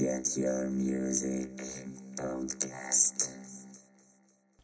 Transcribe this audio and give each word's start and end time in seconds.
Get 0.00 0.24
Your 0.36 0.68
Music 0.70 1.50
Podcast. 2.16 3.30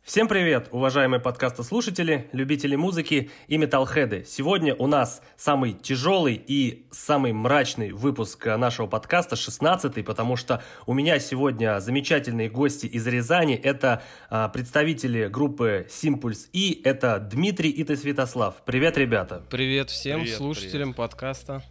Всем 0.03 0.27
привет, 0.27 0.69
уважаемые 0.73 1.21
подкастослушатели, 1.21 2.29
любители 2.33 2.75
музыки 2.75 3.31
и 3.47 3.57
металлхеды. 3.57 4.25
Сегодня 4.27 4.75
у 4.75 4.89
нас 4.89 5.23
самый 5.37 5.75
тяжелый 5.75 6.35
и 6.35 6.89
самый 6.91 7.33
мрачный 7.33 7.93
выпуск 7.93 8.45
нашего 8.47 8.89
подкаста, 8.89 9.37
16-й, 9.37 10.03
потому 10.03 10.35
что 10.35 10.65
у 10.87 10.95
меня 10.95 11.21
сегодня 11.21 11.79
замечательные 11.79 12.51
гости 12.51 12.87
из 12.87 13.07
Рязани. 13.07 13.55
Это 13.55 14.03
а, 14.31 14.49
представители 14.49 15.29
группы 15.29 15.87
Симпульс 15.89 16.49
и 16.53 16.81
это 16.83 17.21
Дмитрий 17.21 17.71
и 17.71 17.85
ты 17.85 17.97
Святослав. 17.97 18.63
Привет, 18.65 18.99
ребята. 18.99 19.45
Привет 19.49 19.91
всем 19.91 20.23
Привет, 20.23 20.39
слушателям 20.39 20.93
привет. 20.93 20.97
подкаста. 20.97 21.63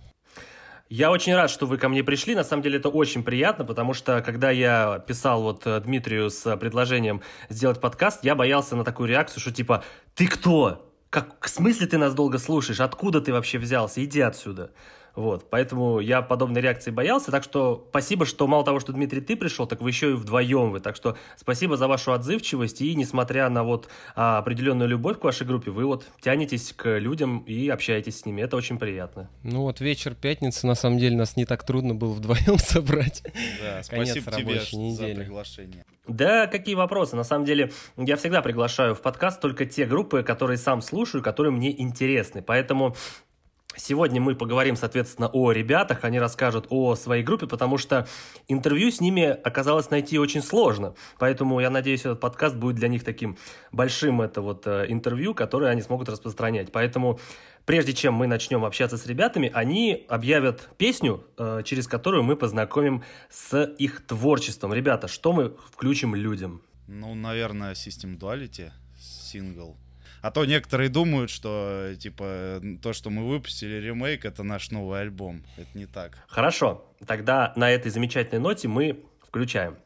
Я 0.89 1.11
очень 1.11 1.35
рад, 1.35 1.51
что 1.51 1.67
вы 1.67 1.77
ко 1.77 1.87
мне 1.87 2.03
пришли. 2.03 2.33
На 2.33 2.43
самом 2.43 2.63
деле 2.63 2.79
это 2.79 2.89
очень 2.89 3.23
приятно, 3.23 3.63
потому 3.63 3.93
что 3.93 4.21
когда 4.21 4.49
я 4.49 4.97
писал 5.07 5.43
вот 5.43 5.67
э, 5.67 5.79
Дмитрию 5.81 6.31
с 6.31 6.43
э, 6.47 6.57
предложением 6.57 7.21
сделать 7.47 7.79
подкаст, 7.79 8.23
я 8.23 8.33
боялся 8.33 8.75
на 8.75 8.83
такую 8.83 9.07
реакцию, 9.07 9.39
что 9.39 9.51
типа 9.51 9.83
«Ты 10.15 10.25
кто? 10.25 10.91
Как, 11.11 11.45
в 11.45 11.47
смысле 11.47 11.85
ты 11.85 11.99
нас 11.99 12.15
долго 12.15 12.39
слушаешь? 12.39 12.79
Откуда 12.79 13.21
ты 13.21 13.31
вообще 13.31 13.59
взялся? 13.59 14.03
Иди 14.03 14.19
отсюда». 14.19 14.71
Вот, 15.19 15.49
поэтому 15.49 15.99
я 15.99 16.21
подобной 16.21 16.61
реакции 16.61 16.91
боялся, 16.91 17.29
так 17.29 17.43
что 17.43 17.85
спасибо, 17.89 18.25
что 18.25 18.47
мало 18.47 18.63
того, 18.63 18.79
что 18.79 18.93
Дмитрий 18.93 19.19
ты 19.19 19.35
пришел, 19.35 19.67
так 19.67 19.81
вы 19.81 19.89
еще 19.89 20.11
и 20.11 20.13
вдвоем 20.13 20.71
вы, 20.71 20.79
так 20.79 20.95
что 20.95 21.17
спасибо 21.35 21.75
за 21.75 21.89
вашу 21.89 22.13
отзывчивость 22.13 22.79
и 22.79 22.95
несмотря 22.95 23.49
на 23.49 23.65
вот 23.65 23.89
а, 24.15 24.37
определенную 24.37 24.87
любовь 24.87 25.19
к 25.19 25.23
вашей 25.25 25.45
группе, 25.45 25.71
вы 25.71 25.83
вот 25.83 26.05
тянетесь 26.21 26.71
к 26.71 26.99
людям 26.99 27.39
и 27.39 27.67
общаетесь 27.67 28.21
с 28.21 28.25
ними, 28.25 28.41
это 28.41 28.55
очень 28.55 28.79
приятно. 28.79 29.29
Ну 29.43 29.63
вот 29.63 29.81
вечер 29.81 30.15
пятницы, 30.15 30.65
на 30.65 30.75
самом 30.75 30.99
деле, 30.99 31.17
нас 31.17 31.35
не 31.35 31.43
так 31.43 31.65
трудно 31.65 31.93
было 31.93 32.13
вдвоем 32.13 32.57
собрать. 32.57 33.21
Да, 33.61 33.83
спасибо 33.83 34.31
тебе 34.31 34.61
за 34.61 35.03
приглашение. 35.03 35.83
Да, 36.07 36.47
какие 36.47 36.75
вопросы? 36.75 37.17
На 37.17 37.25
самом 37.25 37.43
деле, 37.43 37.73
я 37.97 38.15
всегда 38.15 38.41
приглашаю 38.41 38.95
в 38.95 39.01
подкаст 39.01 39.41
только 39.41 39.65
те 39.65 39.85
группы, 39.85 40.23
которые 40.23 40.57
сам 40.57 40.81
слушаю, 40.81 41.21
которые 41.21 41.51
мне 41.51 41.77
интересны. 41.79 42.41
Поэтому 42.41 42.95
сегодня 43.75 44.21
мы 44.21 44.35
поговорим, 44.35 44.75
соответственно, 44.75 45.29
о 45.31 45.51
ребятах, 45.51 46.03
они 46.03 46.19
расскажут 46.19 46.67
о 46.69 46.95
своей 46.95 47.23
группе, 47.23 47.47
потому 47.47 47.77
что 47.77 48.07
интервью 48.47 48.91
с 48.91 49.01
ними 49.01 49.25
оказалось 49.25 49.89
найти 49.89 50.17
очень 50.19 50.41
сложно. 50.41 50.95
Поэтому 51.17 51.59
я 51.59 51.69
надеюсь, 51.69 52.01
этот 52.01 52.19
подкаст 52.19 52.55
будет 52.55 52.75
для 52.75 52.87
них 52.87 53.03
таким 53.03 53.37
большим 53.71 54.21
это 54.21 54.41
вот 54.41 54.67
э, 54.67 54.85
интервью, 54.89 55.33
которое 55.33 55.71
они 55.71 55.81
смогут 55.81 56.09
распространять. 56.09 56.71
Поэтому 56.71 57.19
прежде 57.65 57.93
чем 57.93 58.13
мы 58.13 58.27
начнем 58.27 58.65
общаться 58.65 58.97
с 58.97 59.05
ребятами, 59.05 59.51
они 59.53 60.05
объявят 60.09 60.69
песню, 60.77 61.23
э, 61.37 61.61
через 61.65 61.87
которую 61.87 62.23
мы 62.23 62.35
познакомим 62.35 63.03
с 63.29 63.63
их 63.77 64.05
творчеством. 64.05 64.73
Ребята, 64.73 65.07
что 65.07 65.33
мы 65.33 65.55
включим 65.71 66.15
людям? 66.15 66.61
Ну, 66.87 67.13
наверное, 67.13 67.73
System 67.73 68.17
Duality, 68.17 68.71
сингл. 68.97 69.77
А 70.21 70.31
то 70.31 70.45
некоторые 70.45 70.89
думают, 70.89 71.29
что, 71.29 71.93
типа, 71.99 72.61
то, 72.81 72.93
что 72.93 73.09
мы 73.09 73.27
выпустили 73.27 73.75
ремейк, 73.75 74.25
это 74.25 74.43
наш 74.43 74.71
новый 74.71 75.01
альбом. 75.01 75.43
Это 75.57 75.69
не 75.77 75.85
так. 75.85 76.17
Хорошо, 76.27 76.85
тогда 77.05 77.53
на 77.55 77.69
этой 77.69 77.89
замечательной 77.89 78.41
ноте 78.41 78.67
мы 78.67 79.03
включаем. 79.21 79.77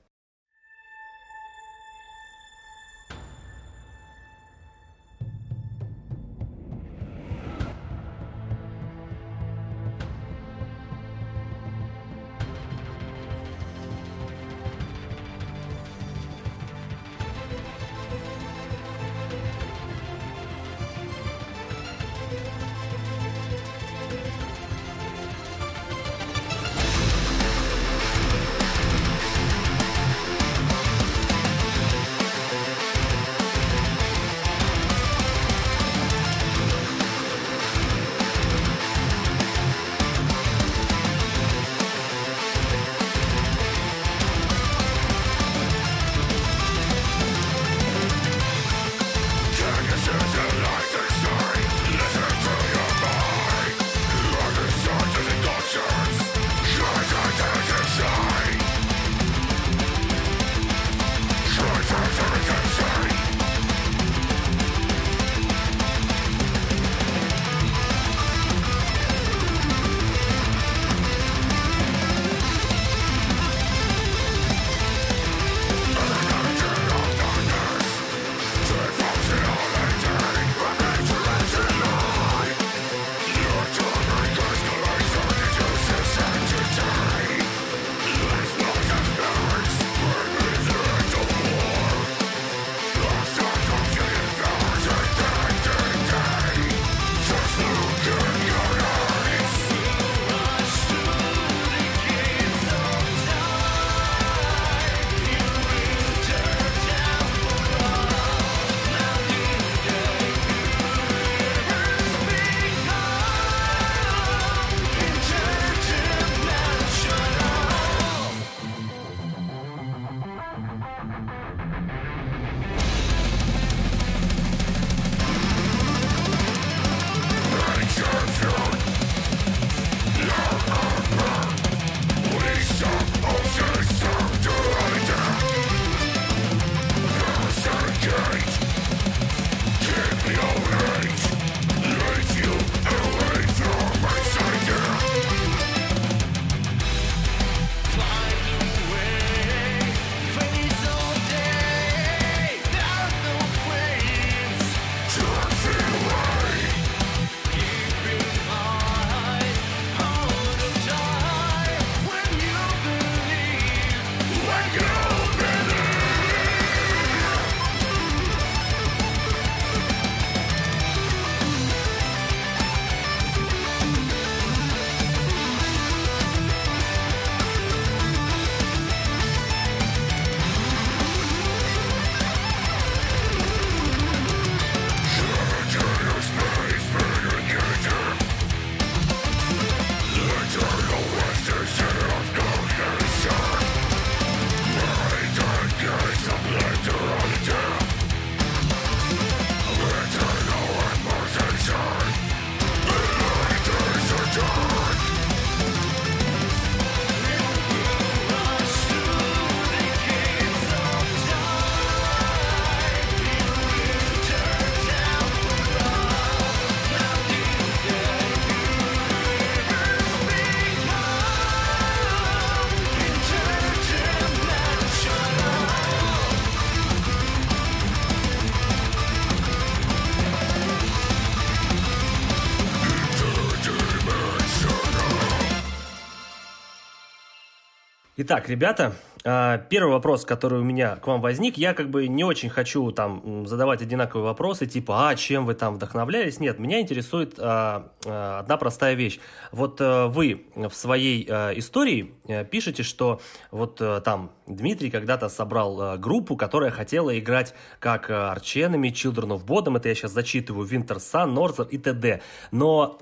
Итак, 238.25 238.47
ребята, 238.47 238.93
а, 239.25 239.58
первый 239.58 239.91
вопрос, 239.91 240.23
который 240.23 240.61
у 240.61 240.64
меня 240.64 240.96
к 240.96 241.08
вам 241.08 241.20
возник, 241.20 241.58
я 241.58 241.73
как 241.73 241.90
бы 241.90 242.08
не 242.08 242.23
очень 242.23 242.49
хочу 242.49 242.90
там 242.91 243.46
задавать 243.46 243.81
одинаковые 243.81 244.23
вопросы, 244.23 244.66
типа, 244.66 245.09
а 245.09 245.16
чем 245.16 245.46
вы 245.46 245.55
там 245.55 245.75
вдохновлялись? 245.75 246.40
Нет, 246.40 246.58
меня 246.58 246.79
интересует 246.79 247.35
а, 247.37 247.91
а, 248.05 248.40
одна 248.40 248.55
простая 248.55 248.93
вещь. 248.93 249.20
Вот 249.52 249.81
а, 249.81 250.08
вы 250.08 250.46
в 250.55 250.72
своей 250.72 251.28
а, 251.29 251.52
истории 251.52 252.14
а, 252.29 252.46
пишете, 252.46 252.84
что 252.84 253.20
вот 253.52 253.81
там 254.05 254.31
Дмитрий 254.47 254.90
когда-то 254.90 255.28
собрал 255.28 255.97
группу, 255.97 256.38
которая 256.38 256.72
хотела 256.72 257.17
играть 257.19 257.53
как 257.79 258.10
Арченами, 258.10 258.88
Children 258.89 259.38
of 259.38 259.46
Bodom, 259.46 259.77
это 259.77 259.89
я 259.89 259.96
сейчас 259.96 260.12
зачитываю, 260.12 260.67
Winter 260.67 260.98
Sun, 260.98 261.34
Northern 261.34 261.67
и 261.69 261.77
т.д. 261.77 262.22
Но 262.51 262.98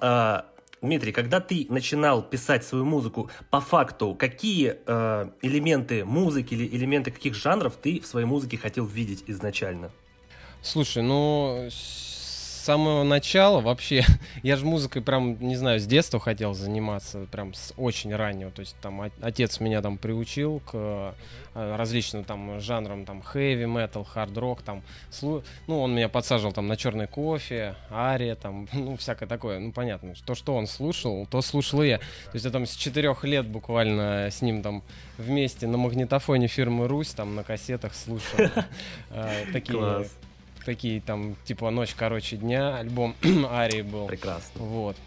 Дмитрий, 0.82 1.12
когда 1.12 1.40
ты 1.40 1.68
начинал 1.70 2.24
писать 2.24 2.64
свою 2.64 2.86
музыку, 2.86 3.30
по 3.52 3.62
факту, 3.62 4.16
какие 4.16 4.78
э, 4.86 5.30
элементы 5.44 6.04
музыки 6.04 6.56
или 6.56 6.76
элементы 6.76 7.12
каких 7.12 7.36
жанров 7.36 7.76
ты 7.80 8.00
в 8.00 8.08
своей 8.08 8.26
музыке 8.26 8.58
хотел 8.58 8.86
видеть 8.86 9.24
изначально? 9.28 9.92
Слушай, 10.64 11.04
ну 11.04 11.70
самого 12.62 13.04
начала 13.04 13.60
вообще, 13.62 14.04
я 14.44 14.56
же 14.56 14.66
музыкой 14.66 15.02
прям, 15.02 15.38
не 15.40 15.56
знаю, 15.56 15.80
с 15.80 15.86
детства 15.86 16.20
хотел 16.20 16.54
заниматься, 16.54 17.26
прям 17.32 17.54
с 17.54 17.74
очень 17.78 18.16
раннего. 18.16 18.52
То 18.52 18.62
есть 18.62 18.76
там 18.82 19.02
отец 19.22 19.60
меня 19.60 19.82
там 19.82 19.98
приучил 19.98 20.62
к 20.66 20.72
э, 20.74 21.14
различным 21.54 22.24
там 22.24 22.60
жанрам, 22.60 23.06
там 23.06 23.22
хэви 23.22 23.66
метал, 23.66 24.04
хард 24.04 24.38
рок, 24.38 24.62
там, 24.62 24.84
ну, 25.22 25.82
он 25.82 25.96
меня 25.96 26.10
подсаживал 26.10 26.54
там 26.54 26.68
на 26.68 26.78
черный 26.78 27.08
кофе, 27.08 27.76
ария, 27.92 28.36
там, 28.36 28.68
ну, 28.74 28.96
всякое 28.98 29.28
такое. 29.28 29.60
Ну, 29.60 29.72
понятно, 29.72 30.14
то, 30.26 30.36
что 30.36 30.56
он 30.56 30.68
слушал, 30.68 31.26
то 31.30 31.42
слушал 31.42 31.84
я. 31.84 31.98
То 31.98 32.34
есть 32.34 32.46
я 32.46 32.52
там 32.52 32.66
с 32.66 32.76
четырех 32.76 33.24
лет 33.24 33.48
буквально 33.48 34.30
с 34.32 34.42
ним 34.42 34.62
там 34.62 34.84
вместе 35.18 35.68
на 35.68 35.78
магнитофоне 35.78 36.48
фирмы 36.48 36.88
Русь, 36.88 37.10
там 37.10 37.36
на 37.36 37.44
кассетах 37.44 37.94
слушал 37.94 38.40
э, 39.10 39.46
такие 39.52 40.06
такие 40.66 41.02
там, 41.02 41.36
типа 41.46 41.70
«Ночь 41.70 41.94
короче 41.96 42.38
дня», 42.38 42.78
альбом 42.78 43.16
Арии 43.52 43.82
был. 43.82 44.08
Прекрасно. 44.08 44.62
Вот. 44.64 44.98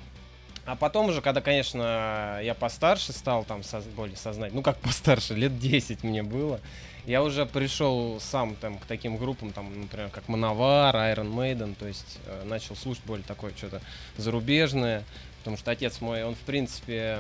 А 0.67 0.77
потом 0.77 1.11
уже, 1.11 1.21
когда, 1.21 1.43
конечно, 1.43 2.41
я 2.43 2.55
постарше 2.55 3.13
стал, 3.13 3.45
там, 3.45 3.63
со, 3.63 3.81
более 3.81 4.17
сознать, 4.17 4.55
ну, 4.55 4.63
как 4.63 4.79
постарше, 4.81 5.35
лет 5.35 5.59
10 5.59 6.03
мне 6.05 6.23
было, 6.23 6.61
я 7.07 7.23
уже 7.23 7.45
пришел 7.45 8.19
сам 8.19 8.57
там 8.57 8.79
к 8.79 8.87
таким 8.87 9.19
группам, 9.19 9.53
там, 9.53 9.83
например, 9.83 10.09
как 10.09 10.27
Мановар, 10.29 10.97
Iron 10.97 11.35
Maiden, 11.35 11.75
то 11.75 11.87
есть 11.87 12.19
э, 12.27 12.45
начал 12.45 12.77
слушать 12.77 13.05
более 13.05 13.25
такое 13.25 13.53
что-то 13.55 13.83
зарубежное, 14.17 15.05
потому 15.39 15.59
что 15.59 15.71
отец 15.71 16.01
мой, 16.01 16.25
он, 16.25 16.35
в 16.35 16.41
принципе, 16.41 17.19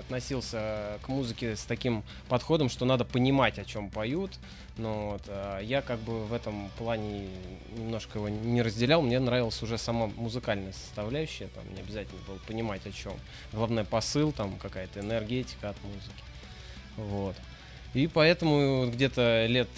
относился 0.00 0.98
к 1.02 1.08
музыке 1.08 1.54
с 1.54 1.62
таким 1.62 2.02
подходом, 2.28 2.68
что 2.68 2.84
надо 2.84 3.04
понимать, 3.04 3.58
о 3.58 3.64
чем 3.64 3.90
поют. 3.90 4.32
Но 4.78 5.10
вот, 5.10 5.22
а 5.26 5.60
я 5.60 5.82
как 5.82 5.98
бы 5.98 6.24
в 6.24 6.32
этом 6.32 6.70
плане 6.78 7.28
немножко 7.76 8.18
его 8.18 8.28
не 8.28 8.62
разделял. 8.62 9.02
Мне 9.02 9.18
нравилась 9.18 9.60
уже 9.62 9.76
сама 9.76 10.06
музыкальная 10.06 10.72
составляющая. 10.72 11.48
Там 11.48 11.64
не 11.74 11.80
обязательно 11.80 12.20
было 12.26 12.38
понимать, 12.46 12.86
о 12.86 12.92
чем. 12.92 13.14
Главное 13.52 13.84
посыл, 13.84 14.30
там 14.32 14.56
какая-то 14.58 15.00
энергетика 15.00 15.70
от 15.70 15.76
музыки. 15.82 16.22
Вот. 16.96 17.34
И 17.94 18.06
поэтому 18.06 18.88
где-то 18.90 19.46
лет 19.46 19.68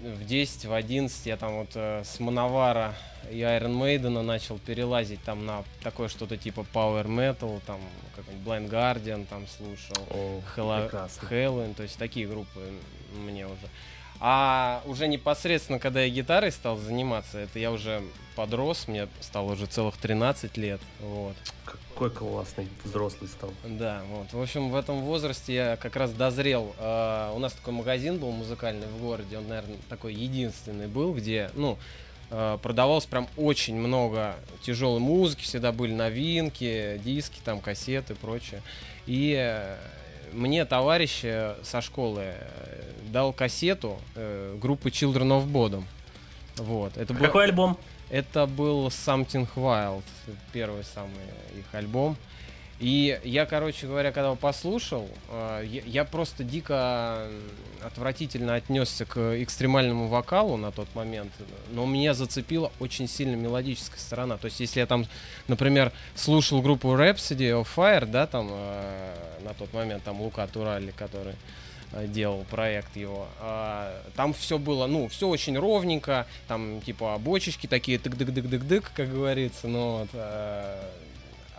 в 0.00 0.24
10, 0.24 0.64
в 0.64 0.72
11 0.72 1.26
я 1.26 1.36
там 1.36 1.58
вот 1.58 1.70
э, 1.74 2.02
с 2.04 2.18
Мановара 2.18 2.94
и 3.30 3.40
Iron 3.40 3.78
Maiden 3.78 4.22
начал 4.22 4.58
перелазить 4.58 5.22
там 5.22 5.44
на 5.44 5.62
такое 5.82 6.08
что-то 6.08 6.38
типа 6.38 6.64
Power 6.72 7.04
Metal, 7.06 7.60
там 7.66 7.80
какой-нибудь 8.16 8.46
Blind 8.46 8.70
Guardian 8.70 9.26
там 9.26 9.46
слушал, 9.46 10.06
О, 10.10 10.40
Halloween, 11.30 11.74
то 11.74 11.82
есть 11.82 11.98
такие 11.98 12.26
группы 12.26 12.60
мне 13.26 13.46
уже. 13.46 13.68
А 14.22 14.82
уже 14.84 15.08
непосредственно, 15.08 15.78
когда 15.78 16.02
я 16.02 16.10
гитарой 16.10 16.52
стал 16.52 16.76
заниматься, 16.76 17.38
это 17.38 17.58
я 17.58 17.72
уже 17.72 18.02
подрос, 18.36 18.86
мне 18.86 19.08
стало 19.20 19.52
уже 19.52 19.64
целых 19.64 19.96
13 19.96 20.58
лет. 20.58 20.80
Вот. 21.00 21.34
Какой 21.64 22.10
классный 22.10 22.68
взрослый 22.84 23.30
стал. 23.30 23.50
Да, 23.64 24.02
вот. 24.10 24.30
В 24.34 24.40
общем, 24.40 24.70
в 24.70 24.76
этом 24.76 25.00
возрасте 25.00 25.54
я 25.54 25.76
как 25.76 25.96
раз 25.96 26.12
дозрел. 26.12 26.74
Uh, 26.78 27.34
у 27.34 27.38
нас 27.38 27.54
такой 27.54 27.72
магазин 27.72 28.18
был 28.18 28.30
музыкальный 28.30 28.88
в 28.88 29.00
городе, 29.00 29.38
он, 29.38 29.48
наверное, 29.48 29.78
такой 29.88 30.12
единственный 30.12 30.86
был, 30.86 31.14
где, 31.14 31.50
ну, 31.54 31.78
uh, 32.30 32.58
продавалось 32.58 33.06
прям 33.06 33.26
очень 33.38 33.76
много 33.76 34.36
тяжелой 34.60 35.00
музыки, 35.00 35.42
всегда 35.44 35.72
были 35.72 35.94
новинки, 35.94 37.00
диски, 37.02 37.40
там, 37.42 37.60
кассеты 37.60 38.12
и 38.12 38.16
прочее. 38.16 38.60
И 39.06 39.32
мне 40.32 40.64
товарищ 40.64 41.22
со 41.62 41.80
школы 41.80 42.22
э, 42.24 42.82
дал 43.10 43.32
кассету 43.32 43.98
э, 44.14 44.56
группы 44.60 44.90
Children 44.90 45.40
of 45.40 45.46
Bodom. 45.46 45.84
Вот. 46.56 46.96
Это 46.96 47.14
был, 47.14 47.20
Какой 47.26 47.44
альбом? 47.44 47.76
Это 48.10 48.46
был 48.46 48.88
Something 48.88 49.48
Wild, 49.54 50.02
первый 50.52 50.84
самый 50.84 51.24
их 51.56 51.66
альбом. 51.72 52.16
И 52.80 53.20
я, 53.24 53.44
короче 53.44 53.86
говоря, 53.86 54.10
когда 54.10 54.28
его 54.28 54.36
послушал, 54.36 55.06
э, 55.28 55.66
я, 55.84 56.06
просто 56.06 56.44
дико 56.44 57.28
отвратительно 57.82 58.54
отнесся 58.54 59.04
к 59.04 59.42
экстремальному 59.42 60.08
вокалу 60.08 60.56
на 60.56 60.72
тот 60.72 60.88
момент, 60.94 61.30
но 61.72 61.84
меня 61.84 62.14
зацепила 62.14 62.72
очень 62.80 63.06
сильно 63.06 63.36
мелодическая 63.36 64.00
сторона. 64.00 64.38
То 64.38 64.46
есть, 64.46 64.60
если 64.60 64.80
я 64.80 64.86
там, 64.86 65.04
например, 65.46 65.92
слушал 66.14 66.62
группу 66.62 66.88
Rhapsody 66.88 67.50
of 67.50 67.68
Fire, 67.76 68.06
да, 68.06 68.26
там 68.26 68.48
э, 68.50 69.14
на 69.44 69.52
тот 69.52 69.70
момент 69.74 70.02
там 70.02 70.22
Лука 70.22 70.46
Турали, 70.46 70.90
который 70.92 71.34
э, 71.92 72.06
делал 72.06 72.46
проект 72.50 72.96
его. 72.96 73.28
Там 74.16 74.32
все 74.32 74.56
было, 74.56 74.86
ну, 74.86 75.08
все 75.08 75.28
очень 75.28 75.58
ровненько, 75.58 76.26
там 76.48 76.80
типа 76.80 77.18
бочечки 77.18 77.66
такие 77.66 77.98
тык-дык-дык-дык-дык, 77.98 78.90
как 78.94 79.12
говорится, 79.12 79.68
но 79.68 79.98
вот, 79.98 80.20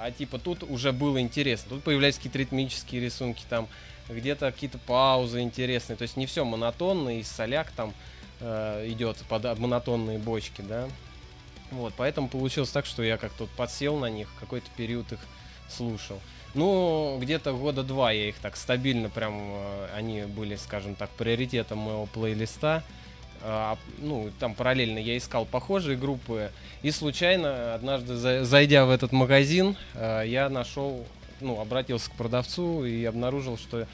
а, 0.01 0.05
а 0.05 0.12
типа 0.12 0.39
тут 0.39 0.63
уже 0.63 0.91
было 0.91 1.22
интересно. 1.22 1.70
Тут 1.70 1.84
появлялись 1.84 2.15
какие-то 2.15 2.39
ритмические 2.39 3.01
рисунки, 3.01 3.43
там 3.50 3.67
где-то 4.10 4.51
какие-то 4.51 4.77
паузы 4.79 5.41
интересные. 5.41 5.98
То 5.98 6.03
есть 6.03 6.17
не 6.17 6.25
все 6.25 6.43
монотонно, 6.43 7.20
и 7.20 7.24
соляк 7.24 7.72
там 7.72 7.93
э, 8.39 8.88
идет 8.89 9.17
под 9.29 9.58
монотонные 9.58 10.17
бочки, 10.17 10.62
да. 10.62 10.88
Вот, 11.72 11.93
поэтому 11.96 12.27
получилось 12.27 12.70
так, 12.70 12.86
что 12.86 13.01
я 13.01 13.17
как-то 13.17 13.48
подсел 13.55 13.98
на 13.98 14.08
них, 14.08 14.27
какой-то 14.39 14.67
период 14.75 15.12
их 15.13 15.20
слушал. 15.70 16.20
Ну, 16.53 17.17
где-то 17.22 17.53
года 17.53 17.81
два 17.81 18.12
я 18.12 18.27
их 18.27 18.36
так 18.39 18.58
стабильно 18.58 19.10
прям, 19.10 19.36
э, 19.39 19.89
они 19.96 20.24
были, 20.24 20.55
скажем 20.55 20.96
так, 20.96 21.10
приоритетом 21.12 21.77
моего 21.77 22.05
плейлиста. 22.08 22.77
А, 22.77 23.00
ну, 24.00 24.29
там 24.39 24.53
параллельно 24.53 25.00
я 25.00 25.17
искал 25.17 25.45
похожие 25.45 25.98
группы. 25.98 26.51
И 26.81 26.91
случайно, 26.91 27.75
однажды 27.75 28.15
зайдя 28.43 28.86
в 28.86 28.89
этот 28.89 29.12
магазин, 29.12 29.75
э, 29.93 30.24
я 30.25 30.50
нашел, 30.50 31.05
ну, 31.39 31.60
обратился 31.60 32.10
к 32.10 32.13
продавцу 32.13 32.86
и 32.86 33.03
обнаружил, 33.05 33.57
что 33.57 33.88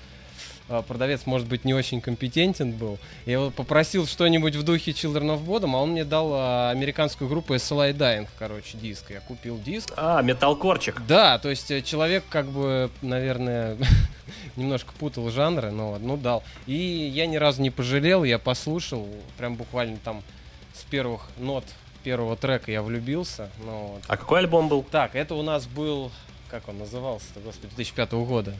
продавец, 0.67 1.25
может 1.25 1.47
быть, 1.47 1.65
не 1.65 1.73
очень 1.73 2.01
компетентен 2.01 2.71
был. 2.71 2.99
Я 3.25 3.33
его 3.33 3.51
попросил 3.51 4.05
что-нибудь 4.05 4.55
в 4.55 4.63
духе 4.63 4.91
Children 4.91 5.37
of 5.37 5.45
Bodom, 5.45 5.75
а 5.75 5.81
он 5.81 5.91
мне 5.91 6.03
дал 6.03 6.31
а, 6.33 6.71
американскую 6.71 7.29
группу 7.29 7.55
SLI 7.55 7.93
Dying, 7.93 8.27
короче, 8.37 8.77
диск. 8.77 9.11
Я 9.11 9.21
купил 9.21 9.59
диск. 9.59 9.93
А, 9.95 10.21
металкорчик. 10.21 11.01
Да, 11.07 11.37
то 11.39 11.49
есть 11.49 11.85
человек, 11.85 12.23
как 12.29 12.47
бы, 12.47 12.89
наверное, 13.01 13.77
немножко 14.55 14.91
путал 14.99 15.29
жанры, 15.29 15.71
но 15.71 15.97
ну 15.99 16.17
дал. 16.17 16.43
И 16.65 16.75
я 16.75 17.27
ни 17.27 17.37
разу 17.37 17.61
не 17.61 17.69
пожалел, 17.69 18.23
я 18.23 18.39
послушал, 18.39 19.07
прям 19.37 19.55
буквально 19.55 19.97
там 20.03 20.21
с 20.73 20.83
первых 20.83 21.29
нот 21.37 21.63
первого 22.03 22.37
трека 22.37 22.71
я 22.71 22.81
влюбился. 22.81 23.49
Ну, 23.65 23.93
вот. 23.93 24.03
А 24.07 24.15
какой 24.15 24.39
альбом 24.39 24.69
был? 24.69 24.83
Так, 24.83 25.15
это 25.15 25.35
у 25.35 25.43
нас 25.43 25.65
был, 25.65 26.11
как 26.49 26.67
он 26.69 26.77
назывался-то, 26.77 27.41
господи, 27.41 27.73
2005 27.75 28.11
года. 28.13 28.53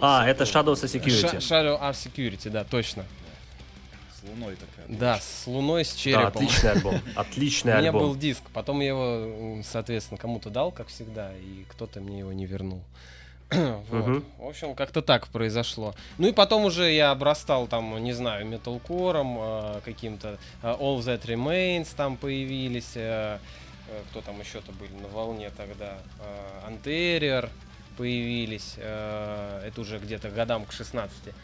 А, 0.00 0.26
это 0.26 0.44
Shadows 0.44 0.82
of 0.82 1.02
Security. 1.02 1.38
Shadow 1.38 1.80
of 1.80 1.92
Security, 1.92 2.50
да, 2.50 2.64
точно. 2.64 3.04
С 4.18 4.22
луной 4.28 4.56
такая. 4.56 4.98
Да, 4.98 5.18
с 5.18 5.46
луной, 5.46 5.84
с 5.84 5.94
черепом. 5.94 6.22
Да, 6.22 6.28
отличный 6.28 6.70
альбом. 6.70 7.00
Отличный 7.16 7.72
альбом. 7.74 7.94
У 7.94 7.98
меня 7.98 8.06
был 8.06 8.16
диск, 8.16 8.42
потом 8.52 8.80
я 8.80 8.88
его, 8.88 9.62
соответственно, 9.64 10.18
кому-то 10.18 10.50
дал, 10.50 10.72
как 10.72 10.88
всегда, 10.88 11.32
и 11.36 11.64
кто-то 11.68 12.00
мне 12.00 12.20
его 12.20 12.32
не 12.32 12.46
вернул. 12.46 12.82
вот. 13.50 14.24
В 14.38 14.46
общем, 14.46 14.74
как-то 14.74 15.00
так 15.00 15.28
произошло. 15.28 15.94
Ну 16.18 16.28
и 16.28 16.32
потом 16.32 16.64
уже 16.64 16.92
я 16.92 17.10
обрастал 17.10 17.66
там, 17.66 18.02
не 18.02 18.12
знаю, 18.12 18.46
металкором, 18.46 19.38
э, 19.40 19.80
каким-то 19.84 20.38
э, 20.62 20.66
All 20.66 20.98
That 20.98 21.24
Remains 21.24 21.88
там 21.96 22.16
появились. 22.18 22.92
Э, 22.94 23.38
э, 23.88 24.02
кто 24.10 24.20
там 24.20 24.38
еще-то 24.40 24.72
были 24.72 24.92
на 25.00 25.08
волне 25.08 25.50
тогда? 25.56 25.98
Э, 26.20 26.70
Anterior 26.70 27.48
появились. 27.98 28.74
Э, 28.76 29.60
это 29.66 29.80
уже 29.80 29.98
где-то 29.98 30.30
годам 30.30 30.64
к 30.64 30.72
16. 30.72 31.34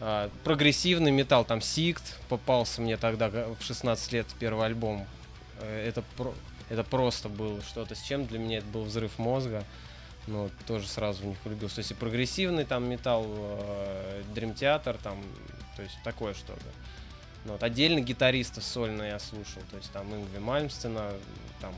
Э, 0.00 0.28
прогрессивный 0.42 1.12
металл, 1.12 1.44
там 1.44 1.62
Сикт 1.62 2.18
попался 2.28 2.82
мне 2.82 2.96
тогда 2.96 3.28
в 3.28 3.62
16 3.62 4.12
лет 4.12 4.26
первый 4.40 4.66
альбом. 4.66 5.06
Э, 5.60 5.88
это, 5.88 6.02
это 6.68 6.82
просто 6.82 7.28
было 7.28 7.62
что-то 7.62 7.94
с 7.94 8.02
чем 8.02 8.26
для 8.26 8.40
меня 8.40 8.58
это 8.58 8.66
был 8.66 8.82
взрыв 8.82 9.18
мозга. 9.18 9.64
Ну, 10.26 10.50
тоже 10.66 10.86
сразу 10.86 11.22
в 11.22 11.26
них 11.26 11.38
влюбился. 11.44 11.76
То 11.76 11.80
есть 11.80 11.92
и 11.92 11.94
прогрессивный 11.94 12.64
там 12.64 12.84
металл, 12.84 13.24
Dream 14.34 14.54
Theater, 14.54 14.98
там, 15.02 15.16
то 15.76 15.82
есть 15.82 15.96
такое 16.04 16.34
что-то. 16.34 16.66
Ну, 17.46 17.52
вот, 17.52 17.62
отдельно 17.62 18.00
гитаристов 18.00 18.64
сольно 18.64 19.02
я 19.04 19.18
слушал. 19.18 19.62
То 19.70 19.76
есть 19.78 19.90
там 19.92 20.14
Ингви 20.14 20.38
Мальмстена, 20.38 21.12
там, 21.60 21.74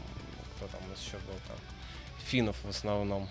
кто 0.56 0.66
там 0.66 0.80
еще 0.96 1.18
был 1.18 1.38
там, 1.46 1.56
Финнов 2.26 2.56
в 2.64 2.68
основном. 2.68 3.28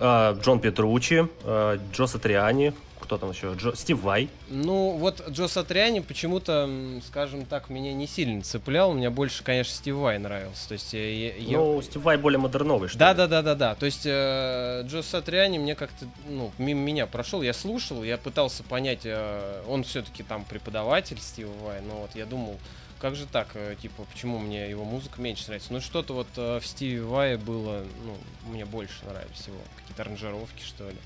А, 0.00 0.32
Джон 0.40 0.60
Петручи, 0.60 1.28
а, 1.44 1.78
Джо 1.92 2.06
Сатриани, 2.06 2.72
кто 3.00 3.18
там 3.18 3.30
еще? 3.30 3.52
Джо... 3.56 3.74
Стив 3.74 4.00
Вай. 4.00 4.28
Ну, 4.48 4.92
вот 4.92 5.22
Джо 5.30 5.46
Сатриани 5.48 6.00
почему-то, 6.00 6.68
скажем 7.06 7.44
так, 7.44 7.68
меня 7.70 7.92
не 7.92 8.06
сильно 8.06 8.42
цеплял. 8.42 8.92
Мне 8.92 9.10
больше, 9.10 9.42
конечно, 9.42 9.74
Стив 9.74 9.96
Вай 9.96 10.18
нравился. 10.18 10.68
То 10.68 10.74
есть 10.74 10.92
я- 10.92 11.34
я- 11.36 11.58
Ну, 11.58 11.80
Стив 11.82 12.02
Вай 12.02 12.16
более 12.18 12.38
модерновый, 12.38 12.88
что 12.88 12.98
Да, 12.98 13.10
ли. 13.12 13.16
да, 13.16 13.26
да, 13.26 13.42
да, 13.42 13.54
да. 13.54 13.74
То 13.74 13.86
есть 13.86 14.02
э, 14.04 14.82
Джо 14.86 15.02
Сатриани 15.02 15.58
мне 15.58 15.74
как-то 15.74 16.06
ну, 16.28 16.50
мимо 16.58 16.80
меня 16.80 17.06
прошел. 17.06 17.42
Я 17.42 17.52
слушал, 17.52 18.02
я 18.04 18.16
пытался 18.16 18.62
понять, 18.62 19.00
э, 19.04 19.62
он 19.68 19.82
все-таки 19.84 20.22
там 20.22 20.44
преподаватель 20.44 21.18
Стива 21.20 21.52
Вай, 21.64 21.80
но 21.86 21.96
вот 22.02 22.10
я 22.14 22.26
думал, 22.26 22.58
как 23.00 23.16
же 23.16 23.26
так, 23.26 23.48
э, 23.54 23.76
типа, 23.80 24.04
почему 24.12 24.38
мне 24.38 24.68
его 24.68 24.84
музыка 24.84 25.20
меньше 25.20 25.44
нравится? 25.46 25.72
Ну, 25.72 25.80
что-то 25.80 26.14
вот 26.14 26.28
э, 26.36 26.58
в 26.60 26.66
Стиве 26.66 27.02
Вае 27.02 27.36
было, 27.38 27.82
ну, 28.04 28.16
мне 28.50 28.64
больше 28.64 29.04
нравились 29.06 29.46
его. 29.46 29.58
Какие-то 29.78 30.02
аранжировки, 30.02 30.62
что 30.62 30.88
ли. 30.88 30.96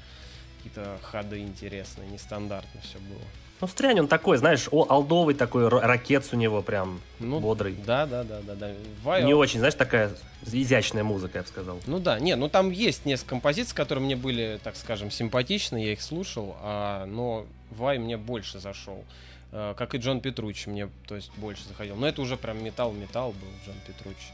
Какие-то 0.59 0.99
ходы 1.03 1.41
интересные, 1.41 2.09
нестандартно 2.11 2.81
все 2.81 2.99
было. 2.99 3.21
Ну, 3.61 3.69
Сатриани, 3.69 4.01
он 4.01 4.09
такой, 4.09 4.37
знаешь, 4.37 4.67
о, 4.73 4.85
алдовый 4.89 5.35
такой, 5.35 5.65
ра- 5.69 5.81
ракет 5.81 6.29
у 6.33 6.37
него 6.37 6.61
прям 6.61 7.01
Ну, 7.21 7.39
бодрый. 7.39 7.75
Да, 7.87 8.05
да, 8.05 8.25
да, 8.25 8.41
да, 8.43 8.55
да. 8.57 8.73
Вай, 9.03 9.23
Не 9.25 9.33
он- 9.33 9.41
очень, 9.41 9.61
знаешь, 9.61 9.75
такая 9.75 10.11
изящная 10.45 11.05
музыка, 11.05 11.39
я 11.39 11.43
бы 11.43 11.49
сказал. 11.49 11.79
Ну 11.87 12.01
да, 12.01 12.19
не, 12.19 12.35
ну 12.35 12.49
там 12.49 12.71
есть 12.71 13.07
несколько 13.07 13.31
композиций, 13.31 13.75
которые 13.75 14.05
мне 14.05 14.17
были, 14.17 14.59
так 14.65 14.75
скажем, 14.77 15.11
симпатичны, 15.11 15.85
я 15.85 15.93
их 15.93 16.03
слушал, 16.03 16.57
а, 16.61 17.07
но 17.07 17.47
Вай 17.71 17.99
мне 17.99 18.17
больше 18.17 18.59
зашел. 18.59 19.05
Э, 19.55 19.75
Как 19.77 19.95
и 19.95 19.99
Джон 19.99 20.21
Петручи 20.21 20.69
мне, 20.69 20.89
то 21.07 21.15
есть, 21.15 21.31
больше 21.37 21.63
заходил. 21.69 21.95
Но 21.95 22.09
это 22.09 22.21
уже 22.21 22.37
прям 22.37 22.63
металл-металл 22.63 23.31
был 23.33 23.49
Джон 23.65 23.77
Петручи. 23.87 24.33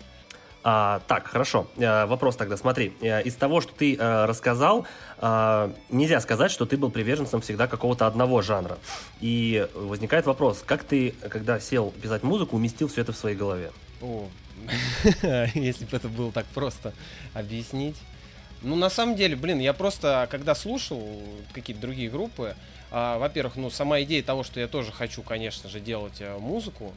А, 0.62 1.00
так, 1.06 1.26
хорошо. 1.26 1.68
Э, 1.76 2.06
вопрос 2.06 2.36
тогда, 2.36 2.56
смотри. 2.56 2.94
Э, 3.02 3.22
из 3.22 3.34
того, 3.34 3.60
что 3.60 3.72
ты 3.74 3.96
э, 3.96 4.24
рассказал, 4.24 4.86
э, 5.18 5.72
нельзя 5.90 6.20
сказать, 6.20 6.50
что 6.50 6.64
ты 6.64 6.78
был 6.78 6.90
приверженцем 6.90 7.42
всегда 7.42 7.66
какого-то 7.66 8.06
одного 8.06 8.40
жанра. 8.40 8.78
И 9.20 9.68
возникает 9.74 10.24
вопрос, 10.24 10.62
как 10.66 10.84
ты, 10.84 11.10
когда 11.28 11.60
сел 11.60 11.90
писать 11.90 12.22
музыку, 12.22 12.56
уместил 12.56 12.88
все 12.88 13.02
это 13.02 13.12
в 13.12 13.16
своей 13.16 13.36
голове? 13.36 13.72
О, 14.00 14.26
если 15.54 15.84
бы 15.84 15.96
это 15.96 16.08
было 16.08 16.32
так 16.32 16.46
просто 16.46 16.94
объяснить. 17.34 17.96
Ну, 18.62 18.74
на 18.76 18.90
самом 18.90 19.16
деле, 19.16 19.36
блин, 19.36 19.58
я 19.58 19.72
просто, 19.72 20.28
когда 20.30 20.54
слушал 20.54 21.22
какие-то 21.52 21.80
другие 21.80 22.10
группы, 22.10 22.54
а, 22.54 22.56
во-первых, 23.18 23.56
ну, 23.56 23.70
сама 23.70 24.00
идея 24.02 24.22
того, 24.22 24.42
что 24.42 24.60
я 24.60 24.66
тоже 24.68 24.92
хочу, 24.92 25.22
конечно 25.22 25.68
же, 25.68 25.80
делать 25.80 26.20
э, 26.20 26.36
музыку, 26.38 26.92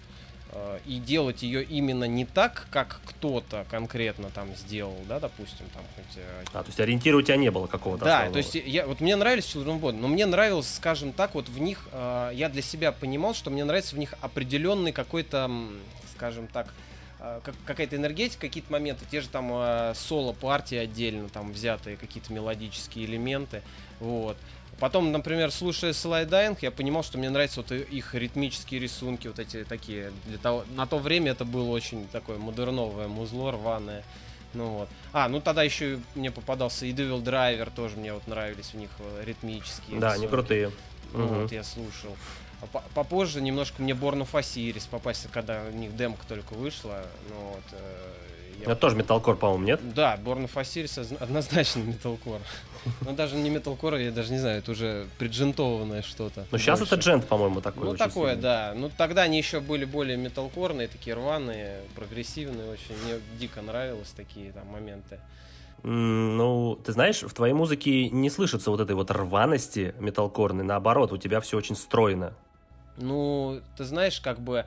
э, 0.51 0.79
и 0.85 0.97
делать 0.99 1.43
ее 1.43 1.63
именно 1.63 2.05
не 2.05 2.25
так, 2.25 2.67
как 2.71 2.99
кто-то 3.05 3.65
конкретно 3.69 4.29
там 4.31 4.55
сделал, 4.55 4.97
да, 5.07 5.19
допустим, 5.19 5.65
там 5.73 5.83
хоть 5.95 6.17
э, 6.17 6.43
А, 6.53 6.63
то 6.63 6.67
есть 6.67 6.79
ориентира 6.79 7.17
у 7.17 7.21
тебя 7.21 7.37
не 7.37 7.51
было 7.51 7.67
какого-то 7.67 8.05
да, 8.05 8.23
основного? 8.23 8.33
то 8.33 8.57
есть 8.57 8.67
я, 8.67 8.85
вот 8.87 9.01
мне 9.01 9.15
нравились 9.15 9.45
Children 9.45 9.79
Bodom, 9.79 9.99
но 9.99 10.07
мне 10.07 10.25
нравилось, 10.25 10.73
скажем 10.73 11.11
так, 11.13 11.35
вот 11.35 11.47
в 11.49 11.59
них, 11.59 11.87
э, 11.91 12.31
я 12.33 12.49
для 12.49 12.61
себя 12.61 12.91
понимал, 12.91 13.33
что 13.33 13.49
мне 13.51 13.63
нравится 13.63 13.95
в 13.95 13.99
них 13.99 14.13
определенный 14.21 14.91
какой-то, 14.91 15.49
скажем 16.15 16.47
так, 16.47 16.73
э, 17.19 17.39
как- 17.43 17.55
какая-то 17.65 17.95
энергетика, 17.95 18.41
какие-то 18.41 18.71
моменты, 18.71 19.05
те 19.09 19.21
же 19.21 19.29
там 19.29 19.49
э, 19.53 19.93
соло-партии 19.95 20.77
отдельно, 20.77 21.29
там 21.29 21.51
взятые 21.53 21.97
какие-то 21.97 22.33
мелодические 22.33 23.05
элементы, 23.05 23.61
вот. 23.99 24.37
Потом, 24.83 25.13
например, 25.13 25.49
слушая 25.49 25.93
Slide 25.93 26.27
Dying, 26.27 26.57
я 26.59 26.69
понимал, 26.69 27.03
что 27.03 27.17
мне 27.17 27.29
нравятся 27.29 27.61
вот 27.61 27.71
их 27.71 28.13
ритмические 28.15 28.81
рисунки, 28.81 29.29
вот 29.29 29.39
эти 29.39 29.63
такие. 29.63 30.11
Для 30.25 30.37
того, 30.37 30.65
на 30.75 30.85
то 30.85 30.97
время 30.99 31.31
это 31.31 31.45
было 31.45 31.69
очень 31.69 32.05
такое 32.09 32.37
модерновое 32.37 33.07
музло 33.07 33.53
рваное. 33.53 34.03
Ну 34.53 34.65
вот. 34.79 34.89
А, 35.13 35.29
ну 35.29 35.39
тогда 35.39 35.63
еще 35.63 36.01
мне 36.15 36.31
попадался 36.31 36.85
и 36.85 36.91
Devil 36.91 37.23
Driver, 37.23 37.71
тоже 37.73 37.95
мне 37.95 38.13
вот 38.13 38.27
нравились 38.27 38.71
у 38.73 38.77
них 38.77 38.89
э, 38.99 39.23
ритмические. 39.25 40.01
Да, 40.01 40.07
они 40.11 40.25
рисунки. 40.25 40.31
крутые. 40.31 40.71
Ну, 41.13 41.27
Мгм. 41.27 41.41
вот 41.43 41.51
я 41.53 41.63
слушал. 41.63 42.17
А 42.59 42.65
по- 42.65 42.83
попозже 42.93 43.39
немножко 43.39 43.81
мне 43.81 43.93
Born 43.93 44.27
of 44.27 44.31
Osiris 44.33 44.89
попасть, 44.91 45.27
когда 45.31 45.63
у 45.63 45.71
них 45.71 45.95
демка 45.95 46.25
только 46.27 46.55
вышла. 46.55 47.05
Ну 47.29 47.35
вот. 47.53 47.79
Это 48.71 48.75
тоже 48.75 48.95
металкор, 48.95 49.35
по-моему, 49.35 49.65
нет? 49.65 49.93
да, 49.93 50.15
Born 50.17 50.45
of 50.45 50.53
Osiris 50.55 50.99
озна- 50.99 51.17
однозначно 51.19 51.79
металкор. 51.83 52.41
Но 53.01 53.13
даже 53.13 53.35
не 53.35 53.49
металкор, 53.49 53.95
я 53.95 54.11
даже 54.11 54.31
не 54.31 54.39
знаю, 54.39 54.59
это 54.59 54.71
уже 54.71 55.07
приджентованное 55.17 56.01
что-то. 56.01 56.45
Но 56.51 56.57
сейчас 56.57 56.79
больше. 56.79 56.95
это 56.95 57.03
джент, 57.03 57.25
по-моему, 57.27 57.61
такой. 57.61 57.85
Ну 57.85 57.95
такое, 57.95 58.35
да. 58.35 58.73
Ну 58.75 58.89
тогда 58.97 59.21
они 59.21 59.37
еще 59.37 59.59
были 59.61 59.85
более 59.85 60.17
металкорные, 60.17 60.87
такие 60.87 61.15
рваные, 61.15 61.81
прогрессивные, 61.95 62.69
очень. 62.71 62.95
Мне 63.05 63.19
дико 63.39 63.61
нравилось 63.61 64.09
такие 64.15 64.51
там 64.51 64.67
моменты. 64.67 65.19
Ну, 65.85 66.79
ты 66.85 66.93
знаешь, 66.93 67.23
в 67.23 67.33
твоей 67.33 67.53
музыке 67.53 68.09
не 68.09 68.29
слышится 68.29 68.71
вот 68.71 68.79
этой 68.79 68.95
вот 68.95 69.11
рваности 69.11 69.93
металкорной. 69.99 70.63
Наоборот, 70.63 71.11
у 71.11 71.17
тебя 71.17 71.41
все 71.41 71.57
очень 71.57 71.75
стройно. 71.75 72.33
Ну, 72.97 73.59
ты 73.75 73.83
знаешь, 73.83 74.21
как 74.21 74.39
бы 74.39 74.65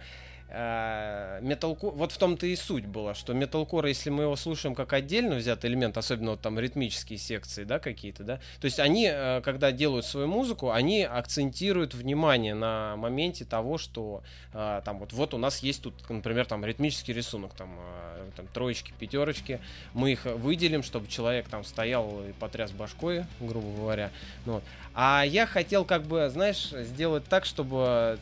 металкор, 0.48 1.92
вот 1.92 2.12
в 2.12 2.18
том-то 2.18 2.46
и 2.46 2.54
суть 2.54 2.86
была, 2.86 3.14
что 3.14 3.32
металкор, 3.32 3.86
если 3.86 4.10
мы 4.10 4.24
его 4.24 4.36
слушаем 4.36 4.74
как 4.74 4.92
отдельно 4.92 5.34
взятый 5.34 5.68
элемент, 5.68 5.96
особенно 5.96 6.32
вот 6.32 6.40
там 6.40 6.58
ритмические 6.58 7.18
секции, 7.18 7.64
да, 7.64 7.78
какие-то, 7.78 8.22
да, 8.22 8.36
то 8.60 8.64
есть 8.66 8.78
они, 8.78 9.10
э, 9.12 9.40
когда 9.42 9.72
делают 9.72 10.06
свою 10.06 10.28
музыку, 10.28 10.70
они 10.70 11.02
акцентируют 11.02 11.94
внимание 11.94 12.54
на 12.54 12.96
моменте 12.96 13.44
того, 13.44 13.76
что 13.76 14.22
э, 14.52 14.82
там 14.84 15.00
вот, 15.00 15.12
вот 15.12 15.34
у 15.34 15.38
нас 15.38 15.60
есть 15.60 15.82
тут, 15.82 15.94
например, 16.08 16.46
там 16.46 16.64
ритмический 16.64 17.12
рисунок, 17.12 17.54
там, 17.54 17.76
э, 17.78 18.30
там 18.36 18.46
троечки, 18.46 18.92
пятерочки, 18.98 19.60
мы 19.94 20.12
их 20.12 20.24
выделим, 20.24 20.82
чтобы 20.82 21.08
человек 21.08 21.48
там 21.48 21.64
стоял 21.64 22.22
и 22.24 22.32
потряс 22.32 22.70
башкой, 22.70 23.24
грубо 23.40 23.76
говоря, 23.76 24.10
ну, 24.44 24.54
вот. 24.54 24.64
А 24.94 25.24
я 25.26 25.46
хотел 25.46 25.84
как 25.84 26.04
бы, 26.04 26.30
знаешь, 26.30 26.70
сделать 26.70 27.24
так, 27.24 27.44
чтобы 27.44 28.18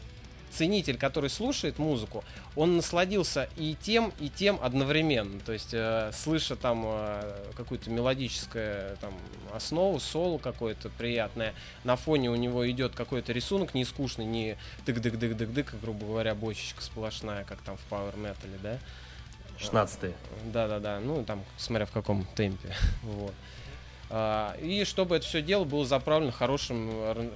ценитель, 0.55 0.97
который 0.97 1.31
слушает 1.31 1.79
музыку, 1.79 2.25
он 2.57 2.77
насладился 2.77 3.49
и 3.57 3.77
тем, 3.81 4.13
и 4.21 4.29
тем 4.29 4.59
одновременно. 4.63 5.41
То 5.41 5.53
есть, 5.53 5.73
э, 5.73 6.11
слыша 6.13 6.57
там 6.57 6.85
э, 6.87 7.53
какую-то 7.57 7.91
мелодическую 7.91 8.97
там, 9.01 9.15
основу, 9.53 10.01
соло 10.01 10.39
какое-то 10.39 10.89
приятное, 10.91 11.55
на 11.85 11.97
фоне 11.97 12.31
у 12.31 12.37
него 12.37 12.69
идет 12.71 12.95
какой-то 12.95 13.33
рисунок 13.33 13.75
не 13.75 13.85
скучный, 13.85 14.25
не 14.25 14.57
тык-дык-дык-дык-дык, 14.87 15.75
грубо 15.81 16.07
говоря, 16.07 16.35
бочечка 16.35 16.83
сплошная, 16.83 17.45
как 17.45 17.61
там 17.63 17.77
в 17.77 17.93
Power 17.93 18.15
Metal, 18.17 18.61
да? 18.63 18.79
16 19.59 20.13
Да-да-да, 20.47 21.01
ну 21.01 21.25
там, 21.25 21.45
смотря 21.57 21.87
в 21.87 21.91
каком 21.91 22.25
темпе. 22.35 22.75
Вот. 23.03 23.35
А, 24.17 24.57
И 24.63 24.85
чтобы 24.85 25.17
это 25.17 25.27
все 25.27 25.43
дело 25.43 25.65
было 25.65 25.85
заправлено 25.85 26.31
хорошим, 26.31 26.89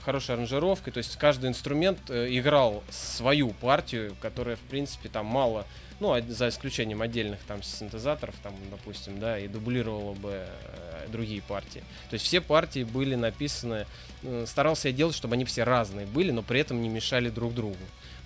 хорошей 0.05 0.37
аранжировкой, 0.37 0.93
то 0.93 0.99
есть 0.99 1.17
каждый 1.17 1.51
инструмент 1.51 1.99
э, 2.09 2.29
играл 2.31 2.85
свою 2.89 3.51
партию, 3.51 4.15
которая, 4.23 4.55
в 4.55 4.61
принципе, 4.61 5.09
там 5.09 5.27
мало, 5.27 5.67
ну, 5.99 6.15
за 6.29 6.49
исключением 6.49 7.03
отдельных 7.03 7.41
там 7.49 7.65
синтезаторов, 7.65 8.37
там, 8.45 8.55
допустим, 8.71 9.19
да, 9.19 9.41
и 9.41 9.49
дублировала 9.49 10.15
бы 10.15 10.31
э, 10.47 11.09
другие 11.09 11.43
партии. 11.43 11.83
То 12.11 12.15
есть 12.15 12.25
все 12.25 12.41
партии 12.41 12.85
были 12.85 13.17
написаны, 13.17 13.85
э, 14.23 14.45
старался 14.47 14.87
я 14.91 14.95
делать, 14.95 15.17
чтобы 15.17 15.35
они 15.35 15.45
все 15.47 15.65
разные 15.65 16.07
были, 16.07 16.31
но 16.31 16.43
при 16.43 16.61
этом 16.61 16.81
не 16.81 16.89
мешали 16.89 17.29
друг 17.29 17.55
другу. 17.55 17.77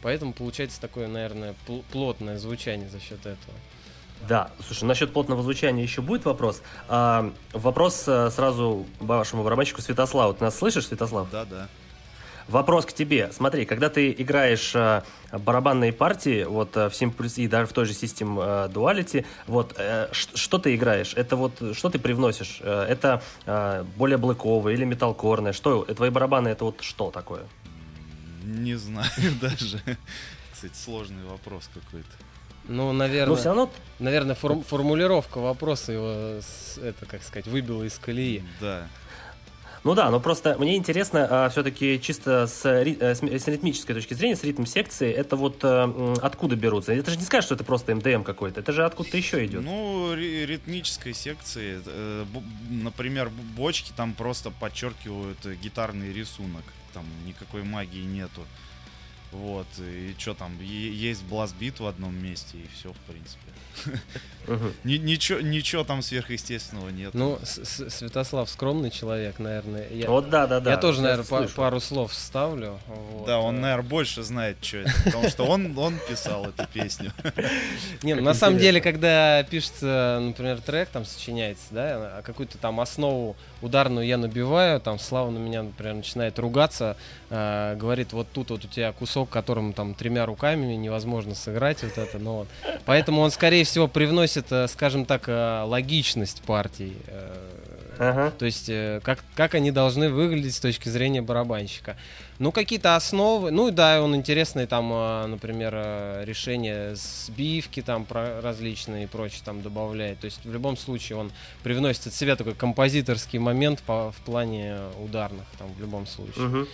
Поэтому 0.02 0.34
получается 0.34 0.78
такое, 0.78 1.08
наверное, 1.08 1.54
пл- 1.66 1.82
плотное 1.90 2.36
звучание 2.36 2.90
за 2.90 3.00
счет 3.00 3.20
этого. 3.20 3.56
Да, 4.28 4.50
слушай, 4.64 4.84
насчет 4.84 5.12
плотного 5.12 5.42
звучания 5.42 5.82
еще 5.82 6.00
будет 6.00 6.24
вопрос. 6.24 6.62
А, 6.88 7.32
вопрос 7.52 8.04
э, 8.06 8.30
сразу 8.30 8.86
вашему 9.00 9.42
барабанщику 9.42 9.82
Святославу. 9.82 10.34
Ты 10.34 10.44
нас 10.44 10.56
слышишь, 10.56 10.86
Святослав? 10.86 11.28
Да, 11.30 11.44
да. 11.44 11.68
Вопрос 12.48 12.86
к 12.86 12.92
тебе. 12.92 13.30
Смотри, 13.32 13.64
когда 13.64 13.88
ты 13.88 14.12
играешь 14.12 14.72
э, 14.74 15.02
барабанные 15.32 15.92
партии, 15.92 16.44
вот 16.44 16.76
э, 16.76 16.88
в 16.88 16.92
Simple 16.92 17.32
и 17.36 17.48
даже 17.48 17.66
в 17.66 17.72
той 17.72 17.86
же 17.86 17.92
System 17.92 18.38
э, 18.40 18.68
Duality, 18.68 19.24
вот 19.46 19.74
э, 19.78 20.08
что 20.12 20.58
ты 20.58 20.74
играешь? 20.74 21.14
Это 21.14 21.36
вот 21.36 21.62
что 21.74 21.88
ты 21.88 21.98
привносишь? 21.98 22.58
Э, 22.60 22.84
это 22.88 23.22
э, 23.46 23.84
более 23.96 24.18
блэковое 24.18 24.74
или 24.74 24.84
металкорное? 24.84 25.52
Что? 25.52 25.84
э, 25.86 25.94
Твои 25.94 26.10
барабаны 26.10 26.48
это 26.48 26.64
вот 26.64 26.82
что 26.82 27.10
такое? 27.10 27.42
Не 28.44 28.74
знаю 28.74 29.10
даже. 29.40 29.80
Кстати, 30.52 30.74
сложный 30.74 31.24
вопрос 31.24 31.70
какой-то. 31.72 32.31
Ну, 32.68 32.92
наверное, 32.92 33.34
Ну, 33.34 33.36
все 33.36 33.48
равно 33.48 33.70
наверное, 33.98 34.34
форм- 34.34 34.62
формулировка 34.62 35.38
вопроса 35.38 35.92
его, 35.92 36.40
это, 36.82 37.06
как 37.06 37.22
сказать, 37.22 37.46
выбила 37.46 37.82
из 37.84 37.98
колеи. 37.98 38.42
Да. 38.60 38.86
Ну 39.84 39.94
да, 39.94 40.10
но 40.10 40.20
просто 40.20 40.56
мне 40.60 40.76
интересно 40.76 41.26
а, 41.28 41.48
все-таки 41.48 42.00
чисто 42.00 42.46
с, 42.46 42.64
э, 42.64 43.14
с, 43.14 43.18
с 43.20 43.48
ритмической 43.48 43.96
точки 43.96 44.14
зрения, 44.14 44.36
с 44.36 44.44
ритм 44.44 44.64
секции, 44.64 45.10
это 45.12 45.34
вот 45.34 45.58
а, 45.64 46.14
откуда 46.22 46.54
берутся? 46.54 46.92
Это 46.92 47.10
же 47.10 47.16
не 47.18 47.24
скажешь, 47.24 47.46
что 47.46 47.56
это 47.56 47.64
просто 47.64 47.92
МДМ 47.92 48.22
какой-то, 48.22 48.60
это 48.60 48.70
же 48.72 48.84
откуда-то 48.84 49.16
еще 49.16 49.44
идет. 49.44 49.64
Ну, 49.64 50.14
ри- 50.14 50.46
ритмической 50.46 51.14
секции, 51.14 51.80
э, 51.84 52.24
например, 52.70 53.28
бочки 53.56 53.92
там 53.96 54.14
просто 54.14 54.50
подчеркивают 54.52 55.38
гитарный 55.60 56.12
рисунок, 56.12 56.62
там 56.94 57.04
никакой 57.26 57.64
магии 57.64 58.04
нету. 58.04 58.42
Вот, 59.32 59.66
и 59.78 60.14
что 60.18 60.34
там, 60.34 60.60
есть 60.60 61.24
бластбит 61.24 61.80
в 61.80 61.86
одном 61.86 62.14
месте, 62.22 62.58
и 62.58 62.68
все, 62.74 62.92
в 62.92 62.98
принципе. 63.10 63.40
Ничего, 64.84 65.40
ничего 65.40 65.84
там 65.84 66.02
сверхъестественного 66.02 66.88
нет. 66.88 67.14
Ну, 67.14 67.38
Святослав 67.44 68.50
скромный 68.50 68.90
человек, 68.90 69.38
наверное. 69.38 69.86
Я, 69.90 70.08
вот 70.08 70.30
да, 70.30 70.46
да, 70.46 70.58
да. 70.58 70.72
Я 70.72 70.76
тоже, 70.76 71.00
наверное, 71.00 71.48
пару 71.48 71.80
слов 71.80 72.12
вставлю. 72.12 72.80
Да, 73.26 73.38
он, 73.38 73.60
наверное, 73.60 73.88
больше 73.88 74.22
знает, 74.22 74.56
что 74.60 74.78
это, 74.78 74.92
потому 75.04 75.28
что 75.28 75.44
он, 75.44 75.78
он 75.78 75.94
писал 76.08 76.46
эту 76.46 76.66
песню. 76.72 77.12
Не, 78.02 78.14
ну, 78.14 78.22
на 78.22 78.34
самом 78.34 78.58
деле, 78.58 78.80
когда 78.80 79.44
пишется, 79.44 80.18
например, 80.20 80.60
трек, 80.60 80.88
там 80.88 81.04
сочиняется, 81.04 81.66
да, 81.70 82.18
а 82.18 82.22
какую-то 82.22 82.58
там 82.58 82.80
основу 82.80 83.36
ударную 83.60 84.06
я 84.06 84.16
набиваю, 84.16 84.80
там 84.80 84.98
Слава 84.98 85.30
на 85.30 85.38
меня, 85.38 85.62
например, 85.62 85.94
начинает 85.94 86.38
ругаться, 86.38 86.96
э, 87.30 87.76
говорит, 87.76 88.12
вот 88.12 88.26
тут 88.32 88.50
вот 88.50 88.64
у 88.64 88.68
тебя 88.68 88.92
кусок, 88.92 89.30
которым 89.30 89.72
там 89.72 89.94
тремя 89.94 90.26
руками 90.26 90.74
невозможно 90.74 91.34
сыграть 91.34 91.82
вот 91.82 91.96
это, 91.96 92.18
но 92.18 92.38
вот. 92.38 92.48
Поэтому 92.84 93.20
он, 93.20 93.30
скорее 93.30 93.61
всего, 93.64 93.88
привносит, 93.88 94.50
э, 94.50 94.68
скажем 94.68 95.04
так, 95.04 95.24
э, 95.28 95.62
логичность 95.64 96.42
партий. 96.42 96.96
Э, 97.06 97.34
ага. 97.98 98.32
То 98.38 98.44
есть, 98.46 98.70
как, 99.02 99.24
как 99.34 99.54
они 99.54 99.70
должны 99.70 100.10
выглядеть 100.10 100.54
с 100.54 100.60
точки 100.60 100.88
зрения 100.88 101.22
барабанщика. 101.22 101.96
Ну, 102.38 102.52
какие-то 102.52 102.96
основы. 102.96 103.50
Ну, 103.50 103.70
да, 103.70 104.02
он 104.02 104.16
интересный, 104.16 104.66
там, 104.66 104.88
например, 105.30 105.74
решения 106.24 106.94
сбивки 106.94 107.82
там 107.82 108.06
различные 108.10 109.04
и 109.04 109.06
прочее 109.06 109.42
там 109.44 109.62
добавляет. 109.62 110.20
То 110.20 110.24
есть, 110.24 110.44
в 110.44 110.52
любом 110.52 110.76
случае, 110.76 111.18
он 111.18 111.30
привносит 111.62 112.08
от 112.08 112.14
себя 112.14 112.34
такой 112.34 112.54
композиторский 112.54 113.38
момент 113.38 113.80
по, 113.82 114.10
в 114.10 114.16
плане 114.24 114.78
ударных, 114.98 115.44
там, 115.58 115.72
в 115.74 115.80
любом 115.80 116.06
случае. 116.06 116.46
Угу. 116.46 116.66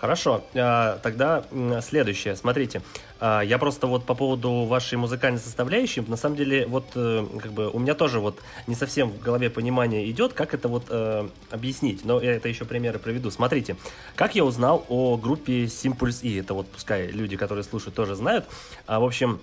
Хорошо, 0.00 0.44
а, 0.54 0.98
тогда 1.02 1.44
следующее. 1.82 2.36
Смотрите, 2.36 2.82
я 3.20 3.58
просто 3.58 3.86
вот 3.86 4.04
по 4.04 4.14
поводу 4.14 4.64
вашей 4.64 4.96
музыкальной 4.96 5.40
составляющей, 5.40 6.00
на 6.02 6.16
самом 6.16 6.36
деле, 6.36 6.66
вот 6.66 6.84
э, 6.94 7.26
как 7.40 7.52
бы 7.52 7.68
у 7.68 7.78
меня 7.78 7.94
тоже 7.94 8.20
вот 8.20 8.38
не 8.66 8.74
совсем 8.74 9.10
в 9.10 9.20
голове 9.20 9.50
понимание 9.50 10.08
идет, 10.10 10.32
как 10.32 10.54
это 10.54 10.68
вот 10.68 10.84
э, 10.88 11.28
объяснить. 11.50 12.04
Но 12.04 12.20
я 12.20 12.34
это 12.34 12.48
еще 12.48 12.64
примеры 12.64 12.98
приведу. 12.98 13.30
Смотрите, 13.30 13.76
как 14.14 14.34
я 14.34 14.44
узнал 14.44 14.84
о 14.88 15.16
группе 15.16 15.64
Simpulse 15.64 16.20
E, 16.22 16.40
это 16.40 16.54
вот 16.54 16.68
пускай 16.68 17.08
люди, 17.08 17.36
которые 17.36 17.64
слушают, 17.64 17.94
тоже 17.94 18.14
знают. 18.14 18.46
А, 18.86 19.00
в 19.00 19.04
общем, 19.04 19.40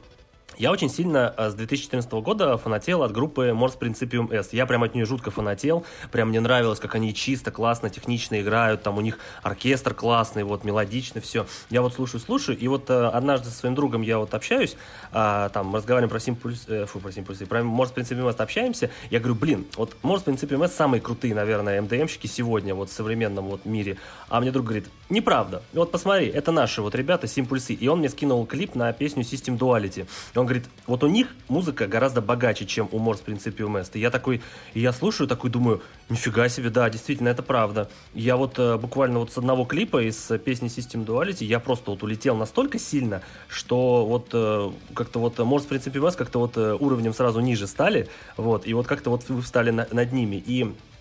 я 0.58 0.72
очень 0.72 0.90
сильно 0.90 1.34
э, 1.38 1.50
с 1.50 1.54
2014 1.54 2.12
года 2.14 2.58
фанател 2.58 3.04
от 3.04 3.12
группы 3.12 3.50
Morse 3.50 3.78
Principium 3.78 4.34
S. 4.34 4.54
Я 4.54 4.66
прям 4.66 4.84
от 4.84 4.96
нее 4.96 5.06
жутко 5.06 5.32
фанател. 5.32 5.86
Прям 6.12 6.30
мне 6.30 6.40
нравилось, 6.40 6.80
как 6.80 6.96
они 6.96 7.14
чисто, 7.14 7.52
классно, 7.52 7.90
технично 7.90 8.40
играют. 8.42 8.84
Там 8.84 8.98
у 8.98 9.02
них 9.02 9.20
оркестр 9.44 9.94
классный, 9.94 10.44
вот, 10.44 10.64
мелодично 10.64 11.22
все. 11.22 11.46
Я 11.70 11.82
вот 11.82 11.94
слушаю, 11.94 12.22
слушаю. 12.22 12.58
И 12.58 12.68
вот 12.68 12.90
э, 12.90 13.08
однажды 13.08 13.50
со 13.50 13.56
своим 13.56 13.76
другом 13.76 14.02
я 14.02 14.18
вот 14.18 14.34
общаюсь, 14.34 14.76
э, 15.12 15.50
там, 15.54 15.76
разговариваем 15.76 16.10
про 16.10 16.20
Simpuls, 16.20 16.64
э, 16.68 16.86
фу, 16.86 17.00
про 17.00 17.10
Simpuls, 17.10 17.46
про 17.46 17.60
Morse 17.60 17.94
Principium 17.94 18.30
S 18.30 18.40
общаемся. 18.40 18.90
Я 19.10 19.20
говорю, 19.20 19.36
блин, 19.36 19.66
вот 19.78 19.96
Morse 20.04 20.26
Principium 20.26 20.64
S 20.66 20.76
самые 20.76 21.02
крутые, 21.02 21.36
наверное, 21.36 21.82
МДМщики 21.82 22.28
сегодня, 22.28 22.76
вот 22.76 22.90
в 22.90 22.94
современном 22.94 23.46
вот 23.46 23.66
мире. 23.66 23.98
А 24.30 24.40
мне 24.40 24.52
друг 24.52 24.66
говорит, 24.66 24.88
неправда. 25.10 25.62
Вот 25.74 25.92
посмотри, 25.92 26.28
это 26.28 26.52
наши 26.52 26.82
вот 26.82 26.96
ребята 26.96 27.28
Simpulse. 27.28 27.74
И 27.74 27.88
он 27.88 28.00
мне 28.00 28.10
скинул 28.10 28.46
клип 28.46 28.76
на 28.76 28.92
песню 28.94 29.24
System 29.24 29.58
Duality. 29.58 30.08
И 30.34 30.38
он 30.38 30.46
говорит, 30.46 30.66
вот 30.88 31.04
у 31.04 31.08
них 31.08 31.36
музыка 31.48 31.88
гораздо 31.88 32.22
богаче, 32.22 32.66
чем 32.66 32.90
у 32.92 33.00
Morse 33.00 33.24
Principium 33.26 33.80
Est. 33.80 33.92
И 33.94 34.00
я 34.00 34.10
такой, 34.10 34.42
и 34.74 34.80
я 34.80 34.92
слушаю, 34.94 35.28
такой 35.28 35.50
думаю, 35.50 35.82
нифига 36.10 36.50
себе, 36.50 36.70
да, 36.70 36.90
действительно, 36.90 37.30
это 37.30 37.44
правда. 37.44 37.90
Я 38.14 38.38
вот 38.38 38.58
э, 38.58 38.78
буквально 38.78 39.20
вот 39.20 39.32
с 39.32 39.38
одного 39.38 39.66
клипа 39.66 40.04
из 40.04 40.32
песни 40.44 40.70
System 40.70 41.06
Duality 41.06 41.46
я 41.46 41.60
просто 41.60 41.92
вот 41.92 42.04
улетел 42.04 42.36
настолько 42.36 42.80
сильно, 42.80 43.22
что 43.48 44.06
вот 44.06 44.30
э, 44.34 44.72
как-то 44.94 45.20
вот 45.20 45.38
Morse 45.40 45.68
Principium 45.68 46.08
Est 46.08 46.18
как-то 46.18 46.40
вот 46.40 46.58
э, 46.58 46.76
уровнем 46.80 47.14
сразу 47.14 47.40
ниже 47.40 47.68
стали, 47.68 48.08
вот, 48.38 48.68
и 48.68 48.74
вот 48.74 48.88
как-то 48.88 49.10
вот 49.10 49.28
вы 49.30 49.42
встали 49.42 49.72
на, 49.72 49.88
над 49.92 50.12
ними. 50.12 50.42
И 50.46 50.66
Э, 50.66 50.95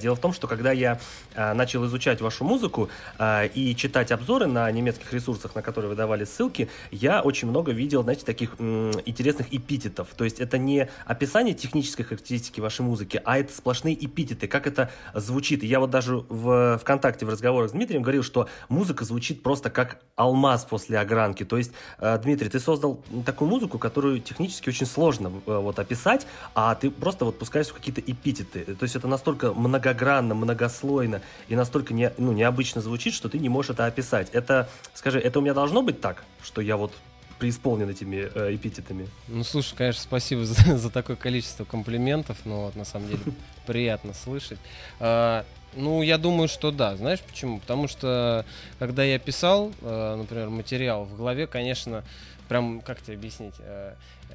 дело 0.00 0.16
в 0.16 0.20
том, 0.20 0.32
что 0.32 0.46
когда 0.46 0.72
я 0.72 0.98
а, 1.34 1.54
начал 1.54 1.84
изучать 1.86 2.20
вашу 2.20 2.44
музыку 2.44 2.88
а, 3.18 3.44
и 3.44 3.74
читать 3.76 4.12
обзоры 4.12 4.46
на 4.46 4.70
немецких 4.70 5.12
ресурсах, 5.12 5.54
на 5.54 5.62
которые 5.62 5.90
вы 5.90 5.96
давали 5.96 6.24
ссылки, 6.24 6.68
я 6.90 7.20
очень 7.20 7.48
много 7.48 7.72
видел, 7.72 8.02
знаете, 8.02 8.24
таких 8.24 8.60
интересных 8.60 9.52
эпитетов. 9.52 10.08
То 10.16 10.24
есть 10.24 10.40
это 10.40 10.58
не 10.58 10.88
описание 11.04 11.54
технической 11.54 12.04
характеристики 12.04 12.60
вашей 12.60 12.82
музыки, 12.82 13.20
а 13.24 13.38
это 13.38 13.52
сплошные 13.52 13.94
эпитеты, 14.04 14.48
как 14.48 14.66
это 14.66 14.90
звучит. 15.14 15.62
Я 15.62 15.80
вот 15.80 15.90
даже 15.90 16.24
в 16.28 16.78
ВКонтакте 16.78 17.26
в 17.26 17.28
разговорах 17.28 17.70
с 17.70 17.72
Дмитрием 17.72 18.02
говорил, 18.02 18.22
что 18.22 18.48
музыка 18.68 19.04
звучит 19.04 19.42
просто 19.42 19.70
как 19.70 19.98
алмаз 20.14 20.64
после 20.64 20.98
огранки. 20.98 21.44
То 21.44 21.58
есть, 21.58 21.72
э, 21.98 22.18
Дмитрий, 22.22 22.48
ты 22.48 22.60
создал 22.60 23.00
такую 23.24 23.50
музыку, 23.50 23.78
которую 23.78 24.20
технически 24.20 24.68
очень 24.68 24.86
сложно 24.86 25.32
э, 25.46 25.56
вот 25.58 25.78
описать, 25.78 26.26
а 26.54 26.74
ты 26.74 26.90
просто 26.90 27.24
вот 27.24 27.38
пускаешь 27.38 27.68
какие-то 27.68 28.00
эпитеты. 28.00 28.64
То 28.64 28.82
есть 28.82 28.96
это 28.96 29.06
настолько 29.08 29.52
многогранно, 29.66 30.34
многослойно 30.34 31.22
и 31.48 31.56
настолько 31.56 31.94
не, 31.94 32.12
ну, 32.18 32.32
необычно 32.32 32.80
звучит, 32.80 33.14
что 33.14 33.28
ты 33.28 33.38
не 33.38 33.48
можешь 33.48 33.70
это 33.70 33.86
описать. 33.86 34.30
Это, 34.32 34.68
скажи, 34.94 35.18
это 35.18 35.38
у 35.38 35.42
меня 35.42 35.54
должно 35.54 35.82
быть 35.82 36.00
так, 36.00 36.24
что 36.42 36.60
я 36.60 36.76
вот 36.76 36.92
преисполнен 37.38 37.88
этими 37.88 38.30
э, 38.34 38.54
эпитетами. 38.54 39.08
Ну, 39.28 39.44
слушай, 39.44 39.74
конечно, 39.76 40.02
спасибо 40.02 40.44
за, 40.44 40.76
за 40.76 40.90
такое 40.90 41.16
количество 41.16 41.64
комплиментов, 41.64 42.38
но 42.44 42.66
вот, 42.66 42.76
на 42.76 42.84
самом 42.84 43.08
деле 43.08 43.20
приятно 43.66 44.14
слышать. 44.14 44.58
А, 45.00 45.44
ну, 45.74 46.02
я 46.02 46.16
думаю, 46.18 46.48
что 46.48 46.70
да. 46.70 46.96
Знаешь 46.96 47.20
почему? 47.20 47.60
Потому 47.60 47.88
что, 47.88 48.44
когда 48.78 49.04
я 49.04 49.18
писал, 49.18 49.72
э, 49.82 50.16
например, 50.16 50.48
материал 50.48 51.04
в 51.04 51.16
голове, 51.16 51.46
конечно, 51.46 52.04
прям, 52.48 52.80
как 52.80 53.02
тебе 53.02 53.14
объяснить, 53.16 53.54
э, 53.60 53.94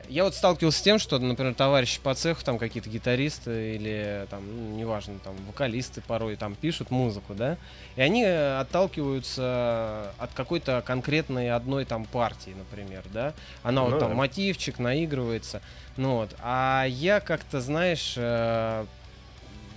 я 0.09 0.23
вот 0.23 0.35
сталкивался 0.35 0.79
с 0.79 0.81
тем, 0.81 0.99
что, 0.99 1.19
например, 1.19 1.53
товарищи 1.53 1.99
по 2.01 2.13
цеху, 2.13 2.43
там 2.43 2.57
какие-то 2.57 2.89
гитаристы 2.89 3.75
или 3.75 4.25
там, 4.29 4.43
ну, 4.45 4.75
неважно, 4.75 5.19
там 5.23 5.35
вокалисты 5.47 6.01
порой 6.01 6.35
там 6.35 6.55
пишут 6.55 6.91
музыку, 6.91 7.33
да, 7.33 7.57
и 7.95 8.01
они 8.01 8.23
э, 8.23 8.59
отталкиваются 8.59 10.13
от 10.17 10.33
какой-то 10.33 10.83
конкретной 10.85 11.51
одной 11.51 11.85
там 11.85 12.05
партии, 12.05 12.55
например, 12.57 13.03
да, 13.13 13.33
она 13.63 13.83
ну, 13.83 13.91
вот 13.91 13.99
там 13.99 14.09
да. 14.09 14.15
мотивчик 14.15 14.79
наигрывается, 14.79 15.61
ну 15.97 16.15
вот, 16.17 16.35
а 16.39 16.85
я 16.87 17.19
как-то, 17.19 17.61
знаешь, 17.61 18.13
э, 18.17 18.85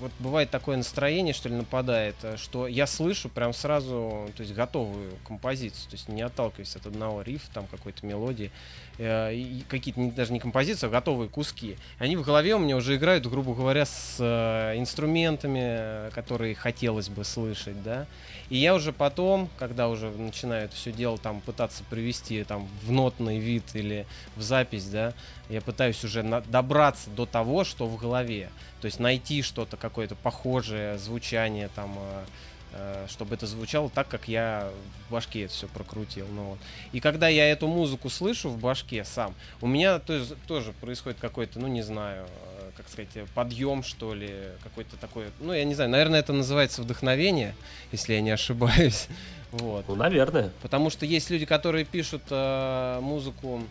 вот 0.01 0.13
бывает 0.19 0.51
такое 0.51 0.77
настроение, 0.77 1.35
что 1.35 1.49
ли, 1.49 1.55
нападает, 1.55 2.17
э, 2.23 2.37
что 2.37 2.67
я 2.67 2.87
слышу 2.87 3.29
прям 3.29 3.53
сразу, 3.53 4.29
то 4.37 4.43
есть 4.43 4.55
готовую 4.55 5.13
композицию, 5.27 5.89
то 5.91 5.97
есть 5.97 6.09
не 6.09 6.23
отталкиваясь 6.23 6.77
от 6.77 6.87
одного 6.87 7.23
рифа, 7.23 7.47
там 7.53 7.67
какой-то 7.67 8.05
мелодии, 8.07 8.51
э, 8.99 9.61
какие-то 9.69 10.01
не, 10.01 10.11
даже 10.11 10.33
не 10.33 10.41
композиции, 10.41 10.87
а 10.87 10.91
готовые 10.91 11.29
куски. 11.29 11.77
Они 11.99 12.17
в 12.17 12.23
голове 12.23 12.55
у 12.55 12.59
меня 12.59 12.77
уже 12.77 12.97
играют, 12.97 13.27
грубо 13.27 13.55
говоря, 13.55 13.87
с 13.87 14.17
э, 14.19 14.79
инструментами, 14.79 16.11
которые 16.11 16.55
хотелось 16.55 17.09
бы 17.09 17.25
слышать, 17.25 17.83
да. 17.83 18.07
И 18.51 18.57
я 18.57 18.75
уже 18.75 18.93
потом, 18.93 19.49
когда 19.59 19.89
уже 19.89 20.11
начинаю 20.11 20.67
это 20.67 20.75
все 20.75 20.93
дело 20.93 21.19
там 21.19 21.41
пытаться 21.41 21.83
привести 21.89 22.45
там 22.45 22.69
в 22.83 22.93
нотный 22.93 23.39
вид 23.39 23.65
или 23.75 24.07
в 24.37 24.43
запись, 24.43 24.85
да, 24.87 25.15
я 25.49 25.61
пытаюсь 25.61 26.03
уже 26.05 26.23
на- 26.23 26.41
добраться 26.41 27.11
до 27.11 27.27
того, 27.27 27.65
что 27.65 27.87
в 27.87 27.97
голове. 27.97 28.51
То 28.85 28.89
есть 28.89 29.01
найти 29.01 29.41
что-то, 29.41 29.79
какое-то 29.79 30.15
похожее 30.15 30.99
звучание 30.99 31.71
там, 31.75 31.97
э, 31.99 32.25
э, 32.73 33.07
чтобы 33.09 33.35
это 33.35 33.47
звучало 33.47 33.89
так, 33.89 34.09
как 34.09 34.29
я 34.29 34.71
в 35.09 35.13
башке 35.13 35.45
это 35.45 35.55
все 35.55 35.69
прокрутил. 35.69 36.27
Ну, 36.31 36.43
вот. 36.51 36.59
И 36.93 37.01
когда 37.01 37.29
я 37.29 37.51
эту 37.51 37.67
музыку 37.67 38.11
слышу 38.11 38.51
в 38.51 38.59
башке 38.59 39.03
сам, 39.05 39.35
у 39.63 39.67
меня 39.67 40.01
то 40.01 40.13
есть, 40.13 40.35
тоже 40.47 40.75
происходит 40.83 41.19
какой-то, 41.19 41.59
ну 41.61 41.67
не 41.67 41.81
знаю, 41.81 42.27
э, 42.27 42.71
как 42.77 42.91
сказать, 42.91 43.09
подъем, 43.35 43.83
что 43.83 44.13
ли, 44.13 44.31
какой-то 44.63 44.99
такой, 44.99 45.29
ну 45.41 45.55
я 45.55 45.65
не 45.65 45.75
знаю, 45.75 45.89
наверное, 45.89 46.21
это 46.21 46.35
называется 46.35 46.83
вдохновение, 46.83 47.55
если 47.91 48.13
я 48.13 48.21
не 48.21 48.33
ошибаюсь. 48.33 49.09
Вот. 49.51 49.85
Ну, 49.87 49.95
наверное. 49.95 50.51
Потому 50.63 50.91
что 50.91 51.07
есть 51.07 51.31
люди, 51.31 51.47
которые 51.47 51.85
пишут 51.85 52.23
э, 52.29 52.99
музыку 53.01 53.63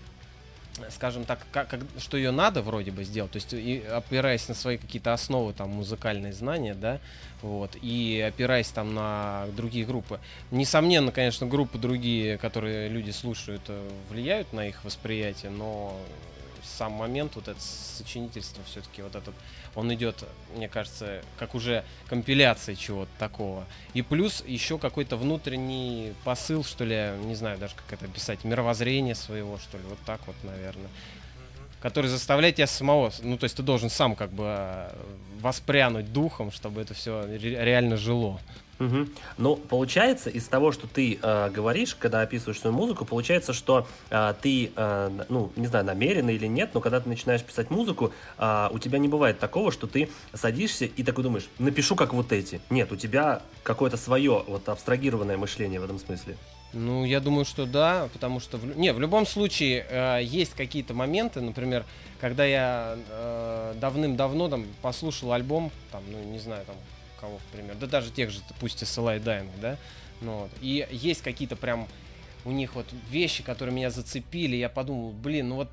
скажем 0.90 1.26
так, 1.26 1.40
как, 1.52 1.68
как, 1.68 1.82
что 2.00 2.18
ее 2.18 2.32
надо 2.32 2.62
вроде 2.62 2.92
бы 2.92 3.04
сделать, 3.04 3.32
то 3.32 3.38
есть 3.38 3.54
и 3.54 3.84
опираясь 3.92 4.48
на 4.48 4.56
свои 4.56 4.78
какие-то 4.78 5.14
основы, 5.14 5.54
там, 5.54 5.70
музыкальные 5.70 6.34
знания, 6.34 6.74
да, 6.74 7.00
вот, 7.42 7.76
и 7.82 8.24
опираясь 8.26 8.70
там 8.70 8.94
на 8.94 9.46
другие 9.56 9.86
группы. 9.86 10.20
Несомненно, 10.52 11.12
конечно, 11.12 11.46
группы 11.46 11.78
другие, 11.78 12.38
которые 12.38 12.90
люди 12.90 13.12
слушают, 13.12 13.62
э, 13.68 13.90
влияют 14.10 14.52
на 14.54 14.68
их 14.68 14.84
восприятие, 14.84 15.52
но 15.52 16.00
сам 16.64 16.94
момент, 16.94 17.36
вот 17.36 17.48
это 17.48 17.60
сочинительство 17.60 18.64
все-таки, 18.66 19.02
вот 19.02 19.16
этот, 19.16 19.36
он 19.76 19.94
идет, 19.94 20.24
мне 20.56 20.68
кажется, 20.68 21.22
как 21.38 21.56
уже 21.56 21.84
компиляция 22.08 22.76
чего-то 22.76 23.12
такого. 23.18 23.66
И 23.94 24.02
плюс 24.02 24.44
еще 24.46 24.78
какой-то 24.78 25.18
внутренний 25.18 26.14
посыл, 26.24 26.64
что 26.64 26.86
ли, 26.86 27.12
не 27.26 27.36
знаю 27.36 27.58
даже 27.58 27.76
как 27.76 27.94
это 27.94 28.06
описать, 28.06 28.44
мировоззрение 28.44 29.16
своего, 29.16 29.58
что 29.58 29.78
ли, 29.78 29.84
вот 29.90 30.00
так 30.06 30.22
вот, 30.28 30.36
наверное 30.44 30.90
который 31.84 32.08
заставляет 32.08 32.56
тебя 32.56 32.66
самого, 32.66 33.12
ну 33.24 33.38
то 33.38 33.44
есть 33.44 33.58
ты 33.58 33.62
должен 33.62 33.90
сам 33.90 34.16
как 34.16 34.32
бы 34.32 34.46
э, 34.48 34.96
воспрянуть 35.42 36.14
духом, 36.14 36.50
чтобы 36.50 36.80
это 36.80 36.94
все 36.94 37.26
реально 37.36 37.98
жило. 37.98 38.40
Угу. 38.84 39.08
Ну, 39.38 39.56
получается, 39.56 40.30
из 40.30 40.48
того, 40.48 40.72
что 40.72 40.88
ты 40.88 41.20
э, 41.22 41.50
говоришь, 41.50 41.96
когда 41.96 42.22
описываешь 42.22 42.60
свою 42.60 42.76
музыку, 42.76 43.06
получается, 43.06 43.54
что 43.54 43.88
э, 44.10 44.34
ты, 44.42 44.72
э, 44.76 45.24
ну, 45.30 45.52
не 45.56 45.68
знаю, 45.68 45.86
намеренно 45.86 46.32
или 46.32 46.48
нет, 46.48 46.72
но 46.74 46.82
когда 46.82 47.00
ты 47.00 47.10
начинаешь 47.10 47.44
писать 47.44 47.70
музыку, 47.70 48.12
э, 48.38 48.70
у 48.72 48.80
тебя 48.80 49.00
не 49.00 49.08
бывает 49.08 49.40
такого, 49.40 49.72
что 49.72 49.88
ты 49.88 50.10
садишься 50.34 50.86
и 50.86 51.04
такой 51.04 51.24
думаешь, 51.24 51.48
напишу 51.60 51.96
как 51.96 52.14
вот 52.14 52.32
эти. 52.32 52.60
Нет, 52.70 52.92
у 52.92 52.96
тебя 52.96 53.42
какое-то 53.64 53.98
свое 53.98 54.44
вот 54.48 54.68
абстрагированное 54.68 55.38
мышление 55.38 55.80
в 55.80 55.84
этом 55.84 56.00
смысле. 56.00 56.36
Ну, 56.74 57.06
я 57.06 57.20
думаю, 57.20 57.46
что 57.46 57.66
да, 57.66 58.10
потому 58.14 58.40
что... 58.40 58.58
В, 58.58 58.78
не, 58.78 58.92
в 58.94 59.00
любом 59.00 59.28
случае, 59.28 59.86
э, 59.88 60.24
есть 60.24 60.54
какие-то 60.56 60.96
моменты, 60.96 61.40
например, 61.40 61.86
когда 62.20 62.46
я 62.46 62.98
э, 63.10 63.76
давным-давно 63.80 64.50
там 64.50 64.66
послушал 64.82 65.34
альбом, 65.34 65.72
там, 65.92 66.02
ну, 66.12 66.24
не 66.24 66.40
знаю, 66.40 66.66
там, 66.66 66.76
кого, 67.24 67.38
к 67.38 67.56
примеру, 67.56 67.78
да 67.80 67.88
даже 67.88 68.12
тех 68.12 68.30
же, 68.30 68.42
пусть 68.60 68.82
и 68.82 68.86
SLI 68.86 69.24
Dying, 69.24 69.50
да, 69.62 69.78
ну, 70.20 70.40
вот, 70.40 70.52
и 70.62 70.86
есть 70.92 71.22
какие-то 71.22 71.56
прям 71.56 71.88
у 72.44 72.52
них 72.52 72.76
вот 72.76 72.86
вещи, 73.10 73.44
которые 73.44 73.74
меня 73.74 73.90
зацепили, 73.90 74.58
я 74.58 74.68
подумал, 74.68 75.12
блин, 75.12 75.50
ну 75.50 75.56
вот 75.56 75.70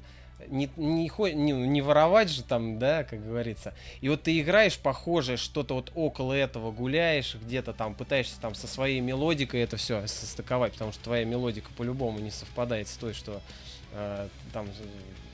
не, 0.47 0.71
не, 0.77 1.11
не, 1.35 1.53
не 1.53 1.83
воровать 1.83 2.31
же 2.31 2.45
там, 2.45 2.79
да, 2.79 3.05
как 3.05 3.23
говорится. 3.25 3.75
И 4.01 4.09
вот 4.09 4.23
ты 4.23 4.41
играешь 4.41 4.79
похожее, 4.79 5.37
что-то 5.37 5.75
вот 5.75 5.91
около 5.95 6.33
этого 6.33 6.71
гуляешь, 6.71 7.37
где-то 7.43 7.73
там 7.73 7.95
пытаешься 7.95 8.41
там 8.41 8.55
со 8.55 8.69
своей 8.69 9.01
мелодикой 9.01 9.61
это 9.61 9.77
все 9.77 10.07
состыковать, 10.07 10.73
потому 10.75 10.93
что 10.93 11.03
твоя 11.03 11.25
мелодика 11.25 11.69
по-любому 11.77 12.21
не 12.21 12.31
совпадает 12.31 12.89
с 12.89 12.97
той, 12.97 13.13
что 13.13 13.43
э, 13.93 14.29
там 14.53 14.69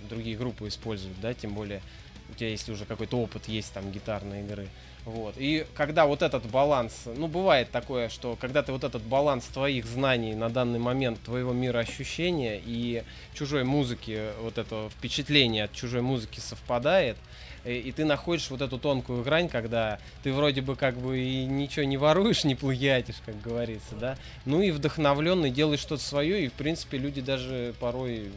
другие 0.09 0.37
группы 0.37 0.67
используют, 0.67 1.21
да, 1.21 1.35
тем 1.35 1.55
более 1.55 1.83
у 2.31 2.35
тебя 2.35 2.49
если 2.49 2.73
уже 2.73 2.87
какой-то 2.87 3.19
опыт 3.19 3.47
есть 3.49 3.73
там 3.73 3.93
гитарной 3.93 4.41
игры. 4.41 4.69
Вот. 5.07 5.37
И 5.39 5.65
когда 5.75 6.05
вот 6.05 6.21
этот 6.21 6.45
баланс, 6.47 7.05
ну, 7.07 7.29
бывает 7.29 7.71
такое, 7.71 8.09
что 8.09 8.37
когда 8.41 8.65
ты 8.65 8.73
вот 8.73 8.83
этот 8.83 9.03
баланс 9.03 9.45
твоих 9.45 9.87
знаний 9.87 10.35
на 10.35 10.51
данный 10.51 10.81
момент, 10.81 11.21
твоего 11.23 11.53
мира 11.53 11.79
ощущения 11.79 12.61
и 12.63 13.05
чужой 13.33 13.63
музыки, 13.63 14.31
вот 14.43 14.59
это 14.59 14.91
впечатление 14.99 15.65
от 15.65 15.73
чужой 15.73 16.03
музыки 16.03 16.41
совпадает, 16.41 17.17
и, 17.65 17.75
и 17.75 17.93
ты 17.93 18.05
находишь 18.05 18.51
вот 18.51 18.61
эту 18.63 18.81
тонкую 18.81 19.23
грань, 19.23 19.49
когда 19.49 20.01
ты 20.25 20.33
вроде 20.33 20.61
бы 20.61 20.75
как 20.75 20.97
бы 20.97 21.21
и 21.21 21.45
ничего 21.45 21.85
не 21.85 21.97
воруешь, 21.97 22.43
не 22.43 22.57
плагиатишь, 22.57 23.23
как 23.25 23.41
говорится, 23.41 23.95
да, 24.01 24.19
ну 24.45 24.61
и 24.61 24.73
вдохновленный 24.73 25.53
делаешь 25.53 25.81
что-то 25.81 26.03
свое, 26.03 26.47
и 26.47 26.49
в 26.49 26.53
принципе 26.55 26.99
люди 26.99 27.21
даже 27.21 27.77
порой 27.79 28.33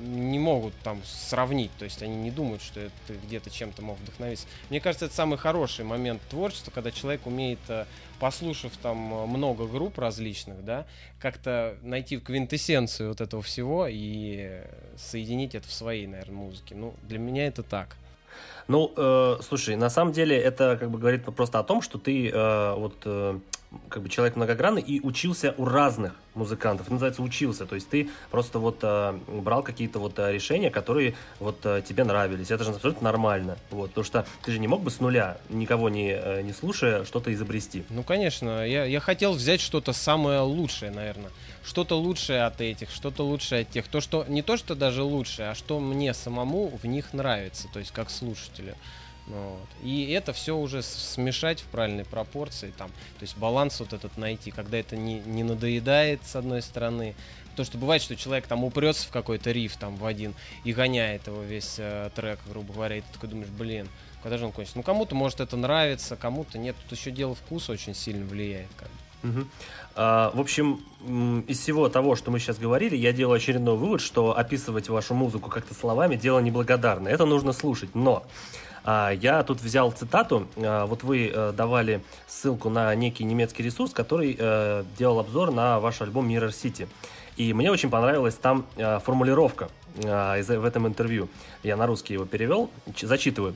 не 0.00 0.38
могут 0.38 0.74
там 0.82 1.00
сравнить, 1.04 1.70
то 1.78 1.84
есть 1.84 2.02
они 2.02 2.16
не 2.16 2.30
думают, 2.30 2.62
что 2.62 2.80
это 2.80 3.14
где-то 3.26 3.50
чем-то 3.50 3.82
мог 3.82 3.98
вдохновиться. 3.98 4.46
Мне 4.70 4.80
кажется, 4.80 5.06
это 5.06 5.14
самый 5.14 5.38
хороший 5.38 5.84
момент 5.84 6.22
творчества, 6.28 6.70
когда 6.70 6.90
человек 6.90 7.26
умеет, 7.26 7.58
э, 7.68 7.86
послушав 8.20 8.76
там 8.76 8.96
много 8.96 9.66
групп 9.66 9.98
различных, 9.98 10.64
да, 10.64 10.86
как-то 11.20 11.76
найти 11.82 12.18
квинтэссенцию 12.18 13.10
вот 13.10 13.20
этого 13.20 13.42
всего 13.42 13.86
и 13.88 14.62
соединить 14.96 15.54
это 15.54 15.68
в 15.68 15.72
своей, 15.72 16.06
наверное, 16.06 16.34
музыке. 16.34 16.74
Ну, 16.74 16.94
для 17.02 17.18
меня 17.18 17.46
это 17.46 17.62
так. 17.62 17.96
Ну, 18.68 18.92
э, 18.96 19.36
слушай, 19.46 19.76
на 19.76 19.90
самом 19.90 20.12
деле 20.12 20.36
это 20.36 20.76
как 20.78 20.90
бы 20.90 20.98
говорит 20.98 21.24
просто 21.24 21.58
о 21.58 21.62
том, 21.62 21.82
что 21.82 21.98
ты 21.98 22.30
э, 22.30 22.74
вот 22.74 22.94
э, 23.04 23.38
как 23.88 24.02
бы 24.02 24.08
человек 24.08 24.36
многогранный 24.36 24.82
и 24.82 25.00
учился 25.00 25.54
у 25.58 25.64
разных 25.64 26.14
музыкантов. 26.34 26.86
Это 26.86 26.94
называется 26.94 27.22
учился. 27.22 27.66
То 27.66 27.74
есть 27.74 27.88
ты 27.88 28.08
просто 28.30 28.58
вот 28.58 28.78
э, 28.82 29.18
брал 29.28 29.62
какие-то 29.62 29.98
вот 29.98 30.18
э, 30.18 30.32
решения, 30.32 30.70
которые 30.70 31.14
вот 31.40 31.58
э, 31.64 31.82
тебе 31.86 32.04
нравились. 32.04 32.50
Это 32.50 32.64
же 32.64 32.70
абсолютно 32.70 33.04
нормально. 33.04 33.56
Вот, 33.70 33.90
потому 33.90 34.04
что 34.04 34.26
ты 34.42 34.52
же 34.52 34.58
не 34.58 34.68
мог 34.68 34.82
бы 34.82 34.90
с 34.90 35.00
нуля, 35.00 35.38
никого 35.48 35.88
не, 35.88 36.10
э, 36.12 36.42
не 36.42 36.52
слушая, 36.52 37.04
что-то 37.04 37.32
изобрести. 37.32 37.84
Ну, 37.90 38.02
конечно. 38.02 38.66
Я, 38.66 38.84
я 38.84 39.00
хотел 39.00 39.32
взять 39.32 39.60
что-то 39.60 39.92
самое 39.92 40.40
лучшее, 40.40 40.90
наверное. 40.90 41.30
Что-то 41.64 41.98
лучшее 41.98 42.44
от 42.44 42.60
этих, 42.60 42.90
что-то 42.90 43.24
лучшее 43.24 43.62
от 43.62 43.70
тех. 43.70 43.88
То, 43.88 44.00
что 44.00 44.24
не 44.28 44.42
то, 44.42 44.56
что 44.56 44.74
даже 44.74 45.02
лучшее, 45.02 45.50
а 45.50 45.54
что 45.54 45.80
мне 45.80 46.12
самому 46.12 46.68
в 46.68 46.84
них 46.84 47.12
нравится, 47.12 47.68
то 47.72 47.78
есть 47.78 47.90
как 47.90 48.10
слушателю. 48.10 48.76
Ну 49.26 49.36
вот. 49.36 49.68
И 49.82 50.10
это 50.10 50.34
все 50.34 50.56
уже 50.56 50.82
смешать 50.82 51.60
в 51.60 51.64
правильной 51.64 52.04
пропорции, 52.04 52.72
там, 52.76 52.90
то 52.90 53.22
есть 53.22 53.38
баланс 53.38 53.80
вот 53.80 53.94
этот 53.94 54.18
найти, 54.18 54.50
когда 54.50 54.76
это 54.76 54.96
не, 54.96 55.20
не 55.20 55.42
надоедает 55.42 56.20
с 56.24 56.36
одной 56.36 56.60
стороны. 56.60 57.14
То, 57.56 57.64
что 57.64 57.78
бывает, 57.78 58.02
что 58.02 58.16
человек 58.16 58.46
там 58.46 58.64
упрется 58.64 59.06
в 59.06 59.10
какой-то 59.10 59.52
риф 59.52 59.76
там 59.76 59.96
в 59.96 60.04
один 60.04 60.34
и 60.64 60.72
гоняет 60.72 61.28
его 61.28 61.40
весь 61.40 61.76
э, 61.78 62.10
трек, 62.14 62.40
грубо 62.48 62.74
говоря, 62.74 62.96
и 62.96 63.00
ты 63.00 63.06
такой 63.12 63.28
думаешь, 63.28 63.48
блин, 63.50 63.88
когда 64.24 64.38
же 64.38 64.46
он 64.46 64.52
кончится? 64.52 64.76
Ну, 64.76 64.82
кому-то 64.82 65.14
может 65.14 65.40
это 65.40 65.56
нравится, 65.56 66.16
кому-то 66.16 66.58
нет. 66.58 66.74
Тут 66.82 66.98
еще 66.98 67.12
дело 67.12 67.34
вкуса 67.34 67.72
очень 67.72 67.94
сильно 67.94 68.26
влияет. 68.26 68.68
Как 68.76 68.88
бы. 68.88 69.28
Угу. 69.28 69.48
А, 69.96 70.30
в 70.34 70.40
общем, 70.40 70.80
из 71.46 71.60
всего 71.60 71.88
того, 71.88 72.16
что 72.16 72.30
мы 72.30 72.38
сейчас 72.38 72.58
говорили, 72.58 72.96
я 72.96 73.12
делаю 73.12 73.36
очередной 73.36 73.76
вывод, 73.76 74.00
что 74.00 74.36
описывать 74.36 74.88
вашу 74.88 75.14
музыку 75.14 75.50
как-то 75.50 75.74
словами 75.74 76.16
дело 76.16 76.40
неблагодарное. 76.40 77.12
Это 77.12 77.26
нужно 77.26 77.52
слушать. 77.52 77.94
Но 77.94 78.24
а, 78.84 79.10
я 79.10 79.42
тут 79.42 79.60
взял 79.60 79.90
цитату. 79.92 80.48
А, 80.56 80.86
вот 80.86 81.02
вы 81.02 81.30
э, 81.32 81.52
давали 81.52 82.02
ссылку 82.26 82.68
на 82.68 82.94
некий 82.94 83.24
немецкий 83.24 83.62
ресурс, 83.62 83.92
который 83.92 84.36
э, 84.38 84.84
делал 84.98 85.20
обзор 85.20 85.50
на 85.52 85.80
ваш 85.80 86.02
альбом 86.02 86.28
Mirror 86.28 86.50
City. 86.50 86.86
И 87.36 87.52
мне 87.52 87.70
очень 87.70 87.90
понравилась 87.90 88.34
там 88.34 88.66
э, 88.76 89.00
формулировка 89.00 89.68
в 89.96 90.64
этом 90.64 90.88
интервью. 90.88 91.28
Я 91.62 91.76
на 91.76 91.86
русский 91.86 92.14
его 92.14 92.24
перевел. 92.24 92.68
Зачитываю. 93.00 93.54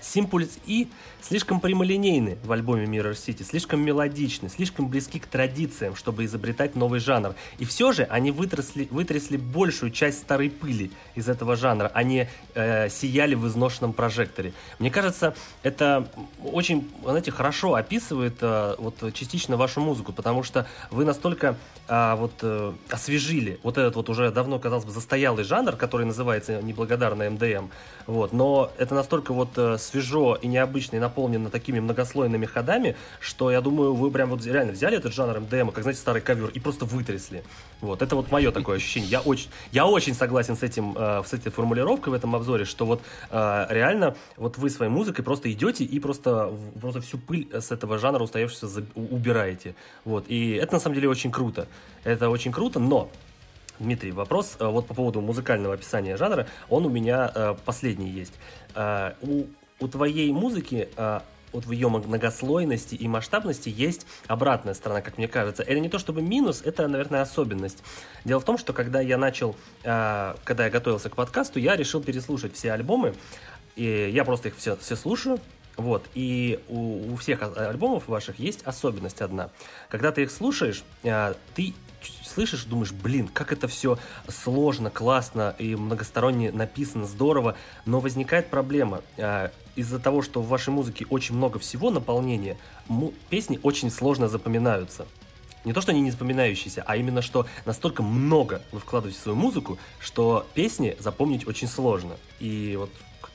Симпульс 0.00 0.58
и 0.64 0.88
слишком 1.26 1.58
прямолинейны 1.60 2.36
в 2.44 2.52
альбоме 2.52 2.84
Mirror 2.84 3.12
City, 3.12 3.44
слишком 3.44 3.80
мелодичны, 3.80 4.50
слишком 4.50 4.88
близки 4.88 5.18
к 5.18 5.26
традициям, 5.26 5.96
чтобы 5.96 6.24
изобретать 6.26 6.76
новый 6.76 7.00
жанр. 7.00 7.34
И 7.58 7.64
все 7.64 7.92
же 7.92 8.04
они 8.04 8.30
вытрясли, 8.30 8.86
вытрясли 8.90 9.38
большую 9.38 9.90
часть 9.90 10.18
старой 10.18 10.50
пыли 10.50 10.90
из 11.14 11.28
этого 11.28 11.56
жанра, 11.56 11.90
они 11.94 12.26
э, 12.54 12.88
сияли 12.90 13.34
в 13.34 13.46
изношенном 13.46 13.94
прожекторе. 13.94 14.52
Мне 14.78 14.90
кажется, 14.90 15.34
это 15.62 16.08
очень, 16.42 16.90
знаете, 17.02 17.30
хорошо 17.30 17.74
описывает 17.74 18.36
э, 18.42 18.74
вот 18.78 19.14
частично 19.14 19.56
вашу 19.56 19.80
музыку, 19.80 20.12
потому 20.12 20.42
что 20.42 20.66
вы 20.90 21.06
настолько 21.06 21.56
э, 21.88 22.14
вот 22.16 22.32
э, 22.42 22.72
освежили 22.90 23.58
вот 23.62 23.78
этот 23.78 23.96
вот 23.96 24.10
уже 24.10 24.30
давно, 24.30 24.58
казалось 24.58 24.84
бы, 24.84 24.90
застоялый 24.90 25.44
жанр, 25.44 25.76
который 25.76 26.04
называется 26.04 26.60
неблагодарный 26.60 27.30
МДМ, 27.30 27.70
вот, 28.06 28.32
но 28.32 28.70
это 28.76 28.94
настолько 28.94 29.32
вот 29.32 29.56
э, 29.56 29.78
свежо 29.78 30.34
и 30.34 30.46
необычно 30.46 30.96
и 30.96 30.98
наполнена 31.14 31.50
такими 31.50 31.80
многослойными 31.80 32.46
ходами, 32.46 32.96
что 33.20 33.50
я 33.50 33.60
думаю, 33.60 33.94
вы 33.94 34.10
прям 34.10 34.30
вот 34.30 34.44
реально 34.44 34.72
взяли 34.72 34.96
этот 34.96 35.12
жанр 35.12 35.40
МДМ, 35.40 35.70
как, 35.70 35.82
знаете, 35.82 36.00
старый 36.00 36.20
ковер, 36.20 36.48
и 36.48 36.60
просто 36.60 36.84
вытрясли. 36.84 37.42
Вот, 37.80 38.02
это 38.02 38.16
вот 38.16 38.32
мое 38.32 38.50
такое 38.50 38.76
ощущение. 38.76 39.10
Я 39.10 39.20
очень, 39.20 39.50
я 39.72 39.86
очень 39.86 40.14
согласен 40.14 40.56
с 40.56 40.62
этим, 40.62 40.96
э, 40.96 41.22
с 41.24 41.32
этой 41.32 41.50
формулировкой 41.50 42.12
в 42.12 42.16
этом 42.16 42.34
обзоре, 42.34 42.64
что 42.64 42.86
вот 42.86 43.02
э, 43.30 43.66
реально 43.70 44.16
вот 44.36 44.58
вы 44.58 44.70
своей 44.70 44.90
музыкой 44.90 45.24
просто 45.24 45.48
идете 45.52 45.84
и 45.84 46.00
просто, 46.00 46.52
просто 46.80 47.00
всю 47.00 47.18
пыль 47.18 47.48
с 47.52 47.70
этого 47.70 47.98
жанра 47.98 48.22
устоявшегося 48.22 48.84
убираете. 48.94 49.74
Вот, 50.04 50.24
и 50.28 50.52
это 50.52 50.74
на 50.74 50.80
самом 50.80 50.94
деле 50.96 51.08
очень 51.08 51.30
круто. 51.30 51.66
Это 52.04 52.28
очень 52.28 52.52
круто, 52.52 52.80
но 52.80 53.08
Дмитрий, 53.78 54.12
вопрос 54.12 54.56
э, 54.58 54.66
вот 54.66 54.86
по 54.86 54.94
поводу 54.94 55.20
музыкального 55.20 55.74
описания 55.74 56.16
жанра, 56.16 56.46
он 56.68 56.86
у 56.86 56.88
меня 56.88 57.30
э, 57.34 57.54
последний 57.64 58.10
есть. 58.10 58.34
Э, 58.74 59.12
у 59.22 59.44
у 59.80 59.88
твоей 59.88 60.32
музыки 60.32 60.88
а, 60.96 61.22
вот 61.52 61.66
в 61.66 61.70
ее 61.70 61.88
многослойности 61.88 62.94
и 62.94 63.06
масштабности 63.08 63.68
есть 63.68 64.06
обратная 64.26 64.74
сторона, 64.74 65.00
как 65.00 65.18
мне 65.18 65.28
кажется. 65.28 65.62
Это 65.62 65.78
не 65.80 65.88
то 65.88 65.98
чтобы 65.98 66.20
минус, 66.20 66.62
это, 66.64 66.88
наверное, 66.88 67.22
особенность. 67.22 67.82
Дело 68.24 68.40
в 68.40 68.44
том, 68.44 68.58
что 68.58 68.72
когда 68.72 69.00
я 69.00 69.16
начал, 69.16 69.56
а, 69.84 70.36
когда 70.44 70.64
я 70.64 70.70
готовился 70.70 71.10
к 71.10 71.16
подкасту, 71.16 71.58
я 71.58 71.76
решил 71.76 72.02
переслушать 72.02 72.54
все 72.54 72.72
альбомы, 72.72 73.14
и 73.76 74.10
я 74.12 74.24
просто 74.24 74.48
их 74.48 74.56
все, 74.56 74.76
все 74.76 74.96
слушаю, 74.96 75.40
вот, 75.76 76.06
и 76.14 76.60
у, 76.68 77.12
у 77.12 77.16
всех 77.16 77.42
альбомов 77.42 78.06
ваших 78.06 78.38
есть 78.38 78.62
особенность 78.62 79.20
одна. 79.20 79.50
Когда 79.88 80.12
ты 80.12 80.22
их 80.22 80.30
слушаешь, 80.30 80.84
ты 81.02 81.74
слышишь, 82.34 82.64
думаешь, 82.64 82.92
блин, 82.92 83.28
как 83.28 83.52
это 83.52 83.68
все 83.68 83.98
сложно, 84.28 84.90
классно 84.90 85.54
и 85.58 85.76
многосторонне 85.76 86.52
написано, 86.52 87.06
здорово, 87.06 87.56
но 87.86 88.00
возникает 88.00 88.50
проблема. 88.50 89.02
А, 89.18 89.52
из-за 89.76 89.98
того, 89.98 90.22
что 90.22 90.42
в 90.42 90.48
вашей 90.48 90.70
музыке 90.70 91.06
очень 91.10 91.34
много 91.34 91.58
всего, 91.58 91.90
наполнения, 91.90 92.56
песни 93.28 93.58
очень 93.62 93.90
сложно 93.90 94.28
запоминаются. 94.28 95.06
не 95.64 95.72
то, 95.72 95.80
что 95.80 95.92
они 95.92 96.00
не 96.00 96.10
запоминающиеся, 96.10 96.82
а 96.86 96.96
именно, 96.96 97.22
что 97.22 97.46
настолько 97.64 98.02
много 98.02 98.60
вы 98.70 98.80
вкладываете 98.80 99.18
в 99.18 99.22
свою 99.22 99.38
музыку, 99.38 99.78
что 99.98 100.46
песни 100.54 100.96
запомнить 100.98 101.46
очень 101.46 101.68
сложно. 101.68 102.16
И 102.38 102.76
вот 102.78 102.90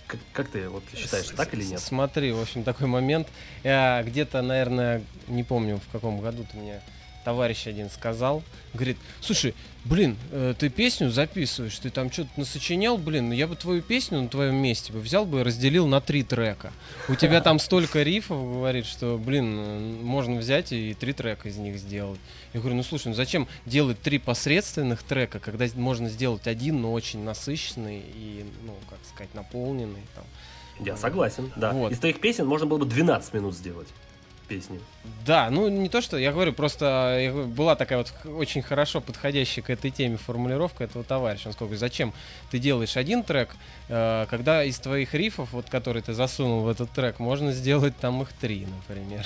как, 0.05 0.19
как 0.33 0.47
ты 0.49 0.69
вот 0.69 0.83
считаешь, 0.95 1.27
так 1.27 1.53
или 1.53 1.63
нет? 1.63 1.79
Смотри, 1.79 2.31
в 2.31 2.41
общем, 2.41 2.63
такой 2.63 2.87
момент. 2.87 3.27
Я 3.63 4.03
где-то, 4.03 4.41
наверное, 4.41 5.03
не 5.27 5.43
помню, 5.43 5.77
в 5.77 5.91
каком 5.91 6.19
году 6.19 6.45
ты 6.49 6.57
мне 6.57 6.81
товарищ 7.29 7.67
один 7.67 7.91
сказал, 7.91 8.41
говорит, 8.73 8.97
слушай, 9.21 9.53
блин, 9.85 10.17
э, 10.31 10.55
ты 10.57 10.69
песню 10.69 11.11
записываешь, 11.11 11.77
ты 11.77 11.91
там 11.91 12.11
что-то 12.11 12.31
насочинял, 12.37 12.97
блин, 12.97 13.29
ну 13.29 13.35
я 13.35 13.45
бы 13.45 13.55
твою 13.55 13.83
песню 13.83 14.23
на 14.23 14.29
твоем 14.29 14.55
месте 14.55 14.91
бы 14.91 14.99
взял 14.99 15.27
бы 15.27 15.41
и 15.41 15.43
разделил 15.43 15.85
на 15.85 16.01
три 16.01 16.23
трека. 16.23 16.73
У 17.07 17.13
тебя 17.13 17.39
там 17.41 17.59
столько 17.59 18.01
рифов, 18.01 18.41
говорит, 18.41 18.87
что, 18.87 19.19
блин, 19.23 20.03
можно 20.03 20.37
взять 20.37 20.71
и 20.71 20.95
три 20.95 21.13
трека 21.13 21.49
из 21.49 21.57
них 21.57 21.77
сделать. 21.77 22.19
Я 22.55 22.61
говорю, 22.61 22.77
ну 22.77 22.83
слушай, 22.83 23.09
ну 23.09 23.13
зачем 23.13 23.47
делать 23.67 24.01
три 24.01 24.17
посредственных 24.17 25.03
трека, 25.03 25.37
когда 25.39 25.67
можно 25.75 26.09
сделать 26.09 26.47
один, 26.47 26.81
но 26.81 26.91
очень 26.91 27.23
насыщенный 27.23 27.99
и, 27.99 28.43
ну, 28.63 28.73
как 28.89 28.97
сказать, 29.07 29.31
наполненный 29.35 30.01
там. 30.15 30.23
Я 30.83 30.97
согласен, 30.97 31.51
да. 31.55 31.73
Вот. 31.73 31.91
Из 31.91 31.99
твоих 31.99 32.19
песен 32.21 32.47
можно 32.47 32.65
было 32.65 32.79
бы 32.79 32.85
12 32.87 33.35
минут 33.35 33.53
сделать 33.53 33.89
песни. 34.49 34.79
Да, 35.25 35.49
ну 35.49 35.69
не 35.69 35.87
то, 35.87 36.01
что 36.01 36.17
я 36.17 36.31
говорю, 36.31 36.51
просто 36.53 37.29
говорю, 37.29 37.47
была 37.47 37.75
такая 37.75 37.99
вот 37.99 38.13
очень 38.25 38.61
хорошо 38.61 38.99
подходящая 38.99 39.63
к 39.63 39.69
этой 39.69 39.91
теме 39.91 40.17
формулировка 40.17 40.83
этого 40.83 41.05
товарища. 41.05 41.47
Он 41.47 41.53
сказал, 41.53 41.73
зачем 41.75 42.13
ты 42.51 42.59
делаешь 42.59 42.97
один 42.97 43.23
трек, 43.23 43.55
э, 43.87 44.25
когда 44.29 44.63
из 44.63 44.79
твоих 44.79 45.13
рифов, 45.13 45.53
вот 45.53 45.69
которые 45.69 46.03
ты 46.03 46.13
засунул 46.13 46.61
в 46.61 46.67
этот 46.67 46.91
трек, 46.91 47.19
можно 47.19 47.53
сделать 47.53 47.95
там 47.97 48.21
их 48.21 48.33
три, 48.33 48.65
например. 48.65 49.25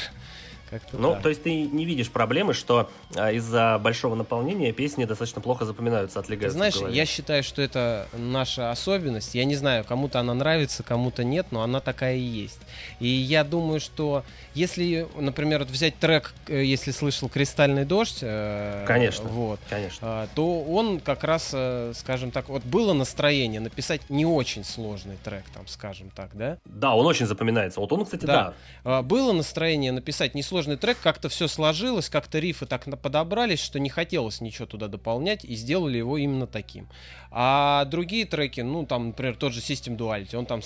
Как-то 0.74 0.98
Ну, 0.98 1.12
так. 1.14 1.22
то 1.22 1.30
есть 1.30 1.44
ты 1.44 1.66
не 1.66 1.86
видишь 1.86 2.10
проблемы, 2.10 2.54
что 2.56 2.90
а, 3.16 3.32
из-за 3.32 3.80
большого 3.80 4.16
наполнения 4.16 4.72
песни 4.72 5.06
достаточно 5.06 5.40
плохо 5.40 5.66
запоминаются, 5.66 6.16
Ты 6.16 6.26
отлегаются. 6.26 6.58
в 6.58 6.58
знаешь, 6.58 6.96
я 6.96 7.06
считаю, 7.06 7.44
что 7.44 7.62
это 7.62 8.08
наша 8.14 8.72
особенность. 8.72 9.36
Я 9.36 9.46
не 9.46 9.56
знаю, 9.56 9.84
кому-то 9.84 10.20
она 10.20 10.34
нравится, 10.34 10.82
кому-то 10.82 11.24
нет, 11.24 11.48
но 11.52 11.62
она 11.62 11.80
такая 11.80 12.16
и 12.16 12.22
есть. 12.22 12.60
И 13.00 13.08
я 13.08 13.44
думаю, 13.44 13.80
что 13.80 14.24
если, 14.56 15.08
например, 15.16 15.60
вот 15.60 15.70
взять 15.70 15.98
трек, 16.00 16.34
э, 16.48 16.64
если 16.64 16.90
слышал 16.90 17.30
«Кристальный 17.30 17.86
дождь», 17.86 18.20
э, 18.22 18.86
Конечно. 18.88 19.30
вот, 19.30 19.60
Конечно. 19.70 20.00
а, 20.02 20.28
то 20.34 20.64
он 20.64 21.00
как 21.00 21.24
раз, 21.24 21.52
э, 21.54 21.92
скажем 21.96 22.32
так, 22.32 22.50
вот 22.50 22.64
было 22.64 22.94
настроение 22.94 23.62
написать 23.62 24.10
не 24.10 24.26
очень 24.26 24.64
сложный 24.64 25.18
трек, 25.24 25.44
там, 25.54 25.68
скажем 25.68 26.10
так, 26.10 26.30
да? 26.34 26.58
Да, 26.66 26.96
он 26.96 27.06
очень 27.06 27.28
запоминается. 27.28 27.80
Вот 27.80 27.92
он, 27.94 28.06
кстати, 28.06 28.26
да. 28.26 28.34
Да. 28.34 28.54
А, 28.84 29.02
Было 29.04 29.34
настроение 29.34 29.92
написать 29.92 30.34
несложный 30.34 30.63
трек, 30.78 30.98
как-то 31.02 31.30
все 31.30 31.48
сложилось, 31.48 32.10
как-то 32.10 32.40
рифы 32.40 32.66
так 32.66 32.84
подобрались, 33.02 33.60
что 33.60 33.80
не 33.80 33.90
хотелось 33.90 34.42
ничего 34.42 34.66
туда 34.66 34.88
дополнять, 34.88 35.46
и 35.46 35.56
сделали 35.56 35.98
его 35.98 36.18
именно 36.18 36.48
таким. 36.48 36.88
А 37.32 37.86
другие 37.86 38.26
треки, 38.26 38.62
ну, 38.62 38.86
там, 38.86 39.08
например, 39.08 39.36
тот 39.36 39.54
же 39.54 39.60
System 39.60 39.98
Duality, 39.98 40.36
он 40.36 40.46
там 40.46 40.62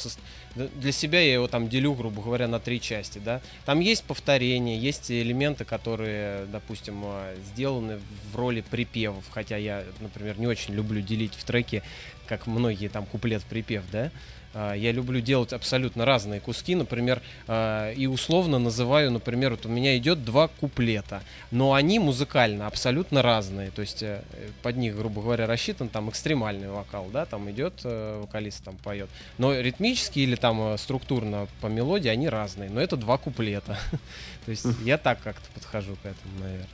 д- 0.55 0.67
для 0.75 0.91
себя 0.91 1.21
я 1.21 1.36
его 1.36 1.47
там 1.47 1.69
делю, 1.69 1.93
грубо 1.93 2.21
говоря, 2.21 2.47
на 2.47 2.60
три 2.60 2.81
части, 2.81 3.19
да. 3.19 3.41
Там 3.65 3.79
есть 3.79 4.03
повторения, 4.03 4.77
есть 4.77 5.10
элементы, 5.10 5.63
которые, 5.63 6.45
допустим, 6.45 7.01
а, 7.05 7.36
сделаны 7.45 7.99
в 8.31 8.36
роли 8.36 8.62
припевов, 8.62 9.23
хотя 9.29 9.57
я, 9.57 9.83
например, 10.01 10.39
не 10.39 10.47
очень 10.47 10.73
люблю 10.73 11.01
делить 11.01 11.33
в 11.36 11.43
треке, 11.45 11.83
как 12.27 12.47
многие 12.47 12.89
там 12.89 13.05
куплет-припев, 13.05 13.83
да. 13.91 14.05
А, 14.05 14.12
Я 14.53 14.91
люблю 14.91 15.21
делать 15.21 15.53
абсолютно 15.53 16.05
разные 16.05 16.39
куски, 16.39 16.75
например, 16.75 17.21
а, 17.47 17.91
и 17.93 18.07
условно 18.07 18.60
называю, 18.60 19.12
например, 19.12 19.51
вот 19.51 19.65
у 19.65 19.69
меня 19.69 19.97
идет 19.97 20.23
два 20.25 20.47
куплета, 20.47 21.21
но 21.51 21.73
они 21.73 21.99
музыкально 21.99 22.67
абсолютно 22.67 23.21
разные, 23.21 23.71
то 23.71 23.81
есть 23.81 24.03
э, 24.03 24.21
под 24.62 24.77
них, 24.77 24.95
грубо 24.95 25.21
говоря, 25.21 25.47
рассчитан 25.47 25.89
там 25.89 26.10
экстремальный 26.10 26.69
вокал, 26.69 27.07
да, 27.12 27.25
там 27.25 27.49
идет 27.51 27.73
э, 27.83 28.19
вокалист 28.21 28.63
там 28.63 28.77
поет, 28.77 29.10
но 29.38 29.53
ритмически 29.53 30.19
или 30.19 30.36
там 30.36 30.73
э, 30.73 30.77
структурно 30.77 31.47
по 31.62 31.67
мелодии 31.67 32.10
они 32.10 32.29
разные, 32.29 32.69
но 32.69 32.81
это 32.81 32.97
два 32.97 33.17
куплета, 33.17 33.77
то 34.45 34.51
есть 34.51 34.65
я 34.83 34.97
так 34.97 35.21
как-то 35.21 35.47
подхожу 35.53 35.95
к 35.95 36.05
этому, 36.05 36.39
наверное. 36.39 36.67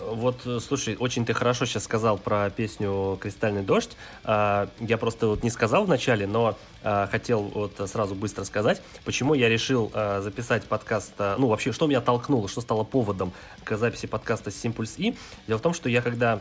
Вот, 0.00 0.46
э, 0.46 0.58
слушай, 0.60 0.96
очень 0.98 1.24
ты 1.26 1.34
хорошо 1.34 1.66
сейчас 1.66 1.84
сказал 1.84 2.16
про 2.16 2.50
песню 2.50 3.18
«Кристальный 3.20 3.62
дождь». 3.62 3.96
А, 4.24 4.68
Я 4.80 4.96
просто 4.98 5.28
вот 5.28 5.42
не 5.42 5.50
сказал 5.50 5.84
вначале, 5.84 6.26
но 6.26 6.56
а, 6.82 7.06
хотел 7.06 7.42
вот 7.42 7.80
сразу 7.86 8.14
быстро 8.14 8.44
сказать, 8.44 8.82
почему 9.04 9.34
я 9.34 9.48
решил 9.48 9.90
а, 9.92 10.20
записать 10.22 10.64
подкаст, 10.64 11.12
ну, 11.18 11.48
вообще, 11.48 11.72
что 11.72 11.86
меня 11.86 12.00
толкнуло, 12.00 12.48
что 12.48 12.60
стало 12.60 12.84
поводом 12.84 13.32
к 13.64 13.76
записи 13.76 14.06
подкаста 14.06 14.50
«Симпульс 14.50 14.94
И». 14.98 15.16
Дело 15.46 15.58
в 15.58 15.62
том, 15.62 15.74
что 15.74 15.88
я 15.88 16.02
когда 16.02 16.40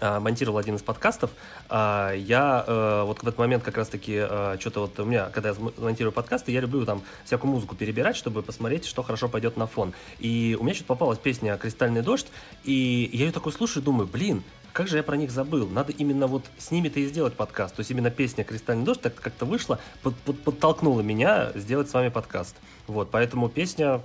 монтировал 0.00 0.58
один 0.58 0.76
из 0.76 0.82
подкастов, 0.82 1.30
а, 1.68 2.12
я 2.14 2.64
э, 2.66 3.02
вот 3.06 3.18
в 3.18 3.22
этот 3.22 3.38
момент 3.38 3.62
как 3.62 3.76
раз-таки 3.76 4.26
что-то 4.58 4.80
вот 4.80 4.98
у 4.98 5.04
меня, 5.04 5.26
когда 5.26 5.50
я 5.50 5.54
монтирую 5.78 6.12
подкасты, 6.12 6.52
я 6.52 6.60
люблю 6.60 6.84
там 6.84 7.02
всякую 7.24 7.50
музыку 7.50 7.76
перебирать, 7.76 8.16
чтобы 8.16 8.42
посмотреть, 8.42 8.86
что 8.86 9.02
хорошо 9.02 9.28
пойдет 9.28 9.56
на 9.56 9.66
фон. 9.66 9.92
И 10.18 10.56
у 10.58 10.64
меня 10.64 10.74
что-то 10.74 10.88
попалась 10.88 11.18
песня 11.18 11.56
«Кристальный 11.56 12.02
дождь», 12.02 12.26
и 12.64 13.10
я 13.12 13.26
ее 13.26 13.32
такой 13.32 13.52
слушаю, 13.52 13.82
думаю, 13.82 14.06
блин, 14.06 14.42
как 14.72 14.88
же 14.88 14.96
я 14.96 15.02
про 15.02 15.16
них 15.16 15.30
забыл? 15.30 15.68
Надо 15.68 15.92
именно 15.92 16.26
вот 16.26 16.44
с 16.58 16.70
ними-то 16.70 17.00
и 17.00 17.06
сделать 17.06 17.34
подкаст. 17.34 17.74
То 17.74 17.80
есть 17.80 17.90
именно 17.90 18.10
песня 18.10 18.44
«Кристальный 18.44 18.84
дождь» 18.84 19.00
так 19.00 19.14
как-то 19.14 19.44
вышла, 19.44 19.78
под- 20.02 20.16
под- 20.16 20.42
подтолкнула 20.42 21.00
меня 21.00 21.50
сделать 21.54 21.90
с 21.90 21.94
вами 21.94 22.08
подкаст. 22.08 22.56
Вот, 22.86 23.10
поэтому 23.10 23.48
песня, 23.48 24.00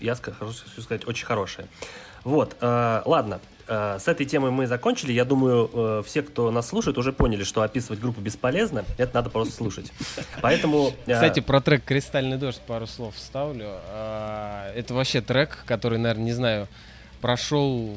я 0.00 0.14
хочу 0.14 0.82
сказать, 0.82 1.06
очень 1.06 1.26
хорошая. 1.26 1.66
Вот, 2.24 2.56
э, 2.60 3.02
ладно, 3.04 3.40
э, 3.51 3.51
с 3.98 4.08
этой 4.08 4.26
темой 4.26 4.50
мы 4.50 4.66
закончили. 4.66 5.12
Я 5.12 5.24
думаю, 5.24 5.70
э, 5.72 6.02
все, 6.06 6.22
кто 6.22 6.50
нас 6.50 6.68
слушает, 6.68 6.98
уже 6.98 7.12
поняли, 7.12 7.44
что 7.44 7.62
описывать 7.62 8.00
группу 8.00 8.20
бесполезно. 8.20 8.84
Это 8.98 9.14
надо 9.14 9.30
просто 9.30 9.54
слушать. 9.54 9.92
Поэтому... 10.40 10.92
э, 11.06 11.14
Кстати, 11.14 11.40
про 11.40 11.60
трек 11.60 11.84
«Кристальный 11.84 12.36
дождь» 12.38 12.60
пару 12.66 12.86
слов 12.86 13.14
вставлю. 13.16 13.66
Это 14.74 14.94
вообще 14.94 15.20
трек, 15.20 15.64
который, 15.66 15.98
наверное, 15.98 16.24
не 16.24 16.32
знаю, 16.32 16.68
прошел 17.20 17.96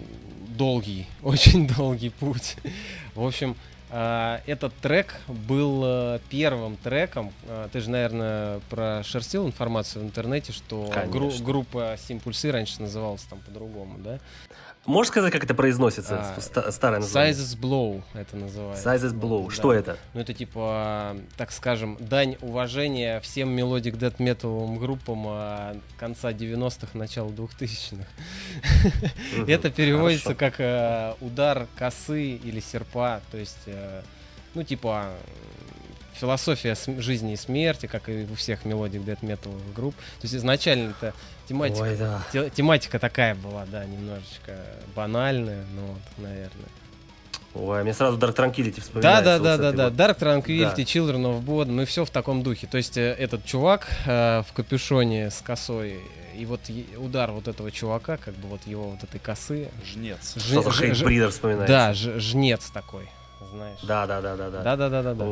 долгий, 0.49 1.07
очень 1.23 1.67
долгий 1.67 2.09
путь. 2.09 2.55
В 3.15 3.25
общем, 3.25 3.55
этот 3.91 4.73
трек 4.81 5.15
был 5.27 5.83
э, 5.85 6.19
первым 6.29 6.75
треком. 6.75 7.31
Ты 7.71 7.79
же, 7.79 7.89
наверное, 7.89 8.59
прошерстил 8.69 9.45
информацию 9.47 10.01
в 10.03 10.05
интернете, 10.05 10.51
что 10.51 10.91
гру- 11.11 11.29
группа 11.43 11.95
Симпульсы 12.05 12.51
раньше 12.51 12.81
называлась 12.81 13.21
там 13.21 13.39
по-другому, 13.39 13.97
да? 13.99 14.19
Можешь 14.86 15.10
сказать, 15.12 15.34
как 15.34 15.43
это 15.43 15.56
произносится? 15.56 16.34
А, 16.38 16.41
Ста- 16.41 16.71
Старое 16.71 17.00
название. 17.00 17.34
Scythe's 17.34 17.58
Blow 17.60 18.04
это 18.13 18.38
называется. 18.38 18.88
Scythe's 18.93 19.13
Blow. 19.13 19.48
Да. 19.48 19.52
Что 19.56 19.74
это? 19.74 19.98
Ну, 20.13 20.21
это 20.21 20.34
типа, 20.34 21.17
так 21.38 21.52
скажем, 21.52 21.98
дань 22.00 22.38
уважения 22.41 23.19
всем 23.21 23.50
melodic 23.49 23.97
death 23.97 24.19
металовым 24.19 24.78
группам 24.78 25.24
а, 25.28 25.76
конца 25.98 26.32
90-х, 26.32 26.89
начала 26.98 27.30
2000-х. 27.30 28.06
Мгм, 29.38 29.45
Это 29.50 29.71
переводится 29.71 30.36
хорошо. 30.36 30.39
как 30.39 30.56
э, 30.60 31.13
удар 31.21 31.67
косы 31.78 32.36
или 32.36 32.60
серпа, 32.60 33.21
то 33.32 33.38
есть, 33.38 33.58
э, 33.65 34.02
ну, 34.54 34.63
типа, 34.63 35.10
философия 36.19 36.75
жизни 36.99 37.34
и 37.34 37.36
смерти, 37.36 37.86
как 37.88 38.10
и 38.10 38.25
у 38.32 38.36
всех 38.36 38.65
melodic 38.65 39.04
death 39.04 39.21
металовых 39.21 39.73
групп. 39.73 39.95
То 39.95 40.23
есть 40.23 40.36
изначально 40.36 40.91
это 40.99 41.13
тематика, 41.47 41.82
Ой, 41.84 41.95
да. 41.97 42.23
те- 42.32 42.49
тематика 42.49 42.99
такая 42.99 43.36
была, 43.36 43.65
да, 43.65 43.86
немножечко 43.86 44.58
банальная, 44.95 45.63
ну, 45.75 45.82
вот, 45.88 46.01
наверное. 46.25 46.69
Ой, 47.54 47.84
мне 47.84 47.93
сразу 47.93 48.17
Dark 48.17 48.36
Tranquillity 48.36 48.75
Да, 48.75 48.82
вспоминается. 48.82 49.23
да, 49.23 49.38
вот 49.38 49.43
да, 49.43 49.58
да, 49.58 49.71
да. 49.71 49.84
вот. 49.89 49.93
Dark 49.93 50.19
Tranquillity, 50.19 50.75
Да. 50.75 50.82
Children 50.82 51.23
of 51.39 51.41
Bodom, 51.45 51.71
мы 51.71 51.86
все 51.86 52.04
в 52.04 52.10
таком 52.10 52.43
духе. 52.43 52.67
То 52.67 52.75
есть 52.78 52.97
э, 52.97 53.13
этот 53.13 53.45
чувак 53.45 53.88
э, 54.06 54.43
в 54.45 54.51
капюшоне 54.54 55.32
с 55.32 55.39
косой, 55.41 55.99
и 56.38 56.45
вот 56.45 56.60
удар 56.97 57.32
вот 57.32 57.47
этого 57.47 57.71
чувака, 57.71 58.17
как 58.17 58.34
бы 58.36 58.49
вот 58.49 58.60
его 58.67 58.89
вот 58.89 59.04
этой 59.04 59.19
косы. 59.21 59.69
Жнец. 59.86 60.36
жи- 60.36 60.41
Что-то 60.41 60.71
жи- 60.71 60.88
Хейтбридер 60.93 61.30
вспоминается. 61.32 61.73
Да, 61.73 61.93
ж- 61.93 62.19
жнец 62.19 62.69
такой, 62.71 63.08
знаешь. 63.54 63.80
Да, 63.84 64.06
да, 64.06 64.19
да, 64.19 64.36
да, 64.36 64.49
да. 64.49 64.62
да, 64.63 64.75
да, 64.75 64.89
да, 64.89 65.01
да. 65.04 65.13
да. 65.13 65.25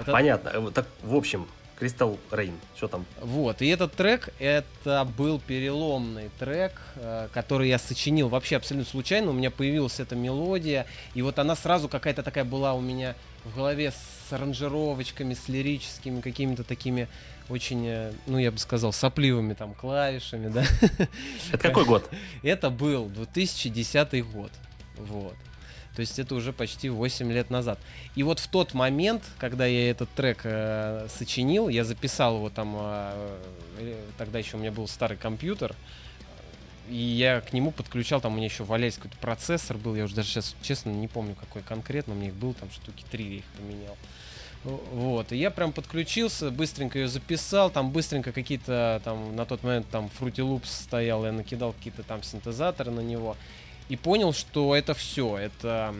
Это- 0.00 0.12
Понятно. 0.12 0.48
Э, 0.52 0.70
Так, 0.74 0.86
в 1.02 1.14
общем, 1.14 1.46
Crystal 1.78 2.18
Rain. 2.30 2.54
Что 2.74 2.88
там? 2.88 3.04
Вот, 3.20 3.60
и 3.60 3.66
этот 3.68 3.92
трек, 3.92 4.30
это 4.38 5.06
был 5.16 5.38
переломный 5.38 6.30
трек, 6.38 6.72
э, 6.96 7.28
который 7.34 7.68
я 7.68 7.78
сочинил 7.78 8.28
вообще 8.28 8.56
абсолютно 8.56 8.90
случайно. 8.90 9.30
У 9.30 9.34
меня 9.34 9.50
появилась 9.50 10.00
эта 10.00 10.16
мелодия, 10.16 10.86
и 11.14 11.20
вот 11.22 11.38
она 11.38 11.54
сразу 11.54 11.88
какая-то 11.88 12.22
такая 12.22 12.44
была 12.44 12.72
у 12.72 12.80
меня 12.80 13.14
в 13.44 13.54
голове 13.54 13.92
с 13.92 14.32
аранжировочками, 14.32 15.34
с 15.34 15.48
лирическими 15.48 16.20
какими-то 16.22 16.64
такими 16.64 17.08
очень, 17.50 17.86
э, 17.86 18.12
ну, 18.26 18.38
я 18.38 18.50
бы 18.50 18.58
сказал, 18.58 18.92
сопливыми 18.92 19.52
там 19.54 19.74
клавишами, 19.74 20.48
да. 20.48 20.64
Это 21.52 21.58
какой 21.58 21.84
год? 21.86 22.08
Это 22.42 22.70
был 22.70 23.06
2010 23.06 24.22
год. 24.32 24.50
Вот. 24.96 25.34
То 25.96 26.00
есть 26.00 26.18
это 26.18 26.34
уже 26.34 26.52
почти 26.52 26.90
8 26.90 27.32
лет 27.32 27.48
назад. 27.48 27.78
И 28.14 28.22
вот 28.22 28.38
в 28.38 28.48
тот 28.48 28.74
момент, 28.74 29.22
когда 29.38 29.64
я 29.64 29.90
этот 29.90 30.10
трек 30.10 30.42
э, 30.44 31.08
сочинил, 31.08 31.70
я 31.70 31.84
записал 31.84 32.36
его 32.36 32.50
там, 32.50 32.76
э, 32.78 33.38
э, 33.78 33.96
тогда 34.18 34.38
еще 34.38 34.58
у 34.58 34.60
меня 34.60 34.70
был 34.70 34.86
старый 34.88 35.16
компьютер, 35.16 35.74
и 36.90 36.96
я 36.96 37.40
к 37.40 37.54
нему 37.54 37.70
подключал, 37.70 38.20
там 38.20 38.34
у 38.34 38.36
меня 38.36 38.46
еще 38.46 38.64
валялись 38.64 38.96
какой-то 38.96 39.16
процессор 39.16 39.78
был, 39.78 39.96
я 39.96 40.04
уже 40.04 40.14
даже 40.14 40.28
сейчас, 40.28 40.54
честно, 40.60 40.90
не 40.90 41.08
помню, 41.08 41.34
какой 41.34 41.62
конкретно, 41.62 42.12
у 42.12 42.16
меня 42.16 42.28
их 42.28 42.34
был, 42.34 42.52
там 42.52 42.70
штуки 42.70 43.02
три 43.10 43.24
я 43.24 43.36
их 43.38 43.44
поменял. 43.56 43.96
Вот, 44.64 45.32
и 45.32 45.36
я 45.36 45.50
прям 45.50 45.72
подключился, 45.72 46.50
быстренько 46.50 46.98
ее 46.98 47.08
записал, 47.08 47.70
там 47.70 47.90
быстренько 47.90 48.32
какие-то, 48.32 49.00
там, 49.02 49.34
на 49.34 49.46
тот 49.46 49.62
момент 49.62 49.86
там 49.90 50.10
Fruity 50.20 50.44
Loops 50.44 50.66
стоял, 50.66 51.24
я 51.24 51.32
накидал 51.32 51.72
какие-то 51.72 52.02
там 52.02 52.22
синтезаторы 52.22 52.90
на 52.90 53.00
него, 53.00 53.36
и 53.88 53.96
понял, 53.96 54.32
что 54.32 54.74
это 54.74 54.94
все, 54.94 55.36
это 55.38 55.94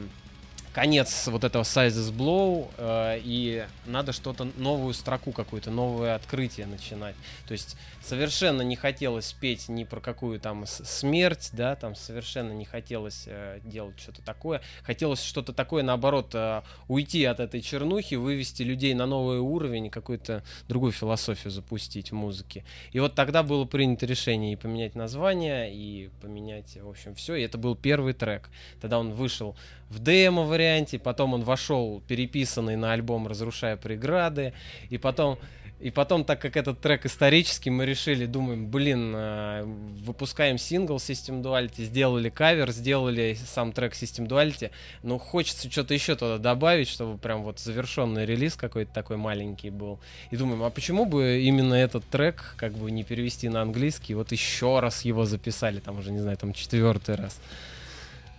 конец 0.77 1.27
вот 1.29 1.43
этого 1.43 1.63
Sizes 1.63 2.13
Blow, 2.13 2.69
э, 2.77 3.19
и 3.25 3.65
надо 3.87 4.13
что-то, 4.13 4.47
новую 4.59 4.93
строку 4.93 5.33
какую-то, 5.33 5.71
новое 5.71 6.15
открытие 6.15 6.67
начинать. 6.67 7.15
То 7.49 7.53
есть 7.53 7.79
совершенно 8.03 8.61
не 8.61 8.77
хотелось 8.77 9.33
петь 9.33 9.71
ни 9.71 9.85
про 9.85 10.01
какую 10.01 10.39
там 10.39 10.67
смерть, 10.67 11.49
да, 11.55 11.77
там 11.77 11.95
совершенно 11.95 12.53
не 12.53 12.67
хотелось 12.67 13.25
э, 13.27 13.61
делать 13.65 13.99
что-то 13.99 14.21
такое. 14.21 14.61
Хотелось 14.83 15.23
что-то 15.23 15.55
такое, 15.55 15.83
наоборот, 15.83 16.33
э, 16.35 16.61
уйти 16.89 17.25
от 17.25 17.41
этой 17.41 17.63
чернухи, 17.63 18.17
вывести 18.17 18.63
людей 18.63 18.93
на 18.93 19.07
новый 19.07 19.39
уровень, 19.39 19.89
какую-то 19.89 20.45
другую 20.69 20.93
философию 20.93 21.53
запустить 21.53 22.11
в 22.11 22.15
музыке. 22.15 22.67
И 22.93 23.01
вот 23.01 23.15
тогда 23.15 23.43
было 23.43 23.65
принято 23.65 24.05
решение 24.05 24.53
и 24.53 24.57
поменять 24.57 24.95
название, 24.95 25.75
и 25.75 26.11
поменять, 26.21 26.77
в 26.77 26.91
общем, 26.91 27.15
все. 27.15 27.37
И 27.37 27.43
это 27.43 27.57
был 27.57 27.75
первый 27.77 28.13
трек. 28.13 28.51
Тогда 28.79 28.99
он 28.99 29.13
вышел 29.13 29.57
в 29.91 29.99
демо-варианте, 30.01 30.99
потом 30.99 31.35
он 31.35 31.43
вошел 31.43 32.03
переписанный 32.07 32.77
на 32.77 32.93
альбом 32.93 33.27
«Разрушая 33.27 33.77
преграды», 33.77 34.53
и 34.91 34.99
потом 34.99 35.39
и 35.79 35.91
потом, 35.91 36.25
так 36.25 36.41
как 36.41 36.57
этот 36.57 36.81
трек 36.81 37.05
исторический, 37.05 37.69
мы 37.69 37.85
решили, 37.85 38.25
думаем, 38.25 38.71
блин, 38.71 39.13
э, 39.15 39.63
выпускаем 40.05 40.57
сингл 40.57 40.97
System 40.97 41.43
Duality, 41.43 41.85
сделали 41.85 42.31
кавер, 42.31 42.71
сделали 42.71 43.37
сам 43.47 43.73
трек 43.73 43.93
System 43.93 44.27
Duality, 44.27 44.71
но 45.03 45.19
хочется 45.19 45.71
что-то 45.71 45.93
еще 45.93 46.15
туда 46.17 46.39
добавить, 46.39 46.89
чтобы 46.89 47.19
прям 47.19 47.43
вот 47.43 47.61
завершенный 47.61 48.25
релиз 48.25 48.57
какой-то 48.57 48.93
такой 48.95 49.19
маленький 49.19 49.69
был. 49.69 50.01
И 50.31 50.37
думаем, 50.37 50.63
а 50.63 50.71
почему 50.71 51.05
бы 51.05 51.43
именно 51.43 51.75
этот 51.75 52.09
трек 52.09 52.55
как 52.57 52.73
бы 52.73 52.91
не 52.91 53.05
перевести 53.05 53.51
на 53.51 53.61
английский, 53.61 54.15
вот 54.15 54.33
еще 54.33 54.81
раз 54.81 55.05
его 55.05 55.27
записали, 55.27 55.81
там 55.81 55.99
уже, 55.99 56.11
не 56.11 56.21
знаю, 56.21 56.39
там 56.39 56.55
четвертый 56.55 57.17
раз. 57.17 57.39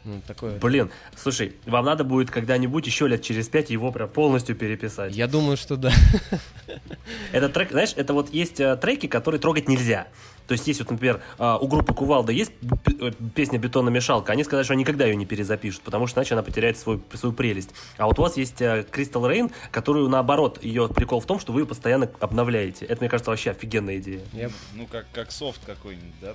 Ну, 0.04 0.22
такое. 0.26 0.58
Блин, 0.60 0.90
слушай, 1.16 1.56
вам 1.66 1.86
надо 1.86 2.04
будет 2.04 2.32
когда-нибудь 2.32 2.86
еще 2.86 3.08
лет 3.08 3.22
через 3.22 3.50
пять 3.50 3.70
его 3.70 3.92
прям 3.92 4.08
полностью 4.08 4.56
переписать. 4.56 5.16
Я 5.16 5.28
думаю, 5.28 5.58
что 5.58 5.76
да. 5.76 5.92
Этот 7.32 7.54
трек, 7.54 7.72
знаешь, 7.72 7.94
это 7.96 8.14
вот 8.14 8.34
есть 8.34 8.60
э, 8.60 8.76
треки, 8.78 9.08
которые 9.08 9.42
трогать 9.42 9.68
нельзя. 9.68 10.08
То 10.48 10.54
есть 10.54 10.66
есть 10.66 10.80
вот, 10.80 10.92
например, 10.92 11.22
э, 11.38 11.58
у 11.60 11.68
группы 11.68 11.94
Кувалда 11.94 12.32
есть 12.32 12.52
э, 13.02 13.12
песня 13.36 13.60
«Бетономешалка», 13.60 14.32
они 14.32 14.46
сказали, 14.46 14.64
что 14.64 14.74
они 14.74 14.84
никогда 14.84 15.06
ее 15.06 15.16
не 15.16 15.26
перезапишут, 15.26 15.82
потому 15.82 16.08
что 16.08 16.20
иначе 16.20 16.36
она 16.36 16.44
потеряет 16.44 16.78
свой, 16.78 17.02
свою 17.14 17.34
прелесть. 17.34 17.72
А 17.98 18.08
вот 18.08 18.18
у 18.18 18.22
вас 18.22 18.38
есть 18.38 18.62
Crystal 18.62 19.24
Rain, 19.30 19.52
которую, 19.72 20.08
наоборот, 20.08 20.64
ее 20.64 20.88
прикол 20.88 21.20
в 21.20 21.26
том, 21.26 21.40
что 21.40 21.52
вы 21.52 21.62
ее 21.62 21.66
постоянно 21.66 22.10
обновляете. 22.20 22.86
Это, 22.86 23.02
мне 23.02 23.10
кажется, 23.10 23.32
вообще 23.32 23.52
офигенная 23.52 23.98
идея. 23.98 24.22
Ну, 24.74 24.88
как, 24.88 25.06
как 25.12 25.32
софт 25.32 25.66
какой-нибудь, 25.66 26.16
да? 26.22 26.34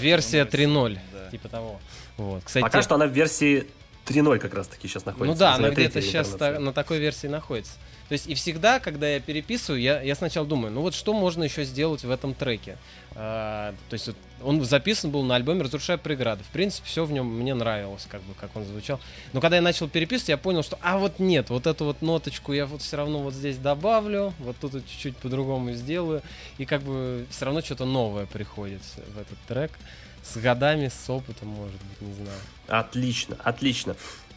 Версия 0.00 0.44
3.0, 0.44 0.98
типа 1.30 1.48
того. 1.48 1.80
Вот. 2.16 2.42
Кстати, 2.44 2.62
Пока 2.62 2.82
что 2.82 2.94
она 2.96 3.06
в 3.06 3.12
версии 3.12 3.66
3.0 4.06 4.38
как 4.38 4.54
раз 4.54 4.66
таки 4.66 4.88
сейчас 4.88 5.04
находится. 5.04 5.32
Ну 5.32 5.38
да, 5.38 5.54
она 5.54 5.70
где-то 5.70 6.02
сейчас 6.02 6.38
на 6.38 6.72
такой 6.72 6.98
версии 6.98 7.26
находится. 7.26 7.72
То 8.10 8.14
есть 8.14 8.26
и 8.26 8.34
всегда, 8.34 8.80
когда 8.80 9.08
я 9.08 9.20
переписываю, 9.20 9.80
я, 9.80 10.02
я 10.02 10.16
сначала 10.16 10.44
думаю, 10.44 10.72
ну 10.72 10.80
вот 10.80 10.94
что 10.94 11.14
можно 11.14 11.44
еще 11.44 11.62
сделать 11.62 12.02
в 12.02 12.10
этом 12.10 12.34
треке. 12.34 12.76
А, 13.14 13.72
то 13.88 13.94
есть 13.94 14.08
вот, 14.08 14.16
он 14.42 14.64
записан 14.64 15.12
был 15.12 15.22
на 15.22 15.36
альбоме 15.36 15.62
«Разрушая 15.62 15.96
преграды». 15.96 16.42
В 16.42 16.48
принципе, 16.48 16.88
все 16.88 17.04
в 17.04 17.12
нем 17.12 17.26
мне 17.26 17.54
нравилось, 17.54 18.08
как 18.10 18.20
бы, 18.22 18.34
как 18.34 18.56
он 18.56 18.64
звучал. 18.64 18.98
Но 19.32 19.40
когда 19.40 19.58
я 19.58 19.62
начал 19.62 19.88
переписывать, 19.88 20.30
я 20.30 20.38
понял, 20.38 20.64
что, 20.64 20.76
а 20.82 20.98
вот 20.98 21.20
нет, 21.20 21.50
вот 21.50 21.68
эту 21.68 21.84
вот 21.84 22.02
ноточку 22.02 22.52
я 22.52 22.66
вот 22.66 22.82
все 22.82 22.96
равно 22.96 23.20
вот 23.20 23.32
здесь 23.32 23.58
добавлю, 23.58 24.34
вот 24.40 24.56
тут 24.60 24.72
вот 24.72 24.82
чуть-чуть 24.88 25.16
по-другому 25.16 25.72
сделаю, 25.74 26.20
и 26.58 26.64
как 26.64 26.82
бы 26.82 27.28
все 27.30 27.44
равно 27.44 27.60
что-то 27.60 27.84
новое 27.84 28.26
приходит 28.26 28.82
в 29.14 29.20
этот 29.20 29.38
трек. 29.46 29.70
С 30.24 30.36
годами, 30.36 30.88
с 30.88 31.08
опытом, 31.08 31.48
может 31.48 31.80
быть, 31.80 32.00
не 32.00 32.12
знаю. 32.12 32.38
Отлично, 32.66 33.36
отлично. 33.44 33.94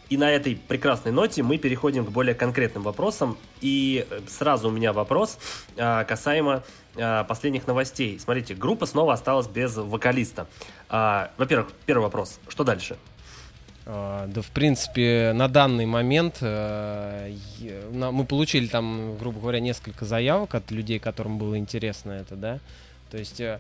И 0.10 0.18
на 0.18 0.30
этой 0.30 0.56
прекрасной 0.56 1.12
ноте 1.12 1.44
мы 1.44 1.58
переходим 1.58 2.06
к 2.06 2.10
более 2.10 2.36
конкретным 2.36 2.84
вопросам. 2.84 3.38
И 3.62 4.06
э, 4.10 4.20
сразу 4.28 4.70
у 4.70 4.72
меня 4.72 4.94
вопрос 4.94 5.38
а, 5.78 6.04
касаемо 6.04 6.64
а, 6.96 7.24
последних 7.24 7.68
новостей. 7.68 8.20
Смотрите, 8.20 8.56
группа 8.56 8.86
снова 8.86 9.14
осталась 9.14 9.48
без 9.48 9.76
вокалиста. 9.76 10.48
А, 10.90 11.32
во-первых, 11.38 11.72
первый 11.86 12.04
вопрос. 12.04 12.40
Что 12.48 12.64
дальше? 12.64 12.98
Да, 13.86 14.42
в 14.42 14.50
принципе, 14.52 15.34
на 15.36 15.50
данный 15.50 15.86
момент 15.86 16.38
uh, 16.40 17.38
мы 17.92 18.26
получили 18.26 18.68
там, 18.68 19.18
грубо 19.18 19.42
говоря, 19.42 19.60
несколько 19.60 20.06
заявок 20.06 20.56
от 20.56 20.72
людей, 20.72 21.00
которым 21.00 21.38
было 21.38 21.58
интересно 21.58 22.12
это, 22.12 22.38
да. 22.38 22.60
То 23.14 23.20
есть 23.20 23.40
э, 23.40 23.60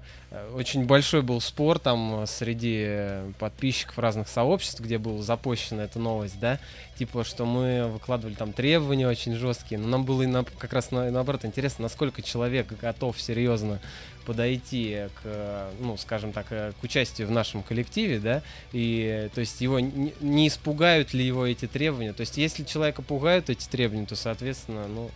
очень 0.56 0.86
большой 0.86 1.22
был 1.22 1.40
спор 1.40 1.78
там 1.78 2.26
среди 2.26 3.22
подписчиков 3.38 4.00
разных 4.00 4.28
сообществ, 4.28 4.80
где 4.80 4.98
была 4.98 5.22
запущена 5.22 5.84
эта 5.84 6.00
новость, 6.00 6.40
да, 6.40 6.58
типа, 6.98 7.24
что 7.24 7.46
мы 7.46 7.88
выкладывали 7.88 8.34
там 8.34 8.52
требования 8.52 9.08
очень 9.08 9.36
жесткие, 9.36 9.80
но 9.80 9.88
нам 9.88 10.06
было 10.06 10.24
на, 10.24 10.44
как 10.44 10.74
раз 10.74 10.90
на, 10.90 11.12
наоборот 11.12 11.46
интересно, 11.46 11.84
насколько 11.84 12.24
человек 12.24 12.66
готов 12.82 13.22
серьезно 13.22 13.80
подойти 14.26 15.02
к, 15.22 15.70
ну, 15.80 15.98
скажем 15.98 16.34
так, 16.34 16.48
к 16.48 16.74
участию 16.82 17.28
в 17.28 17.32
нашем 17.32 17.62
коллективе, 17.62 18.18
да, 18.18 18.42
и, 18.72 19.30
то 19.36 19.42
есть, 19.42 19.62
его 19.62 19.80
не, 19.80 20.16
не 20.20 20.48
испугают 20.48 21.14
ли 21.14 21.24
его 21.24 21.46
эти 21.46 21.68
требования, 21.68 22.14
то 22.14 22.22
есть, 22.22 22.38
если 22.38 22.64
человека 22.64 23.04
пугают 23.04 23.52
эти 23.52 23.68
требования, 23.68 24.08
то, 24.08 24.16
соответственно, 24.16 24.88
ну, 24.88 25.12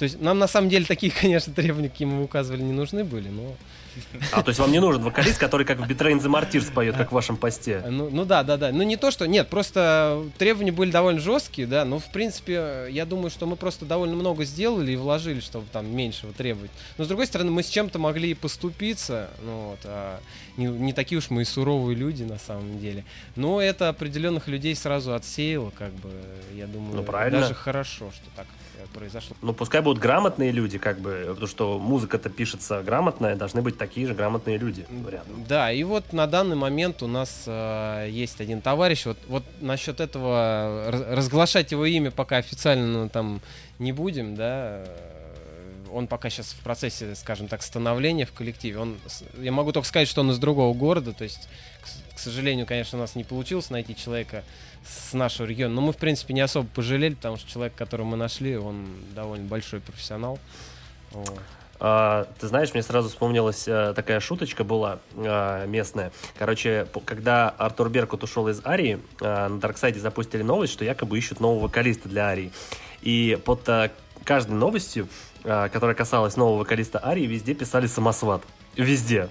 то 0.00 0.04
есть 0.04 0.18
нам 0.18 0.38
на 0.38 0.48
самом 0.48 0.70
деле 0.70 0.86
такие, 0.86 1.12
конечно, 1.20 1.52
требования, 1.52 1.90
какие 1.90 2.08
мы 2.08 2.24
указывали, 2.24 2.62
не 2.62 2.72
нужны 2.72 3.04
были, 3.04 3.28
но... 3.28 3.54
А, 4.32 4.42
то 4.42 4.48
есть 4.48 4.58
вам 4.58 4.72
не 4.72 4.78
нужен 4.78 5.02
вокалист, 5.02 5.36
который 5.36 5.66
как 5.66 5.78
в 5.78 5.82
Betrain 5.82 6.18
the 6.20 6.30
Martyrs 6.30 6.72
поет, 6.72 6.96
как 6.96 7.10
в 7.10 7.12
вашем 7.12 7.36
посте? 7.36 7.84
Ну, 7.86 8.08
ну 8.08 8.24
да, 8.24 8.42
да, 8.42 8.56
да. 8.56 8.70
Ну 8.72 8.82
не 8.82 8.96
то, 8.96 9.10
что... 9.10 9.26
Нет, 9.26 9.48
просто 9.48 10.24
требования 10.38 10.72
были 10.72 10.90
довольно 10.90 11.20
жесткие, 11.20 11.68
да, 11.68 11.84
но 11.84 11.98
в 11.98 12.10
принципе 12.12 12.86
я 12.88 13.04
думаю, 13.04 13.28
что 13.28 13.44
мы 13.44 13.56
просто 13.56 13.84
довольно 13.84 14.14
много 14.14 14.44
сделали 14.46 14.92
и 14.92 14.96
вложили, 14.96 15.40
чтобы 15.40 15.66
там 15.70 15.94
меньшего 15.94 16.32
требовать. 16.32 16.70
Но 16.96 17.04
с 17.04 17.08
другой 17.08 17.26
стороны, 17.26 17.50
мы 17.50 17.62
с 17.62 17.68
чем-то 17.68 17.98
могли 17.98 18.30
и 18.30 18.34
поступиться, 18.34 19.28
ну 19.42 19.70
вот, 19.72 19.80
а 19.84 20.20
не, 20.56 20.64
не 20.66 20.94
такие 20.94 21.18
уж 21.18 21.28
мы 21.28 21.42
и 21.42 21.44
суровые 21.44 21.94
люди 21.94 22.22
на 22.22 22.38
самом 22.38 22.78
деле. 22.80 23.04
Но 23.36 23.60
это 23.60 23.90
определенных 23.90 24.48
людей 24.48 24.74
сразу 24.76 25.12
отсеяло, 25.12 25.72
как 25.76 25.92
бы, 25.92 26.10
я 26.54 26.66
думаю, 26.66 26.96
ну, 26.96 27.02
правильно. 27.02 27.40
даже 27.40 27.52
хорошо, 27.52 28.10
что 28.12 28.24
так 28.34 28.46
произошло. 28.90 29.36
Ну, 29.42 29.52
пускай 29.52 29.80
будут 29.80 30.02
грамотные 30.02 30.52
люди, 30.52 30.78
как 30.78 31.00
бы, 31.00 31.24
потому 31.28 31.46
что 31.46 31.78
музыка-то 31.78 32.30
пишется 32.30 32.82
грамотная, 32.82 33.36
должны 33.36 33.62
быть 33.62 33.78
такие 33.78 34.06
же 34.06 34.14
грамотные 34.14 34.58
люди 34.58 34.86
рядом. 35.08 35.44
Да, 35.48 35.72
и 35.72 35.82
вот 35.84 36.12
на 36.12 36.26
данный 36.26 36.56
момент 36.56 37.02
у 37.02 37.06
нас 37.06 37.44
э, 37.46 38.08
есть 38.10 38.40
один 38.40 38.60
товарищ, 38.60 39.06
вот, 39.06 39.18
вот 39.28 39.44
насчет 39.60 40.00
этого, 40.00 40.86
разглашать 41.10 41.72
его 41.72 41.86
имя 41.86 42.10
пока 42.10 42.36
официально 42.36 42.86
ну, 42.86 43.08
там 43.08 43.40
не 43.78 43.92
будем, 43.92 44.34
да, 44.34 44.84
он 45.92 46.06
пока 46.06 46.30
сейчас 46.30 46.52
в 46.52 46.60
процессе, 46.60 47.14
скажем 47.14 47.48
так, 47.48 47.62
становления 47.62 48.26
в 48.26 48.32
коллективе. 48.32 48.78
Он, 48.78 48.98
я 49.38 49.52
могу 49.52 49.72
только 49.72 49.88
сказать, 49.88 50.08
что 50.08 50.20
он 50.20 50.30
из 50.30 50.38
другого 50.38 50.72
города, 50.74 51.12
то 51.12 51.24
есть, 51.24 51.48
к, 51.82 52.16
к 52.16 52.18
сожалению, 52.18 52.66
конечно, 52.66 52.98
у 52.98 53.00
нас 53.00 53.14
не 53.14 53.24
получилось 53.24 53.70
найти 53.70 53.96
человека 53.96 54.44
с 54.84 55.12
нашего 55.12 55.46
региона. 55.46 55.74
Но 55.74 55.80
мы, 55.80 55.92
в 55.92 55.96
принципе, 55.96 56.34
не 56.34 56.40
особо 56.40 56.68
пожалели, 56.68 57.14
потому 57.14 57.36
что 57.36 57.50
человек, 57.50 57.74
которого 57.74 58.06
мы 58.06 58.16
нашли, 58.16 58.56
он 58.56 58.86
довольно 59.14 59.46
большой 59.46 59.80
профессионал. 59.80 60.38
Вот. 61.12 61.40
А, 61.82 62.28
ты 62.38 62.46
знаешь, 62.46 62.74
мне 62.74 62.82
сразу 62.82 63.08
вспомнилась 63.08 63.64
а, 63.66 63.94
такая 63.94 64.20
шуточка 64.20 64.64
была 64.64 64.98
а, 65.16 65.64
местная. 65.66 66.12
Короче, 66.38 66.86
когда 67.06 67.48
Артур 67.48 67.88
Беркут 67.88 68.22
ушел 68.22 68.48
из 68.48 68.64
Арии, 68.66 69.00
а, 69.20 69.48
на 69.48 69.58
Дарксайде 69.58 69.98
запустили 69.98 70.42
новость, 70.42 70.74
что 70.74 70.84
якобы 70.84 71.16
ищут 71.16 71.40
нового 71.40 71.64
вокалиста 71.64 72.08
для 72.08 72.26
Арии. 72.26 72.52
И 73.00 73.38
под 73.44 73.66
а, 73.68 73.90
каждой 74.24 74.52
новостью, 74.52 75.08
а, 75.44 75.70
которая 75.70 75.96
касалась 75.96 76.36
нового 76.36 76.58
вокалиста 76.58 77.04
Арии, 77.04 77.26
везде 77.26 77.54
писали 77.54 77.86
«самосват». 77.86 78.42
Везде. 78.76 79.28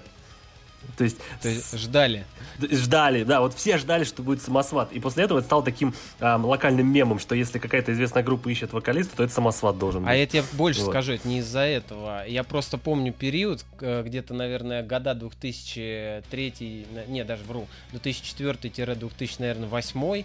То 0.96 1.04
есть, 1.04 1.18
То 1.40 1.48
есть 1.48 1.76
ждали. 1.78 2.24
Ждали, 2.60 3.24
да, 3.24 3.40
вот 3.40 3.54
все 3.54 3.78
ждали, 3.78 4.04
что 4.04 4.22
будет 4.22 4.42
самосват. 4.42 4.92
И 4.92 5.00
после 5.00 5.24
этого 5.24 5.38
это 5.38 5.46
стало 5.46 5.62
таким 5.62 5.94
э, 6.18 6.36
локальным 6.36 6.86
мемом, 6.92 7.18
что 7.18 7.34
если 7.34 7.58
какая-то 7.58 7.92
известная 7.92 8.22
группа 8.22 8.48
ищет 8.48 8.72
вокалиста, 8.72 9.16
то 9.16 9.24
это 9.24 9.32
самосват 9.32 9.78
должен 9.78 10.02
а 10.02 10.06
быть. 10.06 10.10
А 10.12 10.16
я 10.16 10.26
тебе 10.26 10.44
больше 10.52 10.82
вот. 10.82 10.90
скажу, 10.90 11.12
это 11.12 11.26
не 11.26 11.38
из-за 11.38 11.60
этого. 11.60 12.26
Я 12.26 12.44
просто 12.44 12.76
помню 12.78 13.12
период, 13.12 13.64
где-то, 13.80 14.34
наверное, 14.34 14.82
года 14.82 15.14
2003, 15.14 16.86
не, 17.08 17.24
даже 17.24 17.44
вру, 17.44 17.66
2004-2000, 17.92 19.36
наверное, 19.38 19.68
2008. 19.68 20.24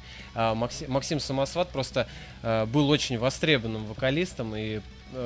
Максим, 0.56 0.92
Максим 0.92 1.20
Самосват 1.20 1.70
просто 1.70 2.08
э, 2.42 2.66
был 2.66 2.90
очень 2.90 3.18
востребованным 3.18 3.86
вокалистом, 3.86 4.56
и 4.56 4.78
э, 4.78 4.82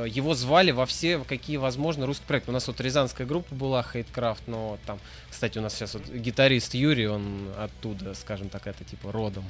его 0.08 0.34
звали 0.36 0.72
во 0.72 0.86
все 0.86 1.20
какие 1.20 1.58
возможно 1.58 2.06
русские 2.06 2.28
проекты. 2.28 2.52
У 2.52 2.54
нас 2.54 2.68
вот 2.68 2.80
рязанская 2.82 3.26
группа 3.26 3.54
была, 3.56 3.84
Хейткрафт, 3.84 4.44
но 4.48 4.78
там, 4.86 5.00
кстати, 5.30 5.58
у 5.58 5.62
нас 5.62 5.74
сейчас 5.74 5.94
вот 5.96 6.08
гитарист 6.10 6.74
Юрий, 6.74 7.08
он 7.08 7.50
оттуда, 7.58 8.14
скажем 8.14 8.50
так, 8.50 8.68
это 8.68 8.84
типа 8.84 9.12
родом. 9.12 9.46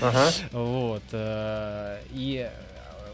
Ага. 0.00 0.30
Вот. 0.52 1.02
э, 1.12 2.00
И 2.12 2.48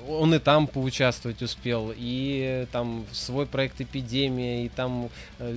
он 0.09 0.35
и 0.35 0.39
там 0.39 0.67
поучаствовать 0.67 1.43
успел, 1.43 1.93
и 1.95 2.67
там 2.73 3.05
свой 3.13 3.47
проект 3.47 3.81
«Эпидемия», 3.81 4.65
и 4.65 4.69
там 4.69 5.11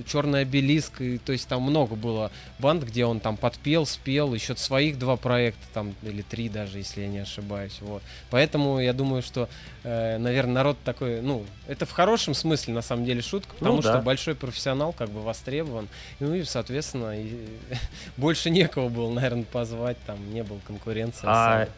«Черный 0.06 0.42
обелиск», 0.42 1.00
и, 1.00 1.18
то 1.18 1.32
есть 1.32 1.48
там 1.48 1.62
много 1.62 1.94
было 1.94 2.30
банд, 2.58 2.84
где 2.84 3.04
он 3.04 3.20
там 3.20 3.36
подпел, 3.36 3.86
спел, 3.86 4.34
еще 4.34 4.54
своих 4.56 4.98
два 4.98 5.16
проекта, 5.16 5.64
там, 5.72 5.94
или 6.02 6.22
три 6.22 6.48
даже, 6.48 6.78
если 6.78 7.02
я 7.02 7.08
не 7.08 7.18
ошибаюсь, 7.18 7.78
вот. 7.80 8.02
Поэтому 8.30 8.80
я 8.80 8.92
думаю, 8.92 9.22
что, 9.22 9.48
э, 9.84 10.18
наверное, 10.18 10.54
народ 10.54 10.78
такой, 10.84 11.20
ну, 11.22 11.44
это 11.66 11.86
в 11.86 11.92
хорошем 11.92 12.34
смысле, 12.34 12.74
на 12.74 12.82
самом 12.82 13.04
деле, 13.04 13.22
шутка, 13.22 13.54
потому 13.58 13.76
Ну 13.76 13.82
да. 13.82 13.94
что 13.94 14.02
большой 14.02 14.34
профессионал 14.34 14.92
как 14.92 15.10
бы 15.10 15.22
востребован, 15.22 15.88
ну 16.20 16.34
и, 16.34 16.44
соответственно, 16.44 17.18
и 17.18 17.46
больше 18.16 18.50
некого 18.50 18.88
было, 18.88 19.10
наверное, 19.12 19.44
позвать, 19.44 19.96
там 20.06 20.18
не 20.32 20.42
было 20.42 20.58
конкуренции. 20.66 21.24
А, 21.24 21.62
особой. 21.62 21.74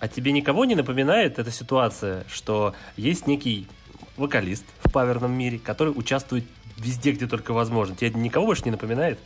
А 0.00 0.08
тебе 0.08 0.32
никого 0.32 0.64
не 0.64 0.74
напоминает 0.74 1.38
эта 1.38 1.50
ситуация, 1.50 2.24
что 2.28 2.74
есть 2.96 3.26
некий 3.26 3.66
вокалист 4.16 4.64
в 4.82 4.90
паверном 4.90 5.32
мире, 5.32 5.58
который 5.58 5.90
участвует 5.90 6.44
везде, 6.76 7.12
где 7.12 7.26
только 7.26 7.52
возможно? 7.52 7.94
Тебе 7.96 8.10
никого 8.10 8.46
больше 8.46 8.62
не 8.64 8.70
напоминает? 8.70 9.18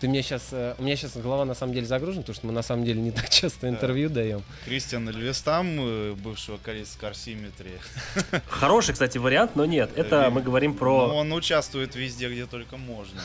Ты 0.00 0.08
мне 0.08 0.22
сейчас, 0.22 0.52
у 0.52 0.82
меня 0.82 0.94
сейчас 0.94 1.16
голова 1.16 1.44
на 1.44 1.54
самом 1.54 1.74
деле 1.74 1.86
загружена, 1.86 2.22
потому 2.22 2.34
что 2.36 2.46
мы 2.46 2.52
на 2.52 2.62
самом 2.62 2.84
деле 2.84 3.00
не 3.00 3.10
так 3.10 3.28
часто 3.30 3.68
интервью 3.68 4.08
даем. 4.08 4.42
Кристиан 4.66 5.08
Эльвестам, 5.08 5.66
э, 5.80 6.12
бывший 6.14 6.52
вокалист 6.52 6.98
Карсиметри. 7.00 7.72
Хороший, 8.48 8.92
кстати, 8.92 9.18
вариант, 9.18 9.56
но 9.56 9.64
нет. 9.64 9.90
Это 9.96 10.26
Э, 10.26 10.30
мы 10.30 10.42
говорим 10.42 10.72
Ну, 10.72 10.76
про... 10.78 11.08
он 11.08 11.32
участвует 11.32 11.96
везде, 11.96 12.28
где 12.30 12.46
только 12.46 12.76
можно. 12.76 13.20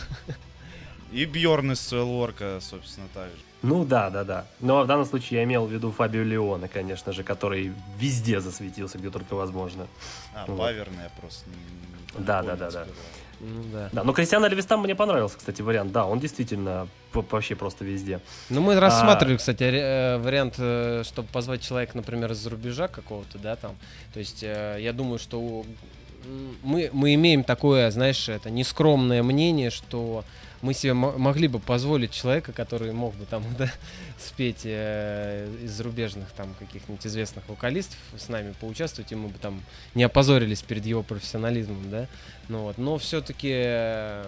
И 1.11 1.25
Бьорн 1.25 1.71
из 1.73 1.81
Суэлворка, 1.81 2.59
собственно, 2.61 3.07
так 3.13 3.27
же. 3.27 3.41
Ну 3.61 3.83
да, 3.83 4.09
да, 4.09 4.23
да. 4.23 4.45
Но 4.61 4.83
в 4.83 4.87
данном 4.87 5.05
случае 5.05 5.39
я 5.39 5.43
имел 5.43 5.65
в 5.65 5.71
виду 5.71 5.91
Фабио 5.91 6.23
Леона, 6.23 6.67
конечно 6.67 7.11
же, 7.11 7.23
который 7.23 7.73
везде 7.97 8.39
засветился, 8.39 8.97
где 8.97 9.09
только 9.09 9.33
возможно. 9.35 9.87
А, 10.33 10.45
Вот. 10.47 10.57
паверный 10.57 11.03
я 11.03 11.09
просто 11.19 11.49
не- 11.49 12.19
не 12.19 12.25
Да, 12.25 12.41
да, 12.41 12.55
да, 12.55 12.71
да. 12.71 12.85
Ну 13.41 13.63
да. 13.71 13.89
Да, 13.93 14.03
но 14.03 14.11
Кристиан 14.13 14.43
Альвестам 14.43 14.81
мне 14.81 14.95
понравился, 14.95 15.37
кстати, 15.37 15.61
вариант. 15.61 15.91
Да, 15.93 16.05
он 16.05 16.19
действительно 16.19 16.87
вообще 17.13 17.55
просто 17.55 17.85
везде. 17.85 18.19
Ну, 18.49 18.59
А 18.59 18.63
мы 18.63 18.79
рассматривали, 18.79 19.37
кстати, 19.37 19.63
ре- 19.63 19.79
э, 19.81 20.17
вариант, 20.17 20.55
э, 20.57 21.03
чтобы 21.05 21.27
позвать 21.29 21.61
человека, 21.61 21.93
например, 21.95 22.31
из-за 22.33 22.49
рубежа 22.49 22.87
какого-то, 22.89 23.37
да, 23.37 23.55
там. 23.55 23.75
То 24.13 24.19
есть, 24.19 24.43
э, 24.43 24.77
я 24.81 24.91
думаю, 24.93 25.19
что 25.19 25.63
мы, 26.63 26.89
мы 26.91 27.13
имеем 27.15 27.43
такое, 27.45 27.89
знаешь, 27.91 28.27
это 28.27 28.49
нескромное 28.49 29.23
мнение, 29.23 29.69
что 29.69 30.25
мы 30.61 30.73
себе 30.73 30.93
мо- 30.93 31.17
могли 31.17 31.47
бы 31.47 31.59
позволить 31.59 32.11
человека, 32.11 32.51
который 32.51 32.91
мог 32.91 33.15
бы 33.15 33.25
там, 33.25 33.43
да, 33.57 33.71
спеть 34.17 34.61
э, 34.63 35.47
из 35.63 35.71
зарубежных 35.71 36.31
там 36.31 36.53
каких-нибудь 36.59 37.05
известных 37.05 37.47
вокалистов 37.47 37.97
с 38.17 38.29
нами 38.29 38.53
поучаствовать, 38.59 39.11
и 39.11 39.15
мы 39.15 39.29
бы 39.29 39.37
там 39.39 39.61
не 39.95 40.03
опозорились 40.03 40.61
перед 40.61 40.85
его 40.85 41.03
профессионализмом, 41.03 41.89
да. 41.89 42.07
Ну 42.47 42.63
вот, 42.63 42.77
но 42.77 42.97
все-таки 42.97 44.25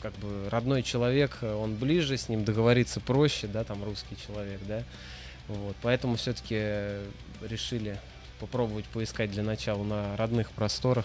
как 0.00 0.14
бы 0.14 0.48
родной 0.50 0.82
человек, 0.82 1.38
э, 1.42 1.52
он 1.52 1.76
ближе, 1.76 2.16
с 2.16 2.28
ним 2.28 2.44
договориться 2.44 3.00
проще, 3.00 3.46
да, 3.46 3.64
там 3.64 3.84
русский 3.84 4.16
человек, 4.26 4.60
да. 4.66 4.82
Вот, 5.48 5.76
поэтому 5.82 6.16
все-таки 6.16 7.00
решили 7.42 7.98
попробовать 8.38 8.86
поискать 8.86 9.30
для 9.30 9.42
начала 9.42 9.82
на 9.82 10.16
родных 10.16 10.50
просторах. 10.52 11.04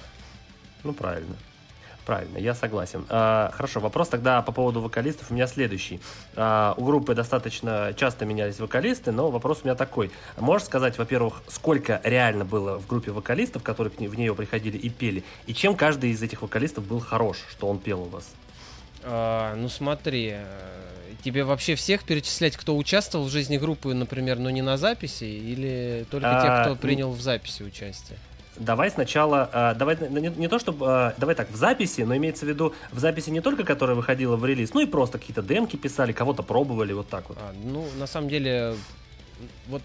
Ну, 0.84 0.94
правильно. 0.94 1.36
Правильно, 2.06 2.38
я 2.38 2.54
согласен. 2.54 3.04
А, 3.10 3.52
хорошо, 3.56 3.80
вопрос 3.80 4.10
тогда 4.10 4.42
по 4.44 4.52
поводу 4.52 4.80
вокалистов 4.80 5.32
у 5.32 5.34
меня 5.34 5.48
следующий. 5.48 6.00
А, 6.36 6.76
у 6.78 6.84
группы 6.86 7.16
достаточно 7.16 7.94
часто 7.98 8.26
менялись 8.26 8.60
вокалисты, 8.60 9.12
но 9.12 9.32
вопрос 9.32 9.62
у 9.64 9.68
меня 9.68 9.74
такой. 9.76 10.12
Можешь 10.38 10.68
сказать, 10.68 11.00
во-первых, 11.00 11.42
сколько 11.48 12.00
реально 12.04 12.46
было 12.46 12.78
в 12.78 12.86
группе 12.86 13.12
вокалистов, 13.12 13.64
которые 13.64 13.92
в 13.92 14.18
нее 14.20 14.36
приходили 14.36 14.78
и 14.78 14.90
пели, 14.90 15.24
и 15.48 15.54
чем 15.56 15.76
каждый 15.76 16.12
из 16.12 16.22
этих 16.22 16.44
вокалистов 16.44 16.86
был 16.86 17.00
хорош, 17.00 17.38
что 17.50 17.68
он 17.68 17.80
пел 17.80 18.02
у 18.02 18.06
вас? 18.06 18.30
А, 19.04 19.56
ну 19.56 19.68
смотри, 19.68 20.34
э, 20.36 20.46
тебе 21.24 21.44
вообще 21.44 21.74
всех 21.74 22.04
перечислять, 22.04 22.56
кто 22.56 22.78
участвовал 22.78 23.26
в 23.26 23.30
жизни 23.32 23.58
группы, 23.58 23.94
например, 23.96 24.38
но 24.38 24.52
не 24.52 24.62
на 24.62 24.78
записи, 24.78 25.24
или 25.24 26.06
только 26.12 26.28
А, 26.30 26.42
тех, 26.44 26.62
кто 26.62 26.72
н- 26.74 26.78
принял 26.78 27.12
в 27.12 27.20
записи 27.22 27.64
участие? 27.64 28.20
Давай 28.58 28.90
сначала, 28.90 29.50
а, 29.52 29.74
давай 29.74 29.96
н- 29.96 30.14
не, 30.14 30.30
не 30.30 30.48
то 30.48 30.60
чтобы, 30.60 30.86
а, 30.88 31.14
давай 31.18 31.36
так, 31.36 31.52
в 31.52 31.56
записи, 31.56 32.02
но 32.02 32.16
имеется 32.16 32.46
в 32.46 32.50
виду 32.50 32.74
в 32.92 33.00
записи 33.00 33.30
не 33.30 33.42
только, 33.42 33.64
которая 33.64 33.96
выходила 33.96 34.38
в 34.38 34.46
релиз, 34.46 34.74
ну 34.74 34.80
и 34.82 34.86
просто 34.86 35.18
какие-то 35.20 35.42
демки 35.42 35.76
писали, 35.76 36.14
кого-то 36.14 36.42
пробовали, 36.42 36.94
вот 36.94 37.10
так 37.10 37.28
вот. 37.28 37.38
А, 37.42 37.54
ну, 37.64 37.86
на 37.98 38.08
самом 38.08 38.30
деле, 38.30 38.76
вот 39.68 39.82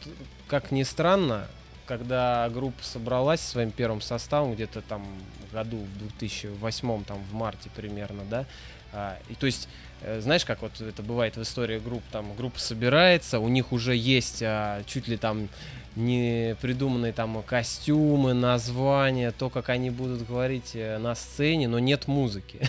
как 0.47 0.71
ни 0.71 0.85
странно, 0.85 1.47
когда 1.87 2.49
группа 2.51 2.83
собралась 2.85 3.41
своим 3.41 3.73
первым 3.73 4.01
составом, 4.01 4.55
где-то 4.55 4.83
там 4.83 5.05
году, 5.53 5.79
в 5.79 5.99
2008, 5.99 7.05
там 7.05 7.18
в 7.29 7.35
марте 7.35 7.68
примерно, 7.75 8.23
да, 8.31 8.47
а, 8.93 9.16
и 9.29 9.35
то 9.35 9.47
есть, 9.47 9.68
э, 10.03 10.21
знаешь, 10.21 10.45
как 10.45 10.62
вот 10.62 10.81
это 10.81 11.03
бывает 11.03 11.37
в 11.37 11.43
истории 11.43 11.79
групп, 11.79 12.03
там 12.12 12.35
группа 12.37 12.59
собирается, 12.61 13.41
у 13.41 13.49
них 13.49 13.73
уже 13.73 13.97
есть 13.97 14.43
а, 14.43 14.83
чуть 14.87 15.09
ли 15.09 15.16
там 15.16 15.49
не 15.97 16.57
придуманные 16.61 17.12
там 17.12 17.43
костюмы, 17.43 18.32
названия, 18.32 19.32
то, 19.32 19.51
как 19.51 19.68
они 19.68 19.91
будут 19.91 20.26
говорить 20.26 20.72
э, 20.74 20.99
на 20.99 21.14
сцене, 21.14 21.68
но 21.68 21.78
нет 21.78 22.07
музыки. 22.07 22.61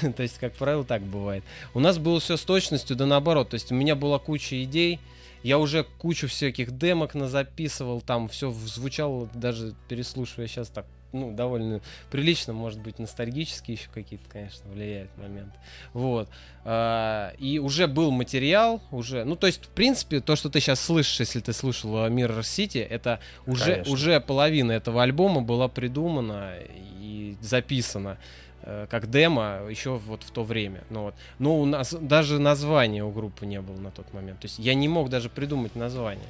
То 0.16 0.22
есть, 0.22 0.38
как 0.38 0.52
правило, 0.54 0.84
так 0.84 1.02
бывает. 1.02 1.44
У 1.72 1.80
нас 1.80 1.98
было 1.98 2.20
все 2.20 2.36
с 2.36 2.42
точностью, 2.42 2.96
да 2.96 3.06
наоборот. 3.06 3.50
То 3.50 3.54
есть 3.54 3.72
у 3.72 3.74
меня 3.74 3.94
была 3.96 4.18
куча 4.18 4.62
идей, 4.62 5.00
я 5.42 5.58
уже 5.58 5.84
кучу 5.98 6.28
всяких 6.28 6.76
демок 6.76 7.12
записывал, 7.14 8.00
там 8.00 8.28
все 8.28 8.50
звучало, 8.50 9.28
даже 9.34 9.74
переслушивая 9.88 10.46
сейчас 10.46 10.68
так, 10.68 10.86
ну, 11.14 11.32
довольно 11.32 11.80
прилично, 12.10 12.52
может 12.52 12.80
быть, 12.80 12.98
ностальгически 12.98 13.72
еще 13.72 13.88
какие-то, 13.94 14.28
конечно, 14.28 14.68
влияют 14.70 15.10
моменты. 15.16 15.56
Вот. 15.92 16.28
А, 16.64 17.32
И 17.38 17.58
уже 17.58 17.86
был 17.86 18.10
материал, 18.10 18.82
уже, 18.90 19.24
ну, 19.24 19.36
то 19.36 19.46
есть, 19.46 19.64
в 19.64 19.68
принципе, 19.68 20.20
то, 20.20 20.36
что 20.36 20.50
ты 20.50 20.60
сейчас 20.60 20.80
слышишь, 20.80 21.20
если 21.20 21.40
ты 21.40 21.52
слушал 21.52 21.94
Mirror 22.08 22.40
City, 22.40 22.84
это 22.84 23.20
уже, 23.46 23.72
Конечно. 23.72 23.92
уже 23.92 24.20
половина 24.20 24.72
этого 24.72 25.02
альбома 25.02 25.40
была 25.40 25.68
придумана 25.68 26.54
и 27.00 27.36
записана 27.40 28.18
э, 28.62 28.86
как 28.90 29.10
демо 29.10 29.60
еще 29.70 29.96
вот 29.96 30.22
в 30.22 30.30
то 30.30 30.42
время. 30.42 30.82
Ну, 30.90 31.02
вот. 31.04 31.14
Но 31.38 31.60
у 31.60 31.64
нас 31.64 31.94
даже 31.94 32.38
названия 32.38 33.04
у 33.04 33.10
группы 33.10 33.46
не 33.46 33.60
было 33.60 33.76
на 33.76 33.90
тот 33.90 34.12
момент. 34.12 34.40
То 34.40 34.46
есть 34.46 34.58
я 34.58 34.74
не 34.74 34.88
мог 34.88 35.10
даже 35.10 35.28
придумать 35.28 35.76
название. 35.76 36.26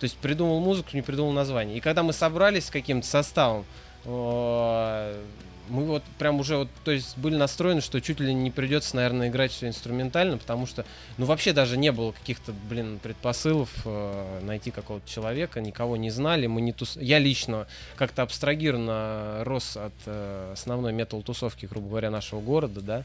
То 0.00 0.04
есть 0.04 0.16
придумал 0.16 0.60
музыку, 0.60 0.90
не 0.92 1.02
придумал 1.02 1.32
название. 1.32 1.76
И 1.76 1.80
когда 1.80 2.02
мы 2.02 2.12
собрались 2.12 2.66
с 2.66 2.70
каким-то 2.70 3.06
составом, 3.06 3.64
мы 4.06 5.86
вот 5.86 6.02
прям 6.18 6.40
уже 6.40 6.58
вот, 6.58 6.68
то 6.84 6.90
есть 6.90 7.16
были 7.16 7.36
настроены, 7.36 7.80
что 7.80 8.00
чуть 8.00 8.20
ли 8.20 8.34
не 8.34 8.50
придется, 8.50 8.96
наверное, 8.96 9.28
играть 9.28 9.50
все 9.50 9.66
инструментально, 9.66 10.36
потому 10.36 10.66
что, 10.66 10.84
ну, 11.16 11.24
вообще 11.24 11.52
даже 11.52 11.78
не 11.78 11.90
было 11.90 12.12
каких-то, 12.12 12.52
блин, 12.68 12.98
предпосылов 13.02 13.70
э, 13.86 14.40
найти 14.42 14.70
какого-то 14.70 15.08
человека, 15.08 15.60
никого 15.60 15.96
не 15.96 16.10
знали, 16.10 16.46
мы 16.46 16.60
не 16.60 16.72
тус... 16.72 16.96
Я 16.96 17.18
лично 17.18 17.66
как-то 17.96 18.22
абстрагированно 18.22 19.42
рос 19.44 19.76
от 19.78 19.94
э, 20.04 20.50
основной 20.52 20.92
метал-тусовки, 20.92 21.64
грубо 21.64 21.88
говоря, 21.88 22.10
нашего 22.10 22.40
города, 22.40 22.82
да, 22.82 23.04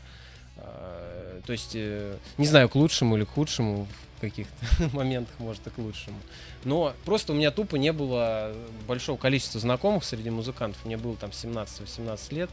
Э, 0.62 1.42
то 1.46 1.52
есть, 1.52 1.72
э, 1.74 2.16
не 2.38 2.46
знаю, 2.46 2.70
к 2.70 2.76
лучшему 2.76 3.18
или 3.18 3.24
к 3.24 3.30
худшему 3.30 3.88
в 4.18 4.22
каких-то 4.22 4.90
моментах, 4.94 5.34
может, 5.40 5.66
и 5.68 5.70
к 5.70 5.78
лучшему. 5.78 6.18
Но 6.64 6.94
просто 7.06 7.34
у 7.34 7.36
меня 7.36 7.52
тупо 7.52 7.78
не 7.78 7.94
было 7.94 8.54
большого 8.88 9.18
количества 9.18 9.60
знакомых 9.60 10.04
среди 10.04 10.30
музыкантов. 10.30 10.84
Мне 10.86 10.98
было 10.98 11.16
там 11.16 11.30
17-18 11.30 12.36
лет, 12.36 12.50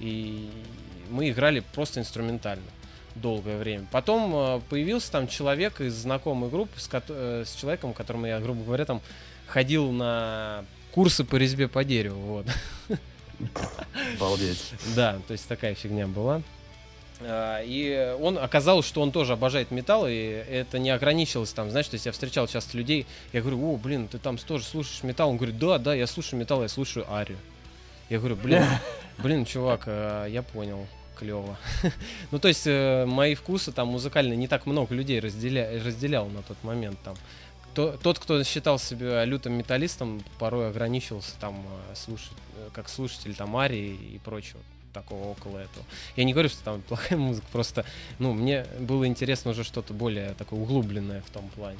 и 0.00 0.50
мы 1.10 1.30
играли 1.30 1.62
просто 1.74 2.00
инструментально 2.00 2.64
долгое 3.14 3.58
время. 3.58 3.86
Потом 3.92 4.34
э, 4.34 4.60
появился 4.70 5.12
там 5.12 5.28
человек 5.28 5.80
из 5.80 5.94
знакомой 5.94 6.48
группы, 6.48 6.78
с, 6.80 6.88
э, 6.92 7.44
с 7.46 7.54
человеком, 7.54 7.92
которому 7.92 8.26
я, 8.26 8.40
грубо 8.40 8.64
говоря, 8.64 8.84
там 8.84 9.02
ходил 9.46 9.90
на 9.90 10.64
курсы 10.92 11.24
по 11.24 11.36
резьбе 11.36 11.68
по 11.68 11.84
дереву. 11.84 12.20
Вот. 12.20 12.46
Обалдеть. 14.16 14.72
Да, 14.96 15.18
то 15.26 15.32
есть 15.32 15.46
такая 15.46 15.74
фигня 15.74 16.06
была. 16.06 16.42
А, 17.26 17.60
И 17.62 18.16
он 18.20 18.38
оказалось, 18.38 18.86
что 18.86 19.00
он 19.02 19.12
тоже 19.12 19.32
обожает 19.34 19.70
металл, 19.70 20.06
и 20.08 20.14
это 20.14 20.78
не 20.78 20.90
ограничилось 20.90 21.52
там, 21.52 21.70
знаешь, 21.70 21.88
то 21.88 21.94
есть 21.94 22.06
я 22.06 22.12
встречал 22.12 22.46
часто 22.46 22.76
людей, 22.76 23.06
я 23.32 23.40
говорю, 23.40 23.72
о, 23.72 23.76
блин, 23.76 24.08
ты 24.08 24.18
там 24.18 24.38
тоже 24.38 24.64
слушаешь 24.64 25.02
металл? 25.02 25.30
Он 25.30 25.36
говорит, 25.36 25.58
да, 25.58 25.78
да, 25.78 25.94
я 25.94 26.06
слушаю 26.06 26.40
металл, 26.40 26.62
я 26.62 26.68
слушаю 26.68 27.10
Арию. 27.12 27.38
Я 28.08 28.18
говорю, 28.18 28.36
блин, 28.36 28.64
блин, 29.18 29.44
чувак, 29.44 29.84
а, 29.86 30.26
я 30.26 30.42
понял, 30.42 30.86
клево. 31.16 31.56
ну, 32.30 32.38
то 32.38 32.48
есть 32.48 32.66
э, 32.66 33.04
мои 33.06 33.34
вкусы 33.34 33.72
там 33.72 33.88
музыкальные 33.88 34.36
не 34.36 34.48
так 34.48 34.66
много 34.66 34.94
людей 34.94 35.20
разделя... 35.20 35.80
разделял 35.84 36.26
на 36.28 36.42
тот 36.42 36.56
момент 36.64 36.98
там. 37.04 37.14
то- 37.74 37.96
тот, 38.02 38.18
кто 38.18 38.42
считал 38.44 38.78
себя 38.78 39.24
лютым 39.24 39.52
металлистом, 39.54 40.22
порой 40.38 40.68
ограничивался 40.68 41.32
там 41.40 41.64
э, 41.90 41.94
слушать, 41.94 42.32
э, 42.56 42.68
как 42.72 42.88
слушатель 42.88 43.34
там 43.34 43.56
Арии 43.56 43.94
и 44.14 44.18
прочего 44.18 44.60
такого 44.92 45.28
около 45.30 45.58
этого. 45.58 45.84
Я 46.16 46.24
не 46.24 46.32
говорю, 46.32 46.48
что 46.48 46.62
там 46.64 46.82
плохая 46.88 47.18
музыка, 47.18 47.46
просто, 47.52 47.84
ну, 48.18 48.32
мне 48.32 48.66
было 48.78 49.06
интересно 49.06 49.50
уже 49.52 49.64
что-то 49.64 49.92
более 49.94 50.34
такое 50.34 50.60
углубленное 50.60 51.22
в 51.22 51.30
том 51.30 51.48
плане. 51.50 51.78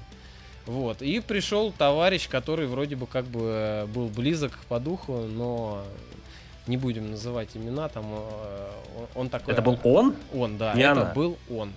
Вот. 0.66 1.02
И 1.02 1.20
пришел 1.20 1.72
товарищ, 1.72 2.28
который 2.28 2.66
вроде 2.66 2.94
бы 2.96 3.06
как 3.06 3.24
бы 3.26 3.40
э, 3.42 3.86
был 3.86 4.06
близок 4.08 4.52
по 4.68 4.78
духу, 4.78 5.22
но 5.22 5.82
не 6.68 6.76
будем 6.76 7.10
называть 7.10 7.48
имена, 7.56 7.88
там 7.88 8.06
э, 8.08 8.70
он- 9.16 9.28
такой... 9.28 9.52
Это 9.54 9.62
был 9.62 9.78
он? 9.82 10.14
Он, 10.32 10.58
да, 10.58 10.72
Не 10.74 10.82
это 10.82 10.92
она. 10.92 11.12
был 11.14 11.36
он. 11.50 11.72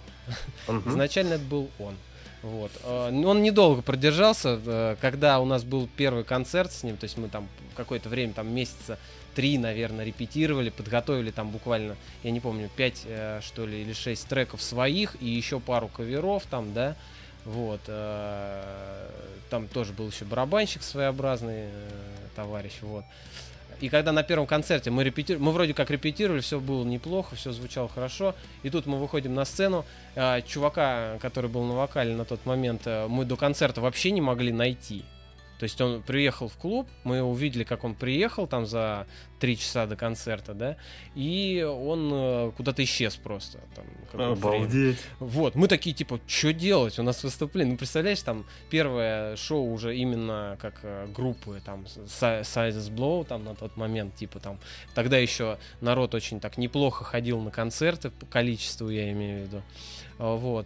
Мгм. 0.68 0.90
Изначально 0.92 1.34
это 1.34 1.44
был 1.46 1.70
он. 1.80 1.96
Вот. 2.44 2.72
Э, 2.84 3.10
Он 3.26 3.42
недолго 3.42 3.82
продержался, 3.82 4.60
э, 4.64 4.96
когда 5.02 5.40
у 5.40 5.46
нас 5.46 5.64
был 5.64 5.90
первый 5.98 6.24
концерт 6.24 6.72
с 6.72 6.84
ним, 6.84 6.96
то 6.98 7.06
есть 7.06 7.18
мы 7.18 7.28
там 7.28 7.48
какое-то 7.76 8.08
время, 8.10 8.34
там 8.34 8.54
месяца 8.54 9.00
три, 9.36 9.58
наверное, 9.58 10.06
репетировали, 10.06 10.70
подготовили 10.70 11.30
там 11.30 11.52
буквально, 11.52 11.96
я 12.24 12.32
не 12.32 12.40
помню, 12.40 12.70
пять, 12.76 13.04
э, 13.06 13.42
что 13.44 13.66
ли, 13.66 13.82
или 13.82 13.94
шесть 13.94 14.28
треков 14.28 14.62
своих 14.62 15.16
и 15.22 15.28
еще 15.28 15.60
пару 15.60 15.90
каверов 15.90 16.46
там, 16.50 16.74
да, 16.74 16.96
вот. 17.44 17.82
э, 17.88 19.10
Там 19.50 19.68
тоже 19.68 19.94
был 19.94 20.10
еще 20.10 20.26
барабанщик 20.26 20.82
своеобразный 20.82 21.66
э, 21.66 21.90
товарищ, 22.36 22.74
вот. 22.82 23.04
И 23.82 23.90
когда 23.90 24.14
на 24.14 24.24
первом 24.24 24.48
концерте 24.48 24.90
мы 24.90 25.04
репетировали, 25.04 25.44
мы 25.44 25.52
вроде 25.52 25.74
как 25.74 25.92
репетировали, 25.92 26.40
все 26.40 26.62
было 26.62 26.86
неплохо, 26.86 27.36
все 27.36 27.52
звучало 27.52 27.90
хорошо. 27.90 28.34
И 28.64 28.70
тут 28.70 28.86
мы 28.86 28.98
выходим 28.98 29.36
на 29.36 29.44
сцену, 29.44 29.84
чувака, 30.48 31.18
который 31.22 31.50
был 31.50 31.66
на 31.66 31.76
вокале 31.76 32.16
на 32.16 32.24
тот 32.24 32.46
момент, 32.46 32.86
мы 32.86 33.26
до 33.26 33.36
концерта 33.36 33.82
вообще 33.82 34.12
не 34.12 34.22
могли 34.22 34.54
найти. 34.54 35.04
То 35.60 35.64
есть 35.64 35.80
он 35.80 36.02
приехал 36.02 36.50
в 36.50 36.58
клуб, 36.58 36.88
мы 37.04 37.22
увидели, 37.22 37.64
как 37.64 37.84
он 37.84 37.96
приехал 37.96 38.46
там 38.48 38.66
за 38.66 39.08
три 39.40 39.58
часа 39.58 39.86
до 39.86 39.96
концерта, 39.96 40.54
да, 40.54 40.78
и 41.14 41.64
он 41.64 42.10
э, 42.12 42.52
куда-то 42.58 42.84
исчез 42.84 43.16
просто. 43.16 43.60
Там, 43.76 43.86
какое-то 44.12 44.48
время. 44.48 44.66
Обалдеть. 44.66 44.98
Вот, 45.20 45.56
мы 45.56 45.68
такие, 45.68 45.96
типа, 45.96 46.20
что 46.28 46.54
делать? 46.54 47.00
У 47.00 47.04
нас 47.04 47.24
выступление. 47.24 47.74
Ну, 47.74 47.78
представляешь, 47.78 48.22
там 48.22 48.46
первое 48.70 49.36
шоу 49.36 49.72
уже 49.72 49.96
именно 49.96 50.58
как 50.62 50.80
э, 50.84 51.08
группы, 51.14 51.62
там, 51.64 51.86
Sizes 51.86 52.90
Blow, 52.90 53.26
там, 53.26 53.44
на 53.44 53.56
тот 53.56 53.78
момент, 53.78 54.16
типа, 54.16 54.40
там, 54.40 54.60
тогда 54.94 55.18
еще 55.18 55.58
народ 55.82 56.16
очень 56.16 56.40
так 56.40 56.58
неплохо 56.58 57.04
ходил 57.04 57.40
на 57.42 57.52
концерты, 57.52 58.10
по 58.10 58.26
количеству 58.26 58.90
я 58.90 59.12
имею 59.12 59.44
в 59.44 59.48
виду. 59.48 59.62
А, 60.18 60.36
Вот. 60.36 60.66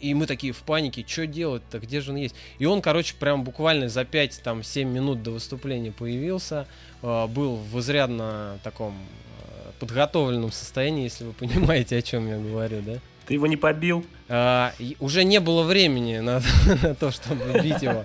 И 0.00 0.14
мы 0.14 0.26
такие 0.26 0.52
в 0.52 0.62
панике, 0.62 1.04
что 1.06 1.26
делать-то, 1.26 1.78
где 1.78 2.00
же 2.00 2.12
он 2.12 2.16
есть? 2.16 2.34
И 2.58 2.66
он, 2.66 2.82
короче, 2.82 3.14
прям 3.18 3.44
буквально 3.44 3.88
за 3.88 4.02
5-7 4.02 4.84
минут 4.84 5.22
до 5.22 5.32
выступления 5.32 5.92
появился, 5.92 6.66
э, 7.02 7.26
был 7.26 7.56
в 7.56 7.80
изрядно 7.80 8.58
таком 8.62 8.94
э, 8.94 9.70
подготовленном 9.80 10.52
состоянии, 10.52 11.04
если 11.04 11.24
вы 11.24 11.32
понимаете, 11.38 11.96
о 11.96 12.02
чем 12.02 12.28
я 12.28 12.38
говорю, 12.38 12.82
да? 12.82 12.98
Ты 13.26 13.34
его 13.34 13.46
не 13.46 13.56
побил? 13.56 14.04
А, 14.28 14.72
уже 15.00 15.24
не 15.24 15.40
было 15.40 15.62
времени 15.62 16.18
на, 16.18 16.40
на 16.82 16.94
то, 16.94 17.10
чтобы 17.10 17.60
бить 17.60 17.82
его. 17.82 18.04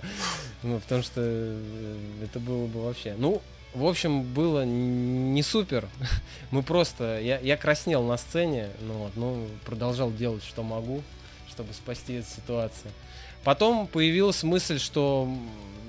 Ну, 0.63 0.79
потому 0.79 1.03
что 1.03 1.21
э, 1.23 1.57
это 2.23 2.39
было 2.39 2.67
бы 2.67 2.83
вообще. 2.83 3.15
Ну, 3.17 3.41
в 3.73 3.85
общем, 3.85 4.23
было 4.23 4.65
не 4.65 5.41
супер. 5.43 5.87
Мы 6.51 6.61
просто. 6.63 7.19
Я, 7.19 7.39
я 7.39 7.57
краснел 7.57 8.03
на 8.03 8.17
сцене, 8.17 8.69
ну 8.81 8.93
вот, 8.93 9.11
ну, 9.15 9.47
продолжал 9.65 10.11
делать, 10.11 10.43
что 10.43 10.61
могу, 10.63 11.01
чтобы 11.61 11.73
спасти 11.73 12.13
эту 12.13 12.27
ситуацию. 12.27 12.91
Потом 13.43 13.87
появилась 13.87 14.43
мысль, 14.43 14.79
что 14.79 15.27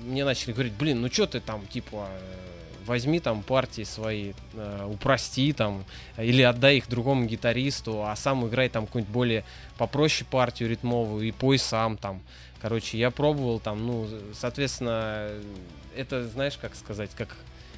мне 0.03 0.23
начали 0.23 0.53
говорить, 0.53 0.73
блин, 0.73 1.01
ну 1.01 1.09
что 1.11 1.25
ты 1.25 1.39
там, 1.39 1.65
типа, 1.65 2.07
э, 2.09 2.85
возьми 2.85 3.19
там 3.19 3.41
партии 3.41 3.83
свои, 3.83 4.33
э, 4.53 4.87
упрости 4.87 5.51
там, 5.53 5.83
или 6.17 6.43
отдай 6.43 6.77
их 6.77 6.87
другому 6.89 7.25
гитаристу, 7.25 8.05
а 8.05 8.15
сам 8.15 8.47
играй 8.47 8.69
там 8.69 8.85
какую-нибудь 8.85 9.13
более 9.13 9.45
попроще 9.77 10.27
партию 10.29 10.69
ритмовую 10.69 11.27
и 11.27 11.31
пой 11.31 11.57
сам 11.57 11.97
там. 11.97 12.21
Короче, 12.61 12.97
я 12.99 13.09
пробовал 13.09 13.59
там, 13.59 13.85
ну, 13.85 14.07
соответственно, 14.33 15.29
это, 15.95 16.27
знаешь, 16.27 16.57
как 16.61 16.75
сказать, 16.75 17.11
как 17.15 17.35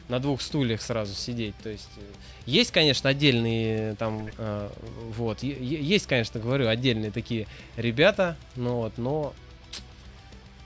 на 0.08 0.20
двух 0.20 0.41
стульях 0.41 0.82
сразу 0.82 1.14
сидеть. 1.16 1.56
То 1.64 1.70
есть 1.70 1.89
э, 1.97 2.01
есть, 2.45 2.72
конечно, 2.72 3.10
отдельные 3.10 3.95
там, 3.95 4.28
э, 4.38 4.70
вот, 5.18 5.41
есть, 5.43 6.08
конечно, 6.08 6.39
говорю, 6.39 6.68
отдельные 6.68 7.12
такие 7.12 7.47
ребята, 7.78 8.36
но 8.56 8.82
вот, 8.82 8.97
но 8.97 9.34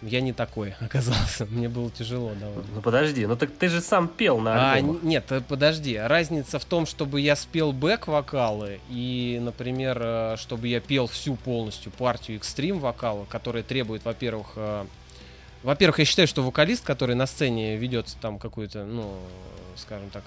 я 0.02 0.22
не 0.22 0.32
такой 0.32 0.72
оказался. 0.80 1.46
Мне 1.46 1.68
было 1.68 1.90
тяжело 1.92 2.32
довольно. 2.40 2.64
Ну 2.74 2.82
подожди, 2.82 3.26
ну 3.26 3.36
так 3.36 3.52
ты 3.52 3.68
же 3.68 3.82
сам 3.82 4.08
пел 4.08 4.40
на 4.40 4.72
А, 4.72 4.74
альбомах. 4.76 5.04
н- 5.04 5.10
нет, 5.10 5.26
э, 5.32 5.42
подожди. 5.42 5.98
Разница 5.98 6.58
в 6.60 6.66
том, 6.66 6.86
чтобы 6.86 7.20
я 7.22 7.36
спел 7.36 7.74
бэк-вокалы 7.74 8.80
и, 8.90 9.40
например, 9.42 9.98
э, 10.02 10.36
чтобы 10.38 10.68
я 10.70 10.80
пел 10.80 11.08
всю 11.08 11.36
полностью 11.36 11.92
партию 11.92 12.38
экстрим 12.38 12.80
вокала, 12.80 13.26
которая 13.26 13.64
требует, 13.64 14.06
во-первых, 14.06 14.54
э, 14.56 14.86
во-первых, 15.64 16.00
я 16.00 16.06
считаю, 16.06 16.28
что 16.28 16.44
вокалист, 16.44 16.86
который 16.86 17.16
на 17.16 17.26
сцене 17.26 17.76
ведет 17.76 18.16
там 18.22 18.40
какую-то, 18.40 18.86
ну, 18.86 19.14
скажем 19.76 20.10
так, 20.10 20.24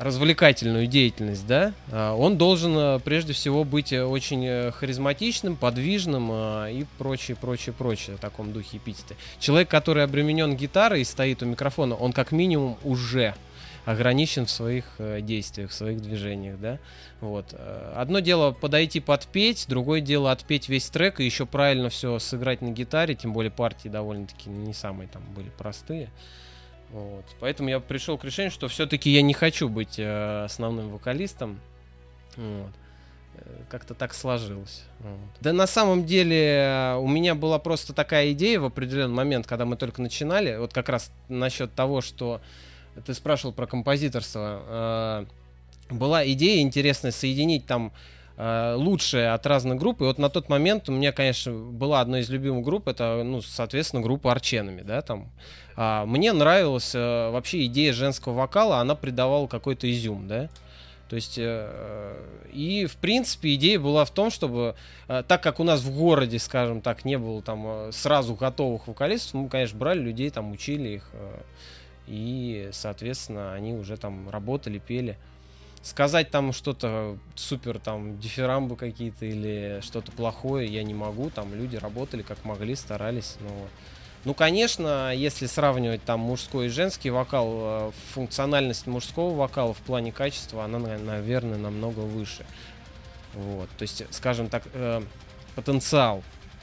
развлекательную 0.00 0.86
деятельность, 0.86 1.46
да, 1.46 1.74
а, 1.92 2.14
он 2.14 2.38
должен 2.38 2.74
э, 2.76 3.00
прежде 3.00 3.34
всего 3.34 3.64
быть 3.64 3.92
э, 3.92 4.02
очень 4.02 4.46
э, 4.46 4.70
харизматичным, 4.70 5.56
подвижным 5.56 6.30
э, 6.32 6.72
и 6.72 6.86
прочее, 6.96 7.36
прочее, 7.36 7.74
прочее 7.76 8.16
в 8.16 8.18
таком 8.18 8.54
духе 8.54 8.78
эпитеты. 8.78 9.14
Человек, 9.38 9.68
который 9.68 10.02
обременен 10.02 10.56
гитарой 10.56 11.02
и 11.02 11.04
стоит 11.04 11.42
у 11.42 11.46
микрофона, 11.46 11.94
он 11.94 12.14
как 12.14 12.32
минимум 12.32 12.78
уже 12.82 13.34
ограничен 13.90 14.46
в 14.46 14.50
своих 14.50 14.84
э, 14.98 15.20
действиях, 15.20 15.70
в 15.70 15.74
своих 15.74 16.00
движениях, 16.00 16.58
да. 16.58 16.78
Вот. 17.20 17.46
Э, 17.52 17.94
Одно 17.96 18.20
дело 18.20 18.52
подойти 18.52 19.00
подпеть, 19.00 19.66
другое 19.68 20.00
дело 20.00 20.30
отпеть 20.30 20.68
весь 20.68 20.88
трек 20.90 21.20
и 21.20 21.24
еще 21.24 21.46
правильно 21.46 21.88
все 21.88 22.18
сыграть 22.18 22.62
на 22.62 22.70
гитаре, 22.70 23.14
тем 23.14 23.32
более 23.32 23.50
партии 23.50 23.88
довольно-таки 23.88 24.48
не 24.50 24.74
самые 24.74 25.08
там 25.08 25.22
были 25.34 25.50
простые. 25.50 26.10
Вот. 26.90 27.24
Поэтому 27.40 27.68
я 27.68 27.80
пришел 27.80 28.18
к 28.18 28.24
решению, 28.24 28.50
что 28.50 28.68
все-таки 28.68 29.10
я 29.10 29.22
не 29.22 29.34
хочу 29.34 29.68
быть 29.68 29.98
э, 29.98 30.44
основным 30.44 30.90
вокалистом. 30.90 31.60
Вот. 32.36 32.72
Как-то 33.70 33.94
так 33.94 34.12
сложилось. 34.12 34.82
Вот. 34.98 35.18
Да 35.40 35.52
на 35.52 35.66
самом 35.66 36.04
деле 36.04 36.94
у 36.98 37.08
меня 37.08 37.34
была 37.34 37.58
просто 37.58 37.94
такая 37.94 38.32
идея 38.32 38.60
в 38.60 38.66
определенный 38.66 39.14
момент, 39.14 39.46
когда 39.46 39.64
мы 39.64 39.76
только 39.76 40.02
начинали, 40.02 40.56
вот 40.56 40.74
как 40.74 40.88
раз 40.88 41.10
насчет 41.28 41.72
того, 41.74 42.02
что 42.02 42.40
ты 43.04 43.14
спрашивал 43.14 43.52
про 43.52 43.66
композиторство. 43.66 45.26
э, 45.90 45.94
Была 45.94 46.26
идея 46.32 46.62
интересная 46.62 47.12
соединить 47.12 47.66
там 47.66 47.92
э, 48.36 48.74
лучшее 48.76 49.32
от 49.32 49.46
разных 49.46 49.78
групп. 49.78 50.00
И 50.00 50.04
вот 50.04 50.18
на 50.18 50.28
тот 50.28 50.48
момент 50.48 50.88
у 50.88 50.92
меня, 50.92 51.12
конечно, 51.12 51.52
была 51.52 52.00
одна 52.00 52.20
из 52.20 52.30
любимых 52.30 52.64
групп, 52.64 52.88
это, 52.88 53.22
ну, 53.24 53.42
соответственно, 53.42 54.02
группа 54.02 54.32
Арченами, 54.32 54.82
да, 54.82 55.02
там. 55.02 55.30
А, 55.76 56.04
мне 56.06 56.32
нравилась 56.32 56.94
э, 56.94 57.30
вообще 57.30 57.66
идея 57.66 57.92
женского 57.92 58.34
вокала, 58.34 58.78
она 58.78 58.94
придавала 58.94 59.46
какой-то 59.46 59.90
изюм, 59.90 60.26
да. 60.28 60.48
То 61.08 61.16
есть, 61.16 61.38
э, 61.38 62.14
и 62.52 62.86
в 62.86 62.96
принципе 62.96 63.54
идея 63.54 63.80
была 63.80 64.04
в 64.04 64.10
том, 64.10 64.30
чтобы, 64.30 64.76
э, 65.08 65.24
так 65.26 65.42
как 65.42 65.58
у 65.58 65.64
нас 65.64 65.80
в 65.80 65.92
городе, 65.92 66.38
скажем 66.38 66.82
так, 66.82 67.04
не 67.04 67.18
было 67.18 67.42
там 67.42 67.92
сразу 67.92 68.34
готовых 68.34 68.86
вокалистов, 68.86 69.34
мы, 69.34 69.48
конечно, 69.48 69.76
брали 69.76 69.98
людей, 69.98 70.30
там 70.30 70.52
учили 70.52 70.88
их, 70.90 71.10
э, 71.14 71.40
и, 72.10 72.70
соответственно, 72.72 73.54
они 73.54 73.72
уже 73.72 73.96
там 73.96 74.28
работали, 74.28 74.78
пели. 74.78 75.16
Сказать 75.80 76.30
там 76.30 76.52
что-то 76.52 77.16
супер, 77.36 77.78
там, 77.78 78.18
дифирамбы 78.18 78.76
какие-то 78.76 79.24
или 79.24 79.80
что-то 79.82 80.10
плохое 80.12 80.66
я 80.68 80.82
не 80.82 80.92
могу, 80.92 81.30
там 81.30 81.54
люди 81.54 81.76
работали 81.76 82.22
как 82.22 82.44
могли, 82.44 82.74
старались, 82.74 83.36
но... 83.40 83.50
Ну, 84.26 84.34
конечно, 84.34 85.14
если 85.14 85.46
сравнивать 85.46 86.04
там 86.04 86.20
мужской 86.20 86.66
и 86.66 86.68
женский 86.68 87.08
вокал, 87.08 87.48
э, 87.52 87.90
функциональность 88.12 88.86
мужского 88.86 89.34
вокала 89.34 89.72
в 89.72 89.78
плане 89.78 90.12
качества, 90.12 90.64
она, 90.64 90.78
на- 90.78 90.98
наверное, 90.98 91.56
намного 91.56 92.00
выше. 92.00 92.44
Вот, 93.32 93.70
то 93.78 93.82
есть, 93.82 94.04
скажем 94.10 94.50
так, 94.50 94.64
э, 94.74 95.00
потенциал, 95.54 96.22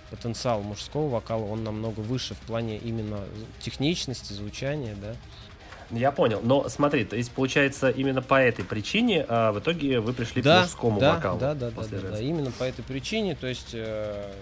потенциал 0.10 0.62
мужского 0.62 1.10
вокала, 1.10 1.46
он 1.46 1.64
намного 1.64 2.00
выше 2.00 2.34
в 2.34 2.40
плане 2.40 2.78
именно 2.78 3.20
техничности, 3.60 4.34
звучания, 4.34 4.96
да. 4.96 5.16
Я 5.90 6.12
понял. 6.12 6.42
Но 6.44 6.68
смотри, 6.68 7.06
то 7.06 7.16
есть 7.16 7.32
получается 7.32 7.90
именно 7.90 8.22
по 8.22 8.36
этой 8.36 8.66
причине 8.66 9.26
а, 9.28 9.54
в 9.54 9.60
итоге 9.60 10.02
вы 10.02 10.14
пришли 10.14 10.42
к 10.42 10.46
мужскому 10.46 11.00
да, 11.00 11.16
вокалу. 11.16 11.40
Да, 11.40 11.54
да, 11.54 11.72
да, 11.72 11.84
да, 11.90 12.10
да, 12.12 12.20
именно 12.20 12.52
по 12.52 12.66
этой 12.66 12.84
причине, 12.84 13.36
то 13.36 13.48
есть 13.48 13.70
э, 13.74 14.34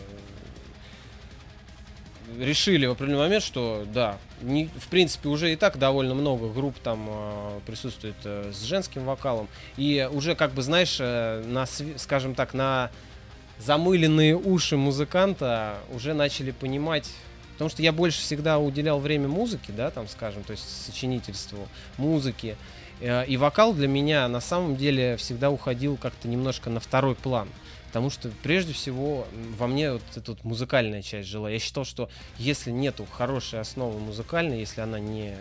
решили 2.40 2.86
в 2.86 2.92
определенный 2.92 3.24
момент, 3.24 3.44
что 3.44 3.86
да, 3.94 4.18
не, 4.42 4.68
в 4.68 4.88
принципе 4.88 5.30
уже 5.30 5.52
и 5.52 5.56
так 5.56 5.78
довольно 5.78 6.14
много 6.14 6.50
групп 6.50 6.78
там 6.80 7.08
э, 7.10 7.60
присутствует 7.66 8.16
э, 8.24 8.52
с 8.54 8.64
женским 8.64 9.06
вокалом, 9.06 9.48
и 9.78 10.08
уже 10.12 10.36
как 10.36 10.52
бы 10.52 10.62
знаешь, 10.62 10.98
э, 11.00 11.44
на, 11.46 11.66
скажем 11.98 12.36
так, 12.36 12.54
на 12.54 12.90
замыленные 13.60 14.36
уши 14.36 14.78
музыканта 14.78 15.78
уже 15.94 16.14
начали 16.14 16.52
понимать 16.52 17.12
Потому 17.56 17.70
что 17.70 17.82
я 17.82 17.94
больше 17.94 18.20
всегда 18.20 18.60
уделял 18.60 19.00
время 19.00 19.30
музыке, 19.30 19.72
да, 19.72 19.90
там, 19.90 20.10
скажем, 20.10 20.44
то 20.44 20.52
есть 20.52 20.86
сочинительству, 20.86 21.70
музыке. 21.98 22.58
Э, 23.00 23.26
и 23.26 23.38
вокал 23.38 23.74
для 23.74 23.88
меня 23.88 24.28
на 24.28 24.42
самом 24.42 24.76
деле 24.76 25.16
всегда 25.16 25.50
уходил 25.50 25.96
как-то 25.96 26.28
немножко 26.28 26.70
на 26.70 26.82
второй 26.82 27.16
план. 27.16 27.48
Потому 27.88 28.10
что 28.10 28.30
прежде 28.44 28.74
всего 28.74 29.26
во 29.58 29.68
мне 29.68 29.94
вот 29.94 30.02
эта 30.16 30.32
вот 30.32 30.44
музыкальная 30.44 31.02
часть 31.02 31.30
жила. 31.30 31.50
Я 31.50 31.60
считал, 31.60 31.86
что 31.86 32.10
если 32.38 32.72
нету 32.72 33.08
хорошей 33.10 33.62
основы 33.62 34.00
музыкальной, 34.00 34.60
если 34.60 34.82
она 34.82 35.00
не, 35.00 35.38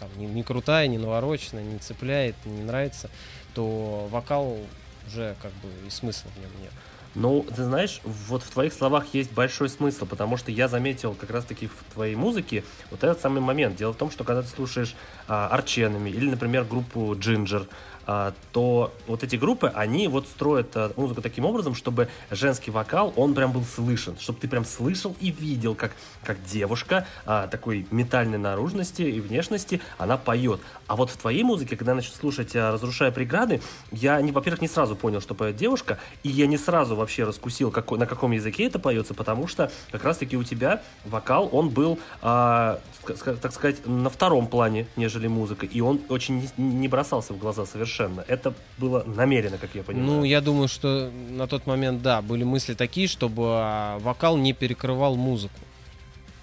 там, 0.00 0.08
не, 0.16 0.26
не 0.26 0.42
крутая, 0.42 0.88
не 0.88 0.98
навороченная, 0.98 1.62
не 1.62 1.78
цепляет, 1.78 2.34
не 2.44 2.62
нравится, 2.62 3.08
то 3.54 4.08
вокал 4.10 4.58
уже 5.06 5.36
как 5.40 5.52
бы 5.52 5.68
и 5.86 5.90
смысла 5.90 6.28
в 6.34 6.40
нем 6.40 6.50
нет. 6.60 6.72
Ну, 7.14 7.44
ты 7.54 7.64
знаешь, 7.64 8.00
вот 8.04 8.42
в 8.42 8.50
твоих 8.50 8.72
словах 8.72 9.04
есть 9.12 9.32
большой 9.32 9.68
смысл, 9.68 10.06
потому 10.06 10.38
что 10.38 10.50
я 10.50 10.66
заметил 10.66 11.14
как 11.14 11.30
раз-таки 11.30 11.66
в 11.66 11.92
твоей 11.92 12.14
музыке 12.14 12.64
вот 12.90 13.04
этот 13.04 13.20
самый 13.20 13.40
момент. 13.40 13.76
Дело 13.76 13.92
в 13.92 13.96
том, 13.96 14.10
что 14.10 14.24
когда 14.24 14.42
ты 14.42 14.48
слушаешь 14.48 14.94
а, 15.28 15.48
Арченами 15.48 16.08
или, 16.08 16.30
например, 16.30 16.64
группу 16.64 17.14
Ginger, 17.14 17.68
а, 18.04 18.34
то 18.52 18.92
вот 19.06 19.22
эти 19.22 19.36
группы, 19.36 19.70
они 19.74 20.08
вот 20.08 20.26
строят 20.26 20.74
а, 20.74 20.92
музыку 20.96 21.20
таким 21.20 21.44
образом, 21.44 21.74
чтобы 21.74 22.08
женский 22.30 22.70
вокал, 22.70 23.12
он 23.16 23.34
прям 23.34 23.52
был 23.52 23.64
слышен, 23.64 24.16
чтобы 24.18 24.38
ты 24.40 24.48
прям 24.48 24.64
слышал 24.64 25.14
и 25.20 25.30
видел, 25.30 25.74
как, 25.74 25.92
как 26.24 26.42
девушка 26.44 27.06
а, 27.26 27.46
такой 27.48 27.86
метальной 27.90 28.38
наружности 28.38 29.02
и 29.02 29.20
внешности, 29.20 29.80
она 29.98 30.16
поет. 30.16 30.60
А 30.86 30.96
вот 30.96 31.10
в 31.10 31.16
твоей 31.16 31.42
музыке, 31.42 31.76
когда 31.76 31.92
я 31.92 31.96
начал 31.96 32.12
слушать 32.12 32.54
«Разрушая 32.54 33.10
преграды», 33.10 33.60
я, 33.90 34.20
не, 34.20 34.32
во-первых, 34.32 34.62
не 34.62 34.68
сразу 34.68 34.96
понял, 34.96 35.20
что 35.20 35.34
поет 35.34 35.56
девушка, 35.56 35.98
и 36.22 36.28
я 36.28 36.46
не 36.46 36.58
сразу 36.58 36.96
вообще 36.96 37.24
раскусил, 37.24 37.70
какой, 37.70 37.98
на 37.98 38.06
каком 38.06 38.32
языке 38.32 38.66
это 38.66 38.78
поется, 38.78 39.14
потому 39.14 39.46
что 39.46 39.70
как 39.90 40.04
раз-таки 40.04 40.36
у 40.36 40.44
тебя 40.44 40.82
вокал, 41.04 41.48
он 41.52 41.68
был, 41.70 41.98
а, 42.20 42.78
так 43.04 43.52
сказать, 43.52 43.86
на 43.86 44.10
втором 44.10 44.46
плане, 44.46 44.86
нежели 44.96 45.26
музыка, 45.26 45.66
и 45.66 45.80
он 45.80 46.00
очень 46.08 46.48
не, 46.56 46.88
бросался 46.88 47.32
в 47.32 47.38
глаза 47.38 47.66
совершенно. 47.66 48.24
Это 48.28 48.54
было 48.78 49.02
намеренно, 49.06 49.58
как 49.58 49.70
я 49.74 49.82
понимаю. 49.82 50.06
Ну, 50.06 50.24
я 50.24 50.40
думаю, 50.40 50.68
что 50.68 51.10
на 51.30 51.46
тот 51.46 51.66
момент, 51.66 52.02
да, 52.02 52.22
были 52.22 52.44
мысли 52.44 52.74
такие, 52.74 53.08
чтобы 53.08 53.42
а, 53.46 53.98
вокал 53.98 54.36
не 54.36 54.52
перекрывал 54.52 55.16
музыку. 55.16 55.58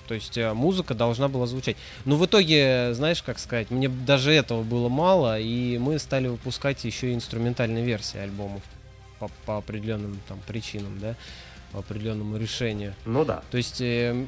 То 0.09 0.15
есть 0.15 0.39
а, 0.39 0.55
музыка 0.55 0.95
должна 0.95 1.27
была 1.27 1.45
звучать. 1.45 1.77
Но 2.03 2.15
в 2.15 2.25
итоге, 2.25 2.95
знаешь, 2.95 3.21
как 3.21 3.37
сказать, 3.37 3.69
мне 3.69 3.87
даже 3.87 4.31
этого 4.31 4.63
было 4.63 4.89
мало, 4.89 5.39
и 5.39 5.77
мы 5.77 5.99
стали 5.99 6.27
выпускать 6.27 6.83
еще 6.83 7.11
и 7.11 7.13
инструментальные 7.13 7.85
версии 7.85 8.17
альбомов 8.17 8.63
по, 9.19 9.29
по 9.45 9.57
определенным 9.57 10.19
там 10.27 10.39
причинам, 10.47 10.97
да 10.99 11.15
по 11.71 11.79
определенному 11.81 12.37
решению. 12.37 12.95
Ну 13.05 13.23
да. 13.23 13.43
То 13.51 13.57
есть 13.57 13.79
э, 13.79 14.25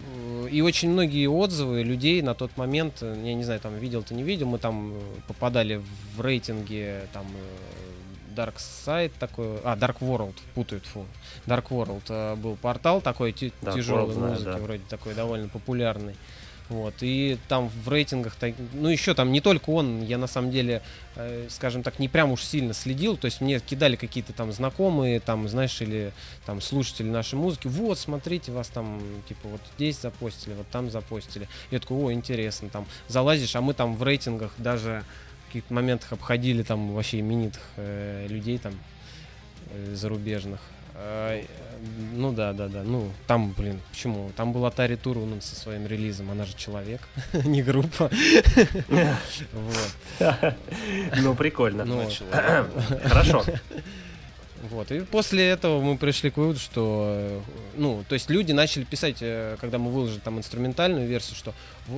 и 0.52 0.62
очень 0.62 0.92
многие 0.92 1.26
отзывы 1.26 1.82
людей 1.82 2.22
на 2.22 2.36
тот 2.36 2.56
момент, 2.56 3.00
э, 3.02 3.20
я 3.26 3.34
не 3.34 3.44
знаю, 3.44 3.60
там 3.60 3.76
видел 3.80 4.04
ты 4.04 4.14
не 4.14 4.22
видел, 4.22 4.46
мы 4.46 4.60
там 4.60 4.94
э, 4.94 5.00
попадали 5.28 5.82
в 6.16 6.22
рейтинге 6.22 7.08
там 7.14 7.26
э, 7.26 7.91
Dark 8.36 8.56
Side 8.58 9.12
такой, 9.20 9.60
а 9.64 9.76
Dark 9.76 10.00
World 10.00 10.36
путают, 10.56 10.86
фу, 10.86 11.06
Dark 11.46 11.68
World 11.70 12.36
был 12.38 12.56
портал 12.56 13.02
такой 13.02 13.32
тяжелой 13.32 14.16
музыки, 14.16 14.46
да. 14.46 14.58
вроде 14.58 14.84
такой 14.90 15.14
довольно 15.14 15.48
популярный. 15.48 16.16
Вот, 16.72 16.94
и 17.02 17.38
там 17.50 17.68
в 17.68 17.90
рейтингах, 17.90 18.38
ну 18.74 18.88
еще 18.88 19.14
там 19.14 19.34
не 19.34 19.42
только 19.42 19.72
он, 19.72 20.04
я 20.04 20.18
на 20.18 20.28
самом 20.28 20.52
деле, 20.52 20.82
э, 21.18 21.48
скажем 21.50 21.84
так, 21.84 22.00
не 22.00 22.08
прям 22.08 22.32
уж 22.32 22.44
сильно 22.44 22.74
следил, 22.74 23.18
то 23.18 23.26
есть 23.26 23.42
мне 23.42 23.60
кидали 23.60 23.98
какие-то 23.98 24.32
там 24.32 24.54
знакомые, 24.54 25.20
там, 25.20 25.50
знаешь, 25.50 25.82
или 25.82 26.14
там 26.46 26.62
слушатели 26.62 27.10
нашей 27.10 27.36
музыки, 27.36 27.68
вот, 27.68 28.00
смотрите, 28.00 28.54
вас 28.54 28.70
там, 28.70 29.02
типа, 29.28 29.50
вот 29.50 29.60
здесь 29.76 30.00
запостили, 30.00 30.54
вот 30.54 30.66
там 30.70 30.90
запостили. 30.90 31.50
Я 31.72 31.80
такой, 31.82 31.98
о, 31.98 32.14
интересно, 32.14 32.70
там, 32.70 32.86
залазишь, 33.10 33.54
а 33.58 33.62
мы 33.62 33.74
там 33.74 33.98
в 33.98 34.04
рейтингах 34.04 34.54
даже 34.58 35.04
каких-то 35.52 35.74
моментах 35.74 36.14
обходили 36.14 36.64
там 36.64 36.94
вообще 36.94 37.20
именитых 37.20 37.62
э, 37.76 38.26
людей 38.30 38.58
там 38.58 38.74
э, 39.72 39.96
зарубежных. 39.96 40.62
А, 40.96 41.44
ну 42.14 42.32
да, 42.32 42.54
да, 42.54 42.70
да. 42.70 42.84
Ну, 42.84 43.12
там, 43.28 43.52
блин, 43.52 43.82
почему? 43.90 44.32
Там 44.38 44.54
был 44.54 44.66
Atari 44.66 44.96
Турунен 44.96 45.42
со 45.42 45.56
своим 45.56 45.88
релизом. 45.88 46.32
Она 46.32 46.46
же 46.46 46.56
человек, 46.56 47.02
не 47.34 47.62
группа. 47.62 48.10
Ну, 51.18 51.36
прикольно. 51.36 51.84
Ну, 51.84 52.08
Хорошо. 53.04 53.44
Вот. 54.70 54.92
И 54.92 55.00
после 55.02 55.50
этого 55.50 55.82
мы 55.82 55.98
пришли 55.98 56.30
к 56.30 56.38
выводу, 56.38 56.60
что, 56.60 57.42
ну, 57.76 58.04
то 58.08 58.14
есть 58.14 58.30
люди 58.30 58.52
начали 58.52 58.84
писать, 58.84 59.18
э, 59.22 59.58
когда 59.60 59.78
мы 59.78 59.92
выложили 59.92 60.20
там 60.20 60.38
инструментальную 60.38 61.08
версию, 61.08 61.36
что, 61.36 61.54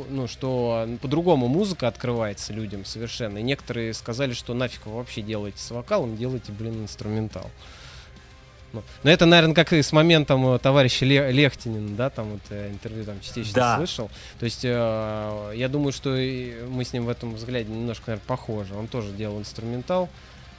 ну, 0.10 0.28
что 0.28 0.88
по-другому 1.02 1.48
музыка 1.48 1.88
открывается 1.88 2.54
людям 2.54 2.86
совершенно. 2.86 3.40
И 3.40 3.44
некоторые 3.44 3.94
сказали, 3.94 4.34
что 4.34 4.54
нафиг 4.54 4.86
вы 4.86 4.96
вообще 4.96 5.22
делаете 5.22 5.60
с 5.60 5.72
вокалом, 5.72 6.16
делайте, 6.16 6.52
блин, 6.52 6.84
инструментал. 6.84 7.50
Ну, 8.74 8.84
но 9.04 9.12
это, 9.12 9.26
наверное, 9.26 9.54
как 9.54 9.72
и 9.72 9.82
с 9.82 9.92
моментом 9.92 10.48
э, 10.48 10.58
товарища 10.58 11.06
Лехтинина, 11.06 11.96
да, 11.96 12.10
там 12.10 12.32
вот 12.32 12.42
э, 12.50 12.72
интервью 12.72 13.06
там 13.06 13.22
частично 13.22 13.54
да. 13.54 13.78
слышал. 13.78 14.10
То 14.40 14.46
есть 14.46 14.62
э, 14.64 15.52
я 15.56 15.70
думаю, 15.70 15.94
что 15.94 16.10
мы 16.10 16.84
с 16.84 16.92
ним 16.92 17.06
в 17.06 17.10
этом 17.10 17.36
взгляде 17.36 17.72
немножко, 17.72 18.06
наверное, 18.08 18.28
похожи. 18.28 18.74
Он 18.74 18.88
тоже 18.88 19.12
делал 19.12 19.40
инструментал. 19.40 20.10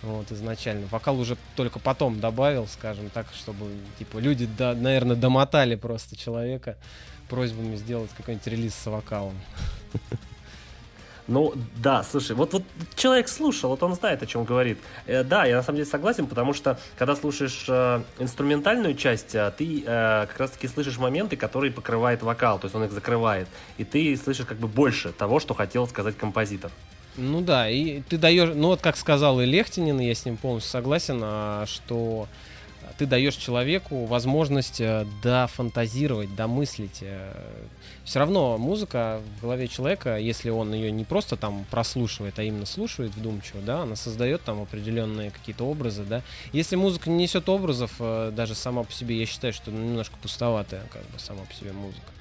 Вот, 0.04 0.30
изначально. 0.30 0.86
Вокал 0.88 1.18
уже 1.18 1.36
только 1.56 1.78
потом 1.78 2.20
добавил, 2.20 2.66
скажем 2.66 3.08
так, 3.08 3.26
чтобы, 3.34 3.70
типа, 3.98 4.18
люди, 4.18 4.46
да, 4.58 4.74
наверное, 4.74 5.16
домотали 5.16 5.76
просто 5.76 6.14
человека 6.14 6.76
просьбами 7.28 7.74
сделать 7.76 8.10
какой-нибудь 8.16 8.46
релиз 8.46 8.74
с 8.74 8.86
вокалом. 8.86 9.34
Ну, 11.26 11.54
да, 11.76 12.02
слушай, 12.02 12.36
вот, 12.36 12.52
вот 12.52 12.64
человек 12.96 13.28
слушал, 13.28 13.70
вот 13.70 13.82
он 13.82 13.94
знает, 13.94 14.22
о 14.22 14.26
чем 14.26 14.44
говорит. 14.44 14.78
Э, 15.06 15.24
да, 15.24 15.46
я 15.46 15.56
на 15.56 15.62
самом 15.62 15.78
деле 15.78 15.88
согласен, 15.88 16.26
потому 16.26 16.52
что, 16.52 16.78
когда 16.98 17.16
слушаешь 17.16 17.64
э, 17.66 18.02
инструментальную 18.18 18.94
часть, 18.94 19.34
э, 19.34 19.50
ты 19.56 19.84
э, 19.86 20.26
как 20.28 20.38
раз-таки 20.38 20.68
слышишь 20.68 20.98
моменты, 20.98 21.38
которые 21.38 21.72
покрывает 21.72 22.22
вокал, 22.22 22.58
то 22.58 22.66
есть 22.66 22.74
он 22.74 22.84
их 22.84 22.92
закрывает. 22.92 23.48
И 23.78 23.84
ты 23.84 24.14
слышишь 24.18 24.44
как 24.44 24.58
бы 24.58 24.68
больше 24.68 25.12
того, 25.12 25.40
что 25.40 25.54
хотел 25.54 25.86
сказать 25.88 26.14
композитор. 26.18 26.70
Ну 27.16 27.40
да, 27.40 27.70
и 27.70 28.00
ты 28.02 28.18
даешь, 28.18 28.50
ну 28.54 28.68
вот 28.68 28.80
как 28.80 28.96
сказал 28.96 29.40
и 29.40 29.46
Лехтинин, 29.46 30.00
я 30.00 30.14
с 30.14 30.24
ним 30.24 30.36
полностью 30.36 30.72
согласен, 30.72 31.20
а, 31.22 31.64
что 31.66 32.26
ты 32.98 33.06
даешь 33.06 33.34
человеку 33.34 34.04
возможность 34.04 34.80
э, 34.80 35.06
дофантазировать, 35.22 36.34
домыслить. 36.34 36.98
Э. 37.02 37.32
Все 38.04 38.18
равно 38.18 38.58
музыка 38.58 39.20
в 39.38 39.42
голове 39.42 39.68
человека, 39.68 40.18
если 40.18 40.50
он 40.50 40.72
ее 40.72 40.90
не 40.90 41.04
просто 41.04 41.36
там 41.36 41.64
прослушивает, 41.70 42.38
а 42.38 42.42
именно 42.42 42.66
слушает 42.66 43.14
вдумчиво, 43.14 43.60
да, 43.62 43.82
она 43.82 43.96
создает 43.96 44.42
там 44.42 44.62
определенные 44.62 45.30
какие-то 45.30 45.64
образы, 45.64 46.04
да. 46.04 46.22
Если 46.52 46.76
музыка 46.76 47.10
не 47.10 47.16
несет 47.24 47.48
образов, 47.48 47.92
э, 47.98 48.32
даже 48.34 48.54
сама 48.54 48.84
по 48.84 48.92
себе, 48.92 49.18
я 49.18 49.26
считаю, 49.26 49.52
что 49.52 49.70
немножко 49.70 50.16
пустоватая 50.20 50.82
как 50.92 51.02
бы 51.02 51.18
сама 51.18 51.42
по 51.44 51.54
себе 51.54 51.72
музыка. 51.72 52.13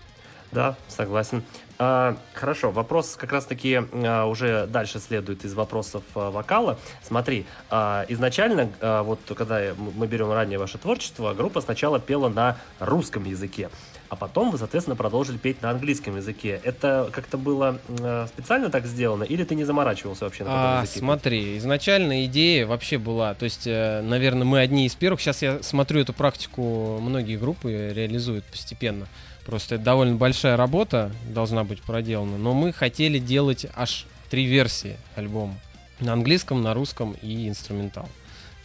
Да, 0.54 0.76
согласен. 0.88 1.44
А, 1.80 2.16
хорошо, 2.34 2.72
вопрос 2.72 3.16
как 3.16 3.32
раз-таки 3.32 3.82
а, 3.92 4.26
уже 4.26 4.68
дальше 4.68 5.00
следует 5.00 5.44
из 5.44 5.54
вопросов 5.54 6.04
а, 6.16 6.30
вокала. 6.30 6.78
Смотри, 7.02 7.46
а, 7.70 8.06
изначально, 8.10 8.70
а, 8.80 9.04
вот 9.04 9.20
когда 9.36 9.74
мы 9.78 10.08
берем 10.08 10.32
ранее 10.32 10.60
ваше 10.60 10.78
творчество, 10.78 11.34
группа 11.34 11.62
сначала 11.62 12.00
пела 12.00 12.30
на 12.30 12.58
русском 12.80 13.26
языке, 13.26 13.70
а 14.10 14.16
потом 14.16 14.52
вы, 14.52 14.60
соответственно, 14.60 14.96
продолжили 14.96 15.38
петь 15.38 15.64
на 15.64 15.72
английском 15.72 16.16
языке. 16.16 16.62
Это 16.64 17.10
как-то 17.12 17.38
было 17.40 17.80
а, 18.00 18.28
специально 18.28 18.70
так 18.70 18.86
сделано, 18.86 19.24
или 19.24 19.44
ты 19.44 19.56
не 19.56 19.64
заморачивался 19.64 20.26
вообще 20.26 20.44
на 20.44 20.52
таком 20.52 20.66
а, 20.66 20.82
языке? 20.84 21.00
Смотри, 21.00 21.58
изначально 21.58 22.26
идея 22.26 22.68
вообще 22.68 23.00
была, 23.00 23.34
то 23.34 23.46
есть, 23.46 23.66
э, 23.66 24.02
наверное, 24.02 24.46
мы 24.46 24.60
одни 24.60 24.86
из 24.86 24.94
первых. 24.94 25.20
Сейчас 25.20 25.42
я 25.42 25.64
смотрю 25.64 26.02
эту 26.02 26.14
практику, 26.14 27.00
многие 27.02 27.38
группы 27.38 27.92
реализуют 27.96 28.46
постепенно. 28.46 29.08
Просто 29.46 29.76
это 29.76 29.84
довольно 29.84 30.16
большая 30.16 30.56
работа 30.56 31.12
должна 31.30 31.64
быть 31.64 31.82
проделана. 31.82 32.38
Но 32.38 32.54
мы 32.54 32.72
хотели 32.72 33.20
делать 33.20 33.66
аж 33.76 34.06
три 34.30 34.46
версии 34.46 34.98
альбома. 35.16 35.56
На 36.00 36.14
английском, 36.14 36.62
на 36.62 36.74
русском 36.74 37.16
и 37.22 37.48
инструментал. 37.48 38.10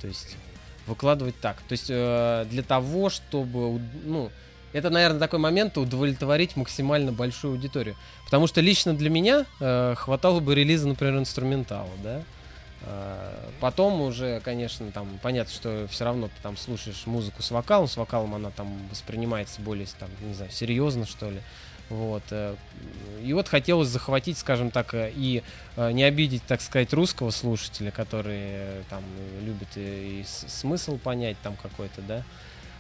То 0.00 0.06
есть 0.06 0.36
выкладывать 0.86 1.38
так. 1.40 1.56
То 1.68 1.72
есть 1.72 1.86
э, 1.88 2.46
для 2.50 2.62
того, 2.62 3.10
чтобы, 3.10 3.80
ну, 4.04 4.30
это, 4.72 4.90
наверное, 4.90 5.20
такой 5.20 5.38
момент 5.38 5.78
удовлетворить 5.78 6.56
максимально 6.56 7.12
большую 7.12 7.52
аудиторию. 7.52 7.96
Потому 8.24 8.46
что 8.46 8.60
лично 8.60 8.94
для 8.94 9.10
меня 9.10 9.46
э, 9.60 9.94
хватало 9.96 10.40
бы 10.40 10.54
релиза, 10.54 10.88
например, 10.88 11.18
инструментала, 11.18 11.90
да. 12.02 12.22
А, 12.82 13.50
потом 13.60 14.00
уже, 14.00 14.40
конечно, 14.40 14.90
там 14.92 15.18
понятно, 15.22 15.52
что 15.52 15.86
все 15.90 16.04
равно 16.04 16.28
ты 16.28 16.42
там 16.42 16.56
слушаешь 16.56 17.06
музыку 17.06 17.42
с 17.42 17.50
вокалом, 17.50 17.88
с 17.88 17.96
вокалом 17.96 18.34
она 18.34 18.50
там 18.50 18.76
воспринимается 18.90 19.60
более, 19.60 19.86
там, 19.98 20.08
не 20.20 20.34
знаю, 20.34 20.50
серьезно, 20.50 21.06
что 21.06 21.30
ли. 21.30 21.40
Вот. 21.90 22.22
Э, 22.30 22.54
и 23.22 23.32
вот 23.32 23.48
хотелось 23.48 23.88
захватить, 23.88 24.38
скажем 24.38 24.70
так, 24.70 24.94
э, 24.94 25.10
и 25.14 25.42
э, 25.76 25.92
не 25.92 26.04
обидеть, 26.04 26.42
так 26.46 26.60
сказать, 26.60 26.92
русского 26.92 27.30
слушателя, 27.30 27.90
который 27.90 28.84
там 28.90 29.02
любит 29.42 29.68
и 29.76 30.24
смысл 30.26 30.98
понять 30.98 31.36
там 31.42 31.56
какой-то, 31.56 32.02
да. 32.02 32.22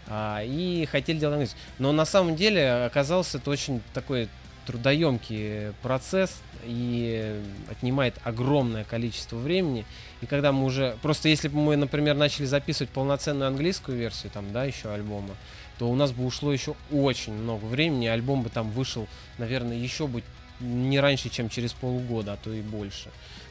А, 0.06 0.42
и 0.44 0.86
хотели 0.86 1.18
делать 1.18 1.34
английский. 1.34 1.58
Но 1.78 1.92
на 1.92 2.04
самом 2.04 2.36
деле 2.36 2.84
оказался 2.84 3.38
это 3.38 3.50
очень 3.50 3.82
такой 3.94 4.28
трудоемкий 4.66 5.72
процесс 5.82 6.42
и 6.64 7.40
отнимает 7.70 8.14
огромное 8.24 8.84
количество 8.84 9.36
времени. 9.36 9.84
И 10.20 10.26
когда 10.26 10.52
мы 10.52 10.64
уже... 10.64 10.96
Просто 11.02 11.28
если 11.28 11.48
бы 11.48 11.58
мы, 11.58 11.76
например, 11.76 12.16
начали 12.16 12.46
записывать 12.46 12.90
полноценную 12.90 13.48
английскую 13.48 13.98
версию, 13.98 14.32
там, 14.32 14.52
да, 14.52 14.64
еще 14.64 14.90
альбома, 14.92 15.36
то 15.78 15.88
у 15.88 15.94
нас 15.94 16.12
бы 16.12 16.24
ушло 16.24 16.52
еще 16.52 16.74
очень 16.90 17.34
много 17.34 17.64
времени. 17.64 18.06
Альбом 18.06 18.42
бы 18.42 18.50
там 18.50 18.70
вышел, 18.70 19.06
наверное, 19.38 19.76
еще 19.76 20.06
бы 20.06 20.22
не 20.60 20.98
раньше, 20.98 21.28
чем 21.28 21.48
через 21.48 21.72
полгода, 21.72 22.32
а 22.32 22.36
то 22.36 22.52
и 22.52 22.62
больше. 22.62 23.10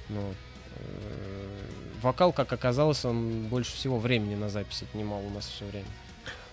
Но, 0.09 0.21
э, 0.75 1.57
вокал, 2.01 2.33
как 2.33 2.51
оказалось, 2.51 3.05
он 3.05 3.43
больше 3.43 3.73
всего 3.73 3.97
времени 3.97 4.35
на 4.35 4.49
запись 4.49 4.83
отнимал 4.83 5.25
у 5.25 5.29
нас 5.29 5.47
все 5.47 5.65
время. 5.65 5.87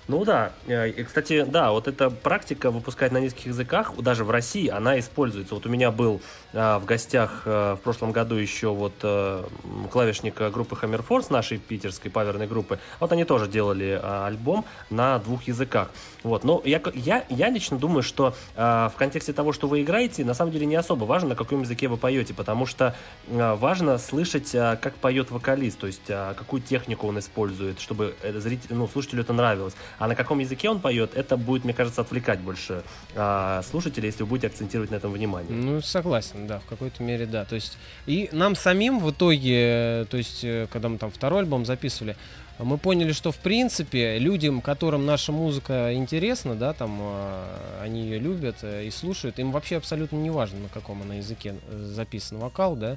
Ну 0.06 0.22
да, 0.24 0.52
э, 0.66 0.90
и, 0.90 1.02
кстати, 1.02 1.44
да, 1.44 1.72
вот 1.72 1.88
эта 1.88 2.10
практика 2.10 2.70
выпускать 2.70 3.10
на 3.10 3.18
нескольких 3.18 3.46
языках, 3.46 3.94
даже 3.96 4.24
в 4.24 4.30
России, 4.30 4.68
она 4.68 4.98
используется. 4.98 5.54
Вот 5.54 5.64
у 5.64 5.70
меня 5.70 5.90
был 5.90 6.20
а, 6.52 6.78
в 6.78 6.84
гостях 6.84 7.42
а, 7.46 7.76
в 7.76 7.80
прошлом 7.80 8.12
году 8.12 8.34
еще 8.34 8.68
вот 8.68 8.92
а, 9.02 9.48
клавишник 9.90 10.34
группы 10.52 10.76
Hammer 10.80 11.02
Force, 11.06 11.26
нашей 11.30 11.56
питерской 11.56 12.10
паверной 12.10 12.46
группы. 12.46 12.78
Вот 13.00 13.12
они 13.12 13.24
тоже 13.24 13.48
делали 13.48 13.98
а, 14.02 14.26
альбом 14.26 14.66
на 14.90 15.18
двух 15.20 15.44
языках. 15.44 15.88
Вот, 16.22 16.44
но 16.44 16.60
я, 16.64 16.82
я, 16.94 17.24
я 17.30 17.48
лично 17.48 17.78
думаю, 17.78 18.02
что 18.02 18.34
а, 18.56 18.90
в 18.90 18.96
контексте 18.96 19.32
того, 19.32 19.52
что 19.54 19.68
вы 19.68 19.82
играете, 19.82 20.24
на 20.24 20.34
самом 20.34 20.52
деле 20.52 20.66
не 20.66 20.76
особо 20.76 21.04
важно, 21.04 21.30
на 21.30 21.34
каком 21.34 21.62
языке 21.62 21.88
вы 21.88 21.96
поете, 21.96 22.34
потому 22.34 22.66
что 22.66 22.94
а, 23.30 23.56
важно 23.56 23.96
слышать, 23.96 24.54
а, 24.54 24.76
как 24.76 24.96
поет 24.96 25.30
вокалист, 25.30 25.78
то 25.78 25.86
есть 25.86 26.10
а, 26.10 26.34
какую 26.34 26.60
технику 26.60 27.08
он 27.08 27.18
использует, 27.18 27.80
чтобы 27.80 28.14
зритель, 28.22 28.74
ну, 28.74 28.86
слушателю 28.86 29.22
это 29.22 29.32
нравилось. 29.32 29.74
А 29.98 30.08
на 30.08 30.14
каком 30.14 30.38
языке 30.38 30.68
он 30.68 30.80
поет, 30.80 31.12
это 31.14 31.36
будет, 31.36 31.64
мне 31.64 31.72
кажется, 31.72 32.00
отвлекать 32.00 32.40
больше 32.40 32.82
а, 33.14 33.62
слушателей, 33.62 34.06
если 34.06 34.22
вы 34.22 34.28
будете 34.30 34.48
акцентировать 34.48 34.90
на 34.90 34.96
этом 34.96 35.12
внимание. 35.12 35.52
Ну, 35.52 35.80
согласен, 35.80 36.46
да, 36.46 36.58
в 36.60 36.64
какой-то 36.64 37.02
мере, 37.02 37.26
да. 37.26 37.44
То 37.44 37.54
есть, 37.54 37.78
и 38.06 38.28
нам 38.32 38.56
самим 38.56 38.98
в 38.98 39.10
итоге, 39.10 40.06
то 40.10 40.16
есть, 40.16 40.44
э, 40.44 40.66
когда 40.72 40.88
мы 40.88 40.98
там 40.98 41.10
второй 41.10 41.40
альбом 41.40 41.64
записывали, 41.64 42.16
мы 42.58 42.78
поняли, 42.78 43.12
что 43.12 43.32
в 43.32 43.38
принципе 43.38 44.18
людям, 44.18 44.60
которым 44.60 45.06
наша 45.06 45.32
музыка 45.32 45.92
интересна, 45.92 46.54
да, 46.54 46.72
там 46.72 46.98
а, 47.00 47.80
они 47.82 48.02
ее 48.02 48.18
любят 48.18 48.58
э, 48.62 48.84
и 48.86 48.90
слушают, 48.90 49.38
им 49.38 49.50
вообще 49.50 49.76
абсолютно 49.76 50.16
не 50.16 50.30
важно, 50.30 50.60
на 50.60 50.68
каком 50.68 51.02
она 51.02 51.16
языке 51.16 51.56
э, 51.68 51.76
записан 51.78 52.38
вокал, 52.38 52.76
да. 52.76 52.96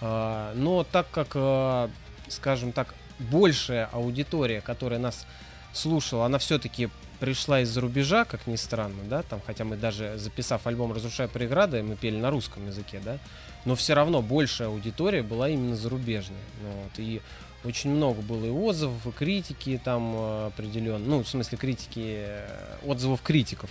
А, 0.00 0.52
но 0.54 0.84
так 0.84 1.06
как, 1.10 1.90
скажем 2.28 2.72
так, 2.72 2.94
большая 3.18 3.86
аудитория, 3.92 4.60
которая 4.60 5.00
нас 5.00 5.26
слушал, 5.72 6.22
она 6.22 6.38
все-таки 6.38 6.88
пришла 7.20 7.60
из-за 7.60 7.80
рубежа, 7.80 8.24
как 8.24 8.46
ни 8.46 8.56
странно, 8.56 9.02
да, 9.04 9.22
там, 9.22 9.40
хотя 9.44 9.64
мы 9.64 9.76
даже 9.76 10.18
записав 10.18 10.66
альбом 10.66 10.92
«Разрушая 10.92 11.28
преграды», 11.28 11.82
мы 11.82 11.96
пели 11.96 12.16
на 12.16 12.30
русском 12.30 12.66
языке, 12.66 13.00
да, 13.04 13.18
но 13.64 13.74
все 13.74 13.94
равно 13.94 14.22
большая 14.22 14.68
аудитория 14.68 15.22
была 15.22 15.48
именно 15.48 15.76
зарубежная, 15.76 16.38
ну, 16.62 16.82
вот, 16.84 16.98
и 16.98 17.20
очень 17.64 17.90
много 17.90 18.22
было 18.22 18.46
и 18.46 18.50
отзывов, 18.50 19.04
и 19.06 19.10
критики 19.10 19.80
там 19.82 20.14
э, 20.14 20.46
определенно, 20.46 21.04
ну, 21.04 21.22
в 21.24 21.28
смысле 21.28 21.58
критики, 21.58 22.18
э, 22.18 22.76
отзывов 22.86 23.20
критиков, 23.22 23.70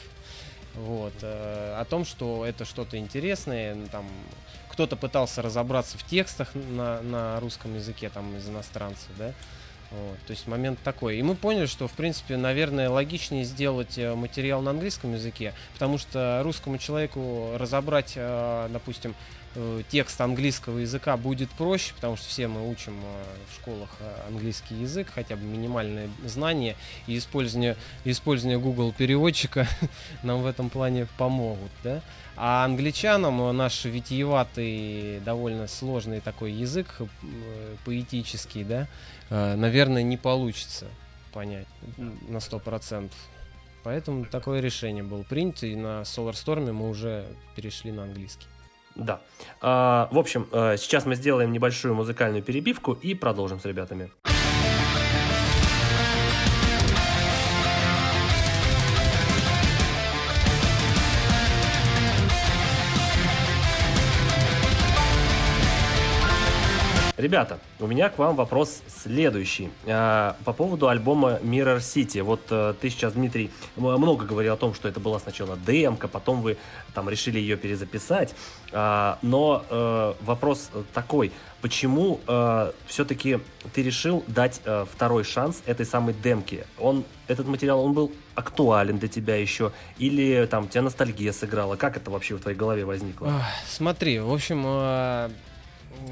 вот, 0.76 1.14
э, 1.22 1.76
о 1.80 1.86
том, 1.86 2.04
что 2.04 2.46
это 2.46 2.66
что-то 2.66 2.98
интересное, 2.98 3.78
там, 3.92 4.06
кто-то 4.70 4.98
пытался 4.98 5.42
разобраться 5.42 5.98
в 5.98 6.04
текстах 6.04 6.54
на, 6.54 7.02
на 7.02 7.40
русском 7.40 7.76
языке, 7.76 8.10
там, 8.10 8.36
из 8.36 8.48
иностранцев, 8.50 9.10
да, 9.18 9.34
вот, 9.92 10.18
то 10.26 10.32
есть 10.32 10.48
момент 10.48 10.80
такой. 10.84 11.18
И 11.18 11.24
мы 11.24 11.36
поняли, 11.36 11.66
что, 11.66 11.88
в 11.88 11.94
принципе, 11.94 12.36
наверное, 12.36 12.90
логичнее 12.90 13.46
сделать 13.46 13.98
э, 13.98 14.14
материал 14.16 14.62
на 14.62 14.72
английском 14.72 15.14
языке, 15.14 15.54
потому 15.74 15.98
что 15.98 16.42
русскому 16.44 16.78
человеку 16.78 17.54
разобрать, 17.56 18.14
э, 18.18 18.68
допустим, 18.70 19.16
э, 19.56 19.84
текст 19.90 20.20
английского 20.20 20.80
языка 20.80 21.16
будет 21.16 21.50
проще, 21.52 21.94
потому 21.96 22.18
что 22.18 22.28
все 22.28 22.50
мы 22.50 22.70
учим 22.70 22.96
в 23.50 23.56
школах 23.56 23.90
английский 24.28 24.76
язык, 24.76 25.08
хотя 25.16 25.38
бы 25.38 25.44
минимальные 25.44 26.10
знания, 26.26 26.76
и 27.08 27.18
использование, 27.18 27.78
использование 28.04 28.60
Google 28.60 28.92
переводчика 28.92 29.70
нам 30.24 30.42
в 30.42 30.48
этом 30.48 30.70
плане 30.70 31.08
помогут, 31.18 31.72
да. 31.84 32.02
А 32.36 32.66
англичанам 32.66 33.56
наш 33.56 33.86
витиеватый, 33.86 35.22
довольно 35.22 35.68
сложный 35.68 36.20
такой 36.20 36.52
язык, 36.52 37.02
поэтический, 37.84 38.64
да, 38.64 38.88
наверное, 39.30 40.04
не 40.04 40.18
получится 40.18 40.88
понять 41.34 41.68
на 42.28 42.40
сто 42.40 42.60
процентов. 42.60 43.18
Поэтому 43.84 44.26
такое 44.26 44.60
решение 44.60 45.04
было 45.04 45.24
принято, 45.24 45.66
и 45.66 45.76
на 45.76 46.02
Solar 46.02 46.34
Storm 46.34 46.72
мы 46.74 46.90
уже 46.90 47.26
перешли 47.56 47.92
на 47.92 48.04
английский. 48.04 48.48
Да. 48.96 49.22
А, 49.62 50.10
в 50.12 50.18
общем, 50.18 50.48
э, 50.52 50.76
сейчас 50.78 51.06
мы 51.06 51.16
сделаем 51.16 51.52
небольшую 51.52 51.94
музыкальную 51.94 52.44
перебивку 52.44 52.94
и 52.94 53.14
продолжим 53.14 53.60
с 53.60 53.66
ребятами. 53.66 54.12
Ребята, 67.18 67.58
у 67.80 67.88
меня 67.88 68.10
к 68.10 68.20
вам 68.20 68.36
вопрос 68.36 68.84
следующий. 68.88 69.72
А, 69.88 70.36
по 70.46 70.54
поводу 70.54 70.88
альбома 70.88 71.40
Mirror 71.42 71.78
City. 71.78 72.22
Вот 72.22 72.42
э, 72.52 72.76
ты 72.80 72.92
сейчас, 72.92 73.14
Дмитрий, 73.14 73.50
много 73.76 74.24
говорил 74.24 74.54
о 74.54 74.58
том, 74.58 74.76
что 74.76 74.88
это 74.88 75.00
была 75.00 75.18
сначала 75.18 75.58
демка, 75.58 76.08
потом 76.08 76.44
вы 76.44 76.58
там 76.94 77.10
решили 77.10 77.40
ее 77.40 77.58
перезаписать. 77.58 78.36
А, 78.72 79.18
но 79.24 79.66
э, 79.68 80.14
вопрос 80.22 80.70
такой. 80.94 81.32
Почему 81.60 82.20
э, 82.28 82.72
все-таки 82.86 83.40
ты 83.74 83.82
решил 83.82 84.24
дать 84.28 84.62
второй 84.94 85.24
шанс 85.24 85.64
этой 85.66 85.88
самой 85.88 86.14
демке? 86.14 86.68
Он, 86.78 87.04
этот 87.28 87.48
материал, 87.48 87.84
он 87.84 87.94
был 87.94 88.12
актуален 88.36 89.00
для 89.00 89.08
тебя 89.08 89.38
еще? 89.38 89.72
Или 89.98 90.46
там 90.46 90.68
тебя 90.68 90.84
ностальгия 90.84 91.32
сыграла? 91.32 91.78
Как 91.78 91.98
это 91.98 92.12
вообще 92.12 92.36
в 92.36 92.42
твоей 92.42 92.56
голове 92.56 92.86
возникло? 92.86 93.42
Смотри, 93.68 94.20
в 94.20 94.32
общем, 94.32 95.32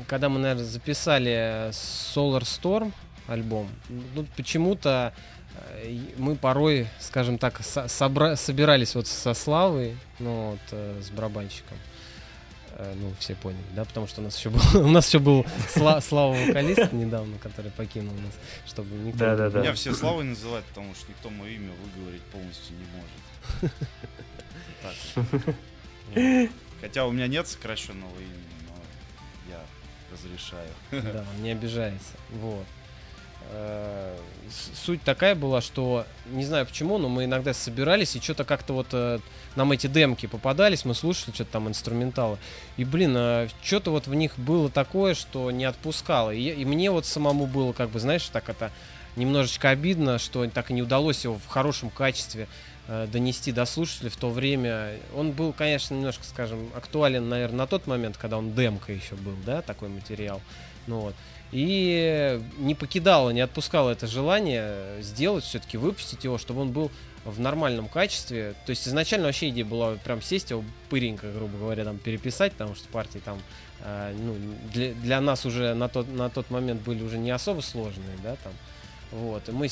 когда 0.08 0.30
мы, 0.30 0.40
наверное, 0.40 0.66
записали 0.66 1.70
Solar 1.72 2.42
Storm 2.42 2.92
альбом, 3.28 3.70
ну, 3.90 4.26
почему-то 4.36 5.14
э, 5.84 5.98
мы 6.18 6.36
порой, 6.36 6.88
скажем 7.00 7.38
так, 7.38 7.60
собра- 7.62 8.36
собирались 8.36 8.96
вот 8.96 9.08
со 9.08 9.34
Славой, 9.34 9.98
ну, 10.20 10.52
вот, 10.52 10.60
э, 10.72 11.02
с 11.02 11.10
барабанщиком. 11.10 11.78
Э, 12.78 12.94
ну, 12.96 13.14
все 13.20 13.36
поняли, 13.36 13.64
да, 13.74 13.86
потому 13.86 14.06
что 14.06 14.20
у 14.20 14.24
нас 14.26 14.38
еще 14.38 14.50
был, 14.50 14.62
у 14.86 14.90
нас 14.90 15.08
еще 15.08 15.20
был 15.20 15.46
Сла, 15.70 16.02
Слава 16.02 16.36
вокалист 16.36 16.92
недавно, 16.92 17.38
который 17.38 17.72
покинул 17.72 18.14
нас, 18.16 18.34
чтобы 18.68 18.96
никто... 18.98 19.20
Да, 19.20 19.36
да, 19.38 19.50
да. 19.50 19.62
Меня 19.62 19.74
все 19.74 19.94
Славой 19.94 20.26
называют, 20.26 20.66
потому 20.66 20.94
что 20.94 21.10
никто 21.10 21.30
мое 21.30 21.52
имя 21.52 21.72
выговорить 21.72 22.24
полностью 22.24 22.76
не 22.76 22.86
может. 22.92 23.72
Хотя 26.82 27.06
у 27.06 27.12
меня 27.12 27.28
нет 27.28 27.48
сокращенного 27.48 28.16
имени 28.20 28.45
разрешаю. 30.16 30.70
Да, 30.92 31.24
он 31.36 31.44
не 31.44 31.52
обижается. 31.52 32.14
Вот. 32.32 32.66
Э, 33.52 34.18
суть 34.74 35.04
такая 35.04 35.36
была, 35.36 35.62
что 35.62 36.06
не 36.28 36.46
знаю 36.46 36.66
почему, 36.66 36.98
но 36.98 37.10
мы 37.10 37.26
иногда 37.26 37.54
собирались 37.54 38.16
и 38.16 38.22
что-то 38.22 38.44
как-то 38.44 38.74
вот 38.74 38.88
э, 38.92 39.20
нам 39.56 39.72
эти 39.72 39.88
демки 39.88 40.26
попадались, 40.26 40.86
мы 40.86 40.96
слушали 40.96 41.34
что-то 41.34 41.52
там 41.52 41.68
инструменталы. 41.68 42.38
И 42.78 42.86
блин, 42.86 43.14
а 43.16 43.48
что-то 43.62 43.92
вот 43.92 44.08
в 44.08 44.16
них 44.16 44.38
было 44.38 44.70
такое, 44.70 45.14
что 45.14 45.52
не 45.52 45.66
отпускало. 45.66 46.32
И, 46.32 46.42
и 46.42 46.66
мне 46.66 46.90
вот 46.90 47.06
самому 47.06 47.46
было, 47.46 47.74
как 47.74 47.90
бы, 47.90 48.00
знаешь, 48.00 48.28
так 48.30 48.50
это 48.50 48.72
немножечко 49.16 49.70
обидно, 49.70 50.18
что 50.18 50.46
так 50.50 50.72
и 50.72 50.74
не 50.74 50.82
удалось 50.82 51.24
его 51.24 51.36
в 51.36 51.48
хорошем 51.48 51.90
качестве 51.90 52.48
Э, 52.48 52.50
донести 52.88 53.52
до 53.52 53.66
слушателей 53.66 54.10
в 54.10 54.18
то 54.18 54.30
время. 54.30 55.00
Он 55.16 55.32
был, 55.32 55.54
конечно, 55.54 55.96
немножко, 55.96 56.24
скажем, 56.24 56.70
актуален, 56.76 57.28
наверное, 57.28 57.60
на 57.60 57.68
тот 57.68 57.88
момент, 57.88 58.18
когда 58.18 58.38
он 58.38 58.54
демка 58.54 58.94
еще 58.94 59.16
был, 59.16 59.36
да, 59.46 59.62
такой 59.62 59.90
материал. 59.90 60.42
Ну 60.88 61.00
вот. 61.00 61.16
И 61.52 62.42
не 62.58 62.76
покидало, 62.76 63.30
не 63.30 63.42
отпускало 63.42 63.92
это 63.92 64.08
желание 64.08 65.02
сделать, 65.02 65.44
все-таки 65.44 65.78
выпустить 65.78 66.24
его, 66.24 66.38
чтобы 66.38 66.62
он 66.62 66.72
был 66.72 66.92
в 67.24 67.40
нормальном 67.40 67.88
качестве. 67.88 68.56
То 68.66 68.72
есть 68.72 68.88
изначально 68.88 69.28
вообще 69.28 69.50
идея 69.50 69.66
была 69.66 69.96
прям 69.96 70.22
сесть 70.22 70.52
его 70.52 70.64
пыренько, 70.90 71.32
грубо 71.32 71.58
говоря, 71.58 71.84
там 71.84 71.98
переписать, 71.98 72.54
потому 72.54 72.76
что 72.76 72.88
партии 72.90 73.20
там 73.24 73.40
э, 73.82 74.16
ну, 74.18 74.36
для, 74.74 74.94
для 74.94 75.22
нас 75.22 75.46
уже 75.46 75.74
на 75.74 75.90
тот, 75.90 76.08
на 76.12 76.30
тот 76.30 76.50
момент 76.50 76.82
были 76.82 77.02
уже 77.04 77.18
не 77.18 77.32
особо 77.32 77.62
сложные, 77.62 78.18
да, 78.22 78.36
там. 78.44 78.54
Вот. 79.12 79.48
И 79.50 79.52
мы 79.52 79.70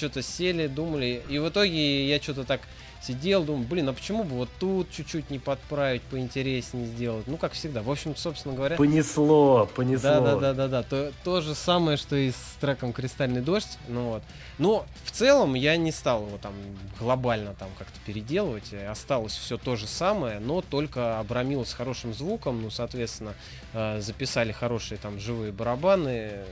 что-то 0.00 0.22
сели, 0.22 0.66
думали. 0.66 1.22
И 1.28 1.38
в 1.38 1.48
итоге 1.48 2.08
я 2.08 2.20
что-то 2.20 2.44
так 2.44 2.60
сидел, 3.02 3.44
думал, 3.44 3.64
блин, 3.64 3.88
а 3.88 3.92
почему 3.92 4.24
бы 4.24 4.36
вот 4.36 4.48
тут 4.58 4.90
чуть-чуть 4.90 5.30
не 5.30 5.38
подправить, 5.38 6.02
поинтереснее 6.02 6.86
сделать? 6.86 7.26
Ну, 7.26 7.36
как 7.36 7.52
всегда. 7.52 7.82
В 7.82 7.90
общем, 7.90 8.16
собственно 8.16 8.54
говоря... 8.54 8.76
Понесло, 8.76 9.68
понесло. 9.74 10.10
Да, 10.10 10.20
да, 10.20 10.36
да, 10.36 10.54
да, 10.54 10.68
да. 10.68 10.82
То, 10.82 11.12
то 11.24 11.40
же 11.40 11.54
самое, 11.54 11.96
что 11.96 12.16
и 12.16 12.30
с 12.30 12.56
треком 12.60 12.92
Кристальный 12.92 13.40
дождь. 13.40 13.78
Ну 13.88 14.10
вот. 14.10 14.22
Но 14.58 14.86
в 15.04 15.10
целом 15.10 15.54
я 15.54 15.76
не 15.76 15.92
стал 15.92 16.26
его 16.26 16.38
там 16.38 16.52
глобально 16.98 17.54
там 17.54 17.68
как-то 17.78 17.98
переделывать. 18.06 18.72
Осталось 18.88 19.32
все 19.32 19.56
то 19.56 19.76
же 19.76 19.86
самое, 19.86 20.38
но 20.38 20.60
только 20.60 21.18
обрамилось 21.18 21.70
с 21.70 21.74
хорошим 21.74 22.12
звуком. 22.12 22.62
Ну, 22.62 22.70
соответственно, 22.70 23.34
э, 23.72 24.00
записали 24.00 24.52
хорошие 24.52 24.98
там 24.98 25.18
живые 25.18 25.52
барабаны, 25.52 26.44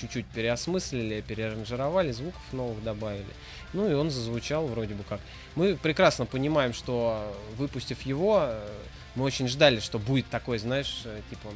чуть-чуть 0.00 0.26
переосмыслили, 0.26 1.20
переаранжировали, 1.20 2.12
звуков 2.12 2.42
новых 2.52 2.82
добавили. 2.82 3.26
Ну 3.72 3.90
и 3.90 3.94
он 3.94 4.10
зазвучал 4.10 4.66
вроде 4.66 4.94
бы 4.94 5.04
как. 5.04 5.20
Мы 5.54 5.76
прекрасно 5.76 6.26
понимаем, 6.26 6.72
что 6.72 7.34
выпустив 7.56 8.02
его, 8.02 8.40
э, 8.42 8.68
мы 9.14 9.24
очень 9.24 9.48
ждали, 9.48 9.80
что 9.80 9.98
будет 9.98 10.28
такой, 10.28 10.58
знаешь, 10.58 11.02
э, 11.04 11.20
типа, 11.30 11.48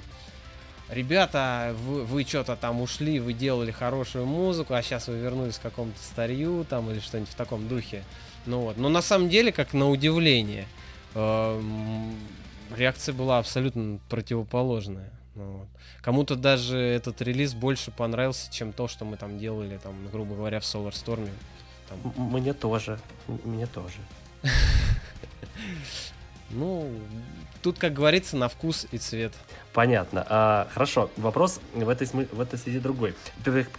ребята, 0.88 1.74
вы, 1.86 2.04
вы 2.04 2.24
что-то 2.24 2.56
там 2.56 2.80
ушли, 2.80 3.20
вы 3.20 3.32
делали 3.32 3.70
хорошую 3.70 4.26
музыку, 4.26 4.74
а 4.74 4.82
сейчас 4.82 5.08
вы 5.08 5.18
вернулись 5.18 5.58
к 5.58 5.62
какому-то 5.62 5.98
старью 6.02 6.66
там 6.68 6.90
или 6.90 7.00
что-нибудь 7.00 7.30
в 7.30 7.36
таком 7.36 7.68
духе. 7.68 8.04
Ну 8.46 8.60
вот. 8.62 8.76
Но 8.76 8.88
на 8.88 9.02
самом 9.02 9.28
деле, 9.28 9.52
как 9.52 9.72
на 9.72 9.88
удивление, 9.88 10.66
э, 11.14 12.10
реакция 12.76 13.14
была 13.14 13.38
абсолютно 13.38 14.00
противоположная. 14.08 15.10
Ну, 15.34 15.58
вот. 15.58 15.68
Кому-то 16.00 16.36
даже 16.36 16.78
этот 16.78 17.22
релиз 17.22 17.54
больше 17.54 17.90
понравился, 17.90 18.52
чем 18.52 18.72
то, 18.72 18.88
что 18.88 19.04
мы 19.04 19.16
там 19.16 19.38
делали, 19.38 19.78
там, 19.78 19.94
грубо 20.10 20.34
говоря, 20.34 20.60
в 20.60 20.64
Solar 20.64 20.92
Storm. 20.92 21.28
Там. 21.88 22.12
Мне 22.16 22.52
тоже. 22.52 22.98
Мне 23.44 23.66
тоже. 23.66 23.98
Ну, 26.54 26.86
тут, 27.62 27.78
как 27.78 27.94
говорится, 27.94 28.36
на 28.36 28.48
вкус 28.48 28.86
и 28.90 28.98
цвет. 28.98 29.32
Понятно. 29.72 30.26
А, 30.28 30.68
хорошо. 30.72 31.10
Вопрос 31.16 31.60
в 31.72 31.88
этой, 31.88 32.06
в 32.06 32.40
этой 32.40 32.58
связи 32.58 32.78
другой. 32.78 33.14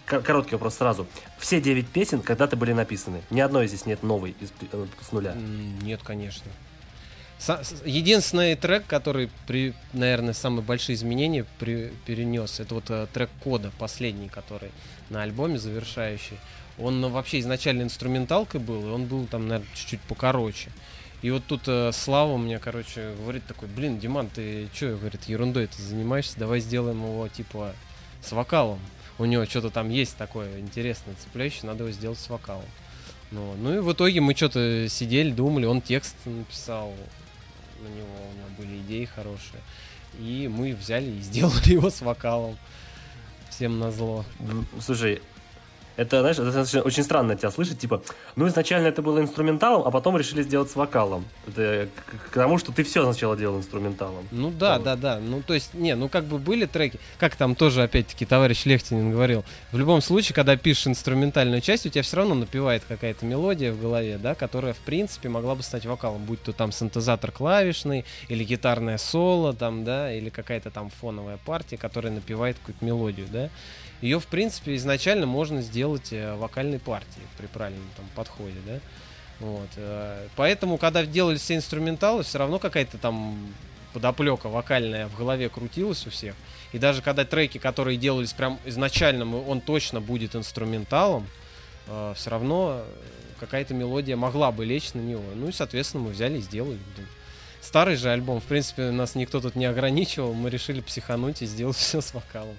Короткий 0.06 0.56
вопрос 0.56 0.76
сразу. 0.76 1.06
Все 1.38 1.62
девять 1.62 1.88
песен 1.88 2.22
когда-то 2.22 2.56
были 2.56 2.74
написаны. 2.74 3.22
Ни 3.30 3.42
одной 3.42 3.68
здесь 3.68 3.86
нет 3.86 4.02
новой 4.02 4.36
из, 4.40 4.52
э, 4.72 4.88
с 5.02 5.12
нуля. 5.12 5.36
Нет, 5.84 6.02
конечно. 6.04 6.52
Единственный 7.84 8.56
трек, 8.56 8.86
который, 8.88 9.30
при, 9.48 9.74
наверное, 9.92 10.34
самые 10.34 10.64
большие 10.64 10.96
изменения 10.96 11.46
при, 11.60 11.92
перенес, 12.06 12.60
это 12.60 12.76
вот 12.76 12.90
э, 12.90 13.08
трек 13.12 13.30
кода, 13.44 13.72
последний, 13.78 14.30
который 14.30 14.72
на 15.10 15.24
альбоме 15.24 15.60
завершающий. 15.60 16.38
Он 16.78 17.02
ну, 17.02 17.10
вообще 17.10 17.40
изначально 17.40 17.84
инструменталкой 17.84 18.62
был, 18.62 18.88
и 18.88 18.92
он 18.92 19.06
был 19.06 19.28
там, 19.28 19.48
наверное, 19.48 19.68
чуть-чуть 19.76 20.00
покороче. 20.02 20.72
И 21.22 21.32
вот 21.32 21.44
тут 21.46 21.64
э, 21.68 21.92
Слава 21.94 22.38
мне, 22.38 22.60
короче, 22.60 23.14
говорит 23.18 23.46
такой, 23.46 23.68
блин, 23.68 24.00
Диман, 24.00 24.30
ты 24.30 24.70
что, 24.74 24.98
говорит, 24.98 25.24
ерундой 25.26 25.68
ты 25.68 25.82
занимаешься, 25.82 26.40
давай 26.40 26.60
сделаем 26.60 27.04
его, 27.04 27.28
типа, 27.28 27.74
с 28.22 28.32
вокалом. 28.32 28.80
У 29.18 29.26
него 29.26 29.46
что-то 29.46 29.70
там 29.70 29.90
есть 29.90 30.18
такое 30.18 30.60
интересное, 30.60 31.16
цепляющее, 31.16 31.64
надо 31.64 31.84
его 31.84 31.94
сделать 31.94 32.20
с 32.20 32.30
вокалом. 32.30 32.66
Ну, 33.32 33.56
ну 33.58 33.76
и 33.76 33.80
в 33.80 33.92
итоге 33.92 34.22
мы 34.22 34.36
что-то 34.36 34.88
сидели, 34.90 35.32
думали, 35.32 35.66
он 35.66 35.82
текст 35.82 36.16
написал, 36.26 36.94
на 37.84 37.88
него, 37.88 38.08
у 38.32 38.38
него 38.38 38.50
были 38.58 38.80
идеи 38.80 39.06
хорошие. 39.06 39.62
И 40.20 40.50
мы 40.52 40.74
взяли 40.74 41.12
и 41.12 41.22
сделали 41.22 41.70
его 41.74 41.90
с 41.90 42.02
вокалом. 42.02 42.58
Всем 43.50 43.80
назло. 43.80 44.26
Слушай, 44.80 45.22
это, 45.96 46.22
знаешь, 46.22 46.40
это 46.40 46.82
очень 46.82 47.04
странно 47.04 47.36
тебя 47.36 47.52
слышать, 47.52 47.80
типа, 47.80 48.02
ну, 48.36 48.48
изначально 48.48 48.88
это 48.88 49.02
было 49.02 49.20
инструменталом, 49.20 49.84
а 49.86 49.92
потом 49.92 50.18
решили 50.18 50.42
сделать 50.42 50.72
с 50.72 50.76
вокалом. 50.76 51.26
Это 51.48 51.88
к, 52.32 52.34
тому, 52.34 52.58
что 52.58 52.72
ты 52.72 52.84
все 52.84 53.04
сначала 53.04 53.38
делал 53.38 53.58
инструменталом. 53.58 54.28
Ну 54.32 54.52
да, 54.52 54.76
вот. 54.78 54.84
да, 54.84 54.96
да. 54.96 55.20
Ну, 55.20 55.42
то 55.42 55.54
есть, 55.54 55.74
не, 55.74 55.96
ну 55.96 56.10
как 56.10 56.26
бы 56.26 56.40
были 56.40 56.66
треки, 56.66 57.00
как 57.20 57.36
там 57.36 57.54
тоже, 57.56 57.84
опять-таки, 57.84 58.26
товарищ 58.26 58.66
Лехтинин 58.66 59.12
говорил, 59.12 59.44
в 59.72 59.78
любом 59.78 60.02
случае, 60.02 60.34
когда 60.34 60.58
пишешь 60.58 60.88
инструментальную 60.88 61.62
часть, 61.62 61.86
у 61.86 61.90
тебя 61.90 62.02
все 62.02 62.18
равно 62.18 62.34
напевает 62.36 62.84
какая-то 62.88 63.26
мелодия 63.26 63.72
в 63.72 63.80
голове, 63.80 64.18
да, 64.18 64.34
которая, 64.34 64.74
в 64.74 64.80
принципе, 64.80 65.30
могла 65.30 65.54
бы 65.54 65.62
стать 65.62 65.86
вокалом, 65.86 66.26
будь 66.26 66.42
то 66.42 66.54
там 66.54 66.72
синтезатор 66.72 67.32
клавишный, 67.32 68.04
или 68.30 68.44
гитарное 68.44 68.98
соло, 68.98 69.54
там, 69.54 69.84
да, 69.84 70.12
или 70.12 70.30
какая-то 70.30 70.72
там 70.72 70.90
фоновая 70.90 71.38
партия, 71.46 71.78
которая 71.78 72.12
напевает 72.12 72.58
какую-то 72.58 72.84
мелодию, 72.84 73.28
да 73.32 73.50
ее, 74.02 74.20
в 74.20 74.28
принципе, 74.28 74.76
изначально 74.76 75.26
можно 75.26 75.62
сделать 75.62 76.12
э, 76.12 76.36
вокальной 76.36 76.80
партией 76.80 77.26
при 77.38 77.48
правильном 77.48 77.88
там 77.96 78.06
подходе, 78.16 78.58
да. 78.66 78.80
Вот. 79.40 79.70
Э, 79.78 80.28
поэтому, 80.36 80.78
когда 80.78 81.06
делали 81.06 81.38
все 81.38 81.56
инструменталы, 81.56 82.24
все 82.24 82.40
равно 82.40 82.60
какая-то 82.60 82.98
там 82.98 83.38
подоплека 83.94 84.50
вокальная 84.50 85.08
в 85.08 85.18
голове 85.18 85.50
крутилась 85.50 86.06
у 86.08 86.10
всех. 86.10 86.36
И 86.72 86.80
даже 86.80 87.02
когда 87.02 87.24
треки, 87.24 87.60
которые 87.60 87.98
делались 87.98 88.34
прям 88.34 88.60
изначально, 88.66 89.38
он 89.38 89.62
точно 89.62 90.02
будет 90.02 90.36
инструменталом, 90.36 91.28
э, 91.88 92.14
все 92.16 92.30
равно 92.30 92.84
какая-то 93.40 93.74
мелодия 93.74 94.16
могла 94.16 94.52
бы 94.52 94.66
лечь 94.66 94.94
на 94.94 95.00
него. 95.00 95.24
Ну 95.36 95.50
и, 95.50 95.52
соответственно, 95.52 96.04
мы 96.04 96.12
взяли 96.12 96.38
и 96.38 96.42
сделали. 96.42 96.80
Старый 97.62 97.96
же 97.96 98.10
альбом, 98.10 98.42
в 98.42 98.44
принципе, 98.44 98.92
нас 98.92 99.16
никто 99.16 99.40
тут 99.40 99.56
не 99.56 99.66
ограничивал, 99.66 100.34
мы 100.34 100.50
решили 100.50 100.82
психануть 100.82 101.42
и 101.42 101.46
сделать 101.46 101.78
все 101.78 102.02
с 102.02 102.14
вокалом. 102.14 102.58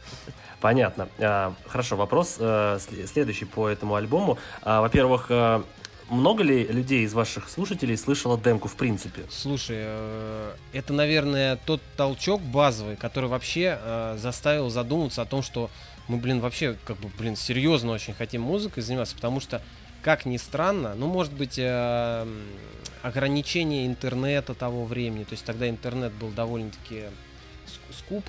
Понятно. 0.65 1.11
А, 1.19 1.53
хорошо, 1.67 1.95
вопрос 1.95 2.37
э, 2.39 2.79
следующий 3.07 3.45
по 3.45 3.69
этому 3.69 3.97
альбому. 3.97 4.39
А, 4.63 4.81
во-первых, 4.81 5.27
э, 5.29 5.63
много 6.09 6.43
ли 6.43 6.67
людей 6.67 7.05
из 7.05 7.13
ваших 7.13 7.51
слушателей 7.51 7.99
слышало 7.99 8.39
демку 8.39 8.69
в 8.69 8.75
принципе? 8.75 9.25
Слушай, 9.29 9.77
э, 9.81 10.55
это, 10.73 10.95
наверное, 10.95 11.57
тот 11.67 11.83
толчок 11.99 12.41
базовый, 12.41 12.97
который 12.97 13.29
вообще 13.29 13.79
заставил 14.17 14.71
задуматься 14.71 15.21
о 15.21 15.27
том, 15.27 15.43
что 15.43 15.69
мы, 16.09 16.17
блин, 16.17 16.41
вообще, 16.41 16.79
как 16.87 16.97
бы, 16.97 17.11
блин, 17.19 17.37
серьезно 17.37 17.93
очень 17.93 18.15
хотим 18.15 18.41
музыкой 18.41 18.83
заниматься, 18.83 19.15
потому 19.17 19.41
что, 19.41 19.61
как 20.01 20.25
ни 20.25 20.39
странно, 20.39 20.95
ну, 20.95 21.09
может 21.09 21.35
быть, 21.35 21.61
ограничение 23.03 23.87
интернета 23.87 24.55
того 24.55 24.87
времени, 24.87 25.25
то 25.25 25.33
есть 25.33 25.45
тогда 25.45 25.69
интернет 25.69 26.15
был 26.15 26.31
довольно-таки 26.31 27.03
скуп, 27.93 28.25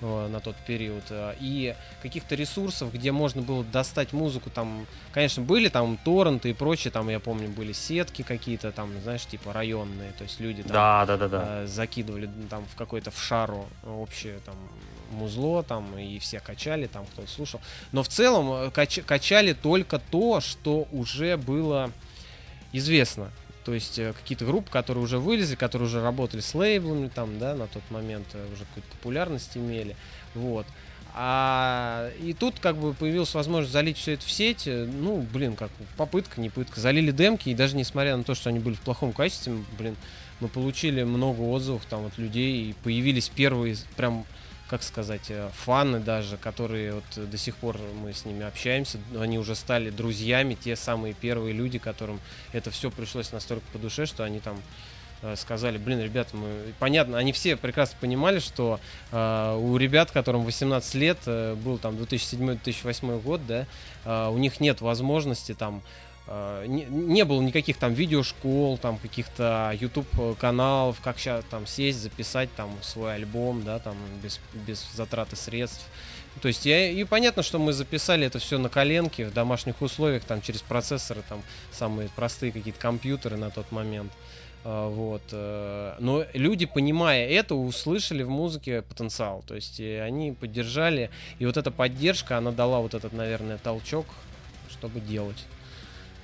на 0.00 0.40
тот 0.40 0.56
период. 0.56 1.04
Э, 1.10 1.34
и 1.40 1.74
каких-то 2.02 2.34
ресурсов, 2.34 2.92
где 2.92 3.12
можно 3.12 3.42
было 3.42 3.64
достать 3.64 4.12
музыку, 4.12 4.50
там, 4.50 4.86
конечно, 5.12 5.42
были 5.42 5.68
там 5.68 5.96
торренты 6.04 6.50
и 6.50 6.52
прочее, 6.52 6.90
там, 6.90 7.08
я 7.08 7.20
помню, 7.20 7.48
были 7.48 7.72
сетки 7.72 8.22
какие-то, 8.22 8.72
там, 8.72 8.90
знаешь, 9.02 9.26
типа 9.26 9.52
районные, 9.52 10.12
то 10.12 10.24
есть 10.24 10.40
люди 10.40 10.62
там 10.62 10.72
да, 10.72 11.06
да, 11.06 11.16
да, 11.16 11.28
да. 11.28 11.44
Э, 11.46 11.66
закидывали 11.66 12.28
там 12.48 12.64
в 12.66 12.76
какой-то 12.76 13.10
в 13.10 13.22
шару 13.22 13.68
общее 13.86 14.38
там 14.44 14.56
музло 15.10 15.62
там 15.62 15.98
и 15.98 16.18
все 16.18 16.38
качали 16.38 16.86
там 16.86 17.06
кто 17.06 17.26
слушал 17.26 17.62
но 17.92 18.02
в 18.02 18.08
целом 18.08 18.70
кач 18.70 19.00
качали 19.06 19.54
только 19.54 19.98
то 19.98 20.40
что 20.40 20.86
уже 20.92 21.38
было 21.38 21.90
известно 22.72 23.30
то 23.68 23.74
есть 23.74 23.98
э, 23.98 24.14
какие-то 24.14 24.46
группы, 24.46 24.70
которые 24.70 25.04
уже 25.04 25.18
вылезли, 25.18 25.54
которые 25.54 25.88
уже 25.88 26.00
работали 26.00 26.40
с 26.40 26.54
лейблами, 26.54 27.08
там, 27.08 27.38
да, 27.38 27.54
на 27.54 27.66
тот 27.66 27.82
момент 27.90 28.24
э, 28.32 28.42
уже 28.50 28.64
какую-то 28.64 28.88
популярность 28.92 29.58
имели, 29.58 29.94
вот. 30.34 30.64
А 31.12 32.10
и 32.18 32.32
тут 32.32 32.60
как 32.60 32.78
бы 32.78 32.94
появилась 32.94 33.34
возможность 33.34 33.74
залить 33.74 33.98
все 33.98 34.14
это 34.14 34.24
в 34.24 34.30
сеть. 34.30 34.66
Э, 34.66 34.86
ну, 34.90 35.20
блин, 35.34 35.54
как 35.54 35.70
попытка, 35.98 36.40
не 36.40 36.48
пытка. 36.48 36.80
Залили 36.80 37.10
демки, 37.10 37.50
и 37.50 37.54
даже 37.54 37.76
несмотря 37.76 38.16
на 38.16 38.24
то, 38.24 38.34
что 38.34 38.48
они 38.48 38.58
были 38.58 38.74
в 38.74 38.80
плохом 38.80 39.12
качестве, 39.12 39.58
блин, 39.78 39.96
мы 40.40 40.48
получили 40.48 41.02
много 41.02 41.42
отзывов 41.42 41.84
там 41.90 42.06
от 42.06 42.16
людей, 42.16 42.70
и 42.70 42.74
появились 42.82 43.28
первые 43.28 43.76
прям 43.98 44.24
как 44.68 44.82
сказать, 44.82 45.30
э, 45.30 45.50
фаны 45.64 45.98
даже, 45.98 46.36
которые 46.36 46.94
вот 46.94 47.30
до 47.30 47.38
сих 47.38 47.56
пор 47.56 47.78
мы 48.02 48.12
с 48.12 48.24
ними 48.24 48.44
общаемся, 48.44 48.98
они 49.18 49.38
уже 49.38 49.54
стали 49.54 49.90
друзьями, 49.90 50.54
те 50.54 50.76
самые 50.76 51.14
первые 51.14 51.54
люди, 51.54 51.78
которым 51.78 52.20
это 52.52 52.70
все 52.70 52.90
пришлось 52.90 53.32
настолько 53.32 53.64
по 53.72 53.78
душе, 53.78 54.04
что 54.04 54.24
они 54.24 54.40
там 54.40 54.60
э, 55.22 55.36
сказали, 55.36 55.78
блин, 55.78 56.00
ребята, 56.00 56.36
мы... 56.36 56.74
Понятно, 56.78 57.16
они 57.16 57.32
все 57.32 57.56
прекрасно 57.56 57.96
понимали, 58.00 58.40
что 58.40 58.78
э, 59.10 59.58
у 59.58 59.76
ребят, 59.78 60.10
которым 60.10 60.44
18 60.44 60.94
лет, 60.94 61.18
э, 61.24 61.54
был 61.54 61.78
там 61.78 61.94
2007-2008 61.96 63.22
год, 63.22 63.46
да, 63.46 63.66
э, 64.04 64.28
у 64.28 64.36
них 64.36 64.60
нет 64.60 64.82
возможности 64.82 65.54
там 65.54 65.82
не, 66.66 66.84
не 66.84 67.24
было 67.24 67.40
никаких 67.40 67.78
там 67.78 67.94
видеошкол, 67.94 68.78
там 68.78 68.98
каких-то 68.98 69.74
YouTube 69.80 70.38
каналов, 70.38 71.00
как 71.00 71.18
сейчас 71.18 71.44
там 71.50 71.66
сесть, 71.66 71.98
записать 71.98 72.54
там 72.54 72.70
свой 72.82 73.14
альбом, 73.14 73.64
да, 73.64 73.78
там 73.78 73.96
без, 74.22 74.40
без 74.66 74.86
затраты 74.94 75.36
средств. 75.36 75.86
То 76.42 76.48
есть 76.48 76.66
я, 76.66 76.90
и 76.90 77.04
понятно, 77.04 77.42
что 77.42 77.58
мы 77.58 77.72
записали 77.72 78.26
это 78.26 78.38
все 78.38 78.58
на 78.58 78.68
коленке 78.68 79.26
в 79.26 79.32
домашних 79.32 79.80
условиях, 79.82 80.24
там 80.24 80.42
через 80.42 80.62
процессоры, 80.62 81.22
там 81.28 81.42
самые 81.72 82.08
простые 82.10 82.52
какие-то 82.52 82.78
компьютеры 82.78 83.36
на 83.36 83.50
тот 83.50 83.72
момент. 83.72 84.12
Uh, 84.64 84.90
вот. 84.90 85.22
Но 86.00 86.24
люди, 86.34 86.66
понимая 86.66 87.26
это, 87.28 87.54
услышали 87.54 88.22
в 88.22 88.28
музыке 88.28 88.82
потенциал. 88.82 89.42
То 89.46 89.54
есть 89.54 89.80
они 89.80 90.32
поддержали. 90.32 91.10
И 91.38 91.46
вот 91.46 91.56
эта 91.56 91.70
поддержка, 91.70 92.38
она 92.38 92.50
дала 92.50 92.80
вот 92.80 92.94
этот, 92.94 93.12
наверное, 93.12 93.56
толчок, 93.58 94.06
чтобы 94.68 95.00
делать. 95.00 95.46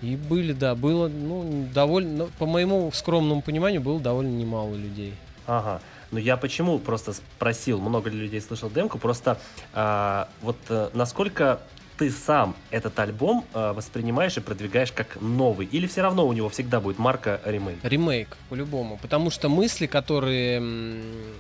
И 0.03 0.17
были, 0.17 0.53
да, 0.53 0.75
было, 0.75 1.09
ну, 1.09 1.67
довольно, 1.73 2.25
ну, 2.25 2.29
по 2.39 2.47
моему 2.47 2.91
скромному 2.93 3.43
пониманию, 3.43 3.81
было 3.81 4.01
довольно 4.01 4.31
немало 4.31 4.75
людей. 4.75 5.15
Ага. 5.47 5.81
Но 6.11 6.19
я 6.19 6.37
почему 6.37 6.79
просто 6.79 7.13
спросил, 7.13 7.81
много 7.81 8.11
ли 8.11 8.17
людей 8.17 8.41
слышал 8.41 8.71
демку, 8.71 8.99
просто 8.99 9.39
а, 9.73 10.29
вот 10.43 10.57
а, 10.69 10.91
насколько 10.95 11.61
ты 11.97 12.11
сам 12.11 12.57
этот 12.71 12.99
альбом 12.99 13.45
э, 13.55 13.73
воспринимаешь 13.73 14.37
и 14.37 14.41
продвигаешь 14.41 14.93
как 14.93 15.21
новый? 15.21 15.67
Или 15.67 15.87
все 15.87 16.03
равно 16.03 16.27
у 16.27 16.33
него 16.33 16.49
всегда 16.49 16.81
будет 16.81 16.99
марка 16.99 17.41
ремейк? 17.45 17.79
Ремейк, 17.83 18.37
по-любому. 18.49 18.99
Потому 19.01 19.31
что 19.31 19.49
мысли, 19.49 19.87
которые... 19.87 20.57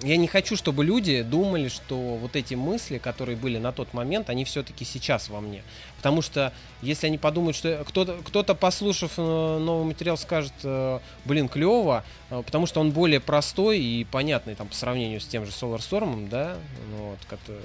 Я 0.02 0.16
не 0.16 0.26
хочу, 0.26 0.56
чтобы 0.56 0.84
люди 0.84 1.22
думали, 1.22 1.68
что 1.68 1.96
вот 1.96 2.36
эти 2.36 2.54
мысли, 2.54 2.98
которые 2.98 3.36
были 3.36 3.58
на 3.58 3.72
тот 3.72 3.92
момент, 3.94 4.30
они 4.30 4.44
все-таки 4.44 4.84
сейчас 4.84 5.28
во 5.28 5.40
мне. 5.40 5.62
Потому 5.96 6.22
что 6.22 6.52
если 6.82 7.06
они 7.06 7.18
подумают, 7.18 7.56
что 7.56 7.82
кто-то, 7.88 8.18
кто-то 8.24 8.54
послушав 8.54 9.12
э, 9.16 9.58
новый 9.58 9.86
материал, 9.86 10.18
скажет, 10.18 10.52
э, 10.62 10.98
блин, 11.24 11.48
клево, 11.48 12.04
э, 12.30 12.42
потому 12.44 12.66
что 12.66 12.80
он 12.80 12.90
более 12.90 13.20
простой 13.20 13.80
и 13.80 14.04
понятный 14.04 14.54
там 14.54 14.68
по 14.68 14.74
сравнению 14.74 15.20
с 15.20 15.26
тем 15.26 15.46
же 15.46 15.50
Solar 15.50 15.78
Storm, 15.78 16.28
да, 16.28 16.56
ну 16.90 17.10
вот, 17.10 17.18
который, 17.26 17.62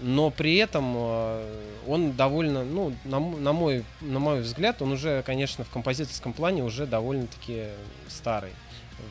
но 0.00 0.30
при 0.30 0.56
этом 0.56 0.94
э, 0.96 1.60
он 1.86 2.12
довольно, 2.12 2.64
ну, 2.64 2.94
на, 3.04 3.20
на, 3.20 3.52
мой, 3.52 3.84
на 4.00 4.18
мой 4.18 4.40
взгляд, 4.40 4.82
он 4.82 4.92
уже, 4.92 5.22
конечно, 5.22 5.64
в 5.64 5.70
композиторском 5.70 6.32
плане 6.32 6.62
уже 6.62 6.86
довольно-таки 6.86 7.66
старый. 8.08 8.52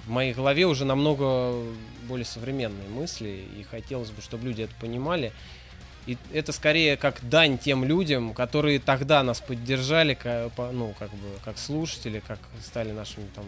В 0.05 0.09
моей 0.09 0.33
голове 0.33 0.65
уже 0.65 0.85
намного 0.85 1.53
более 2.07 2.25
современные 2.25 2.89
мысли, 2.89 3.45
и 3.57 3.63
хотелось 3.63 4.09
бы, 4.09 4.21
чтобы 4.21 4.45
люди 4.45 4.63
это 4.63 4.73
понимали. 4.79 5.31
И 6.07 6.17
это 6.33 6.51
скорее 6.51 6.97
как 6.97 7.27
дань 7.27 7.57
тем 7.57 7.83
людям, 7.83 8.33
которые 8.33 8.79
тогда 8.79 9.23
нас 9.23 9.41
поддержали, 9.41 10.17
ну, 10.57 10.93
как 10.99 11.09
бы, 11.11 11.27
как 11.43 11.57
слушатели, 11.57 12.21
как 12.25 12.39
стали 12.63 12.91
нашими 12.91 13.25
там 13.35 13.45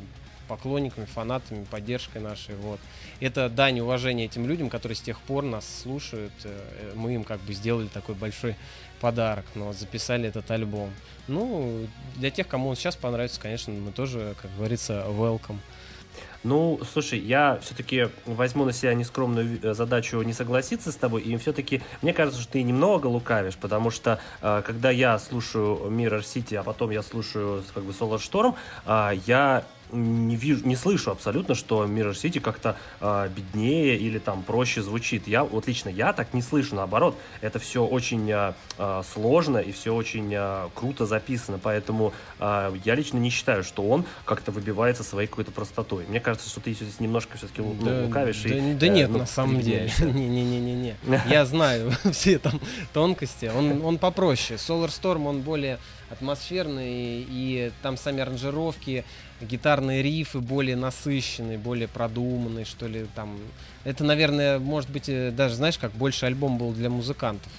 поклонниками, 0.48 1.06
фанатами, 1.06 1.66
поддержкой 1.66 2.22
нашей. 2.22 2.56
Вот. 2.56 2.80
Это 3.20 3.50
дань 3.50 3.80
уважения 3.80 4.26
этим 4.26 4.48
людям, 4.48 4.70
которые 4.70 4.96
с 4.96 5.02
тех 5.02 5.20
пор 5.22 5.44
нас 5.44 5.66
слушают. 5.84 6.34
Э, 6.44 6.94
мы 6.96 7.16
им 7.16 7.24
как 7.24 7.40
бы 7.42 7.54
сделали 7.54 7.88
такой 7.88 8.16
большой 8.16 8.56
подарок, 9.00 9.46
но 9.56 9.74
записали 9.74 10.28
этот 10.28 10.50
альбом. 10.52 10.92
Ну, 11.28 11.88
для 12.16 12.32
тех, 12.32 12.48
кому 12.48 12.70
он 12.70 12.76
сейчас 12.76 12.96
понравится, 12.96 13.40
конечно, 13.40 13.74
мы 13.74 13.92
тоже, 13.92 14.36
как 14.42 14.56
говорится, 14.56 15.06
welcome. 15.08 15.60
Ну, 16.44 16.80
слушай, 16.94 17.20
я 17.20 17.60
все-таки 17.62 18.10
возьму 18.26 18.64
на 18.64 18.72
себя 18.72 18.94
нескромную 18.94 19.60
э, 19.62 19.74
задачу 19.74 20.22
не 20.22 20.34
согласиться 20.34 20.92
с 20.92 20.96
тобой, 20.96 21.24
и 21.24 21.36
все-таки 21.38 21.82
мне 22.02 22.14
кажется, 22.14 22.42
что 22.42 22.54
ты 22.54 22.64
немного 22.64 23.08
лукавишь, 23.08 23.58
потому 23.58 23.92
что 23.92 24.20
э, 24.42 24.62
когда 24.66 24.92
я 24.92 25.18
слушаю 25.20 25.90
Mirror 25.90 26.22
City, 26.22 26.56
а 26.56 26.64
потом 26.64 26.92
я 26.92 27.02
слушаю 27.02 27.64
как 27.74 27.84
бы 27.84 27.92
Solar 27.92 28.20
Storm, 28.20 28.56
э, 28.86 29.20
я 29.26 29.66
не 29.92 30.36
вижу, 30.36 30.66
не 30.66 30.76
слышу 30.76 31.12
абсолютно, 31.12 31.56
что 31.56 31.86
Mirror 31.86 32.12
City 32.14 32.40
как-то 32.40 32.76
э, 33.00 33.30
беднее 33.36 33.98
или 33.98 34.20
там 34.20 34.44
проще 34.44 34.82
звучит. 34.82 35.28
Я 35.28 35.44
вот 35.44 35.68
лично 35.68 35.90
я 35.90 36.14
так 36.14 36.34
не 36.34 36.42
слышу, 36.42 36.76
наоборот, 36.76 37.18
это 37.42 37.60
все 37.60 37.86
очень 37.86 38.30
э, 38.30 38.54
сложно 39.14 39.58
и 39.58 39.72
все 39.72 39.94
очень 39.94 40.32
э, 40.34 40.68
круто 40.74 41.06
записано, 41.06 41.60
поэтому 41.62 42.14
э, 42.40 42.74
я 42.84 42.96
лично 42.96 43.18
не 43.18 43.30
считаю, 43.30 43.64
что 43.64 43.84
он 43.84 44.06
как-то 44.26 44.52
выбивается 44.52 45.04
своей 45.04 45.28
какой-то 45.28 45.52
простотой. 45.52 46.06
Мне 46.08 46.20
кажется, 46.20 46.50
что 46.50 46.60
ты 46.60 46.74
здесь 46.74 47.00
немножко 47.00 47.38
все-таки 47.38 47.62
ну, 47.62 47.76
да, 47.82 48.04
лукавишь 48.04 48.42
да, 48.44 48.50
и 48.50 48.74
да 48.74 48.86
э, 48.88 48.90
нет, 48.90 49.10
ну, 49.10 49.20
на 49.20 49.26
самом 49.26 49.62
деле, 49.62 49.92
не-не-не-не-не, 50.00 50.96
я 51.30 51.46
знаю 51.46 51.92
все 52.12 52.40
там 52.40 52.60
тонкости, 52.94 53.52
он 53.54 53.82
он 53.84 53.98
попроще. 53.98 54.58
Solar 54.58 54.90
Storm 54.90 55.28
он 55.28 55.42
более 55.42 55.80
атмосферный 56.10 57.26
и 57.28 57.72
там 57.82 57.98
сами 57.98 58.22
аранжировки 58.22 59.04
гитарные 59.42 60.02
рифы 60.02 60.40
более 60.40 60.76
насыщенные, 60.76 61.58
более 61.58 61.88
продуманные, 61.88 62.66
что 62.66 62.88
ли, 62.88 63.06
там. 63.16 63.38
Это, 63.84 64.04
наверное, 64.04 64.60
может 64.60 64.90
быть, 64.90 65.10
э, 65.10 65.32
даже, 65.32 65.56
знаешь, 65.56 65.78
как 65.78 65.92
больше 65.92 66.26
альбом 66.26 66.58
был 66.58 66.74
для 66.74 66.90
музыкантов 66.90 67.52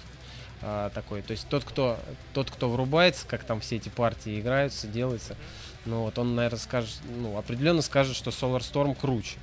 а, 0.62 0.90
такой. 0.90 1.22
То 1.22 1.32
есть 1.32 1.46
тот, 1.49 1.64
кто, 1.64 1.99
тот, 2.34 2.51
кто 2.51 2.68
врубается, 2.68 3.26
как 3.26 3.44
там 3.44 3.61
все 3.61 3.76
эти 3.76 3.88
партии 3.88 4.40
играются, 4.40 4.86
делается, 4.88 5.36
ну 5.84 6.03
вот 6.03 6.18
он, 6.18 6.34
наверное, 6.34 6.59
скажет, 6.59 6.99
ну, 7.16 7.36
определенно 7.38 7.82
скажет, 7.82 8.16
что 8.16 8.30
Solar 8.30 8.61
Storm 8.61 8.96
круче. 8.99 9.38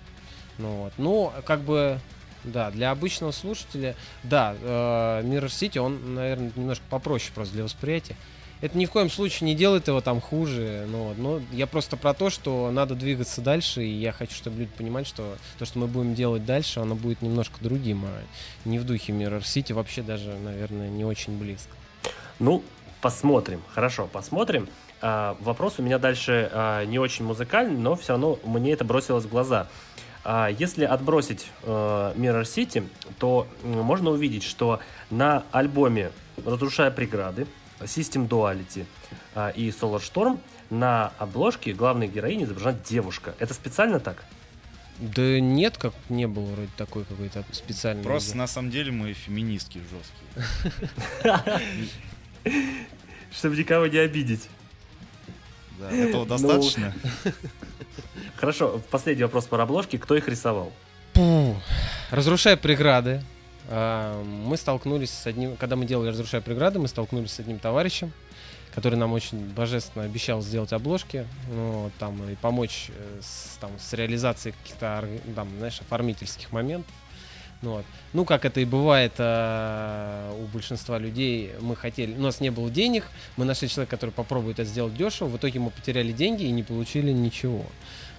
Ну 0.58 0.84
вот. 0.84 0.94
Ну, 0.98 1.32
как 1.46 1.62
бы, 1.62 2.00
да, 2.44 2.72
для 2.72 2.92
обычного 2.92 3.32
слушателя, 3.32 3.96
да, 4.24 4.56
э, 4.62 5.22
Mirror 5.24 5.48
City, 5.48 5.80
он, 5.80 6.16
наверное, 6.16 6.52
немножко 6.56 6.84
попроще 6.90 7.32
просто 7.34 7.54
для 7.56 7.64
восприятия. 7.64 8.16
Это 8.62 8.78
ни 8.78 8.86
в 8.86 8.92
коем 8.92 9.10
случае 9.10 9.48
не 9.48 9.56
делает 9.56 9.88
его 9.88 10.02
там 10.02 10.22
хуже. 10.22 10.86
Но, 10.90 11.14
но 11.18 11.42
я 11.52 11.68
просто 11.68 11.98
про 11.98 12.14
то, 12.14 12.30
что 12.30 12.72
надо 12.72 12.96
двигаться 12.96 13.42
дальше, 13.42 13.84
и 13.84 13.90
я 13.90 14.12
хочу, 14.12 14.34
чтобы 14.34 14.60
люди 14.60 14.72
понимали, 14.78 15.04
что 15.04 15.38
то, 15.60 15.66
что 15.66 15.80
мы 15.80 15.88
будем 15.88 16.16
делать 16.16 16.46
дальше, 16.46 16.80
оно 16.80 16.96
будет 16.96 17.22
немножко 17.22 17.58
другим, 17.62 18.06
а 18.06 18.22
не 18.68 18.80
в 18.80 18.86
духе 18.86 19.14
Mirror 19.14 19.42
City, 19.42 19.74
вообще 19.74 20.02
даже, 20.02 20.34
наверное, 20.36 20.90
не 20.90 21.04
очень 21.04 21.38
близко. 21.38 21.72
Ну, 22.40 22.64
посмотрим. 23.02 23.62
Хорошо, 23.74 24.08
посмотрим. 24.12 24.70
А, 25.02 25.38
вопрос 25.42 25.76
у 25.78 25.84
меня 25.84 26.00
дальше 26.00 26.50
а, 26.52 26.86
не 26.86 26.98
очень 26.98 27.26
музыкальный, 27.26 27.78
но 27.78 27.96
все 27.96 28.14
равно 28.14 28.40
мне 28.46 28.72
это 28.72 28.86
бросилось 28.86 29.26
в 29.26 29.30
глаза. 29.30 29.68
А, 30.24 30.48
если 30.50 30.86
отбросить 30.86 31.48
а, 31.64 32.16
Mirror 32.16 32.44
City, 32.44 32.88
то 33.20 33.48
можно 33.64 34.10
увидеть, 34.10 34.44
что 34.44 34.80
на 35.12 35.44
альбоме 35.52 36.12
«Разрушая 36.44 36.90
преграды», 36.90 37.46
System 37.82 38.28
Duality 38.28 38.86
а, 39.34 39.50
и 39.50 39.70
Solar 39.70 40.02
Storm 40.02 40.40
на 40.70 41.12
обложке 41.18 41.74
главной 41.74 42.08
героини 42.08 42.44
изображена 42.44 42.78
девушка. 42.88 43.36
Это 43.40 43.54
специально 43.54 44.00
так? 44.00 44.24
Да 45.00 45.40
нет, 45.40 45.78
как 45.78 45.94
не 46.08 46.26
было 46.26 46.46
вроде 46.46 46.70
такой 46.78 47.04
какой-то 47.04 47.44
специальный. 47.52 48.04
Просто 48.04 48.38
на 48.38 48.48
самом 48.48 48.72
деле 48.72 48.92
мы 48.92 49.12
феминистки 49.14 49.82
жесткие. 49.92 51.62
Чтобы 53.32 53.58
никого 53.58 53.88
не 53.88 53.98
обидеть. 53.98 54.48
Да, 55.80 55.92
этого 55.92 56.24
ну, 56.24 56.26
достаточно. 56.26 56.94
Хорошо, 58.38 58.82
последний 58.90 59.24
вопрос 59.24 59.46
по 59.48 59.62
обложке. 59.62 59.98
Кто 59.98 60.16
их 60.16 60.30
рисовал? 60.30 60.72
Разрушая 62.12 62.56
преграды, 62.56 63.22
мы 63.70 64.58
столкнулись 64.58 65.12
с 65.12 65.26
одним, 65.28 65.56
когда 65.58 65.76
мы 65.76 65.86
делали 65.86 66.10
«Разрушая 66.10 66.42
преграды», 66.42 66.80
мы 66.80 66.88
столкнулись 66.88 67.32
с 67.32 67.40
одним 67.40 67.60
товарищем, 67.60 68.12
который 68.76 68.96
нам 68.96 69.14
очень 69.14 69.40
божественно 69.40 70.04
обещал 70.04 70.42
сделать 70.42 70.74
обложки, 70.74 71.26
ну, 71.50 71.90
там, 71.98 72.30
и 72.30 72.36
помочь 72.36 72.88
э, 72.90 73.20
с, 73.22 73.58
там, 73.62 73.72
с 73.80 73.94
реализацией 73.94 74.54
каких-то, 74.62 75.08
там, 75.34 75.50
знаешь, 75.58 75.80
оформительских 75.80 76.52
моментов. 76.52 76.94
Ну, 77.62 77.72
вот. 77.72 77.86
ну, 78.12 78.26
как 78.26 78.44
это 78.44 78.60
и 78.60 78.66
бывает 78.66 79.14
э, 79.18 80.38
у 80.38 80.46
большинства 80.48 81.00
людей, 81.00 81.54
мы 81.62 81.78
хотели, 81.78 82.14
у 82.14 82.22
нас 82.22 82.42
не 82.42 82.50
было 82.50 82.70
денег, 82.70 83.06
мы 83.38 83.46
нашли 83.46 83.70
человека, 83.70 83.96
который 83.96 84.12
попробует 84.12 84.60
это 84.60 84.70
сделать 84.70 84.96
дешево, 84.96 85.30
в 85.30 85.38
итоге 85.38 85.60
мы 85.60 85.70
потеряли 85.70 86.12
деньги 86.12 86.44
и 86.44 86.52
не 86.52 86.64
получили 86.64 87.12
ничего. 87.12 87.66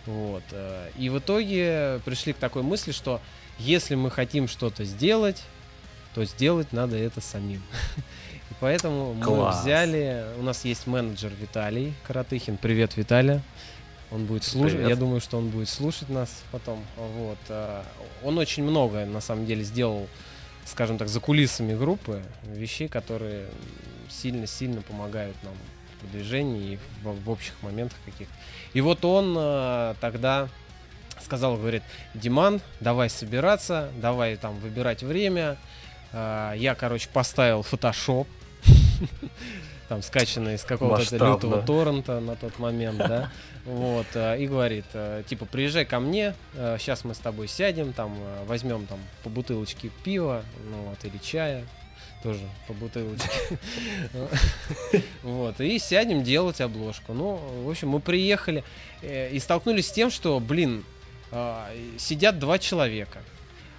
Вот. 0.07 0.43
Э, 0.53 0.89
и 0.97 1.11
в 1.11 1.19
итоге 1.19 2.01
пришли 2.07 2.33
к 2.33 2.37
такой 2.37 2.63
мысли, 2.63 2.93
что 2.93 3.21
если 3.59 3.95
мы 3.95 4.11
хотим 4.11 4.49
что-то 4.49 4.85
сделать, 4.85 5.43
то 6.15 6.25
сделать 6.25 6.73
надо 6.73 6.97
это 6.97 7.21
самим. 7.21 7.63
И 8.51 8.55
поэтому 8.61 9.15
Класс. 9.23 9.57
мы 9.57 9.63
взяли, 9.63 10.25
у 10.39 10.43
нас 10.43 10.65
есть 10.65 10.87
менеджер 10.87 11.33
Виталий 11.39 11.95
Каратыхин. 12.07 12.57
Привет, 12.57 12.97
Виталий. 12.97 13.41
Он 14.11 14.25
будет 14.25 14.45
слушать, 14.45 14.89
я 14.89 14.95
думаю, 14.95 15.21
что 15.21 15.37
он 15.37 15.49
будет 15.49 15.69
слушать 15.69 16.09
нас 16.09 16.31
потом. 16.53 16.85
Вот. 16.97 17.39
А, 17.49 17.85
он 18.23 18.39
очень 18.39 18.63
много, 18.63 19.05
на 19.05 19.21
самом 19.21 19.47
деле, 19.47 19.65
сделал, 19.65 20.07
скажем 20.65 20.97
так, 20.97 21.09
за 21.09 21.19
кулисами 21.19 21.75
группы, 21.75 22.23
вещей, 22.45 22.87
которые 22.87 23.49
сильно-сильно 24.09 24.81
помогают 24.83 25.37
нам 25.43 25.55
в 25.93 26.01
продвижении 26.01 26.75
и 26.75 26.79
в, 27.03 27.25
в 27.25 27.31
общих 27.31 27.55
моментах 27.63 27.99
каких-то. 28.05 28.33
И 28.75 28.81
вот 28.81 29.05
он 29.05 29.35
а, 29.37 29.97
тогда 30.01 30.49
сказал, 31.27 31.57
говорит, 31.57 31.83
Диман, 32.15 32.61
давай 32.81 33.11
собираться, 33.11 33.91
давай 34.01 34.37
там 34.37 34.57
выбирать 34.61 35.03
время. 35.03 35.57
А, 36.13 36.55
я, 36.55 36.77
короче, 36.77 37.09
поставил 37.13 37.63
фотошоп, 37.63 38.29
там 39.89 40.03
скачанный 40.03 40.55
из 40.55 40.63
какого-то 40.63 41.17
лютого 41.17 41.63
торрента 41.63 42.21
на 42.21 42.37
тот 42.37 42.61
момент, 42.61 42.99
да, 42.99 43.33
вот, 43.65 44.07
а, 44.15 44.37
и 44.37 44.47
говорит, 44.47 44.87
а, 44.95 45.25
типа, 45.25 45.47
приезжай 45.47 45.85
ко 45.85 45.99
мне, 45.99 46.35
сейчас 46.55 47.05
мы 47.05 47.13
с 47.15 47.19
тобой 47.19 47.49
сядем, 47.49 47.93
там, 47.93 48.17
возьмем 48.47 48.87
там 48.87 49.01
по 49.25 49.29
бутылочке 49.29 49.91
пива, 50.05 50.45
ну 50.71 50.91
вот, 50.91 51.05
или 51.05 51.19
чая, 51.19 51.65
тоже 52.23 52.41
по 52.67 52.73
бутылочке. 52.73 53.59
Вот, 55.23 55.61
и 55.61 55.79
сядем 55.79 56.23
делать 56.23 56.61
обложку. 56.61 57.13
Ну, 57.13 57.37
в 57.65 57.71
общем, 57.71 57.89
мы 57.91 58.01
приехали 58.01 58.65
э, 59.03 59.31
и 59.31 59.39
столкнулись 59.39 59.89
с 59.89 59.93
тем, 59.93 60.11
что, 60.11 60.39
блин, 60.41 60.85
сидят 61.99 62.39
два 62.39 62.59
человека. 62.59 63.19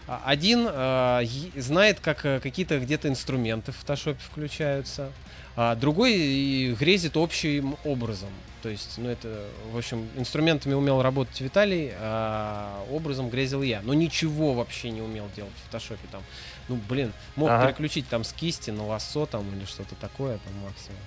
А, 0.08 0.22
Один 0.26 0.66
е- 0.68 1.62
знает, 1.62 2.00
как 2.00 2.26
э, 2.26 2.40
какие-то 2.40 2.80
где-то 2.80 3.10
инструменты 3.10 3.72
в 3.74 3.76
фотошопе 3.78 4.20
включаются, 4.22 5.12
а 5.58 5.76
другой 5.76 6.74
грезит 6.80 7.18
общим 7.18 7.76
образом. 7.84 8.30
То 8.64 8.70
есть, 8.70 8.98
ну 8.98 9.10
это, 9.10 9.46
в 9.72 9.78
общем, 9.78 10.08
инструментами 10.16 10.74
умел 10.74 11.02
работать 11.02 11.40
Виталий, 11.42 11.92
а 12.00 12.84
образом 12.92 13.30
грезил 13.30 13.62
я. 13.64 13.82
Но 13.82 13.94
ничего 13.94 14.54
вообще 14.54 14.90
не 14.92 15.02
умел 15.02 15.28
делать 15.36 15.54
в 15.62 15.66
фотошопе 15.66 16.08
там. 16.12 16.24
Ну, 16.70 16.80
блин, 16.90 17.12
мог 17.36 17.50
Ага. 17.50 17.68
переключить 17.68 18.08
там 18.08 18.24
с 18.24 18.34
кисти 18.34 18.72
на 18.72 18.86
лассо 18.86 19.26
там 19.26 19.46
или 19.56 19.66
что-то 19.66 19.96
такое 19.96 20.38
там 20.38 20.54
максимум. 20.64 21.00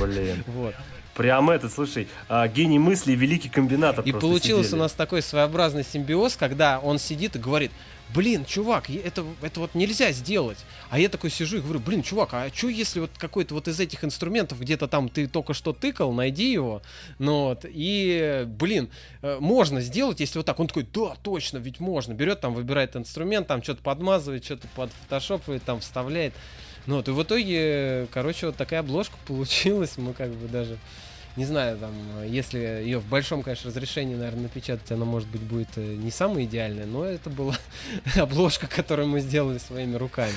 Блин. 0.00 0.44
Вот. 0.58 0.74
Прям 1.14 1.50
это, 1.50 1.68
слушай, 1.68 2.06
а, 2.28 2.46
гений 2.46 2.78
мысли, 2.78 3.12
великий 3.12 3.48
комбинатор. 3.48 4.04
И 4.04 4.12
получился 4.12 4.62
сидели. 4.62 4.76
у 4.76 4.82
нас 4.82 4.92
такой 4.92 5.20
своеобразный 5.20 5.84
симбиоз, 5.84 6.36
когда 6.36 6.78
он 6.78 7.00
сидит 7.00 7.34
и 7.34 7.40
говорит, 7.40 7.72
блин, 8.14 8.44
чувак, 8.44 8.88
это, 8.90 9.24
это 9.42 9.60
вот 9.60 9.74
нельзя 9.74 10.12
сделать. 10.12 10.58
А 10.90 10.98
я 10.98 11.08
такой 11.08 11.30
сижу 11.30 11.58
и 11.58 11.60
говорю, 11.60 11.80
блин, 11.80 12.02
чувак, 12.02 12.30
а 12.34 12.48
что 12.54 12.68
если 12.68 13.00
вот 13.00 13.10
какой-то 13.18 13.54
вот 13.54 13.68
из 13.68 13.78
этих 13.80 14.04
инструментов 14.04 14.60
где-то 14.60 14.88
там 14.88 15.08
ты 15.08 15.26
только 15.26 15.54
что 15.54 15.72
тыкал, 15.72 16.12
найди 16.12 16.52
его, 16.52 16.82
ну 17.18 17.44
вот, 17.46 17.64
и, 17.64 18.44
блин, 18.46 18.88
э, 19.22 19.38
можно 19.40 19.80
сделать, 19.80 20.20
если 20.20 20.38
вот 20.38 20.46
так. 20.46 20.58
Он 20.60 20.68
такой, 20.68 20.86
да, 20.92 21.16
точно, 21.22 21.58
ведь 21.58 21.80
можно. 21.80 22.12
Берет 22.12 22.40
там, 22.40 22.54
выбирает 22.54 22.96
инструмент, 22.96 23.46
там 23.46 23.62
что-то 23.62 23.82
подмазывает, 23.82 24.44
что-то 24.44 24.68
подфотошопывает, 24.74 25.62
там 25.64 25.80
вставляет. 25.80 26.34
Ну 26.88 26.96
вот, 26.96 27.06
и 27.06 27.10
в 27.10 27.22
итоге, 27.22 28.06
короче, 28.12 28.46
вот 28.46 28.56
такая 28.56 28.80
обложка 28.80 29.14
получилась, 29.26 29.98
мы 29.98 30.14
как 30.14 30.30
бы 30.30 30.48
даже 30.48 30.78
не 31.36 31.44
знаю, 31.44 31.76
там, 31.78 31.92
если 32.26 32.58
ее 32.58 32.98
в 32.98 33.06
большом, 33.06 33.42
конечно, 33.44 33.68
разрешении, 33.70 34.16
наверное, 34.16 34.44
напечатать, 34.44 34.90
она, 34.90 35.04
может 35.04 35.28
быть, 35.28 35.42
будет 35.42 35.68
э, 35.76 35.80
не 35.94 36.10
самая 36.10 36.44
идеальная, 36.44 36.86
но 36.86 37.04
это 37.04 37.30
была 37.30 37.54
обложка, 38.16 38.66
которую 38.66 39.06
мы 39.06 39.20
сделали 39.20 39.58
своими 39.58 39.94
руками. 39.96 40.32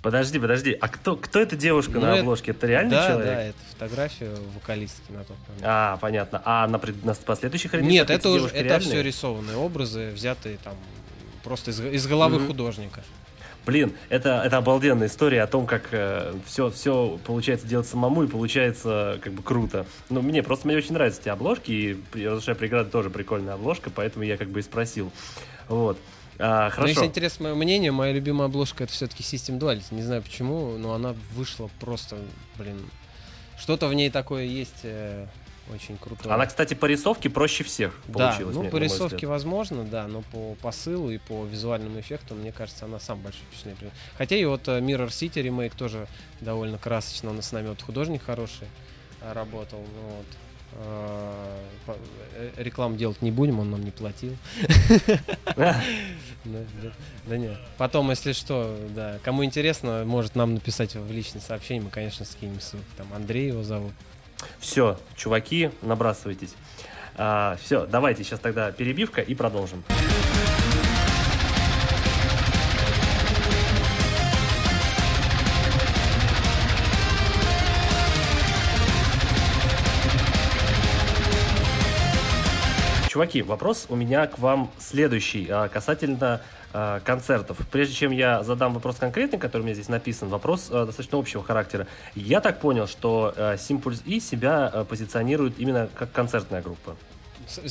Подожди, 0.00 0.40
подожди. 0.40 0.72
А 0.80 0.88
кто, 0.88 1.14
кто 1.14 1.38
эта 1.38 1.54
девушка 1.54 1.92
Ну, 1.92 2.00
на 2.00 2.06
это- 2.14 2.20
обложке? 2.22 2.50
Это 2.50 2.66
реальный 2.66 2.90
да, 2.90 3.06
человек? 3.06 3.26
да, 3.32 3.42
это 3.42 3.58
фотография 3.70 4.30
вокалистки 4.56 5.12
на 5.12 5.22
тот 5.22 5.36
момент. 5.46 5.62
А, 5.64 5.96
понятно. 5.98 6.42
А 6.44 6.66
на, 6.66 6.78
пред- 6.80 7.04
на 7.04 7.14
последующих 7.14 7.72
релизах 7.74 7.92
Нет, 7.92 8.10
это 8.10 8.28
уже 8.30 8.46
это 8.48 8.58
реальные? 8.64 8.80
все 8.80 9.02
рисованные 9.02 9.56
образы, 9.58 10.10
взятые 10.10 10.56
там 10.64 10.74
просто 11.44 11.70
из, 11.70 11.80
из 11.80 12.06
головы 12.08 12.38
Мгм. 12.38 12.46
художника. 12.48 13.04
Блин, 13.64 13.92
это, 14.08 14.42
это 14.44 14.56
обалденная 14.56 15.06
история 15.06 15.42
о 15.42 15.46
том, 15.46 15.66
как 15.66 15.88
все, 16.46 16.70
все 16.70 17.18
получается 17.24 17.66
делать 17.66 17.86
самому 17.86 18.24
и 18.24 18.26
получается 18.26 19.20
как 19.22 19.32
бы 19.32 19.42
круто. 19.42 19.86
Ну, 20.10 20.20
мне 20.20 20.42
просто 20.42 20.66
мне 20.66 20.76
очень 20.76 20.94
нравятся 20.94 21.20
эти 21.20 21.28
обложки, 21.28 21.70
и 21.70 22.24
«Разрушая 22.24 22.56
преграды» 22.56 22.90
тоже 22.90 23.10
прикольная 23.10 23.54
обложка, 23.54 23.90
поэтому 23.90 24.24
я 24.24 24.36
как 24.36 24.48
бы 24.48 24.60
и 24.60 24.62
спросил. 24.62 25.12
Вот. 25.68 25.96
А, 26.38 26.64
Но 26.64 26.70
хорошо. 26.70 26.88
если 26.88 27.06
интересно 27.06 27.44
мое 27.44 27.54
мнение, 27.54 27.92
моя 27.92 28.12
любимая 28.12 28.48
обложка 28.48 28.84
это 28.84 28.92
все-таки 28.92 29.22
System 29.22 29.58
Duality. 29.58 29.94
Не 29.94 30.02
знаю 30.02 30.22
почему, 30.22 30.76
но 30.76 30.94
она 30.94 31.14
вышла 31.34 31.70
просто, 31.78 32.16
блин, 32.58 32.78
что-то 33.58 33.86
в 33.86 33.94
ней 33.94 34.10
такое 34.10 34.44
есть 34.44 34.80
э, 34.82 35.26
очень 35.72 35.96
крутое. 35.98 36.34
Она, 36.34 36.46
кстати, 36.46 36.74
по 36.74 36.86
рисовке 36.86 37.30
проще 37.30 37.64
всех 37.64 37.94
Да, 38.08 38.28
получилась. 38.30 38.54
ну 38.56 38.62
мне- 38.62 38.70
по 38.70 38.76
рисовке 38.76 39.26
возможно, 39.26 39.84
да, 39.84 40.06
но 40.08 40.22
по 40.32 40.54
посылу 40.62 41.10
и 41.10 41.18
по 41.18 41.44
визуальному 41.44 42.00
эффекту, 42.00 42.34
мне 42.34 42.52
кажется, 42.52 42.84
она 42.86 42.98
сам 42.98 43.20
большое 43.20 43.44
впечатление. 43.50 43.92
Хотя 44.18 44.36
и 44.36 44.44
вот 44.44 44.66
э, 44.68 44.80
Mirror 44.80 45.08
City 45.08 45.40
ремейк 45.42 45.74
тоже 45.74 46.06
довольно 46.40 46.78
красочно, 46.78 47.30
он 47.30 47.40
с 47.42 47.52
нами 47.52 47.68
вот 47.68 47.80
художник 47.82 48.22
хороший 48.24 48.68
э, 49.20 49.32
работал, 49.32 49.78
ну 49.80 50.16
вот. 50.16 50.26
Э, 50.74 52.50
Рекламу 52.56 52.96
делать 52.96 53.20
не 53.22 53.30
будем, 53.30 53.60
он 53.60 53.70
нам 53.70 53.84
не 53.84 53.90
платил. 53.90 54.36
Да, 56.44 56.58
да, 56.82 56.92
да 57.26 57.36
нет. 57.36 57.56
Потом, 57.78 58.10
если 58.10 58.32
что, 58.32 58.76
да, 58.96 59.18
кому 59.22 59.44
интересно, 59.44 60.02
может 60.04 60.34
нам 60.34 60.54
написать 60.54 60.94
в 60.96 61.12
личное 61.12 61.40
сообщение, 61.40 61.84
мы, 61.84 61.90
конечно, 61.90 62.24
скинем 62.24 62.60
ссылку. 62.60 62.84
Там 62.96 63.06
Андрей 63.14 63.48
его 63.48 63.62
зовут. 63.62 63.92
Все, 64.58 64.98
чуваки, 65.16 65.70
набрасывайтесь. 65.82 66.54
все, 67.14 67.86
давайте 67.86 68.24
сейчас 68.24 68.40
тогда 68.40 68.72
перебивка 68.72 69.20
и 69.20 69.34
продолжим. 69.34 69.82
Чуваки, 83.12 83.42
вопрос 83.42 83.84
у 83.90 83.94
меня 83.94 84.26
к 84.26 84.38
вам 84.38 84.70
следующий, 84.78 85.46
а, 85.50 85.68
касательно 85.68 86.40
а, 86.72 87.00
концертов. 87.00 87.58
Прежде 87.70 87.92
чем 87.92 88.10
я 88.10 88.42
задам 88.42 88.72
вопрос 88.72 88.96
конкретный, 88.96 89.38
который 89.38 89.60
у 89.60 89.64
меня 89.64 89.74
здесь 89.74 89.90
написан, 89.90 90.30
вопрос 90.30 90.70
а, 90.70 90.86
достаточно 90.86 91.18
общего 91.18 91.44
характера. 91.44 91.86
Я 92.14 92.40
так 92.40 92.58
понял, 92.58 92.86
что 92.86 93.34
Simpulse 93.36 94.02
И 94.06 94.18
себя 94.18 94.86
позиционирует 94.88 95.58
именно 95.58 95.90
как 95.94 96.10
концертная 96.10 96.62
группа. 96.62 96.96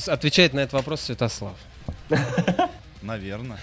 Отвечает 0.06 0.52
на 0.52 0.60
этот 0.60 0.74
вопрос 0.74 1.00
Святослав. 1.00 1.56
Наверное. 3.02 3.58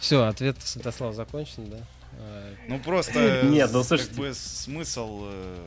Все, 0.00 0.24
ответ 0.24 0.56
Святослав 0.60 1.14
закончен, 1.14 1.70
да? 1.70 1.78
Ну 2.66 2.80
просто 2.80 3.42
Нет, 3.44 3.70
ну, 3.72 3.84
слушайте. 3.84 4.10
как 4.10 4.18
бы 4.18 4.34
смысл, 4.34 5.20
э, 5.26 5.66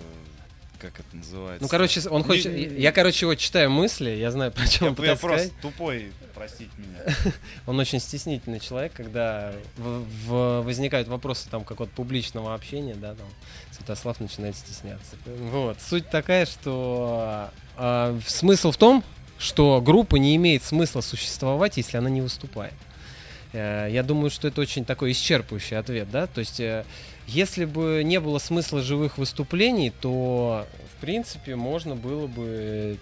как 0.82 1.00
это 1.00 1.16
называется? 1.16 1.62
Ну, 1.64 1.68
короче, 1.70 2.02
он 2.10 2.24
хочет... 2.24 2.54
Не- 2.54 2.82
Я, 2.82 2.92
короче, 2.92 3.26
его 3.26 3.36
читаю 3.36 3.70
мысли, 3.70 4.10
я 4.10 4.32
знаю, 4.32 4.52
про 4.52 4.66
что 4.66 4.86
я, 4.86 4.90
он 4.92 4.94
я 4.94 4.96
пытается 4.98 5.22
просто 5.28 5.46
сказать. 5.48 5.62
тупой, 5.62 6.12
простите 6.34 6.72
меня. 6.78 7.16
Он 7.68 7.80
очень 7.80 8.00
стеснительный 8.00 8.60
человек, 8.60 8.92
когда 8.94 9.54
в- 9.78 10.04
в- 10.28 10.62
возникают 10.64 11.08
вопросы 11.08 11.48
там 11.50 11.64
какого-то 11.64 11.96
публичного 11.96 12.54
общения, 12.56 12.96
да, 12.96 13.14
там 13.16 13.28
Святослав 13.72 14.20
начинает 14.20 14.56
стесняться. 14.58 15.16
Вот. 15.26 15.78
Суть 15.82 16.10
такая, 16.10 16.46
что 16.46 17.50
а, 17.78 18.20
смысл 18.28 18.72
в 18.72 18.78
том, 18.78 19.04
что 19.38 19.82
группа 19.82 20.16
не 20.18 20.36
имеет 20.36 20.64
смысла 20.64 21.02
существовать, 21.02 21.78
если 21.78 21.98
она 21.98 22.10
не 22.10 22.22
выступает. 22.22 22.74
Э, 23.54 23.88
Я 23.92 24.04
думаю, 24.04 24.30
что 24.30 24.48
это 24.48 24.62
очень 24.62 24.86
такой 24.86 25.12
исчерпывающий 25.12 25.78
ответ, 25.78 26.10
да. 26.12 26.28
То 26.28 26.40
есть, 26.40 26.60
э, 26.60 26.86
если 27.32 27.66
бы 27.66 28.02
не 28.04 28.20
было 28.20 28.40
смысла 28.40 28.82
живых 28.82 29.18
выступлений, 29.18 29.90
то, 29.90 30.66
в 30.98 31.02
принципе, 31.02 31.56
можно 31.56 31.96
было 31.96 32.28
бы 32.28 32.98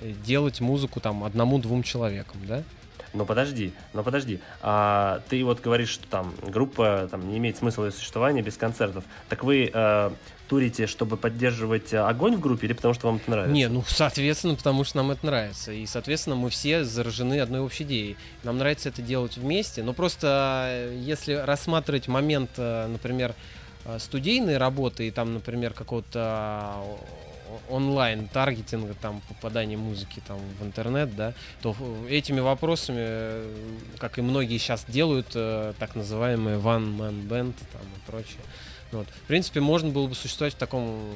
э, 0.00 0.12
делать 0.26 0.60
музыку 0.60 1.00
там 1.00 1.22
одному-двум 1.22 1.82
человекам, 1.82 2.38
да. 2.46 2.64
Но 3.12 3.24
подожди, 3.24 3.72
но 3.92 4.02
подожди. 4.02 4.40
А, 4.60 5.22
ты 5.28 5.44
вот 5.44 5.60
говоришь, 5.60 5.90
что 5.90 6.06
там 6.08 6.34
группа 6.42 7.06
там, 7.08 7.28
не 7.28 7.38
имеет 7.38 7.56
смысла 7.56 7.84
ее 7.84 7.92
существования 7.92 8.42
без 8.42 8.56
концертов. 8.56 9.04
Так 9.28 9.44
вы 9.44 9.70
э, 9.72 10.10
турите, 10.48 10.86
чтобы 10.86 11.16
поддерживать 11.16 11.92
э, 11.92 11.98
огонь 11.98 12.36
в 12.36 12.40
группе 12.40 12.66
или 12.66 12.74
потому 12.74 12.94
что 12.94 13.06
вам 13.06 13.16
это 13.16 13.30
нравится? 13.30 13.52
Не, 13.52 13.68
ну, 13.68 13.82
соответственно, 13.86 14.54
потому 14.54 14.84
что 14.84 14.98
нам 14.98 15.10
это 15.10 15.24
нравится. 15.26 15.72
И, 15.72 15.86
соответственно, 15.86 16.36
мы 16.36 16.50
все 16.50 16.84
заражены 16.84 17.40
одной 17.40 17.60
общей 17.60 17.84
идеей. 17.84 18.16
Нам 18.42 18.58
нравится 18.58 18.88
это 18.90 19.02
делать 19.02 19.36
вместе. 19.36 19.82
Но 19.82 19.92
просто, 19.92 20.66
э, 20.68 20.98
если 21.00 21.34
рассматривать 21.34 22.08
момент, 22.08 22.50
э, 22.56 22.86
например, 22.86 23.34
студийной 23.98 24.56
работы 24.56 25.06
и 25.08 25.10
там, 25.10 25.34
например, 25.34 25.74
какого-то 25.74 26.82
онлайн 27.68 28.28
таргетинга, 28.28 28.94
там, 28.94 29.20
попадания 29.28 29.76
музыки 29.76 30.22
там 30.26 30.38
в 30.58 30.64
интернет, 30.64 31.14
да, 31.14 31.34
то 31.60 31.76
этими 32.08 32.40
вопросами, 32.40 33.44
как 33.98 34.16
и 34.18 34.22
многие 34.22 34.56
сейчас 34.56 34.86
делают, 34.88 35.28
так 35.28 35.94
называемые 35.94 36.56
one 36.56 36.96
man 36.96 37.28
band 37.28 37.54
там 37.72 37.82
и 37.82 38.10
прочее. 38.10 38.40
Ну 38.94 39.00
Вот. 39.00 39.08
В 39.08 39.26
принципе, 39.26 39.60
можно 39.60 39.90
было 39.90 40.06
бы 40.06 40.14
существовать 40.14 40.54
в 40.54 40.56
таком 40.56 40.84
э, 40.84 41.12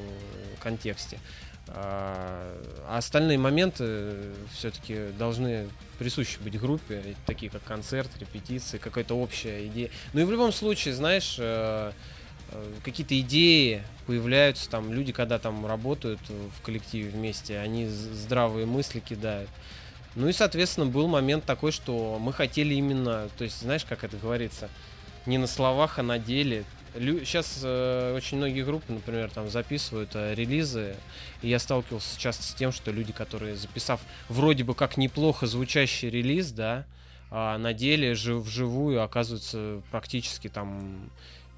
контексте. 0.61 1.19
А 1.69 2.57
а 2.89 2.99
остальные 2.99 3.39
моменты 3.39 4.33
все-таки 4.53 5.13
должны 5.19 5.69
присущи 5.99 6.39
быть 6.41 6.59
группе, 6.59 7.15
такие 7.27 7.51
как 7.53 7.63
концерт, 7.63 8.11
репетиции, 8.19 8.79
какая-то 8.79 9.15
общая 9.15 9.67
идея. 9.67 9.91
Ну 10.13 10.21
и 10.21 10.25
в 10.25 10.31
любом 10.31 10.53
случае, 10.53 10.95
знаешь, 10.95 11.37
э, 11.39 11.93
э, 12.51 12.73
какие-то 12.83 13.19
идеи 13.21 13.83
появляются, 14.07 14.69
там 14.69 14.93
люди, 14.93 15.13
когда 15.13 15.39
там 15.39 15.67
работают 15.67 16.21
в 16.29 16.63
коллективе 16.63 17.11
вместе, 17.11 17.59
они 17.59 17.87
здравые 17.87 18.67
мысли 18.67 18.99
кидают. 18.99 19.51
Ну 20.17 20.29
и, 20.29 20.33
соответственно, 20.33 20.87
был 20.87 21.07
момент 21.07 21.45
такой, 21.45 21.71
что 21.71 22.19
мы 22.19 22.33
хотели 22.33 22.75
именно, 22.75 23.29
то 23.37 23.45
есть, 23.45 23.61
знаешь, 23.61 23.85
как 23.85 24.03
это 24.03 24.17
говорится, 24.17 24.69
не 25.27 25.39
на 25.39 25.47
словах, 25.47 25.99
а 25.99 26.03
на 26.03 26.19
деле. 26.19 26.65
Сейчас 26.94 27.59
очень 27.59 28.39
многие 28.39 28.65
группы, 28.65 28.93
например, 28.93 29.31
там 29.31 29.48
записывают 29.51 30.10
э, 30.15 30.35
релизы, 30.35 30.97
и 31.43 31.48
я 31.48 31.59
сталкивался 31.59 32.19
часто 32.19 32.43
с 32.43 32.55
тем, 32.55 32.73
что 32.73 32.90
люди, 32.90 33.12
которые 33.12 33.56
записав 33.56 34.01
вроде 34.28 34.65
бы 34.65 34.74
как 34.74 34.97
неплохо 34.97 35.47
звучащий 35.47 36.10
релиз, 36.10 36.51
да, 36.51 36.86
а 37.31 37.59
на 37.59 37.74
деле 37.74 38.15
жив, 38.15 38.43
вживую 38.43 39.02
оказываются 39.02 39.82
практически 39.90 40.48
там 40.48 41.10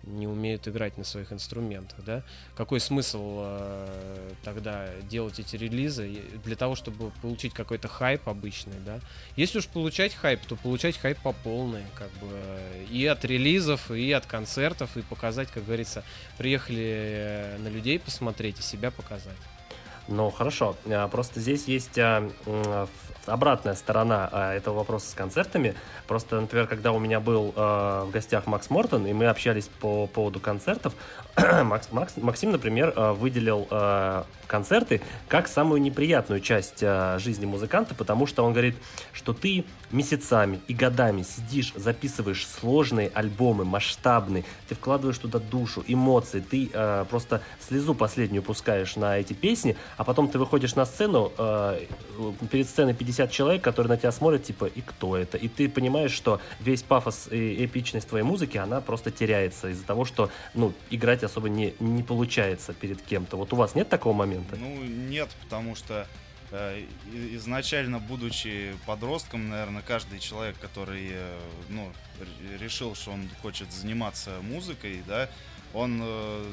не 0.04 0.26
умеют 0.26 0.66
играть 0.66 0.96
на 0.98 1.04
своих 1.04 1.32
инструментах, 1.32 2.04
да? 2.04 2.22
Какой 2.56 2.80
смысл 2.80 3.38
э, 3.42 4.32
тогда 4.42 4.88
делать 5.08 5.38
эти 5.38 5.56
релизы 5.56 6.22
для 6.44 6.56
того, 6.56 6.74
чтобы 6.74 7.10
получить 7.22 7.52
какой-то 7.52 7.88
хайп 7.88 8.28
обычный, 8.28 8.78
да? 8.84 9.00
Если 9.36 9.58
уж 9.58 9.66
получать 9.66 10.14
хайп, 10.14 10.40
то 10.46 10.56
получать 10.56 10.96
хайп 10.96 11.18
по 11.18 11.32
полной, 11.32 11.84
как 11.94 12.10
бы 12.20 12.30
и 12.90 13.06
от 13.06 13.24
релизов, 13.24 13.90
и 13.90 14.10
от 14.12 14.26
концертов, 14.26 14.96
и 14.96 15.02
показать, 15.02 15.50
как 15.50 15.64
говорится, 15.64 16.02
приехали 16.38 16.86
э, 16.86 17.58
на 17.58 17.68
людей 17.68 17.98
посмотреть 17.98 18.58
и 18.58 18.62
себя 18.62 18.90
показать. 18.90 19.36
Ну, 20.08 20.30
хорошо. 20.30 20.76
А, 20.86 21.08
просто 21.08 21.40
здесь 21.40 21.66
есть 21.66 21.96
а, 21.98 22.28
обратная 23.26 23.74
сторона 23.74 24.28
а, 24.30 24.54
этого 24.54 24.76
вопроса 24.76 25.10
с 25.10 25.14
концертами. 25.14 25.74
Просто, 26.06 26.40
например, 26.40 26.66
когда 26.66 26.92
у 26.92 26.98
меня 26.98 27.20
был 27.20 27.52
в 27.56 28.08
гостях 28.12 28.46
Макс 28.46 28.68
Мортон, 28.68 29.06
и 29.06 29.12
мы 29.12 29.26
общались 29.26 29.68
по 29.80 30.06
поводу 30.06 30.40
концертов, 30.40 30.94
Макс, 31.36 31.92
Макс, 31.92 32.16
Максим, 32.16 32.50
например, 32.50 32.92
выделил 33.12 33.68
концерты 34.48 35.00
как 35.28 35.46
самую 35.46 35.80
неприятную 35.80 36.40
часть 36.40 36.80
жизни 37.18 37.46
музыканта, 37.46 37.94
потому 37.94 38.26
что 38.26 38.44
он 38.44 38.52
говорит, 38.52 38.74
что 39.12 39.32
ты 39.32 39.64
месяцами 39.92 40.60
и 40.66 40.74
годами 40.74 41.22
сидишь, 41.22 41.72
записываешь 41.74 42.46
сложные 42.46 43.10
альбомы, 43.14 43.64
масштабные, 43.64 44.44
ты 44.68 44.74
вкладываешь 44.74 45.18
туда 45.18 45.38
душу, 45.38 45.84
эмоции, 45.86 46.40
ты 46.40 46.70
э, 46.72 47.04
просто 47.08 47.42
слезу 47.60 47.94
последнюю 47.94 48.42
пускаешь 48.42 48.96
на 48.96 49.18
эти 49.18 49.32
песни, 49.32 49.76
а 49.96 50.04
потом 50.04 50.28
ты 50.28 50.38
выходишь 50.38 50.74
на 50.74 50.86
сцену, 50.86 51.32
э, 51.36 51.86
перед 52.50 52.68
сценой 52.68 52.94
50 52.94 53.09
человек, 53.12 53.62
которые 53.62 53.90
на 53.90 53.96
тебя 53.96 54.12
смотрят, 54.12 54.44
типа, 54.44 54.66
и 54.66 54.80
кто 54.80 55.16
это? 55.16 55.36
И 55.36 55.48
ты 55.48 55.68
понимаешь, 55.68 56.12
что 56.12 56.40
весь 56.60 56.82
пафос 56.82 57.28
и 57.30 57.64
эпичность 57.64 58.08
твоей 58.08 58.24
музыки, 58.24 58.56
она 58.56 58.80
просто 58.80 59.10
теряется 59.10 59.68
из-за 59.68 59.84
того, 59.84 60.04
что, 60.04 60.30
ну, 60.54 60.72
играть 60.90 61.22
особо 61.24 61.48
не, 61.48 61.74
не 61.80 62.02
получается 62.02 62.72
перед 62.72 63.00
кем-то. 63.02 63.36
Вот 63.36 63.52
у 63.52 63.56
вас 63.56 63.74
нет 63.74 63.88
такого 63.88 64.12
момента? 64.12 64.56
Ну, 64.56 64.82
нет, 64.84 65.28
потому 65.42 65.74
что 65.74 66.06
Э, 66.52 66.82
изначально, 67.34 68.00
будучи 68.00 68.74
подростком, 68.86 69.48
наверное, 69.48 69.82
каждый 69.82 70.18
человек, 70.18 70.58
который 70.58 71.10
э, 71.12 71.40
ну, 71.68 71.92
решил, 72.58 72.94
что 72.96 73.12
он 73.12 73.28
хочет 73.40 73.72
заниматься 73.72 74.32
музыкой, 74.42 75.02
да, 75.06 75.28
он 75.74 76.00
э, 76.02 76.44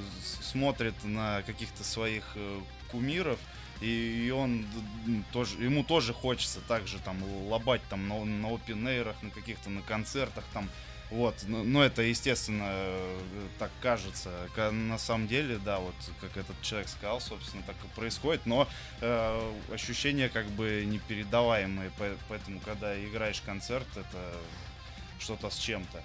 смотрит 0.42 0.94
на 1.04 1.42
каких-то 1.44 1.84
своих 1.84 2.24
э, 2.36 2.60
кумиров, 2.92 3.40
и, 3.82 4.34
он 4.36 4.66
тоже, 5.32 5.62
ему 5.64 5.84
тоже 5.84 6.14
хочется 6.14 6.60
также 6.62 7.00
там 7.00 7.18
лобать 7.48 7.82
там 7.90 8.08
на, 8.08 8.24
на 8.24 8.50
опен 8.50 8.84
на 8.84 9.30
каких-то 9.34 9.70
на 9.70 9.82
концертах 9.82 10.44
там 10.54 10.70
вот, 11.10 11.36
но, 11.48 11.64
но 11.64 11.84
это, 11.84 12.02
естественно, 12.02 12.66
э, 12.68 13.20
так 13.60 13.72
кажется. 13.82 14.30
На 14.72 14.98
самом 14.98 15.28
деле, 15.28 15.58
да, 15.58 15.80
вот 15.80 15.96
как 16.20 16.36
этот 16.36 16.62
человек 16.62 16.90
сказал, 16.90 17.22
собственно, 17.22 17.64
так 17.64 17.78
и 17.84 17.96
происходит, 17.96 18.46
но 18.46 18.68
э, 19.00 19.54
ощущения 19.74 20.28
как 20.28 20.48
бы 20.48 20.84
непередаваемые, 20.86 21.92
поэтому, 22.28 22.60
когда 22.60 22.98
играешь 23.02 23.42
концерт, 23.42 23.88
это 23.96 24.34
что-то 25.20 25.50
с 25.50 25.58
чем-то. 25.58 26.04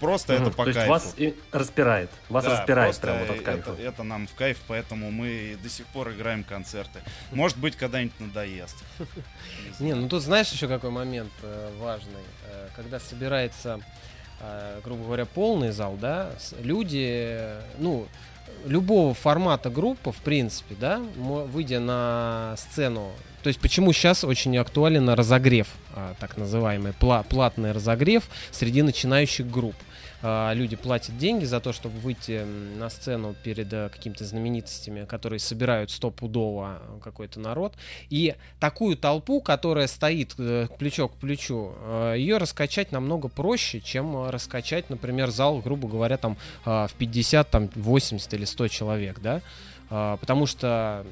Просто 0.00 0.34
угу, 0.34 0.42
это 0.42 0.50
по 0.50 0.64
то 0.64 0.72
кайфу. 0.72 0.90
вас 0.90 1.14
и 1.16 1.34
распирает. 1.52 2.10
Вас 2.28 2.44
да, 2.44 2.58
распирает 2.58 2.96
прямо 2.98 3.20
вот 3.20 3.30
от 3.30 3.40
кайфа. 3.42 3.70
Это, 3.72 3.82
это 3.82 4.02
нам 4.02 4.26
в 4.26 4.34
кайф, 4.34 4.58
поэтому 4.66 5.10
мы 5.10 5.58
до 5.62 5.68
сих 5.68 5.86
пор 5.86 6.10
играем 6.10 6.44
концерты. 6.44 7.00
Может 7.32 7.58
быть, 7.58 7.76
когда-нибудь 7.76 8.18
надоест. 8.18 8.76
Не, 9.80 9.94
ну 9.94 10.08
тут 10.08 10.22
знаешь 10.22 10.50
еще 10.50 10.68
какой 10.68 10.90
момент 10.90 11.32
э, 11.42 11.70
важный. 11.78 12.22
Э, 12.46 12.68
когда 12.74 12.98
собирается, 12.98 13.80
э, 14.40 14.80
грубо 14.84 15.04
говоря, 15.04 15.26
полный 15.26 15.70
зал, 15.70 15.96
да, 16.00 16.30
люди, 16.62 17.38
ну, 17.78 18.08
любого 18.64 19.14
формата 19.14 19.70
группы, 19.70 20.12
в 20.12 20.18
принципе, 20.18 20.74
да, 20.74 20.98
выйдя 20.98 21.80
на 21.80 22.54
сцену 22.56 23.12
то 23.42 23.48
есть 23.48 23.60
почему 23.60 23.92
сейчас 23.92 24.24
очень 24.24 24.56
актуален 24.56 25.08
разогрев, 25.10 25.68
а, 25.94 26.14
так 26.20 26.36
называемый 26.36 26.92
пла 26.92 27.22
платный 27.22 27.72
разогрев 27.72 28.28
среди 28.50 28.82
начинающих 28.82 29.50
групп. 29.50 29.76
А, 30.20 30.52
люди 30.52 30.74
платят 30.74 31.16
деньги 31.16 31.44
за 31.44 31.60
то, 31.60 31.72
чтобы 31.72 31.98
выйти 32.00 32.44
на 32.76 32.90
сцену 32.90 33.36
перед 33.44 33.72
э, 33.72 33.88
какими-то 33.88 34.24
знаменитостями, 34.24 35.04
которые 35.04 35.38
собирают 35.38 35.92
стопудово 35.92 36.82
какой-то 37.02 37.38
народ. 37.38 37.74
И 38.10 38.34
такую 38.58 38.96
толпу, 38.96 39.40
которая 39.40 39.86
стоит 39.86 40.34
э, 40.38 40.66
плечо 40.76 41.08
к 41.08 41.14
плечу, 41.14 41.72
э, 41.80 42.14
ее 42.18 42.38
раскачать 42.38 42.90
намного 42.90 43.28
проще, 43.28 43.80
чем 43.80 44.28
раскачать, 44.28 44.90
например, 44.90 45.30
зал, 45.30 45.58
грубо 45.58 45.86
говоря, 45.86 46.16
там 46.16 46.36
в 46.64 46.90
50, 46.98 47.50
там 47.50 47.70
80 47.74 48.34
или 48.34 48.44
100 48.44 48.68
человек, 48.68 49.20
да, 49.20 49.40
потому 49.88 50.46
что 50.46 51.06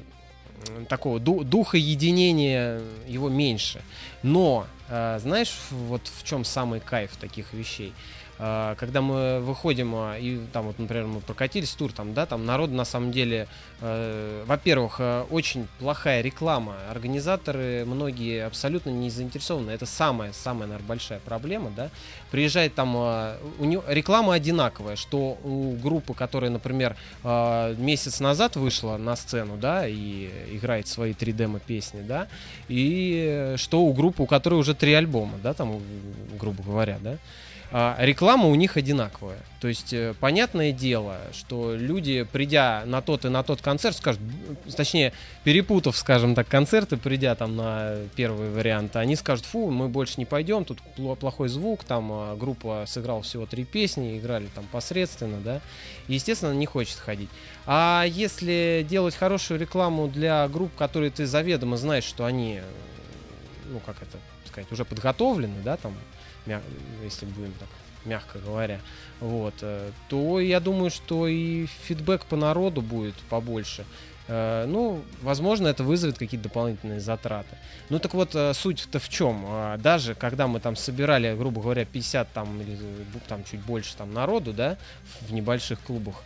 такого 0.89 1.19
ду- 1.19 1.43
духа 1.43 1.77
единения 1.77 2.81
его 3.07 3.29
меньше. 3.29 3.81
Но, 4.23 4.67
э, 4.89 5.19
знаешь, 5.21 5.55
вот 5.71 6.01
в 6.07 6.23
чем 6.23 6.45
самый 6.45 6.79
кайф 6.79 7.15
таких 7.17 7.53
вещей? 7.53 7.93
А, 8.39 8.75
когда 8.75 9.01
мы 9.01 9.39
выходим 9.39 9.93
а, 9.95 10.17
и 10.17 10.39
там 10.53 10.67
вот, 10.67 10.79
например, 10.79 11.07
мы 11.07 11.21
прокатились 11.21 11.71
тур, 11.71 11.91
там, 11.91 12.13
да, 12.13 12.25
там 12.25 12.45
народ 12.45 12.69
на 12.71 12.85
самом 12.85 13.11
деле, 13.11 13.47
э, 13.81 14.43
во-первых, 14.45 14.97
э, 14.99 15.25
очень 15.29 15.67
плохая 15.79 16.21
реклама, 16.21 16.75
организаторы 16.91 17.83
многие 17.85 18.45
абсолютно 18.45 18.89
не 18.89 19.09
заинтересованы, 19.09 19.71
это 19.71 19.85
самая 19.85 20.33
самая, 20.33 20.67
наверное, 20.67 20.87
большая 20.87 21.19
проблема, 21.19 21.71
да. 21.75 21.89
Приезжает 22.31 22.75
там, 22.75 22.95
э, 22.95 23.37
у 23.59 23.65
него 23.65 23.83
реклама 23.87 24.35
одинаковая, 24.35 24.95
что 24.95 25.37
у 25.43 25.75
группы, 25.75 26.13
которая, 26.13 26.51
например, 26.51 26.95
э, 27.23 27.75
месяц 27.77 28.19
назад 28.19 28.55
вышла 28.55 28.97
на 28.97 29.15
сцену, 29.15 29.57
да, 29.57 29.87
и 29.87 30.29
играет 30.51 30.87
свои 30.87 31.13
3 31.13 31.33
демо 31.33 31.59
песни, 31.59 32.01
да, 32.01 32.27
и 32.67 33.55
что 33.57 33.81
у 33.81 33.93
группы, 33.93 34.23
у 34.23 34.27
которой 34.27 34.55
уже 34.55 34.75
три 34.75 34.93
альбома, 34.93 35.37
да, 35.41 35.53
там, 35.53 35.81
грубо 36.39 36.63
говоря, 36.63 36.97
да 37.01 37.17
реклама 37.71 38.47
у 38.47 38.55
них 38.55 38.77
одинаковая. 38.77 39.39
То 39.59 39.67
есть, 39.67 39.91
э, 39.91 40.13
понятное 40.19 40.71
дело, 40.71 41.17
что 41.33 41.75
люди, 41.75 42.23
придя 42.31 42.83
на 42.85 43.01
тот 43.01 43.25
и 43.25 43.29
на 43.29 43.41
тот 43.41 43.61
концерт, 43.61 43.97
скажут, 43.97 44.21
точнее, 44.75 45.13
перепутав, 45.43 45.97
скажем 45.97 46.35
так, 46.35 46.47
концерты, 46.47 46.97
придя 46.97 47.33
там 47.33 47.55
на 47.55 47.95
первый 48.15 48.51
вариант, 48.51 48.95
они 48.95 49.15
скажут, 49.15 49.45
фу, 49.45 49.71
мы 49.71 49.87
больше 49.89 50.15
не 50.17 50.25
пойдем, 50.25 50.63
тут 50.63 50.79
плохой 51.19 51.49
звук, 51.49 51.83
там 51.83 52.09
а, 52.11 52.35
группа 52.35 52.83
сыграла 52.85 53.23
всего 53.23 53.45
три 53.47 53.63
песни, 53.63 54.19
играли 54.19 54.47
там 54.53 54.65
посредственно, 54.71 55.39
да, 55.43 55.61
естественно, 56.07 56.53
не 56.53 56.67
хочет 56.67 56.97
ходить. 56.97 57.29
А 57.65 58.05
если 58.07 58.85
делать 58.87 59.15
хорошую 59.15 59.59
рекламу 59.59 60.07
для 60.07 60.47
групп, 60.47 60.75
которые 60.75 61.09
ты 61.09 61.25
заведомо 61.25 61.77
знаешь, 61.77 62.03
что 62.03 62.25
они, 62.25 62.61
ну, 63.69 63.79
как 63.79 64.01
это 64.01 64.17
сказать, 64.45 64.71
уже 64.71 64.85
подготовлены, 64.85 65.61
да, 65.63 65.77
там, 65.77 65.95
если 67.03 67.25
будем 67.25 67.53
так 67.53 67.69
мягко 68.07 68.39
говоря, 68.39 68.79
вот, 69.19 69.53
э, 69.61 69.91
то 70.09 70.39
я 70.39 70.59
думаю, 70.59 70.89
что 70.89 71.27
и 71.27 71.65
фидбэк 71.65 72.25
по 72.25 72.35
народу 72.35 72.81
будет 72.81 73.15
побольше. 73.29 73.85
Э, 74.27 74.65
ну, 74.67 75.03
возможно, 75.21 75.67
это 75.67 75.83
вызовет 75.83 76.17
какие-то 76.17 76.45
дополнительные 76.45 76.99
затраты. 76.99 77.57
Ну 77.89 77.99
так 77.99 78.13
вот, 78.13 78.33
э, 78.33 78.53
суть-то 78.53 78.99
в 78.99 79.09
чем? 79.09 79.45
Даже 79.79 80.15
когда 80.15 80.47
мы 80.47 80.59
там 80.59 80.75
собирали, 80.75 81.35
грубо 81.35 81.61
говоря, 81.61 81.85
50 81.85 82.31
там 82.31 82.61
или 82.61 82.77
там 83.27 83.43
чуть 83.43 83.61
больше 83.61 83.95
там 83.95 84.13
народу, 84.13 84.53
да, 84.53 84.77
в 85.21 85.33
небольших 85.33 85.79
клубах, 85.81 86.23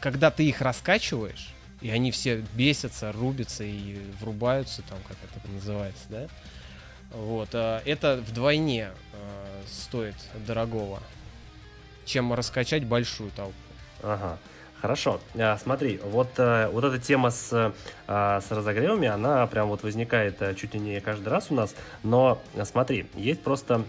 когда 0.00 0.30
ты 0.30 0.44
их 0.44 0.60
раскачиваешь, 0.60 1.52
и 1.80 1.90
они 1.90 2.10
все 2.10 2.44
бесятся, 2.54 3.12
рубятся 3.12 3.64
и 3.64 3.98
врубаются, 4.20 4.82
там, 4.82 4.98
как 5.06 5.16
это 5.36 5.48
называется, 5.50 6.04
да, 6.08 6.26
вот, 7.12 7.48
а, 7.52 7.82
это 7.84 8.22
вдвойне 8.26 8.90
а, 9.14 9.62
стоит 9.68 10.14
дорогого, 10.46 11.00
чем 12.04 12.32
раскачать 12.32 12.84
большую 12.84 13.30
толпу. 13.30 13.54
Ага. 14.02 14.38
Хорошо, 14.80 15.20
а, 15.34 15.58
смотри, 15.58 16.00
вот, 16.02 16.30
э, 16.38 16.68
вот 16.72 16.84
эта 16.84 16.98
тема 16.98 17.30
с, 17.30 17.74
с 18.06 18.44
разогревами, 18.48 19.08
она 19.08 19.46
прям 19.46 19.68
вот 19.68 19.82
возникает 19.82 20.40
э, 20.40 20.54
чуть 20.54 20.72
ли 20.72 20.80
не 20.80 21.00
каждый 21.02 21.28
раз 21.28 21.48
у 21.50 21.54
нас, 21.54 21.74
но 22.02 22.40
смотри, 22.64 23.06
есть 23.14 23.42
просто 23.42 23.84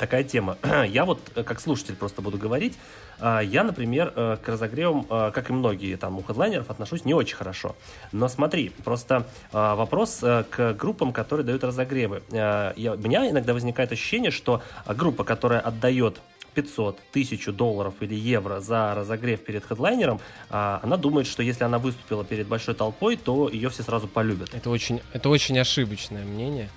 такая 0.00 0.24
тема. 0.24 0.56
Я 0.88 1.04
вот, 1.04 1.20
э, 1.36 1.44
как 1.44 1.60
слушатель, 1.60 1.94
просто 1.94 2.22
буду 2.22 2.38
говорить. 2.38 2.76
А, 3.20 3.40
я, 3.40 3.64
например, 3.64 4.12
э, 4.16 4.38
к 4.42 4.48
разогревам, 4.48 5.06
э, 5.08 5.30
как 5.32 5.50
и 5.50 5.52
многие 5.52 5.96
там 5.96 6.16
у 6.18 6.22
хедлайнеров, 6.22 6.70
отношусь 6.70 7.04
не 7.04 7.12
очень 7.12 7.36
хорошо. 7.36 7.76
Но 8.10 8.28
смотри, 8.28 8.70
просто 8.82 9.26
а, 9.52 9.74
вопрос 9.76 10.20
к 10.20 10.72
группам, 10.72 11.12
которые 11.12 11.44
дают 11.44 11.62
разогревы. 11.64 12.22
Я, 12.30 12.72
у 12.76 12.96
меня 12.96 13.28
иногда 13.28 13.52
возникает 13.52 13.92
ощущение, 13.92 14.30
что 14.30 14.62
группа, 14.86 15.24
которая 15.24 15.60
отдает 15.60 16.20
500, 16.54 16.98
1000 17.10 17.52
долларов 17.52 17.94
или 18.00 18.14
евро 18.14 18.60
за 18.60 18.94
разогрев 18.94 19.40
перед 19.44 19.64
хедлайнером, 19.64 20.20
а, 20.48 20.80
она 20.82 20.96
думает, 20.96 21.26
что 21.26 21.42
если 21.42 21.64
она 21.64 21.78
выступила 21.78 22.24
перед 22.24 22.46
большой 22.46 22.74
толпой, 22.74 23.16
то 23.16 23.48
ее 23.48 23.68
все 23.68 23.82
сразу 23.82 24.08
полюбят. 24.08 24.54
Это 24.54 24.70
очень, 24.70 25.00
это 25.12 25.28
очень 25.28 25.58
ошибочное 25.58 26.24
мнение. 26.24 26.70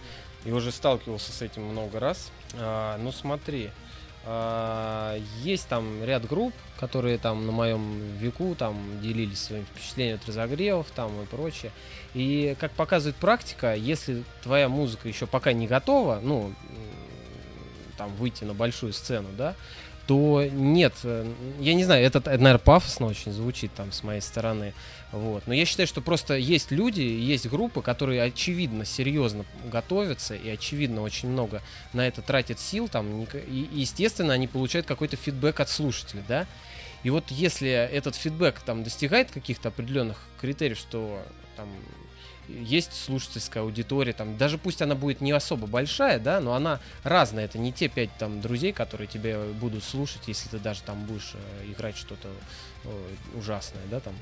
И 0.46 0.52
уже 0.52 0.72
сталкивался 0.72 1.32
с 1.32 1.42
этим 1.42 1.64
много 1.64 2.00
раз. 2.00 2.32
А, 2.56 2.98
ну 2.98 3.12
смотри, 3.12 3.72
А, 4.26 5.20
Есть 5.42 5.68
там 5.68 6.04
ряд 6.04 6.26
групп, 6.26 6.54
которые 6.80 7.18
там 7.18 7.46
на 7.46 7.52
моем 7.52 8.00
веку 8.18 8.56
там 8.56 8.78
делились 9.02 9.40
своими 9.40 9.66
впечатлениями 9.66 10.22
от 10.22 10.28
разогревов 10.28 10.88
там 10.96 11.22
и 11.22 11.26
прочее. 11.26 11.72
И 12.14 12.56
как 12.60 12.72
показывает 12.72 13.18
практика, 13.18 13.76
если 13.76 14.24
твоя 14.42 14.70
музыка 14.70 15.10
еще 15.10 15.28
пока 15.28 15.52
не 15.52 15.68
готова, 15.68 16.20
ну, 16.24 16.54
там 17.98 18.16
выйти 18.16 18.46
на 18.46 18.54
большую 18.54 18.94
сцену, 18.94 19.28
да, 19.38 19.56
то 20.08 20.44
нет, 20.52 20.94
э, 21.04 21.26
я 21.60 21.74
не 21.74 21.84
знаю, 21.86 22.06
это, 22.06 22.20
это, 22.20 22.32
наверное, 22.32 22.58
пафосно 22.58 23.08
очень 23.08 23.32
звучит 23.32 23.74
там 23.74 23.92
с 23.92 24.04
моей 24.04 24.22
стороны, 24.22 24.74
вот. 25.14 25.46
Но 25.46 25.54
я 25.54 25.66
считаю, 25.66 25.86
что 25.88 26.02
просто 26.02 26.36
есть 26.36 26.72
люди, 26.72 27.02
есть 27.02 27.48
группы, 27.48 27.84
которые 27.84 28.24
очевидно 28.24 28.84
серьезно 28.84 29.46
готовятся 29.72 30.34
и 30.34 30.50
очевидно 30.50 31.02
очень 31.02 31.30
много 31.30 31.62
на 31.94 32.08
это 32.08 32.24
тратят 32.24 32.60
сил, 32.60 32.88
там, 32.88 33.24
и, 33.24 33.70
естественно, 33.72 34.34
они 34.34 34.48
получают 34.48 34.88
какой-то 34.88 35.16
фидбэк 35.16 35.60
от 35.60 35.70
слушателей, 35.70 36.24
да. 36.28 36.48
И 37.04 37.12
вот 37.12 37.30
если 37.30 37.70
этот 37.70 38.16
фидбэк 38.16 38.62
там 38.62 38.84
достигает 38.84 39.30
каких-то 39.30 39.70
определенных 39.70 40.18
критериев, 40.42 40.80
что 40.80 41.22
там 41.58 41.70
есть 42.48 42.94
слушательская 42.94 43.62
аудитория, 43.62 44.14
там, 44.14 44.36
даже 44.38 44.58
пусть 44.58 44.82
она 44.82 44.96
будет 44.96 45.22
не 45.22 45.32
особо 45.32 45.68
большая, 45.68 46.18
да, 46.18 46.40
но 46.40 46.56
она 46.56 46.80
разная. 47.04 47.46
Это 47.46 47.60
не 47.60 47.72
те 47.72 47.88
пять 47.88 48.10
там 48.18 48.42
друзей, 48.42 48.74
которые 48.74 49.08
тебе 49.08 49.44
будут 49.44 49.84
слушать, 49.84 50.24
если 50.26 50.50
ты 50.50 50.58
даже 50.58 50.82
там 50.82 51.06
будешь 51.06 51.34
э, 51.36 51.72
играть 51.72 51.98
что-то 51.98 52.30
э, 52.84 52.90
ужасное, 53.36 53.84
да, 53.92 54.00
там, 54.00 54.14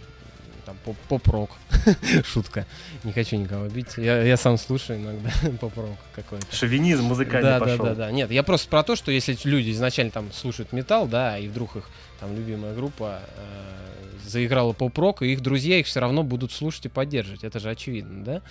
там 0.65 0.77
поп- 0.85 0.97
поп-рок. 1.09 1.49
Шутка. 2.25 2.65
Не 3.03 3.11
хочу 3.11 3.35
никого 3.35 3.67
бить. 3.67 3.97
Я, 3.97 4.21
я 4.23 4.37
сам 4.37 4.57
слушаю 4.57 4.99
иногда 4.99 5.29
поп-рок 5.59 5.97
какой-то. 6.15 6.45
Шовинизм 6.55 7.03
музыкальный 7.05 7.49
Да, 7.51 7.59
пошел. 7.59 7.77
да, 7.77 7.83
да, 7.89 7.95
да. 7.95 8.11
Нет, 8.11 8.31
я 8.31 8.43
просто 8.43 8.69
про 8.69 8.83
то, 8.83 8.95
что 8.95 9.11
если 9.11 9.37
люди 9.43 9.71
изначально 9.71 10.11
там 10.11 10.31
слушают 10.31 10.71
металл, 10.73 11.07
да, 11.07 11.37
и 11.37 11.47
вдруг 11.47 11.75
их 11.75 11.89
там 12.19 12.35
любимая 12.35 12.73
группа 12.75 13.19
э, 13.35 14.27
заиграла 14.27 14.73
поп-рок, 14.73 15.21
и 15.23 15.33
их 15.33 15.41
друзья 15.41 15.79
их 15.79 15.87
все 15.87 15.99
равно 15.99 16.23
будут 16.23 16.51
слушать 16.51 16.85
и 16.85 16.89
поддерживать. 16.89 17.43
Это 17.43 17.59
же 17.59 17.69
очевидно, 17.69 18.23
да? 18.23 18.41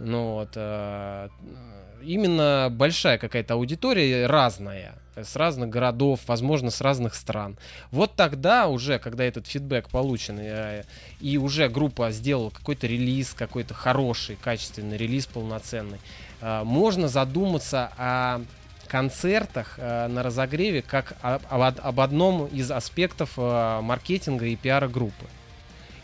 Ну 0.00 0.32
вот, 0.34 0.50
э, 0.56 1.28
именно 2.02 2.68
большая 2.70 3.18
какая-то 3.18 3.54
аудитория 3.54 4.26
разная, 4.26 4.96
с 5.16 5.36
разных 5.36 5.70
городов, 5.70 6.20
возможно, 6.26 6.70
с 6.70 6.80
разных 6.80 7.14
стран. 7.14 7.56
Вот 7.90 8.14
тогда 8.14 8.68
уже, 8.68 8.98
когда 8.98 9.24
этот 9.24 9.46
фидбэк 9.46 9.88
получен, 9.88 10.38
э, 10.40 10.84
и 11.20 11.38
уже 11.38 11.68
группа 11.68 12.10
сделала 12.10 12.50
какой-то 12.50 12.86
релиз, 12.86 13.34
какой-то 13.34 13.74
хороший, 13.74 14.36
качественный 14.36 14.96
релиз 14.96 15.26
полноценный, 15.26 15.98
э, 16.40 16.62
можно 16.64 17.08
задуматься 17.08 17.90
о 17.96 18.40
концертах 18.88 19.74
э, 19.78 20.08
на 20.08 20.22
разогреве 20.22 20.82
как 20.82 21.16
об, 21.22 22.00
одном 22.00 22.46
из 22.46 22.70
аспектов 22.70 23.36
маркетинга 23.36 24.46
и 24.46 24.56
пиара 24.56 24.88
группы. 24.88 25.26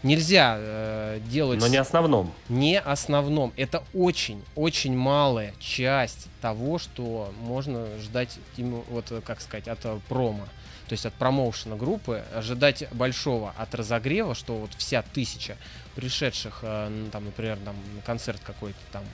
Нельзя 0.03 0.57
э, 0.59 1.21
делать 1.27 1.61
Но 1.61 1.69
не 1.69 1.77
основном. 1.77 2.33
не 2.49 2.81
основном. 2.81 3.53
Это 3.57 3.83
очень, 3.93 4.43
очень 4.55 4.97
малая 4.97 5.53
часть 5.59 6.29
того, 6.41 6.79
что 6.79 7.33
можно 7.43 7.87
ждать, 7.99 8.39
вот 8.57 9.13
э, 9.13 9.21
как 9.21 9.41
сказать, 9.41 9.69
от 9.69 9.85
э, 9.85 9.99
промо. 10.09 10.47
То 10.89 10.95
есть 10.95 11.07
от 11.07 11.15
промоушена 11.15 11.77
группы 11.77 12.25
ожидать 12.35 12.85
большого 12.93 13.55
от 13.57 13.75
разогрева, 13.75 14.35
что 14.35 14.57
вот 14.57 14.71
вся 14.77 15.03
тысяча 15.03 15.57
пришедших, 15.95 16.61
э, 16.63 17.09
там, 17.13 17.27
например, 17.27 17.59
там, 17.65 17.77
на 17.95 18.03
концерт 18.03 18.41
какой-то 18.43 18.79
там, 18.91 19.05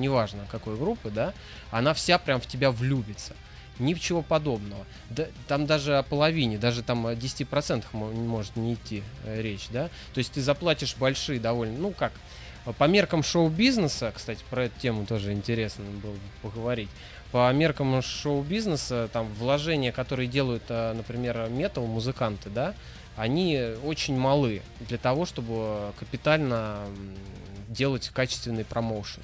неважно 0.00 0.46
какой 0.50 0.76
группы, 0.76 1.10
да, 1.10 1.34
она 1.70 1.92
вся 1.92 2.18
прям 2.18 2.40
в 2.40 2.46
тебя 2.46 2.70
влюбится. 2.70 3.34
Ничего 3.80 4.22
подобного. 4.22 4.86
Да, 5.08 5.26
там 5.48 5.66
даже 5.66 5.96
о 5.98 6.02
половине, 6.02 6.58
даже 6.58 6.82
там 6.82 7.06
о 7.06 7.14
10% 7.14 7.84
мо- 7.92 8.10
может 8.12 8.56
не 8.56 8.74
идти 8.74 9.02
э, 9.24 9.40
речь, 9.40 9.68
да. 9.70 9.88
То 10.14 10.18
есть 10.18 10.32
ты 10.32 10.42
заплатишь 10.42 10.96
большие 10.96 11.40
довольно, 11.40 11.78
ну 11.78 11.90
как, 11.90 12.12
по 12.78 12.84
меркам 12.84 13.22
шоу-бизнеса, 13.22 14.12
кстати, 14.14 14.44
про 14.50 14.64
эту 14.66 14.78
тему 14.78 15.06
тоже 15.06 15.32
интересно 15.32 15.84
было 16.02 16.12
бы 16.12 16.18
поговорить. 16.42 16.90
По 17.32 17.50
меркам 17.52 18.02
шоу-бизнеса, 18.02 19.08
там, 19.12 19.32
вложения, 19.34 19.92
которые 19.92 20.28
делают, 20.28 20.64
э, 20.68 20.92
например, 20.92 21.48
метал-музыканты, 21.48 22.50
да, 22.50 22.74
они 23.16 23.58
очень 23.84 24.16
малы 24.16 24.62
для 24.80 24.98
того, 24.98 25.26
чтобы 25.26 25.92
капитально 25.98 26.80
делать 27.68 28.08
качественный 28.10 28.64
промоушен. 28.64 29.22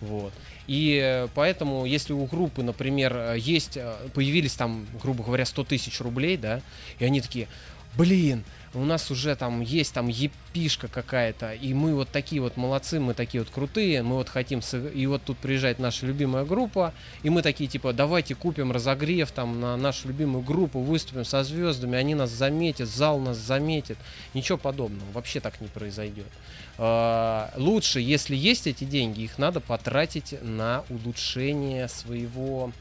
Вот. 0.00 0.32
И 0.66 1.00
э, 1.02 1.28
поэтому, 1.34 1.84
если 1.84 2.12
у 2.12 2.24
группы, 2.24 2.62
например, 2.62 3.14
э, 3.16 3.36
есть, 3.38 3.76
э, 3.76 3.94
появились 4.14 4.54
там, 4.54 4.86
грубо 5.02 5.22
говоря, 5.22 5.44
100 5.44 5.64
тысяч 5.64 6.00
рублей, 6.00 6.36
да, 6.36 6.62
и 6.98 7.04
они 7.04 7.20
такие, 7.20 7.48
блин, 7.96 8.44
у 8.74 8.84
нас 8.84 9.10
уже 9.10 9.36
там 9.36 9.60
есть 9.60 9.94
там 9.94 10.08
епишка 10.08 10.88
какая-то, 10.88 11.52
и 11.52 11.72
мы 11.74 11.94
вот 11.94 12.08
такие 12.08 12.40
вот 12.40 12.56
молодцы, 12.56 12.98
мы 12.98 13.14
такие 13.14 13.42
вот 13.42 13.52
крутые, 13.52 14.02
мы 14.02 14.16
вот 14.16 14.28
хотим, 14.28 14.60
и 14.94 15.06
вот 15.06 15.22
тут 15.22 15.38
приезжает 15.38 15.78
наша 15.78 16.06
любимая 16.06 16.44
группа, 16.44 16.92
и 17.22 17.30
мы 17.30 17.42
такие 17.42 17.68
типа, 17.68 17.92
давайте 17.92 18.34
купим 18.34 18.72
разогрев 18.72 19.30
там 19.30 19.60
на 19.60 19.76
нашу 19.76 20.08
любимую 20.08 20.42
группу, 20.42 20.80
выступим 20.80 21.24
со 21.24 21.44
звездами, 21.44 21.96
они 21.96 22.14
нас 22.14 22.30
заметят, 22.30 22.88
зал 22.88 23.20
нас 23.20 23.36
заметит. 23.36 23.98
Ничего 24.32 24.58
подобного, 24.58 25.10
вообще 25.12 25.40
так 25.40 25.60
не 25.60 25.68
произойдет. 25.68 26.26
А, 26.76 27.52
Лучше, 27.56 28.00
если 28.00 28.34
есть 28.34 28.66
эти 28.66 28.84
деньги, 28.84 29.22
их 29.22 29.38
надо 29.38 29.60
потратить 29.60 30.34
на 30.42 30.84
улучшение 30.88 31.88
своего 31.88 32.72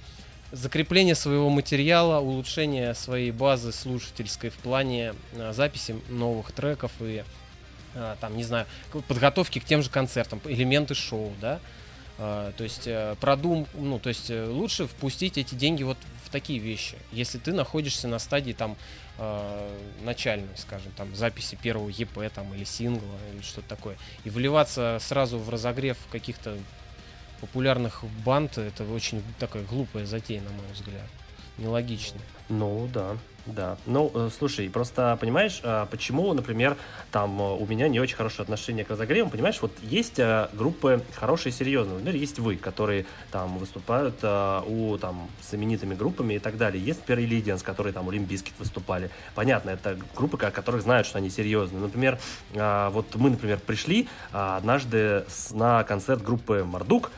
закрепление 0.52 1.16
своего 1.16 1.50
материала, 1.50 2.20
улучшение 2.20 2.94
своей 2.94 3.32
базы 3.32 3.72
слушательской 3.72 4.52
в 4.52 4.56
плане 4.56 5.16
а, 5.36 5.52
записи 5.54 5.96
новых 6.10 6.52
треков 6.52 6.92
и 7.00 7.24
а, 7.96 8.18
там, 8.22 8.38
не 8.38 8.44
знаю, 8.44 8.66
подготовки 9.08 9.60
к 9.60 9.66
тем 9.66 9.84
же 9.84 9.90
концертам, 9.90 10.42
элементы 10.46 10.96
шоу, 10.96 11.34
да. 11.42 11.60
То 12.16 12.54
есть 12.60 12.84
э, 12.86 13.16
продум, 13.20 13.66
ну, 13.74 13.98
то 13.98 14.10
есть 14.10 14.30
э, 14.30 14.46
лучше 14.46 14.86
впустить 14.86 15.40
эти 15.40 15.56
деньги 15.56 15.82
вот 15.82 15.98
такие 16.34 16.60
вещи. 16.60 16.98
Если 17.12 17.38
ты 17.38 17.54
находишься 17.54 18.08
на 18.10 18.20
стадии 18.20 18.52
там 18.52 18.76
э, 19.20 19.78
начальной, 20.02 20.58
скажем, 20.58 20.92
там 20.98 21.16
записи 21.16 21.56
первого 21.62 21.90
ЕП 21.90 22.32
там 22.34 22.54
или 22.54 22.66
сингла 22.66 23.18
или 23.32 23.42
что-то 23.42 23.70
такое, 23.70 23.98
и 24.26 24.30
вливаться 24.30 24.98
сразу 25.00 25.38
в 25.38 25.50
разогрев 25.50 25.98
каких-то 26.12 26.58
популярных 27.40 28.04
банд, 28.26 28.58
это 28.58 28.84
очень 28.84 29.24
такая 29.40 29.64
глупая 29.64 30.06
затея, 30.06 30.42
на 30.42 30.50
мой 30.50 30.66
взгляд. 30.74 31.08
Нелогично. 31.58 32.20
Ну 32.50 32.90
да, 32.92 33.16
да. 33.46 33.78
Ну, 33.86 34.10
э, 34.14 34.30
слушай, 34.38 34.70
просто 34.70 35.18
понимаешь, 35.20 35.60
а, 35.64 35.86
почему, 35.88 36.34
например, 36.34 36.78
там 37.12 37.42
э, 37.42 37.56
у 37.56 37.66
меня 37.66 37.90
не 37.90 38.00
очень 38.00 38.16
хорошее 38.16 38.44
отношение 38.44 38.86
к 38.86 38.90
разогревам, 38.90 39.30
понимаешь, 39.30 39.62
вот 39.62 39.72
есть 39.82 40.18
э, 40.18 40.48
группы 40.54 41.04
хорошие, 41.16 41.52
серьезные, 41.52 41.96
например, 41.96 42.16
есть 42.16 42.40
вы, 42.40 42.56
которые 42.56 43.06
там 43.32 43.58
выступают 43.58 44.24
у 44.24 44.98
там 44.98 45.30
с 45.42 45.54
именитыми 45.54 45.94
группами 45.94 46.36
и 46.36 46.40
так 46.40 46.58
далее. 46.58 46.84
Есть 46.84 47.02
Perry 47.06 47.26
Лидианс, 47.26 47.64
которые 47.64 47.94
там 47.94 48.08
у 48.08 48.12
Limp 48.12 48.28
Bizkit 48.28 48.54
выступали. 48.60 49.10
Понятно, 49.36 49.72
это 49.72 49.98
группы, 50.16 50.38
ко- 50.38 50.52
которых 50.52 50.82
знают, 50.82 51.08
что 51.08 51.18
они 51.18 51.30
серьезные. 51.30 51.82
Например, 51.82 52.20
а, 52.56 52.90
вот 52.92 53.14
мы, 53.16 53.30
например, 53.30 53.60
пришли 53.60 54.08
а, 54.32 54.58
однажды 54.58 55.26
на 55.52 55.84
концерт 55.84 56.22
группы 56.22 56.64
Marduk, 56.64 57.12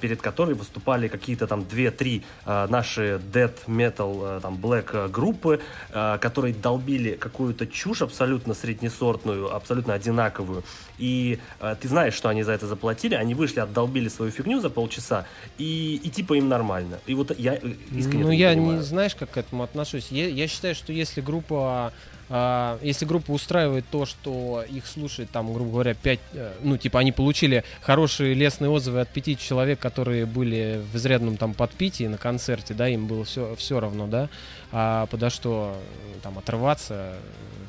перед 0.00 0.20
которой 0.20 0.54
выступали 0.54 1.08
какие-то 1.08 1.46
там 1.46 1.60
2-3 1.60 2.22
а, 2.44 2.66
наши 2.68 3.20
death 3.32 3.66
metal, 3.66 4.20
а, 4.22 4.40
там 4.40 4.54
black 4.54 4.90
а, 4.92 5.08
группы, 5.08 5.60
а, 5.92 6.18
которые 6.18 6.54
долбили 6.54 7.12
какую-то 7.12 7.66
чушь 7.66 8.02
абсолютно 8.02 8.54
среднесортную, 8.54 9.54
абсолютно 9.54 9.94
одинаковую. 9.94 10.64
И 10.98 11.38
а, 11.60 11.74
ты 11.74 11.88
знаешь, 11.88 12.14
что 12.14 12.28
они 12.28 12.42
за 12.42 12.52
это 12.52 12.66
заплатили, 12.66 13.14
они 13.14 13.34
вышли, 13.34 13.60
отдолбили 13.60 14.08
свою 14.08 14.30
фигню 14.30 14.60
за 14.60 14.70
полчаса, 14.70 15.26
и, 15.58 16.00
и 16.02 16.10
типа 16.10 16.34
им 16.34 16.48
нормально. 16.48 16.98
И 17.06 17.14
вот 17.14 17.38
я 17.38 17.54
э, 17.54 17.60
искренне 17.92 18.24
ну, 18.24 18.30
я 18.30 18.54
не 18.54 18.60
не 18.60 18.66
понимаю. 18.66 18.82
знаешь, 18.82 19.14
как 19.14 19.30
к 19.30 19.36
этому 19.36 19.62
отношусь. 19.62 20.08
Я, 20.10 20.28
я 20.28 20.48
считаю, 20.48 20.74
что 20.74 20.92
если 20.92 21.20
группа 21.20 21.56
а, 21.56 21.92
если 22.30 23.06
группа 23.06 23.30
устраивает 23.30 23.86
то, 23.90 24.04
что 24.04 24.62
их 24.68 24.86
слушает, 24.86 25.30
там, 25.30 25.52
грубо 25.52 25.70
говоря, 25.70 25.94
5, 25.94 26.20
ну, 26.62 26.76
типа, 26.76 27.00
они 27.00 27.10
получили 27.10 27.64
хорошие 27.80 28.34
лестные 28.34 28.70
отзывы 28.70 29.00
от 29.00 29.08
пяти 29.08 29.36
человек, 29.36 29.78
которые 29.78 30.26
были 30.26 30.82
в 30.92 30.96
изрядном 30.96 31.36
там 31.38 31.54
подпитии 31.54 32.04
на 32.04 32.18
концерте, 32.18 32.74
да, 32.74 32.88
им 32.88 33.06
было 33.06 33.24
все, 33.24 33.54
все 33.56 33.80
равно, 33.80 34.06
да, 34.06 34.28
а 34.72 35.06
подо 35.06 35.30
что 35.30 35.76
э, 35.76 36.20
там 36.22 36.38
отрываться, 36.38 37.14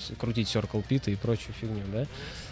э, 0.09 0.13
крутить 0.17 0.47
Circle 0.53 0.83
Pit 0.87 1.11
и 1.11 1.15
прочую 1.15 1.53
фигню, 1.53 1.83
да, 1.93 2.05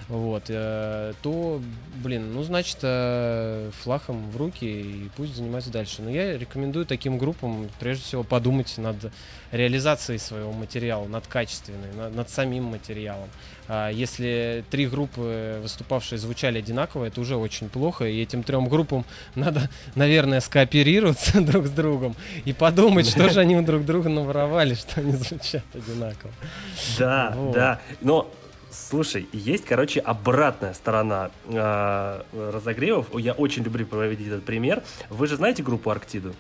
вот, 0.07 0.43
э, 0.47 1.13
то, 1.21 1.61
блин, 2.01 2.33
ну, 2.33 2.41
значит, 2.43 2.77
э, 2.81 3.69
флаг 3.81 4.03
им 4.07 4.29
в 4.29 4.37
руки 4.37 4.65
и 4.65 5.09
пусть 5.17 5.35
занимаются 5.35 5.69
дальше. 5.69 6.01
Но 6.01 6.09
я 6.09 6.37
рекомендую 6.37 6.85
таким 6.85 7.17
группам, 7.17 7.69
прежде 7.79 8.03
всего, 8.03 8.23
подумать 8.23 8.73
над 8.77 8.95
реализацией 9.51 10.17
своего 10.17 10.53
материала, 10.53 11.05
над 11.07 11.27
качественной, 11.27 11.93
над, 11.93 12.15
над 12.15 12.29
самим 12.29 12.65
материалом. 12.65 13.27
А 13.67 13.89
если 13.89 14.63
три 14.69 14.87
группы 14.87 15.59
выступавшие 15.61 16.17
звучали 16.19 16.59
одинаково, 16.59 17.05
это 17.05 17.19
уже 17.19 17.35
очень 17.35 17.67
плохо, 17.67 18.05
и 18.05 18.21
этим 18.21 18.43
трем 18.43 18.69
группам 18.69 19.03
надо, 19.35 19.69
наверное, 19.95 20.39
скооперироваться 20.39 21.41
друг 21.45 21.67
с 21.67 21.71
другом 21.71 22.15
и 22.45 22.53
подумать, 22.53 23.09
что 23.09 23.29
же 23.29 23.41
они 23.41 23.59
друг 23.61 23.83
друга 23.83 24.07
наворовали, 24.07 24.75
что 24.75 25.01
они 25.01 25.13
звучат 25.13 25.63
одинаково. 25.73 26.31
Да, 26.97 27.33
Вот. 27.35 27.53
да. 27.53 27.81
Но 27.99 28.31
Слушай, 28.69 29.27
есть, 29.31 29.65
короче, 29.65 29.99
обратная 29.99 30.73
сторона 30.73 31.31
э, 31.45 32.21
разогревов. 32.33 33.07
Я 33.17 33.33
очень 33.33 33.63
люблю 33.63 33.85
проводить 33.85 34.27
этот 34.27 34.43
пример. 34.43 34.83
Вы 35.09 35.27
же 35.27 35.37
знаете 35.37 35.63
группу 35.63 35.89
Арктиду? 35.89 36.33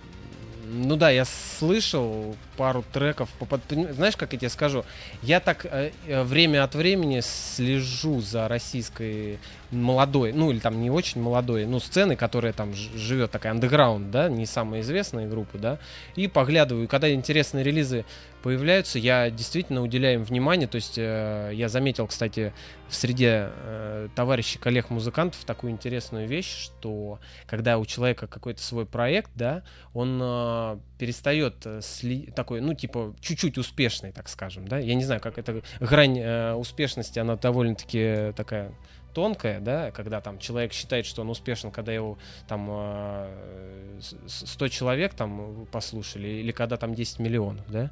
Ну 0.69 0.97
да, 0.97 1.09
я 1.09 1.23
слышал 1.23 2.35
пару 2.57 2.83
треков. 2.91 3.29
Знаешь, 3.69 4.17
как 4.17 4.33
я 4.33 4.39
тебе 4.39 4.49
скажу? 4.49 4.83
Я 5.21 5.39
так 5.39 5.65
э, 5.65 5.91
э, 6.05 6.23
время 6.23 6.65
от 6.65 6.75
времени 6.75 7.21
слежу 7.21 8.19
за 8.19 8.49
российской 8.49 9.39
молодой, 9.71 10.33
ну 10.33 10.51
или 10.51 10.59
там 10.59 10.81
не 10.81 10.89
очень 10.89 11.21
молодой, 11.21 11.65
ну 11.65 11.79
сценой, 11.79 12.17
которая 12.17 12.51
там 12.51 12.73
живет 12.73 13.31
такая 13.31 13.53
андеграунд, 13.53 14.11
да, 14.11 14.27
не 14.27 14.45
самые 14.45 14.81
известные 14.81 15.27
группы, 15.27 15.57
да, 15.57 15.79
и 16.15 16.27
поглядываю, 16.27 16.87
когда 16.87 17.13
интересные 17.13 17.63
релизы 17.63 18.03
появляются, 18.43 18.99
я 18.99 19.29
действительно 19.29 19.81
уделяю 19.81 20.19
им 20.19 20.23
внимание, 20.23 20.67
то 20.67 20.75
есть 20.75 20.97
э, 20.97 21.51
я 21.53 21.69
заметил, 21.69 22.07
кстати, 22.07 22.53
в 22.87 22.95
среде 22.95 23.49
э, 23.51 24.07
товарищей, 24.15 24.59
коллег-музыкантов 24.59 25.43
такую 25.45 25.71
интересную 25.73 26.27
вещь, 26.27 26.55
что 26.55 27.19
когда 27.45 27.77
у 27.77 27.85
человека 27.85 28.27
какой-то 28.27 28.61
свой 28.61 28.85
проект, 28.85 29.31
да, 29.35 29.63
он 29.93 30.19
э, 30.21 30.77
перестает 30.97 31.65
э, 31.65 31.79
сли- 31.79 32.31
такой, 32.31 32.61
ну, 32.61 32.73
типа, 32.73 33.15
чуть-чуть 33.19 33.57
успешный, 33.57 34.11
так 34.11 34.29
скажем, 34.29 34.67
да, 34.67 34.77
я 34.77 34.95
не 34.95 35.03
знаю, 35.03 35.19
как 35.21 35.37
это, 35.37 35.61
грань 35.79 36.17
э, 36.19 36.53
успешности, 36.53 37.19
она 37.19 37.35
довольно-таки 37.35 38.33
такая 38.35 38.71
тонкая, 39.17 39.59
да, 39.59 39.89
когда 39.89 40.21
там 40.21 40.37
человек 40.37 40.73
считает, 40.73 41.07
что 41.07 41.23
он 41.23 41.29
успешен, 41.31 41.71
когда 41.71 41.91
его 41.91 42.19
там 42.47 42.67
э, 42.69 43.99
с- 43.99 44.45
100 44.51 44.67
человек 44.67 45.15
там 45.15 45.65
послушали, 45.71 46.27
или 46.27 46.51
когда 46.51 46.77
там 46.77 46.93
10 46.93 47.17
миллионов, 47.17 47.65
да. 47.67 47.89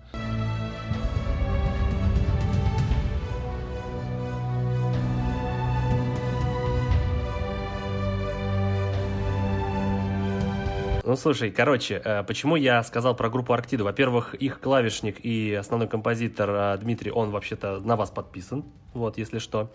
Ну, 11.07 11.15
слушай, 11.15 11.51
короче, 11.51 12.01
э, 12.03 12.23
почему 12.23 12.55
я 12.55 12.83
сказал 12.83 13.15
про 13.15 13.29
группу 13.29 13.53
Арктиду? 13.53 13.83
Во-первых, 13.83 14.33
их 14.35 14.59
клавишник 14.59 15.23
и 15.23 15.53
основной 15.53 15.87
композитор 15.87 16.49
э, 16.49 16.77
Дмитрий, 16.79 17.11
он 17.11 17.29
вообще-то 17.29 17.79
на 17.79 17.95
вас 17.95 18.09
подписан, 18.09 18.63
вот, 18.93 19.17
если 19.19 19.37
что. 19.37 19.71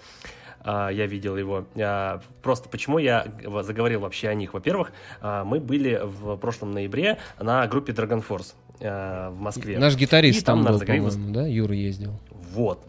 А, 0.63 0.89
Я 0.91 1.07
видел 1.07 1.37
его. 1.37 1.65
А, 1.77 2.21
Просто 2.43 2.69
почему 2.69 2.99
я 2.99 3.27
заговорил 3.63 4.01
вообще 4.01 4.29
о 4.29 4.35
них? 4.35 4.53
Во-первых, 4.55 4.93
а, 5.21 5.45
мы 5.45 5.61
были 5.61 6.01
в 6.03 6.37
прошлом 6.37 6.73
ноябре 6.73 7.19
на 7.39 7.67
группе 7.67 7.93
Dragon 7.93 8.25
Force 8.27 8.55
в 8.81 9.37
Москве. 9.39 9.79
Наш 9.79 9.95
гитарист 9.97 10.41
И 10.41 10.45
там 10.45 10.65
там, 10.65 10.73
был, 10.75 10.81
по-моему, 10.81 11.33
да, 11.35 11.47
Юра 11.47 11.75
ездил. 11.75 12.19
Вот. 12.55 12.83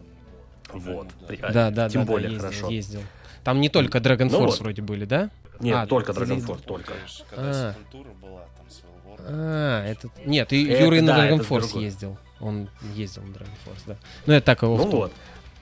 Вот. 0.72 1.08
Да, 1.52 1.70
да, 1.70 1.88
Тем 1.88 2.04
да, 2.06 2.12
более 2.12 2.28
да, 2.28 2.34
ездил, 2.34 2.48
хорошо. 2.50 2.70
ездил. 2.70 3.00
Там 3.44 3.60
не 3.60 3.68
только 3.68 3.98
Dragon 3.98 4.28
Ну 4.30 4.40
Force 4.40 4.46
вот. 4.46 4.60
вроде 4.60 4.82
были, 4.82 5.04
да? 5.04 5.30
Нет, 5.60 5.76
А, 5.76 5.86
только 5.86 6.12
Dragon 6.12 6.40
ты- 6.40 6.46
Force, 6.46 6.62
только. 6.64 6.92
Конечно, 6.94 7.24
когда 7.30 7.50
А. 7.50 7.74
была, 8.22 8.40
там. 8.56 8.66
А, 9.28 9.86
это... 9.86 10.08
Нет, 10.24 10.52
и 10.52 10.66
Это 10.66 10.82
Юра 10.84 10.96
и 10.96 11.00
на 11.00 11.14
да, 11.14 11.28
Dragon 11.28 11.46
Force 11.46 11.78
ездил. 11.78 12.16
Он 12.40 12.68
ездил 12.94 13.22
на 13.22 13.32
Dragon 13.32 13.56
Force, 13.66 13.82
да. 13.86 13.96
Ну, 14.26 14.32
это 14.32 14.46
так 14.46 14.62
его 14.62 14.76
Ну 14.76 14.90
вот. 14.90 15.12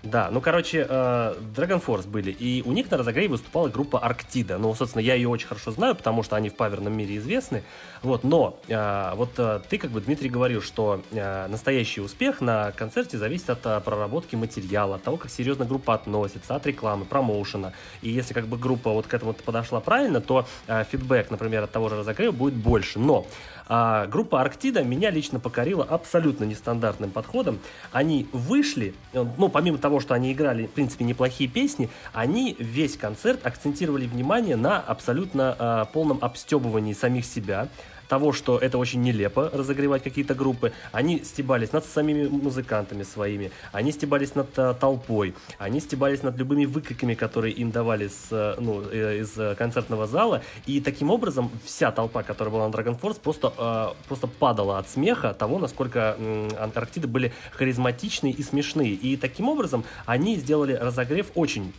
Да, 0.02 0.30
ну, 0.30 0.40
короче, 0.40 0.86
э, 0.88 1.34
Dragon 1.54 1.84
Force 1.84 2.08
были, 2.08 2.30
и 2.30 2.62
у 2.64 2.72
них 2.72 2.90
на 2.90 2.96
разогреве 2.96 3.28
выступала 3.28 3.68
группа 3.68 4.02
Арктида. 4.02 4.56
Ну, 4.56 4.74
собственно, 4.74 5.02
я 5.02 5.14
ее 5.14 5.28
очень 5.28 5.46
хорошо 5.46 5.72
знаю, 5.72 5.94
потому 5.94 6.22
что 6.22 6.36
они 6.36 6.48
в 6.48 6.54
паверном 6.54 6.96
мире 6.96 7.18
известны. 7.18 7.64
Вот, 8.02 8.24
но 8.24 8.58
э, 8.66 9.12
вот 9.14 9.32
э, 9.36 9.60
ты, 9.68 9.76
как 9.76 9.90
бы, 9.90 10.00
Дмитрий, 10.00 10.30
говорил, 10.30 10.62
что 10.62 11.02
настоящий 11.10 12.00
успех 12.00 12.40
на 12.40 12.72
концерте 12.72 13.18
зависит 13.18 13.50
от 13.50 13.84
проработки 13.84 14.36
материала, 14.36 14.96
от 14.96 15.02
того, 15.02 15.18
как 15.18 15.30
серьезно 15.30 15.66
группа 15.66 15.92
относится, 15.92 16.54
от 16.54 16.66
рекламы, 16.66 17.04
промоушена. 17.04 17.74
И 18.00 18.08
если, 18.08 18.32
как 18.32 18.46
бы, 18.46 18.56
группа 18.56 18.90
вот 18.90 19.06
к 19.06 19.12
этому 19.12 19.34
подошла 19.34 19.80
правильно, 19.80 20.22
то 20.22 20.46
фидбэк, 20.66 21.30
например, 21.30 21.64
от 21.64 21.72
того 21.72 21.90
же 21.90 21.96
разогрева 21.96 22.32
будет 22.32 22.54
больше. 22.54 22.98
Но 22.98 23.26
а, 23.72 24.06
группа 24.08 24.40
Арктида 24.40 24.82
меня 24.82 25.10
лично 25.10 25.38
покорила 25.38 25.84
абсолютно 25.84 26.42
нестандартным 26.42 27.12
подходом. 27.12 27.60
Они 27.92 28.26
вышли, 28.32 28.94
э, 29.12 29.24
ну, 29.38 29.48
помимо 29.48 29.78
того, 29.78 30.00
что 30.00 30.12
они 30.12 30.32
играли, 30.32 30.66
в 30.66 30.70
принципе, 30.70 31.04
неплохие 31.04 31.48
песни, 31.48 31.88
они 32.12 32.56
весь 32.58 32.96
концерт 32.96 33.46
акцентировали 33.46 34.08
внимание 34.08 34.56
на 34.56 34.80
абсолютно 34.80 35.54
а, 35.56 35.84
полном 35.84 36.18
обстебывании 36.20 36.94
самих 36.94 37.24
себя, 37.24 37.68
того, 38.10 38.32
что 38.32 38.58
это 38.58 38.76
очень 38.76 39.00
нелепо 39.02 39.48
разогревать 39.52 40.02
какие-то 40.02 40.34
группы. 40.34 40.72
Они 40.90 41.22
стебались 41.24 41.72
над 41.72 41.84
самими 41.84 42.26
музыкантами 42.26 43.04
своими, 43.04 43.52
они 43.70 43.92
стебались 43.92 44.34
над 44.34 44.58
а, 44.58 44.74
толпой, 44.74 45.32
они 45.58 45.80
стебались 45.80 46.24
над 46.24 46.36
любыми 46.36 46.64
выкриками, 46.64 47.14
которые 47.14 47.54
им 47.54 47.70
давали 47.70 48.08
с, 48.08 48.26
э, 48.32 48.56
ну, 48.58 48.82
э, 48.90 49.20
из 49.20 49.38
э, 49.38 49.54
концертного 49.54 50.08
зала. 50.08 50.42
И 50.66 50.80
таким 50.80 51.10
образом 51.10 51.52
вся 51.64 51.92
толпа, 51.92 52.24
которая 52.24 52.52
была 52.52 52.68
на 52.68 52.72
Dragon 52.72 53.00
Force, 53.00 53.20
просто, 53.20 53.52
э, 53.56 54.08
просто 54.08 54.26
падала 54.26 54.78
от 54.78 54.88
смеха 54.88 55.32
того, 55.32 55.60
насколько 55.60 56.16
Антарктиды 56.58 57.06
были 57.06 57.32
харизматичные 57.52 58.32
и 58.32 58.42
смешные. 58.42 58.94
И 58.94 59.16
таким 59.16 59.48
образом 59.48 59.84
они 60.06 60.34
сделали 60.34 60.72
разогрев 60.72 61.26
очень 61.36 61.72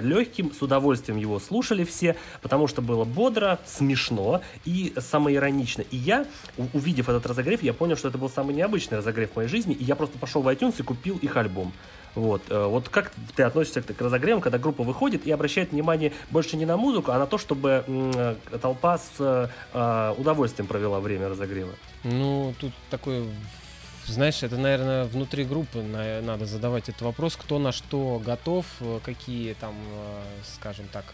легким, 0.00 0.52
с 0.52 0.62
удовольствием 0.62 1.16
его 1.16 1.38
слушали 1.38 1.84
все, 1.84 2.16
потому 2.42 2.66
что 2.66 2.82
было 2.82 3.04
бодро, 3.04 3.60
смешно 3.64 4.40
и 4.64 4.92
самоиронично. 4.98 5.59
И 5.90 5.96
я, 5.96 6.26
увидев 6.72 7.08
этот 7.08 7.26
разогрев, 7.26 7.62
я 7.62 7.72
понял, 7.72 7.96
что 7.96 8.08
это 8.08 8.18
был 8.18 8.28
самый 8.30 8.54
необычный 8.54 8.98
разогрев 8.98 9.32
в 9.32 9.36
моей 9.36 9.48
жизни, 9.48 9.74
и 9.74 9.84
я 9.84 9.94
просто 9.96 10.18
пошел 10.18 10.42
в 10.42 10.48
iTunes 10.48 10.74
и 10.78 10.82
купил 10.82 11.16
их 11.18 11.36
альбом. 11.36 11.72
Вот, 12.14 12.42
э, 12.48 12.64
вот 12.66 12.88
как 12.88 13.12
ты 13.36 13.44
относишься 13.44 13.82
к, 13.82 13.94
к 13.94 14.00
разогревам, 14.00 14.40
когда 14.40 14.58
группа 14.58 14.82
выходит 14.82 15.26
и 15.26 15.30
обращает 15.30 15.70
внимание 15.72 16.12
больше 16.30 16.56
не 16.56 16.66
на 16.66 16.76
музыку, 16.76 17.12
а 17.12 17.18
на 17.18 17.26
то, 17.26 17.38
чтобы 17.38 17.84
э, 17.86 18.34
толпа 18.60 18.98
с 18.98 19.10
э, 19.20 19.48
э, 19.72 20.14
удовольствием 20.18 20.66
провела 20.66 20.98
время 21.00 21.28
разогрева? 21.28 21.72
Ну, 22.02 22.52
тут 22.58 22.72
такой, 22.90 23.28
знаешь, 24.06 24.42
это, 24.42 24.56
наверное, 24.56 25.04
внутри 25.04 25.44
группы 25.44 25.82
на- 25.82 26.20
надо 26.20 26.46
задавать 26.46 26.88
этот 26.88 27.02
вопрос, 27.02 27.36
кто 27.36 27.58
на 27.60 27.70
что 27.70 28.20
готов, 28.24 28.66
какие 29.04 29.54
там, 29.54 29.74
скажем 30.54 30.86
так, 30.92 31.04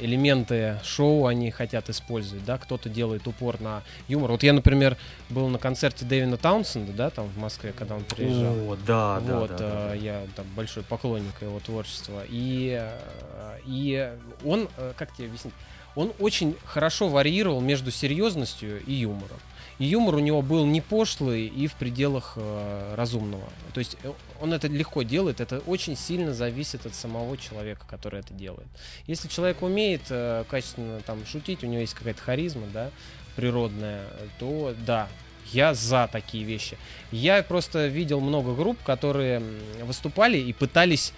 элементы 0.00 0.78
шоу 0.82 1.26
они 1.26 1.50
хотят 1.50 1.88
использовать, 1.90 2.44
да, 2.44 2.58
кто-то 2.58 2.88
делает 2.88 3.26
упор 3.26 3.60
на 3.60 3.82
юмор. 4.08 4.32
Вот 4.32 4.42
я, 4.42 4.52
например, 4.52 4.96
был 5.28 5.48
на 5.48 5.58
концерте 5.58 6.04
Дэвина 6.04 6.36
Таунсенда, 6.36 6.92
да, 6.92 7.10
там 7.10 7.28
в 7.28 7.38
Москве, 7.38 7.72
когда 7.72 7.96
он 7.96 8.04
приезжал. 8.04 8.72
О, 8.72 8.76
да, 8.86 9.20
да, 9.20 9.40
вот, 9.40 9.50
да, 9.50 9.56
да, 9.58 9.94
э, 9.94 9.98
я 9.98 10.22
там 10.34 10.46
большой 10.54 10.82
поклонник 10.82 11.40
его 11.40 11.60
творчества. 11.60 12.22
И, 12.28 12.78
э, 12.80 13.58
и 13.66 14.12
он, 14.44 14.68
э, 14.76 14.92
как 14.96 15.14
тебе 15.14 15.28
объяснить, 15.28 15.54
он 15.94 16.12
очень 16.18 16.56
хорошо 16.64 17.08
варьировал 17.08 17.60
между 17.60 17.90
серьезностью 17.90 18.82
и 18.84 18.92
юмором. 18.92 19.38
Юмор 19.78 20.16
у 20.16 20.18
него 20.20 20.40
был 20.40 20.64
не 20.64 20.80
пошлый 20.80 21.46
и 21.46 21.66
в 21.66 21.74
пределах 21.74 22.34
э, 22.36 22.94
разумного. 22.96 23.44
То 23.74 23.78
есть 23.80 23.98
э, 24.02 24.12
он 24.40 24.54
это 24.54 24.68
легко 24.68 25.02
делает, 25.02 25.40
это 25.40 25.58
очень 25.60 25.96
сильно 25.96 26.32
зависит 26.32 26.86
от 26.86 26.94
самого 26.94 27.36
человека, 27.36 27.84
который 27.88 28.20
это 28.20 28.32
делает. 28.32 28.66
Если 29.06 29.28
человек 29.28 29.60
умеет 29.60 30.02
э, 30.08 30.44
качественно 30.48 31.00
там 31.00 31.26
шутить, 31.26 31.62
у 31.62 31.66
него 31.66 31.80
есть 31.80 31.92
какая-то 31.92 32.22
харизма, 32.22 32.66
да, 32.72 32.90
природная, 33.36 34.06
то 34.38 34.74
да, 34.86 35.08
я 35.52 35.74
за 35.74 36.08
такие 36.10 36.44
вещи. 36.44 36.78
Я 37.12 37.42
просто 37.42 37.86
видел 37.86 38.20
много 38.20 38.54
групп, 38.54 38.82
которые 38.82 39.42
выступали 39.82 40.38
и 40.38 40.54
пытались 40.54 41.12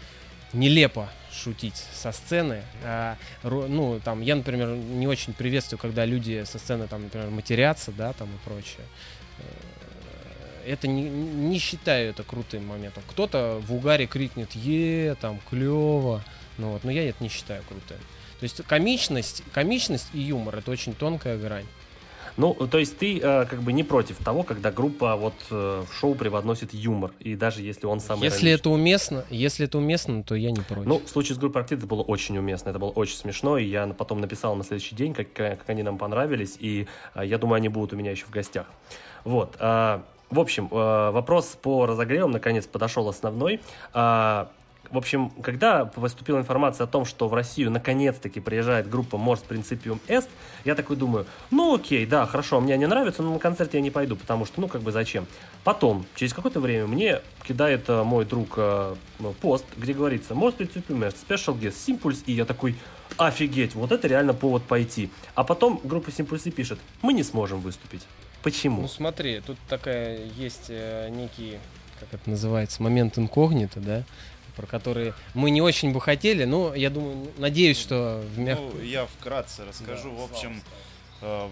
нелепо 0.52 1.09
шутить 1.33 1.77
со 1.93 2.13
сцены. 2.13 2.63
А, 2.85 3.17
ну, 3.43 4.01
там, 4.05 4.21
я, 4.23 4.37
например, 4.37 4.69
не 4.69 5.07
очень 5.07 5.33
приветствую, 5.33 5.79
когда 5.79 6.05
люди 6.05 6.45
со 6.45 6.59
сцены, 6.59 6.87
там, 6.87 7.05
например, 7.05 7.31
матерятся, 7.31 7.93
да, 7.93 8.13
там 8.13 8.29
и 8.29 8.39
прочее. 8.45 8.85
Э, 9.39 9.43
Это 10.73 10.87
не, 10.89 11.03
не 11.03 11.59
считаю 11.59 12.11
это 12.11 12.23
крутым 12.23 12.67
моментом. 12.67 13.03
Кто-то 13.09 13.61
в 13.67 13.75
угаре 13.75 14.07
крикнет 14.07 14.55
«Е, 14.55 15.15
там, 15.21 15.41
клево», 15.49 16.23
ну 16.59 16.73
вот, 16.73 16.85
но 16.85 16.91
я 16.91 17.09
это 17.09 17.23
не 17.23 17.31
считаю 17.31 17.63
крутым. 17.63 17.99
То 18.39 18.45
есть 18.45 18.63
комичность, 18.67 19.43
комичность 19.53 20.09
и 20.13 20.21
юмор— 20.21 20.57
это 20.59 20.71
очень 20.71 20.95
тонкая 20.95 21.39
грань. 21.39 21.67
Ну, 22.39 22.55
то 22.55 22.78
есть 22.78 22.97
ты 22.97 23.19
э, 23.19 23.47
как 23.47 23.62
бы 23.62 23.73
не 23.73 23.82
против 23.82 24.16
того, 24.19 24.44
когда 24.44 24.70
группа 24.70 25.16
вот 25.16 25.35
э, 25.51 25.85
в 25.89 25.93
шоу 25.93 26.15
превозносит 26.15 26.73
юмор, 26.73 27.10
и 27.19 27.35
даже 27.35 27.62
если 27.62 27.86
он 27.86 27.98
самый 27.98 28.23
Если 28.23 28.51
это 28.52 28.70
уместно, 28.70 29.24
если 29.28 29.66
это 29.66 29.77
уместно, 29.78 30.23
то 30.23 30.36
я 30.36 30.52
не 30.52 30.60
против. 30.60 30.86
Ну, 30.86 31.02
в 31.05 31.09
случае 31.09 31.35
с 31.35 31.39
группой 31.39 31.62
Арктид 31.62 31.78
это 31.78 31.89
было 31.89 32.02
очень 32.02 32.39
уместно, 32.39 32.70
это 32.70 32.78
было 32.78 32.90
очень 32.90 33.16
смешно, 33.16 33.59
и 33.59 33.65
я 33.65 33.86
потом 33.89 34.20
написал 34.20 34.55
на 34.55 34.62
следующий 34.62 34.94
день, 34.94 35.15
как, 35.15 35.32
как 35.32 35.69
они 35.69 35.82
нам 35.82 35.98
понравились, 35.98 36.56
и 36.60 36.86
э, 37.16 37.27
я 37.27 37.39
думаю, 37.39 37.56
они 37.56 37.69
будут 37.69 37.93
у 37.93 37.97
меня 37.97 38.12
еще 38.12 38.24
в 38.27 38.31
гостях. 38.31 38.66
Вот. 39.24 39.56
Э, 39.59 40.01
в 40.31 40.39
общем, 40.39 40.69
э, 40.70 41.10
вопрос 41.10 41.59
по 41.60 41.86
разогревам 41.86 42.31
наконец 42.31 42.66
подошел 42.66 43.09
основной. 43.09 43.60
Э, 43.94 44.47
в 44.90 44.97
общем, 44.97 45.31
когда 45.43 45.85
поступила 45.85 46.39
информация 46.39 46.85
о 46.85 46.86
том, 46.86 47.05
что 47.05 47.28
в 47.28 47.35
Россию 47.35 47.70
наконец-таки 47.70 48.40
приезжает 48.40 48.89
группа 48.89 49.16
Mors 49.16 49.43
Principium 49.47 49.98
Est, 50.09 50.28
я 50.65 50.74
такой 50.74 50.97
думаю, 50.97 51.27
ну 51.51 51.74
окей, 51.74 52.06
да, 52.06 52.27
хорошо, 52.27 52.60
мне 52.60 52.77
не 52.77 52.86
нравится, 52.86 53.23
но 53.23 53.35
на 53.35 53.39
концерт 53.39 53.74
я 53.74 53.81
не 53.81 53.90
пойду, 53.90 54.16
потому 54.16 54.47
что, 54.47 54.60
ну 54.60 54.69
как 54.69 54.82
бы 54.82 54.93
зачем. 54.93 55.27
Потом, 55.65 56.06
через 56.15 56.32
какое-то 56.32 56.60
время 56.60 56.86
мне 56.86 57.20
кидает 57.47 57.89
э, 57.89 58.02
мой 58.02 58.24
друг 58.24 58.55
э, 58.56 58.94
пост, 59.40 59.66
где 59.77 59.93
говорится 59.93 60.35
Mors 60.35 60.56
Principium 60.56 61.01
Est, 61.06 61.16
Special 61.28 61.59
Guest, 61.59 61.74
Simpulse, 61.86 62.23
и 62.27 62.32
я 62.32 62.44
такой, 62.44 62.74
офигеть, 63.16 63.74
вот 63.74 63.93
это 63.93 64.09
реально 64.09 64.35
повод 64.35 64.62
пойти. 64.62 65.10
А 65.35 65.44
потом 65.44 65.81
группа 65.85 66.09
Simpulse 66.09 66.51
пишет, 66.51 66.78
мы 67.02 67.12
не 67.12 67.23
сможем 67.23 67.60
выступить. 67.60 68.06
Почему? 68.43 68.82
Ну 68.82 68.89
смотри, 68.89 69.40
тут 69.40 69.59
такая 69.69 70.24
есть 70.36 70.66
э, 70.69 71.09
некий, 71.10 71.59
как 72.01 72.15
это 72.15 72.31
называется, 72.31 72.82
момент 72.82 73.19
инкогнито, 73.19 73.81
да, 73.81 74.05
про 74.59 74.66
которые 74.66 75.14
мы 75.35 75.51
не 75.51 75.62
очень 75.62 75.93
бы 75.93 76.01
хотели, 76.01 76.44
но 76.44 76.74
я 76.74 76.90
думаю, 76.90 77.30
надеюсь, 77.39 77.78
что 77.78 78.24
в 78.35 78.39
мяг... 78.40 78.59
Ну, 78.59 78.82
я 78.82 79.06
вкратце 79.06 79.64
расскажу. 79.64 80.10
Да, 80.10 80.16
в 80.16 80.24
общем, 80.24 80.60
э, 81.22 81.48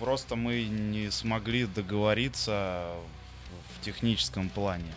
просто 0.00 0.34
мы 0.34 0.64
не 0.64 1.12
смогли 1.12 1.66
договориться 1.66 2.88
в 3.76 3.84
техническом 3.84 4.48
плане. 4.48 4.92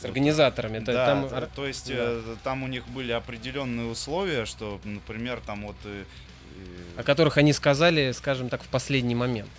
С 0.00 0.06
организаторами. 0.06 0.78
Да, 0.78 1.06
там... 1.06 1.28
то, 1.28 1.50
то 1.54 1.66
есть 1.66 1.88
да. 1.88 1.94
э, 1.98 2.36
там 2.42 2.62
у 2.62 2.68
них 2.68 2.88
были 2.88 3.12
определенные 3.12 3.86
условия, 3.86 4.46
что, 4.46 4.80
например, 4.84 5.42
там 5.44 5.66
вот... 5.66 5.76
Э, 5.84 6.04
о 6.96 7.02
которых 7.02 7.36
они 7.36 7.52
сказали, 7.52 8.12
скажем 8.12 8.48
так, 8.48 8.62
в 8.62 8.68
последний 8.68 9.14
момент 9.14 9.50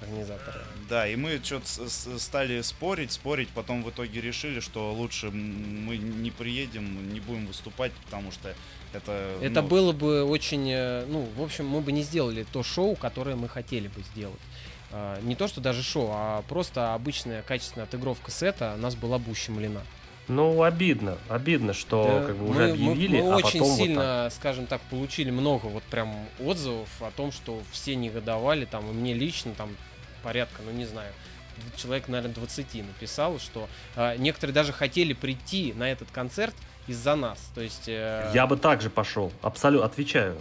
организаторы. 0.00 0.60
Да, 0.88 1.06
и 1.06 1.16
мы 1.16 1.38
что-то 1.42 1.88
стали 2.18 2.62
спорить, 2.62 3.12
спорить, 3.12 3.48
потом 3.50 3.82
в 3.84 3.90
итоге 3.90 4.20
решили, 4.22 4.60
что 4.60 4.92
лучше 4.92 5.30
мы 5.30 5.98
не 5.98 6.30
приедем, 6.30 7.12
не 7.12 7.20
будем 7.20 7.46
выступать, 7.46 7.92
потому 8.04 8.32
что 8.32 8.54
это... 8.94 9.36
Это 9.42 9.60
ну... 9.60 9.68
было 9.68 9.92
бы 9.92 10.24
очень... 10.24 10.66
Э, 10.70 11.04
ну, 11.06 11.28
в 11.36 11.42
общем, 11.42 11.66
мы 11.68 11.82
бы 11.82 11.92
не 11.92 12.02
сделали 12.02 12.46
то 12.50 12.62
шоу, 12.62 12.96
которое 12.96 13.36
мы 13.36 13.48
хотели 13.48 13.88
бы 13.88 14.00
сделать. 14.14 14.40
А, 14.90 15.20
не 15.20 15.36
то, 15.36 15.46
что 15.46 15.60
даже 15.60 15.82
шоу, 15.82 16.08
а 16.12 16.42
просто 16.48 16.94
обычная 16.94 17.42
качественная 17.42 17.86
отыгровка 17.86 18.30
сета 18.30 18.74
нас 18.78 18.94
была 18.94 19.18
бы 19.18 19.30
ущемлена. 19.30 19.82
Ну, 20.28 20.62
обидно. 20.62 21.18
Обидно, 21.28 21.72
что 21.72 22.04
да, 22.04 22.26
как 22.26 22.36
бы 22.36 22.44
мы, 22.44 22.50
уже 22.50 22.70
объявили, 22.70 23.20
мы, 23.20 23.28
мы 23.28 23.32
а 23.32 23.36
очень 23.36 23.60
потом 23.60 23.76
сильно, 23.76 24.24
вот 24.24 24.32
скажем 24.34 24.66
так, 24.66 24.80
получили 24.82 25.30
много 25.30 25.66
вот 25.66 25.82
прям 25.84 26.14
отзывов 26.38 26.88
о 27.00 27.10
том, 27.10 27.32
что 27.32 27.60
все 27.72 27.94
негодовали, 27.94 28.64
там, 28.64 28.88
и 28.90 28.92
мне 28.92 29.14
лично 29.14 29.52
там 29.52 29.70
порядка, 30.22 30.62
ну 30.64 30.70
не 30.70 30.84
знаю, 30.84 31.12
человек, 31.76 32.08
наверное, 32.08 32.34
20 32.34 32.74
написал, 32.86 33.38
что 33.38 33.68
э, 33.96 34.16
некоторые 34.18 34.54
даже 34.54 34.72
хотели 34.72 35.12
прийти 35.12 35.72
на 35.74 35.90
этот 35.90 36.10
концерт 36.10 36.54
из-за 36.86 37.16
нас. 37.16 37.38
То 37.54 37.60
есть... 37.60 37.88
Э... 37.88 38.30
Я 38.34 38.46
бы 38.46 38.56
также 38.56 38.90
пошел, 38.90 39.32
абсолютно, 39.42 39.86
отвечаю. 39.86 40.38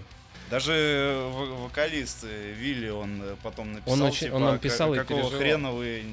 Даже 0.49 1.29
вокалист 1.61 2.23
э, 2.23 2.53
Вилли, 2.53 2.87
он 2.87 3.21
э, 3.21 3.35
потом 3.43 3.73
написал, 3.73 4.01
он, 4.01 4.11
типа, 4.11 4.35
он 4.35 4.43
нам 4.43 4.59
писал 4.59 4.93
какого 4.93 5.19
переживал. 5.23 5.39
хрена 5.39 5.71
вы, 5.71 6.03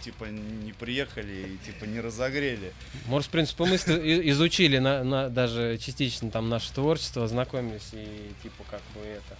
типа, 0.00 0.26
не 0.26 0.72
приехали 0.72 1.54
и, 1.54 1.66
типа, 1.66 1.86
не 1.86 1.98
разогрели. 1.98 2.72
Может, 3.06 3.28
в 3.28 3.32
принципе, 3.32 3.64
мы 3.64 3.74
изучили 3.74 4.78
на, 4.78 5.02
на, 5.02 5.28
даже 5.28 5.76
частично 5.78 6.30
там 6.30 6.48
наше 6.48 6.72
творчество, 6.72 7.26
знакомились 7.26 7.90
и, 7.92 8.30
типа, 8.44 8.62
как 8.70 8.82
бы 8.94 9.00
это 9.00 9.36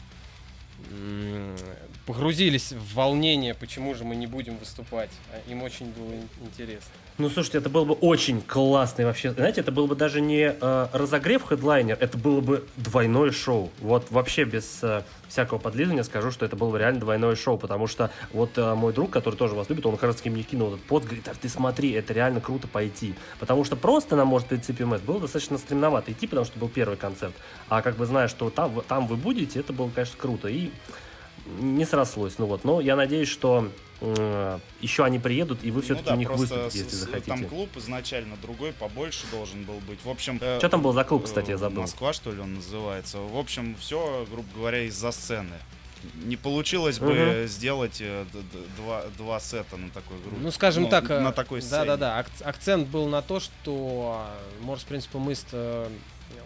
погрузились 2.06 2.72
в 2.72 2.94
волнение, 2.94 3.54
почему 3.54 3.94
же 3.94 4.04
мы 4.04 4.16
не 4.16 4.26
будем 4.26 4.56
выступать. 4.56 5.10
А 5.32 5.50
им 5.50 5.62
очень 5.62 5.86
было 5.92 6.12
интересно. 6.40 6.90
Ну, 7.20 7.28
слушайте, 7.28 7.58
это 7.58 7.68
был 7.68 7.84
бы 7.84 7.92
очень 7.92 8.40
классный 8.40 9.04
вообще. 9.04 9.32
Знаете, 9.32 9.60
это 9.60 9.70
был 9.70 9.86
бы 9.86 9.94
даже 9.94 10.22
не 10.22 10.56
э, 10.58 10.86
разогрев 10.90 11.44
хедлайнер, 11.46 11.98
это 12.00 12.16
было 12.16 12.40
бы 12.40 12.64
двойное 12.78 13.30
шоу. 13.30 13.70
Вот 13.80 14.10
вообще 14.10 14.44
без 14.44 14.78
э, 14.82 15.02
всякого 15.28 15.58
подлизывания 15.58 16.02
скажу, 16.02 16.30
что 16.30 16.46
это 16.46 16.56
было 16.56 16.70
бы 16.70 16.78
реально 16.78 17.00
двойное 17.00 17.36
шоу, 17.36 17.58
потому 17.58 17.88
что 17.88 18.10
вот 18.32 18.56
э, 18.56 18.74
мой 18.74 18.94
друг, 18.94 19.10
который 19.10 19.34
тоже 19.34 19.54
вас 19.54 19.68
любит, 19.68 19.84
он 19.84 19.98
как 19.98 20.04
раз 20.04 20.24
мне 20.24 20.42
кинул 20.42 20.68
этот 20.68 20.82
пост, 20.84 21.04
говорит, 21.04 21.28
а 21.28 21.34
ты 21.34 21.50
смотри, 21.50 21.92
это 21.92 22.14
реально 22.14 22.40
круто 22.40 22.66
пойти. 22.68 23.14
Потому 23.38 23.64
что 23.64 23.76
просто 23.76 24.16
на 24.16 24.24
может 24.24 24.48
принципе 24.48 24.86
МС 24.86 25.02
было 25.02 25.20
достаточно 25.20 25.58
стремновато 25.58 26.12
идти, 26.12 26.26
потому 26.26 26.46
что 26.46 26.58
был 26.58 26.70
первый 26.70 26.96
концерт. 26.96 27.34
А 27.68 27.82
как 27.82 27.96
бы 27.96 28.06
зная, 28.06 28.28
что 28.28 28.48
там, 28.48 28.80
там 28.88 29.06
вы 29.06 29.16
будете, 29.16 29.60
это 29.60 29.74
было, 29.74 29.90
конечно, 29.94 30.16
круто. 30.18 30.48
И 30.48 30.70
не 31.58 31.84
срослось. 31.84 32.38
Ну 32.38 32.46
вот, 32.46 32.64
но 32.64 32.80
я 32.80 32.96
надеюсь, 32.96 33.28
что 33.28 33.68
еще 34.80 35.04
они 35.04 35.18
приедут, 35.18 35.62
и 35.62 35.70
вы 35.70 35.82
все-таки 35.82 36.04
ну 36.04 36.10
да, 36.10 36.14
у 36.14 36.18
них 36.18 36.30
выступите, 36.30 36.78
если 36.78 36.96
захотите. 36.96 37.30
Там 37.30 37.44
клуб 37.44 37.68
изначально 37.76 38.36
другой, 38.40 38.72
побольше 38.72 39.26
должен 39.30 39.64
был 39.64 39.78
быть. 39.86 40.02
В 40.04 40.08
общем... 40.08 40.36
Что 40.36 40.68
там 40.68 40.82
был 40.82 40.92
за 40.92 41.04
клуб, 41.04 41.24
кстати, 41.24 41.50
я 41.50 41.58
забыл? 41.58 41.82
Москва, 41.82 42.12
что 42.12 42.32
ли, 42.32 42.40
он 42.40 42.54
называется. 42.54 43.18
В 43.18 43.36
общем, 43.36 43.76
все, 43.78 44.26
грубо 44.30 44.48
говоря, 44.54 44.82
из-за 44.84 45.12
сцены. 45.12 45.56
Не 46.24 46.36
получилось 46.36 46.98
бы 46.98 47.42
угу. 47.42 47.46
сделать 47.46 47.98
э, 48.00 48.24
два, 48.78 49.04
два 49.18 49.38
сета 49.38 49.76
на 49.76 49.90
такой 49.90 50.18
группе. 50.18 50.36
Ну, 50.40 50.50
скажем 50.50 50.84
ну, 50.84 50.88
так, 50.88 51.06
на 51.10 51.28
э, 51.28 51.32
такой 51.32 51.60
сцене. 51.60 51.84
Да-да-да, 51.84 52.24
акцент 52.42 52.88
был 52.88 53.06
на 53.06 53.20
то, 53.20 53.38
что 53.38 54.26
Морс 54.62 54.82
Принцип 54.84 55.12
Мист 55.16 55.48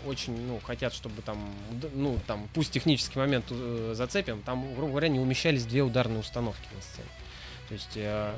очень, 0.07 0.47
ну, 0.47 0.61
хотят, 0.63 0.93
чтобы 0.93 1.23
там, 1.23 1.39
ну, 1.95 2.19
там, 2.27 2.49
пусть 2.55 2.73
технический 2.73 3.19
момент 3.19 3.47
э, 3.51 3.93
зацепим, 3.95 4.43
там, 4.43 4.75
грубо 4.75 4.91
говоря, 4.91 5.09
не 5.09 5.19
умещались 5.19 5.65
две 5.65 5.83
ударные 5.83 6.21
установки 6.21 6.67
на 6.75 6.83
сцене. 6.83 7.09
То 7.69 7.75
есть, 7.75 7.97
э, 7.97 8.35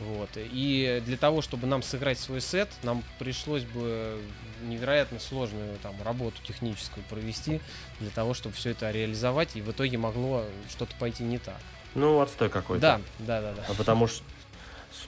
вот. 0.00 0.30
И 0.36 1.02
для 1.06 1.16
того, 1.16 1.42
чтобы 1.42 1.66
нам 1.66 1.82
сыграть 1.82 2.18
свой 2.18 2.40
сет, 2.40 2.68
нам 2.82 3.02
пришлось 3.18 3.62
бы 3.62 4.20
невероятно 4.62 5.20
сложную 5.20 5.76
там 5.82 5.94
работу 6.02 6.36
техническую 6.42 7.04
провести 7.04 7.60
для 8.00 8.10
того, 8.10 8.34
чтобы 8.34 8.54
все 8.54 8.70
это 8.70 8.90
реализовать, 8.90 9.56
и 9.56 9.62
в 9.62 9.70
итоге 9.70 9.98
могло 9.98 10.44
что-то 10.68 10.94
пойти 10.96 11.22
не 11.22 11.38
так. 11.38 11.58
Ну, 11.94 12.20
отстой 12.20 12.48
какой-то. 12.48 12.80
Да, 12.80 13.00
да, 13.20 13.40
да, 13.40 13.52
да. 13.54 13.64
А 13.68 13.74
потому 13.74 14.08
что 14.08 14.24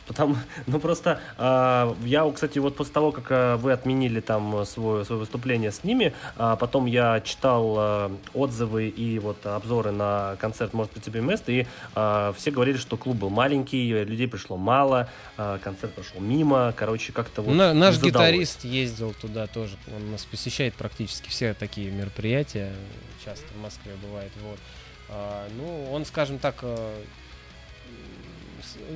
Потому, 0.07 0.37
ну 0.67 0.81
просто 0.81 1.21
э, 1.39 1.95
я, 2.05 2.31
кстати, 2.31 2.59
вот 2.59 2.77
после 2.77 2.93
того, 2.93 3.13
как 3.13 3.31
э, 3.31 3.57
вы 3.57 3.73
отменили 3.73 4.21
там 4.21 4.65
свое, 4.65 5.05
свое 5.05 5.21
выступление 5.21 5.73
с 5.73 5.85
ними, 5.85 6.13
э, 6.37 6.57
потом 6.59 6.87
я 6.87 7.21
читал 7.21 7.77
э, 7.79 8.11
отзывы 8.35 8.89
и 8.89 9.19
вот 9.19 9.45
обзоры 9.45 9.91
на 9.91 10.37
концерт 10.41 10.73
«Может 10.73 10.93
быть 10.93 11.05
тебе 11.05 11.21
место», 11.21 11.53
и 11.53 11.67
э, 11.95 12.33
все 12.37 12.51
говорили, 12.51 12.77
что 12.77 12.97
клуб 12.97 13.17
был 13.17 13.31
маленький, 13.31 14.05
людей 14.05 14.29
пришло 14.29 14.57
мало, 14.57 15.09
э, 15.37 15.59
концерт 15.63 15.95
прошел 15.95 16.21
мимо, 16.21 16.73
короче, 16.77 17.13
как-то 17.13 17.43
вот 17.43 17.55
на, 17.55 17.75
Наш 17.75 18.01
гитарист 18.01 18.65
ездил 18.65 19.15
туда 19.15 19.47
тоже, 19.47 19.77
он 19.95 20.13
нас 20.13 20.25
посещает 20.25 20.75
практически 20.75 21.29
все 21.29 21.55
такие 21.55 21.91
мероприятия, 21.91 22.73
часто 23.25 23.47
в 23.55 23.63
Москве 23.63 23.93
бывает, 24.03 24.33
вот. 24.43 24.59
А, 25.09 25.49
ну, 25.57 25.93
он, 25.93 26.05
скажем 26.05 26.39
так, 26.39 26.57
э, 26.63 27.05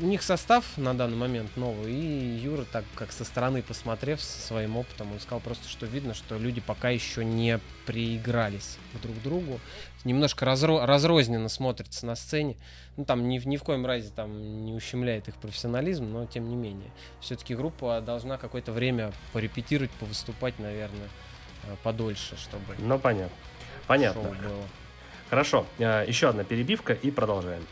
у 0.01 0.07
них 0.07 0.23
состав 0.23 0.65
на 0.77 0.95
данный 0.95 1.17
момент 1.17 1.57
новый, 1.57 1.93
и 1.93 2.39
Юра, 2.39 2.65
так 2.65 2.85
как 2.95 3.13
со 3.13 3.25
стороны 3.25 3.63
посмотрев 3.63 4.21
со 4.21 4.41
своим 4.41 4.77
опытом, 4.77 5.13
он 5.13 5.21
сказал 5.21 5.41
просто, 5.41 5.69
что 5.69 5.87
видно, 5.87 6.15
что 6.15 6.39
люди 6.39 6.61
пока 6.61 6.91
еще 6.91 7.25
не 7.25 7.59
приигрались 7.87 8.79
друг 9.03 9.17
к 9.17 9.23
другу, 9.23 9.61
немножко 10.05 10.45
разро- 10.45 10.85
разрозненно 10.85 11.49
смотрятся 11.49 12.07
на 12.07 12.15
сцене, 12.15 12.57
ну 12.97 13.05
там 13.05 13.29
ни, 13.29 13.39
ни 13.39 13.57
в 13.57 13.63
коем 13.63 13.85
разе 13.85 14.11
там 14.15 14.65
не 14.65 14.73
ущемляет 14.73 15.29
их 15.29 15.35
профессионализм, 15.37 16.11
но 16.11 16.27
тем 16.27 16.49
не 16.49 16.57
менее, 16.57 16.91
все-таки 17.21 17.55
группа 17.55 18.01
должна 18.01 18.39
какое-то 18.39 18.73
время 18.73 19.13
порепетировать, 19.33 19.91
повыступать, 19.93 20.59
наверное, 20.59 21.09
э, 21.65 21.77
подольше, 21.83 22.37
чтобы... 22.37 22.77
Ну 22.79 22.99
понятно, 22.99 23.37
понятно. 23.87 24.23
Было. 24.23 24.65
Хорошо, 25.29 25.67
э, 25.79 26.05
еще 26.07 26.29
одна 26.29 26.45
перебивка 26.45 26.93
и 26.93 27.11
продолжаем. 27.11 27.65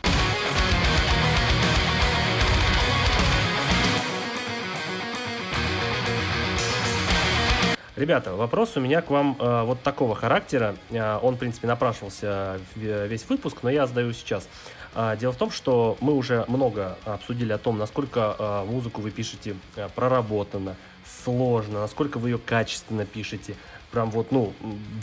Ребята, 7.99 8.33
вопрос 8.33 8.77
у 8.77 8.79
меня 8.79 9.01
к 9.01 9.09
вам 9.09 9.35
э, 9.37 9.63
вот 9.65 9.81
такого 9.81 10.15
характера. 10.15 10.77
Э, 10.89 11.19
он, 11.21 11.35
в 11.35 11.37
принципе, 11.37 11.67
напрашивался 11.67 12.57
весь 12.77 13.27
выпуск, 13.27 13.57
но 13.61 13.69
я 13.69 13.87
задаю 13.87 14.13
сейчас. 14.13 14.47
Э, 14.95 15.17
дело 15.19 15.33
в 15.33 15.35
том, 15.35 15.51
что 15.51 15.97
мы 15.99 16.13
уже 16.13 16.45
много 16.47 16.97
обсудили 17.03 17.51
о 17.51 17.57
том, 17.57 17.77
насколько 17.77 18.37
э, 18.39 18.63
музыку 18.71 19.01
вы 19.01 19.11
пишете 19.11 19.57
э, 19.75 19.89
проработанно, 19.95 20.77
сложно, 21.25 21.81
насколько 21.81 22.19
вы 22.19 22.29
ее 22.29 22.37
качественно 22.37 23.05
пишете. 23.05 23.55
прям 23.91 24.11
вот, 24.11 24.31
ну, 24.31 24.53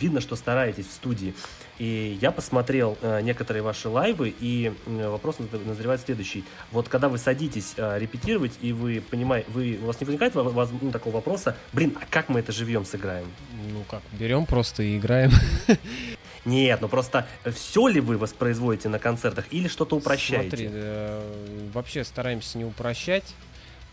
видно, 0.00 0.22
что 0.22 0.34
стараетесь 0.34 0.86
в 0.86 0.92
студии. 0.92 1.34
И 1.78 2.18
я 2.20 2.32
посмотрел 2.32 2.96
э, 3.02 3.20
некоторые 3.20 3.62
ваши 3.62 3.88
лайвы, 3.88 4.34
и 4.40 4.72
э, 4.86 5.08
вопрос 5.08 5.36
назревает 5.38 6.00
следующий. 6.00 6.44
Вот 6.72 6.88
когда 6.88 7.08
вы 7.08 7.18
садитесь 7.18 7.74
э, 7.76 7.98
репетировать, 7.98 8.52
и 8.62 8.72
вы 8.72 9.02
понимаете, 9.02 9.46
вы, 9.50 9.78
у 9.82 9.86
вас 9.86 10.00
не 10.00 10.06
возникает 10.06 10.34
воз, 10.34 10.70
ну, 10.80 10.90
такого 10.90 11.16
вопроса, 11.16 11.56
блин, 11.72 11.96
а 12.00 12.06
как 12.08 12.30
мы 12.30 12.40
это 12.40 12.52
живьем 12.52 12.86
сыграем? 12.86 13.30
Ну 13.72 13.84
как, 13.90 14.00
берем 14.12 14.46
просто 14.46 14.82
и 14.82 14.96
играем. 14.96 15.32
Нет, 16.46 16.80
ну 16.80 16.88
просто 16.88 17.26
все 17.44 17.88
ли 17.88 18.00
вы 18.00 18.16
воспроизводите 18.16 18.88
на 18.88 18.98
концертах 18.98 19.46
или 19.50 19.68
что-то 19.68 19.96
упрощаете? 19.96 20.48
Смотри, 20.48 20.68
э, 20.72 21.70
вообще 21.74 22.04
стараемся 22.04 22.56
не 22.56 22.64
упрощать. 22.64 23.34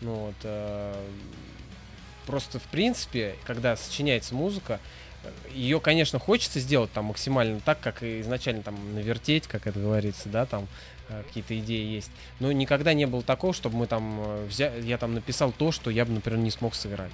Ну 0.00 0.14
вот, 0.14 0.34
э, 0.44 0.94
просто 2.26 2.60
в 2.60 2.64
принципе, 2.64 3.34
когда 3.44 3.76
сочиняется 3.76 4.34
музыка, 4.34 4.80
ее, 5.52 5.80
конечно, 5.80 6.18
хочется 6.18 6.60
сделать 6.60 6.92
там 6.92 7.06
максимально 7.06 7.60
так, 7.60 7.80
как 7.80 8.02
и 8.02 8.20
изначально 8.20 8.62
там 8.62 8.94
навертеть, 8.94 9.46
как 9.46 9.66
это 9.66 9.78
говорится, 9.78 10.28
да, 10.28 10.46
там 10.46 10.66
э, 11.08 11.22
какие-то 11.26 11.58
идеи 11.58 11.84
есть. 11.84 12.10
Но 12.40 12.50
никогда 12.52 12.94
не 12.94 13.06
было 13.06 13.22
такого, 13.22 13.52
чтобы 13.52 13.76
мы 13.76 13.86
там 13.86 14.20
э, 14.20 14.46
взя... 14.46 14.72
я 14.76 14.98
там 14.98 15.14
написал 15.14 15.52
то, 15.52 15.72
что 15.72 15.90
я 15.90 16.04
бы, 16.04 16.12
например, 16.12 16.40
не 16.40 16.50
смог 16.50 16.74
сыграть. 16.74 17.12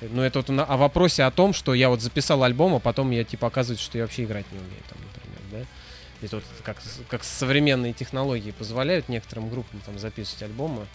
Ну, 0.00 0.22
это 0.22 0.40
вот 0.40 0.48
на, 0.48 0.64
о 0.64 0.76
вопросе 0.76 1.22
о 1.22 1.30
том, 1.30 1.52
что 1.52 1.72
я 1.74 1.88
вот 1.88 2.00
записал 2.00 2.42
альбом, 2.42 2.74
а 2.74 2.80
потом 2.80 3.10
я 3.10 3.24
типа 3.24 3.46
оказывается, 3.46 3.84
что 3.84 3.98
я 3.98 4.04
вообще 4.04 4.24
играть 4.24 4.50
не 4.52 4.58
умею, 4.58 4.82
там, 4.88 4.98
например, 5.02 5.40
да. 5.52 6.26
Это 6.26 6.36
вот 6.36 6.44
как, 6.62 6.82
как 7.08 7.24
современные 7.24 7.92
технологии 7.92 8.50
позволяют 8.50 9.08
некоторым 9.08 9.50
группам 9.50 9.80
там 9.80 9.98
записывать 9.98 10.42
альбомы, 10.42 10.86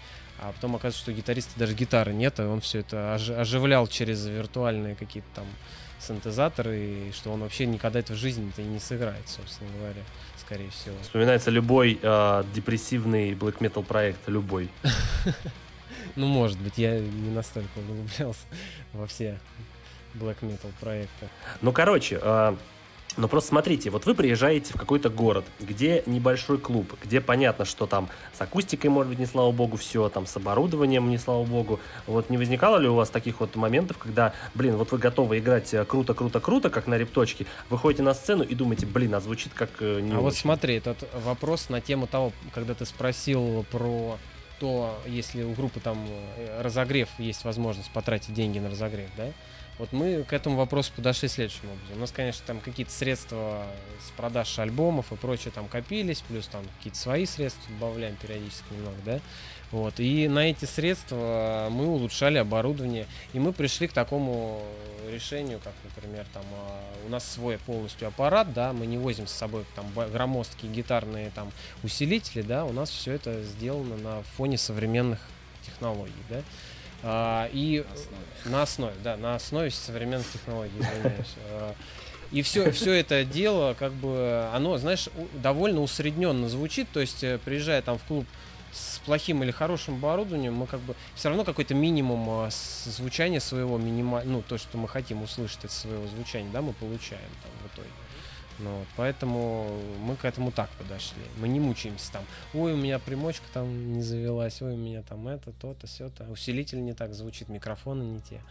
а 0.41 0.51
потом 0.53 0.75
оказывается, 0.75 1.01
что 1.01 1.11
гитариста 1.11 1.51
даже 1.57 1.73
гитары 1.73 2.13
нет, 2.13 2.39
и 2.39 2.43
он 2.43 2.61
все 2.61 2.79
это 2.79 3.13
оживлял 3.13 3.87
через 3.87 4.25
виртуальные 4.25 4.95
какие-то 4.95 5.27
там 5.35 5.45
синтезаторы, 5.99 6.77
и 6.79 7.11
что 7.11 7.31
он 7.31 7.41
вообще 7.41 7.65
никогда 7.65 7.99
это 7.99 8.13
в 8.13 8.15
жизни-то 8.15 8.61
и 8.61 8.65
не 8.65 8.79
сыграет, 8.79 9.27
собственно 9.27 9.69
говоря, 9.77 10.01
скорее 10.37 10.69
всего. 10.69 10.95
Вспоминается 11.01 11.51
любой 11.51 11.99
э, 12.01 12.43
депрессивный 12.53 13.33
black 13.33 13.59
metal 13.59 13.83
проект, 13.83 14.27
любой. 14.27 14.69
Ну, 16.15 16.25
может 16.27 16.59
быть, 16.59 16.77
я 16.77 16.99
не 16.99 17.29
настолько 17.29 17.77
углублялся 17.77 18.45
во 18.93 19.05
все 19.05 19.39
black 20.15 20.37
metal 20.41 20.71
проекты. 20.79 21.29
Ну, 21.61 21.71
короче, 21.71 22.19
э, 22.21 22.55
но 23.19 23.27
просто 23.27 23.49
смотрите, 23.49 23.89
вот 23.89 24.05
вы 24.05 24.15
приезжаете 24.15 24.73
в 24.73 24.77
какой-то 24.77 25.09
город, 25.09 25.43
где 25.59 26.03
небольшой 26.05 26.57
клуб, 26.57 26.93
где 27.03 27.19
понятно, 27.19 27.65
что 27.65 27.85
там 27.85 28.07
с 28.33 28.39
акустикой, 28.41 28.89
может 28.89 29.09
быть, 29.09 29.19
не 29.19 29.25
слава 29.25 29.51
богу, 29.51 29.75
все, 29.75 30.07
там 30.07 30.25
с 30.25 30.37
оборудованием, 30.37 31.09
не 31.09 31.17
слава 31.17 31.43
богу. 31.43 31.81
Вот 32.07 32.29
не 32.29 32.37
возникало 32.37 32.77
ли 32.77 32.87
у 32.87 32.95
вас 32.95 33.09
таких 33.09 33.41
вот 33.41 33.55
моментов, 33.57 33.97
когда, 33.97 34.33
блин, 34.55 34.77
вот 34.77 34.93
вы 34.93 34.97
готовы 34.97 35.39
играть 35.39 35.73
э, 35.73 35.83
круто, 35.83 36.13
круто, 36.13 36.39
круто, 36.39 36.69
как 36.69 36.87
на 36.87 36.97
репточке, 36.97 37.45
выходите 37.69 38.03
на 38.03 38.13
сцену 38.13 38.43
и 38.43 38.55
думаете, 38.55 38.85
блин, 38.85 39.13
а 39.13 39.19
звучит 39.19 39.51
как 39.53 39.69
э, 39.81 39.99
не 39.99 40.11
А 40.11 40.13
очень. 40.13 40.21
вот 40.21 40.35
смотри, 40.35 40.75
этот 40.75 41.05
вопрос 41.25 41.67
на 41.67 41.81
тему 41.81 42.07
того, 42.07 42.31
когда 42.53 42.73
ты 42.73 42.85
спросил 42.85 43.65
про 43.69 44.17
то, 44.61 44.97
если 45.05 45.43
у 45.43 45.51
группы 45.51 45.81
там 45.81 45.97
э, 46.37 46.61
разогрев, 46.61 47.09
есть 47.17 47.43
возможность 47.43 47.91
потратить 47.91 48.33
деньги 48.33 48.59
на 48.59 48.69
разогрев, 48.69 49.09
да, 49.17 49.27
вот 49.79 49.93
мы 49.93 50.23
к 50.23 50.33
этому 50.33 50.57
вопросу 50.57 50.91
подошли 50.93 51.29
следующим 51.29 51.71
образом. 51.71 51.95
У 51.95 51.99
нас, 51.99 52.11
конечно, 52.11 52.43
там 52.45 52.59
какие-то 52.59 52.91
средства 52.91 53.65
с 54.05 54.11
продаж 54.11 54.59
альбомов 54.59 55.11
и 55.13 55.15
прочее 55.15 55.51
там 55.55 55.67
копились, 55.67 56.21
плюс 56.27 56.47
там 56.47 56.65
какие-то 56.77 56.99
свои 56.99 57.25
средства 57.25 57.63
добавляем 57.73 58.17
периодически 58.17 58.73
немного, 58.73 58.97
да. 59.05 59.19
Вот. 59.71 59.99
И 59.99 60.27
на 60.27 60.49
эти 60.49 60.65
средства 60.65 61.69
мы 61.71 61.87
улучшали 61.87 62.37
оборудование. 62.37 63.07
И 63.33 63.39
мы 63.39 63.53
пришли 63.53 63.87
к 63.87 63.93
такому 63.93 64.63
решению, 65.09 65.59
как, 65.63 65.73
например, 65.83 66.25
там 66.33 66.43
а, 66.53 66.81
у 67.05 67.09
нас 67.09 67.23
свой 67.25 67.57
полностью 67.57 68.07
аппарат, 68.07 68.53
да, 68.53 68.73
мы 68.73 68.85
не 68.85 68.97
возим 68.97 69.27
с 69.27 69.31
собой 69.31 69.65
там 69.75 69.87
громоздкие 69.93 70.71
гитарные 70.71 71.31
там 71.33 71.51
усилители, 71.83 72.41
да, 72.41 72.65
у 72.65 72.73
нас 72.73 72.89
все 72.89 73.13
это 73.13 73.41
сделано 73.43 73.97
на 73.97 74.23
фоне 74.35 74.57
современных 74.57 75.19
технологий, 75.65 76.13
да. 76.29 76.43
А, 77.03 77.49
и 77.51 77.85
на 78.45 78.63
основе, 78.63 78.93
да, 79.03 79.17
на 79.17 79.35
основе 79.35 79.71
современных 79.71 80.31
технологий. 80.31 80.81
А, 81.49 81.73
и 82.31 82.41
все, 82.43 82.71
все 82.71 82.93
это 82.93 83.25
дело, 83.25 83.73
как 83.73 83.91
бы, 83.93 84.47
оно, 84.53 84.77
знаешь, 84.77 85.09
довольно 85.33 85.81
усредненно 85.81 86.47
звучит. 86.47 86.87
То 86.91 86.99
есть, 86.99 87.23
э, 87.23 87.39
приезжая 87.43 87.81
там 87.81 87.97
в 87.97 88.03
клуб 88.03 88.25
с 88.71 88.99
плохим 88.99 89.43
или 89.43 89.51
хорошим 89.51 89.95
оборудованием, 89.95 90.53
мы 90.53 90.67
как 90.67 90.79
бы 90.81 90.95
все 91.15 91.29
равно 91.29 91.43
какой-то 91.43 91.73
минимум 91.73 92.29
а, 92.29 92.49
звучания 92.85 93.39
своего 93.39 93.79
минималь, 93.79 94.27
ну 94.27 94.43
то, 94.47 94.59
что 94.59 94.77
мы 94.77 94.87
хотим 94.87 95.23
услышать 95.23 95.65
от 95.65 95.71
своего 95.71 96.05
звучания, 96.07 96.51
да, 96.51 96.61
мы 96.61 96.73
получаем 96.73 97.29
там. 97.41 97.51
Ну, 98.59 98.77
вот, 98.79 98.87
поэтому 98.97 99.79
мы 99.99 100.17
к 100.17 100.25
этому 100.25 100.51
так 100.51 100.69
подошли. 100.71 101.21
Мы 101.37 101.47
не 101.47 101.59
мучаемся 101.59 102.11
там. 102.11 102.23
Ой, 102.53 102.73
у 102.73 102.77
меня 102.77 102.99
примочка 102.99 103.45
там 103.53 103.93
не 103.93 104.01
завелась, 104.01 104.61
ой, 104.61 104.73
у 104.73 104.77
меня 104.77 105.01
там 105.01 105.27
это, 105.29 105.53
то-то, 105.53 105.87
все-то. 105.87 106.25
Усилитель 106.25 106.83
не 106.83 106.93
так 106.93 107.13
звучит, 107.13 107.47
микрофоны 107.47 108.03
не 108.03 108.19
те. 108.19 108.41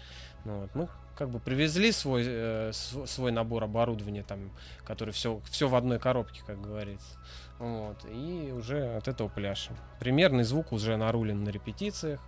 Ну, 0.44 0.60
вот, 0.60 0.74
мы 0.74 0.88
как 1.14 1.28
бы 1.28 1.40
привезли 1.40 1.92
свой, 1.92 2.24
э, 2.26 2.72
свой 2.72 3.32
набор 3.32 3.64
оборудования, 3.64 4.22
там, 4.22 4.50
который 4.84 5.12
все, 5.12 5.42
все 5.50 5.68
в 5.68 5.74
одной 5.74 5.98
коробке, 5.98 6.42
как 6.46 6.60
говорится. 6.60 7.18
Вот, 7.58 8.04
и 8.10 8.52
уже 8.52 8.96
от 8.96 9.08
этого 9.08 9.28
пляшем. 9.28 9.76
Примерный 10.00 10.44
звук 10.44 10.72
уже 10.72 10.96
нарулен 10.96 11.44
на 11.44 11.50
репетициях. 11.50 12.20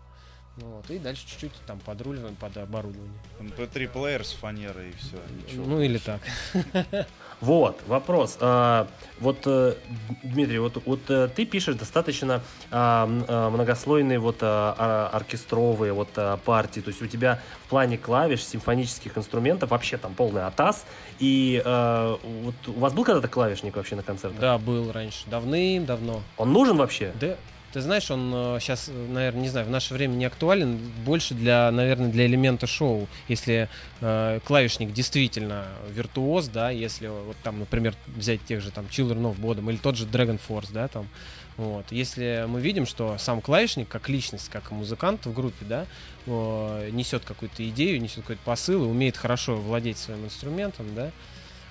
Ну 0.60 0.66
вот, 0.76 0.90
и 0.90 0.98
дальше 0.98 1.26
чуть-чуть 1.26 1.52
там 1.66 1.78
подруливаем 1.78 2.36
под 2.36 2.56
оборудование. 2.58 3.18
MP3 3.40 3.88
плеер 3.88 4.24
с 4.24 4.32
фанерой 4.32 4.90
и 4.90 4.92
все. 4.92 5.16
Ничего 5.46 5.64
ну 5.64 5.80
или 5.80 5.98
так. 5.98 6.20
Вот, 7.40 7.80
вопрос. 7.86 8.36
А, 8.40 8.86
вот, 9.18 9.38
э, 9.46 9.74
Дмитрий, 10.22 10.58
вот, 10.58 10.82
вот 10.84 11.00
э, 11.08 11.26
ты 11.34 11.46
пишешь 11.46 11.74
достаточно 11.74 12.42
а, 12.70 13.08
а, 13.28 13.48
многослойные 13.48 14.18
вот 14.18 14.42
оркестровые 14.42 15.94
вот 15.94 16.10
партии, 16.44 16.80
то 16.80 16.88
есть 16.88 17.00
у 17.00 17.06
тебя 17.06 17.40
в 17.64 17.70
плане 17.70 17.96
клавиш, 17.96 18.44
симфонических 18.44 19.16
инструментов 19.16 19.70
вообще 19.70 19.96
там 19.96 20.12
полный 20.12 20.44
атас, 20.44 20.84
и 21.18 21.62
вот 21.64 22.54
у 22.66 22.78
вас 22.78 22.92
был 22.92 23.04
когда-то 23.04 23.28
клавишник 23.28 23.76
вообще 23.76 23.96
на 23.96 24.02
концертах? 24.02 24.38
Да, 24.38 24.58
был 24.58 24.92
раньше, 24.92 25.24
давным-давно. 25.30 26.20
Он 26.36 26.52
нужен 26.52 26.76
вообще? 26.76 27.12
Да, 27.18 27.36
ты 27.72 27.80
знаешь, 27.80 28.10
он 28.10 28.59
сейчас, 28.60 28.88
э, 28.88 28.92
наверное, 28.92 29.42
не 29.42 29.48
знаю, 29.48 29.66
в 29.66 29.70
наше 29.70 29.94
время 29.94 30.14
не 30.14 30.24
актуален, 30.24 30.78
больше 31.05 31.34
для, 31.34 31.70
наверное, 31.70 32.10
для 32.10 32.26
элемента 32.26 32.66
шоу. 32.66 33.09
Если 33.28 33.68
э, 34.01 34.40
клавишник 34.44 34.92
действительно 34.92 35.66
виртуоз, 35.88 36.48
да, 36.48 36.70
если 36.70 37.09
вот 37.09 37.36
там, 37.42 37.60
например, 37.60 37.94
взять 38.09 38.44
тех 38.44 38.60
же 38.60 38.70
там 38.70 38.86
Children 38.86 39.32
of 39.32 39.40
Bodom 39.40 39.70
или 39.70 39.76
тот 39.76 39.97
же 39.97 40.06
Dragon 40.06 40.40
Force, 40.48 40.72
да, 40.72 40.88
там, 40.88 41.09
вот. 41.56 41.92
Если 41.92 42.47
мы 42.48 42.60
видим, 42.60 42.86
что 42.86 43.18
сам 43.18 43.40
клавишник, 43.40 43.88
как 43.88 44.09
личность, 44.09 44.48
как 44.48 44.70
музыкант 44.70 45.26
в 45.26 45.34
группе, 45.34 45.64
да, 45.66 45.86
несет 46.26 47.24
какую-то 47.24 47.68
идею, 47.68 48.01
несет 48.01 48.22
какой-то 48.22 48.42
посыл 48.44 48.84
и 48.84 48.86
умеет 48.86 49.16
хорошо 49.16 49.56
владеть 49.56 49.98
своим 49.98 50.24
инструментом, 50.24 50.94
да, 50.94 51.10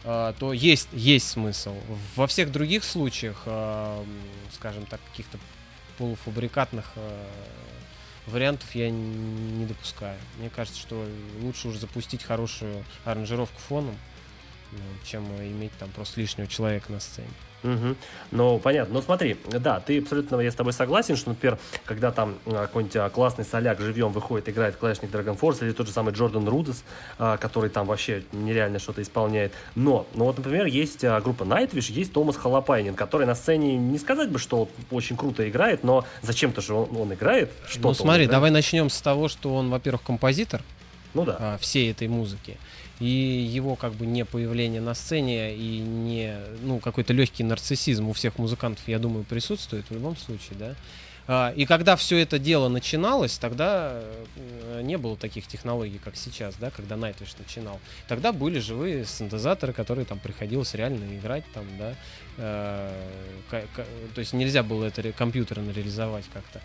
э, 0.03 0.33
то 0.37 0.53
есть, 0.53 0.89
есть 0.91 1.29
смысл. 1.29 1.75
Во 2.15 2.27
всех 2.27 2.51
других 2.51 2.83
случаях, 2.83 3.43
э, 3.45 4.03
скажем 4.53 4.85
так, 4.85 4.99
каких-то 5.11 5.37
полуфабрикатных 5.99 6.85
э, 6.95 7.27
вариантов 8.25 8.73
я 8.73 8.89
не 8.89 9.65
допускаю. 9.65 10.17
Мне 10.39 10.49
кажется, 10.49 10.79
что 10.79 11.05
лучше 11.41 11.67
уже 11.67 11.77
запустить 11.77 12.23
хорошую 12.23 12.83
аранжировку 13.05 13.59
фоном, 13.59 13.95
ну, 14.71 14.79
чем 15.05 15.25
иметь 15.41 15.73
там 15.77 15.89
просто 15.89 16.21
лишнего 16.21 16.47
человека 16.47 16.91
на 16.91 16.99
сцене. 16.99 17.27
Угу. 17.63 17.95
Ну, 18.31 18.59
понятно. 18.59 18.95
Но 18.95 19.01
смотри, 19.01 19.37
да, 19.47 19.79
ты 19.79 19.99
абсолютно, 19.99 20.39
я 20.39 20.51
с 20.51 20.55
тобой 20.55 20.73
согласен, 20.73 21.15
что, 21.15 21.29
например, 21.29 21.57
когда 21.85 22.11
там 22.11 22.35
а, 22.45 22.67
какой-нибудь 22.67 22.95
а, 22.95 23.09
классный 23.09 23.45
соляк 23.45 23.79
живьем 23.79 24.11
выходит, 24.11 24.49
играет 24.49 24.75
клавишник 24.75 25.11
Dragon 25.11 25.37
Force, 25.37 25.63
или 25.63 25.71
тот 25.71 25.87
же 25.87 25.93
самый 25.93 26.13
Джордан 26.13 26.47
Рудес, 26.47 26.83
а, 27.17 27.37
который 27.37 27.69
там 27.69 27.87
вообще 27.87 28.23
нереально 28.31 28.79
что-то 28.79 29.01
исполняет. 29.01 29.53
Но, 29.75 30.07
ну 30.13 30.25
вот, 30.25 30.37
например, 30.37 30.65
есть 30.65 31.03
а, 31.03 31.19
группа 31.21 31.43
Nightwish, 31.43 31.91
есть 31.91 32.13
Томас 32.13 32.37
Халапайнин, 32.37 32.95
который 32.95 33.27
на 33.27 33.35
сцене, 33.35 33.77
не 33.77 33.97
сказать 33.97 34.29
бы, 34.29 34.39
что 34.39 34.69
очень 34.91 35.17
круто 35.17 35.47
играет, 35.49 35.83
но 35.83 36.05
зачем-то 36.21 36.61
же 36.61 36.73
он, 36.73 36.95
он 36.95 37.13
играет. 37.13 37.51
Что 37.67 37.89
ну, 37.89 37.93
смотри, 37.93 38.27
давай 38.27 38.51
начнем 38.51 38.89
с 38.89 39.01
того, 39.01 39.27
что 39.27 39.53
он, 39.55 39.69
во-первых, 39.69 40.03
композитор 40.03 40.61
ну, 41.13 41.25
да. 41.25 41.57
всей 41.59 41.91
этой 41.91 42.07
музыки 42.07 42.57
и 42.99 43.05
его 43.05 43.75
как 43.75 43.93
бы 43.93 44.05
не 44.05 44.25
появление 44.25 44.81
на 44.81 44.93
сцене 44.93 45.55
и 45.55 45.79
не 45.79 46.35
ну 46.61 46.79
какой-то 46.79 47.13
легкий 47.13 47.43
нарциссизм 47.43 48.09
у 48.09 48.13
всех 48.13 48.37
музыкантов, 48.37 48.87
я 48.87 48.99
думаю, 48.99 49.23
присутствует 49.23 49.85
в 49.89 49.93
любом 49.93 50.17
случае, 50.17 50.57
да. 50.59 50.75
А, 51.31 51.53
и 51.55 51.67
когда 51.67 51.95
все 51.95 52.17
это 52.17 52.39
дело 52.39 52.69
начиналось, 52.69 53.37
тогда 53.37 54.01
э, 54.35 54.81
не 54.81 54.97
было 54.97 55.15
таких 55.15 55.45
технологий, 55.45 55.99
как 56.03 56.15
сейчас, 56.15 56.55
да, 56.55 56.71
когда 56.71 56.95
Nightwish 56.95 57.35
начинал. 57.37 57.79
Тогда 58.07 58.31
были 58.31 58.57
живые 58.57 59.05
синтезаторы, 59.05 59.71
которые 59.71 60.05
там 60.05 60.17
приходилось 60.17 60.73
реально 60.73 61.05
играть, 61.15 61.43
там, 61.53 61.65
да. 61.77 61.93
Э, 62.37 62.91
то 64.15 64.19
есть 64.19 64.33
нельзя 64.33 64.63
было 64.63 64.85
это 64.85 65.11
компьютерно 65.11 65.69
реализовать 65.69 66.25
как-то. 66.33 66.61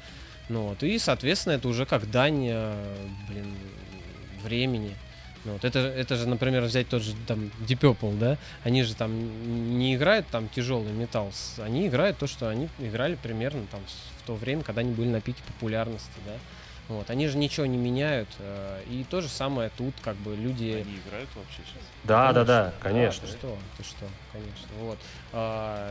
Ну 0.49 0.69
вот, 0.69 0.83
и, 0.83 0.99
соответственно, 0.99 1.53
это 1.55 1.69
уже 1.69 1.85
как 1.85 2.11
дань, 2.11 2.47
э, 2.49 2.75
блин, 3.29 3.55
времени. 4.43 4.97
Ну, 5.45 5.53
вот 5.53 5.65
это, 5.65 5.79
это 5.79 6.17
же, 6.17 6.27
например, 6.27 6.63
взять 6.63 6.89
тот 6.89 7.03
же 7.03 7.15
там 7.27 7.51
Deep 7.61 7.81
Purple, 7.81 8.19
да? 8.19 8.39
Они 8.63 8.83
же 8.83 8.95
там 8.95 9.79
не 9.79 9.95
играют 9.95 10.27
там 10.29 10.49
тяжелый 10.49 10.93
металл, 10.93 11.33
они 11.59 11.87
играют 11.87 12.19
то, 12.19 12.27
что 12.27 12.49
они 12.49 12.69
играли 12.79 13.17
примерно 13.17 13.67
там 13.71 13.81
в 14.19 14.27
то 14.27 14.35
время, 14.35 14.63
когда 14.63 14.81
они 14.81 14.93
были 14.93 15.09
на 15.09 15.21
пике 15.21 15.43
популярности, 15.47 16.13
да? 16.27 16.33
Вот, 16.89 17.09
они 17.09 17.29
же 17.29 17.39
ничего 17.39 17.65
не 17.65 17.79
меняют. 17.79 18.29
Э, 18.39 18.83
и 18.91 19.05
то 19.09 19.23
же 19.23 19.29
самое 19.29 19.71
тут, 19.75 19.95
как 20.03 20.17
бы 20.17 20.37
люди. 20.37 20.85
Они 20.85 20.99
играют 21.07 21.31
вообще 21.35 21.63
сейчас? 21.67 21.83
Да, 22.05 22.33
да, 22.35 22.45
да, 22.45 22.75
конечно. 22.79 23.27
Да, 23.27 23.33
ты 23.33 23.39
что, 23.39 23.59
ты 23.79 23.85
что, 23.85 24.07
конечно. 24.33 24.67
Вот. 24.81 24.99
А, 25.33 25.91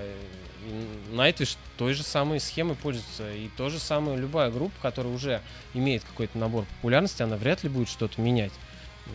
Nightwish 1.12 1.58
той 1.78 1.94
же 1.94 2.04
самой 2.04 2.40
схемой 2.40 2.76
пользуется. 2.76 3.34
И 3.34 3.50
то 3.58 3.70
же 3.70 3.80
самое 3.80 4.20
любая 4.20 4.52
группа, 4.52 4.76
которая 4.84 5.12
уже 5.12 5.42
имеет 5.74 6.04
какой-то 6.04 6.38
набор 6.38 6.66
популярности, 6.76 7.24
она 7.24 7.38
вряд 7.38 7.64
ли 7.64 7.70
будет 7.70 7.90
что-то 7.90 8.22
менять. 8.22 8.54
Э, 9.08 9.12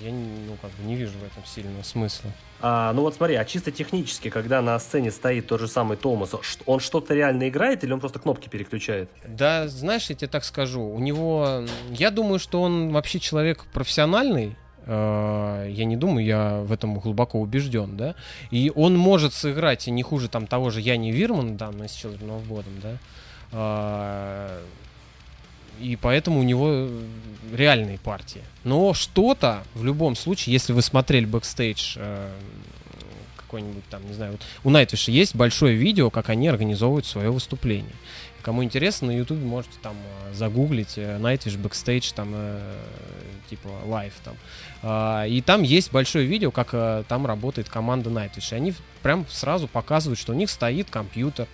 я 0.00 0.10
ну, 0.10 0.56
как 0.60 0.70
бы 0.72 0.84
не 0.84 0.96
вижу 0.96 1.12
в 1.18 1.24
этом 1.24 1.44
сильного 1.44 1.82
смысла. 1.82 2.30
А, 2.60 2.92
ну 2.92 3.02
вот 3.02 3.14
смотри, 3.14 3.34
а 3.36 3.44
чисто 3.44 3.70
технически, 3.70 4.30
когда 4.30 4.62
на 4.62 4.78
сцене 4.78 5.10
стоит 5.10 5.48
тот 5.48 5.60
же 5.60 5.68
самый 5.68 5.96
Томас, 5.96 6.34
он 6.66 6.80
что-то 6.80 7.14
реально 7.14 7.48
играет 7.48 7.84
или 7.84 7.92
он 7.92 8.00
просто 8.00 8.18
кнопки 8.18 8.48
переключает? 8.48 9.10
Да, 9.26 9.68
знаешь, 9.68 10.08
я 10.10 10.16
тебе 10.16 10.28
так 10.28 10.44
скажу, 10.44 10.82
у 10.82 10.98
него, 10.98 11.64
я 11.90 12.10
думаю, 12.10 12.38
что 12.38 12.62
он 12.62 12.90
вообще 12.92 13.18
человек 13.18 13.64
профессиональный, 13.72 14.56
э, 14.86 15.66
я 15.70 15.84
не 15.84 15.96
думаю, 15.96 16.24
я 16.24 16.60
в 16.60 16.72
этом 16.72 16.98
глубоко 16.98 17.40
убежден, 17.40 17.96
да, 17.96 18.14
и 18.50 18.72
он 18.74 18.96
может 18.96 19.34
сыграть 19.34 19.88
и 19.88 19.90
не 19.90 20.02
хуже 20.02 20.28
там 20.28 20.46
того 20.46 20.70
же 20.70 20.80
Янне 20.80 21.10
Вирмана, 21.10 21.56
да, 21.56 21.70
с 21.70 22.04
Children 22.04 22.40
of 22.40 22.48
Bodom, 22.48 22.80
да, 22.82 22.98
а, 23.52 24.62
и 25.80 25.96
поэтому 25.96 26.40
у 26.40 26.42
него 26.42 26.88
реальные 27.52 27.98
партии. 27.98 28.42
Но 28.64 28.94
что-то 28.94 29.62
в 29.74 29.84
любом 29.84 30.16
случае, 30.16 30.52
если 30.52 30.72
вы 30.72 30.82
смотрели 30.82 31.24
бэкстейдж 31.24 31.94
э, 31.96 32.30
какой-нибудь 33.36 33.84
там, 33.90 34.06
не 34.06 34.14
знаю, 34.14 34.32
вот 34.32 34.40
у 34.64 34.70
Найтвиша 34.70 35.10
есть 35.10 35.34
большое 35.34 35.76
видео, 35.76 36.10
как 36.10 36.30
они 36.30 36.48
организовывают 36.48 37.06
свое 37.06 37.30
выступление. 37.30 37.92
Кому 38.42 38.64
интересно, 38.64 39.08
на 39.08 39.16
ютубе 39.16 39.44
можете 39.44 39.74
там 39.82 39.94
э, 39.94 40.34
загуглить 40.34 40.98
Nightwish 40.98 41.56
э, 41.56 41.62
Backstage, 41.62 42.12
там, 42.14 42.32
э, 42.34 42.76
типа, 43.48 43.68
live 43.84 44.14
там. 44.24 44.34
Э, 44.82 45.28
и 45.28 45.40
там 45.42 45.62
есть 45.62 45.92
большое 45.92 46.26
видео, 46.26 46.50
как 46.50 46.70
там 47.06 47.26
работает 47.26 47.68
команда 47.68 48.10
Nightwish. 48.10 48.52
И 48.52 48.54
они 48.56 48.74
прям 49.02 49.26
сразу 49.28 49.68
показывают, 49.68 50.18
что 50.18 50.32
у 50.32 50.34
них 50.34 50.50
стоит 50.50 50.90
компьютер, 50.90 51.46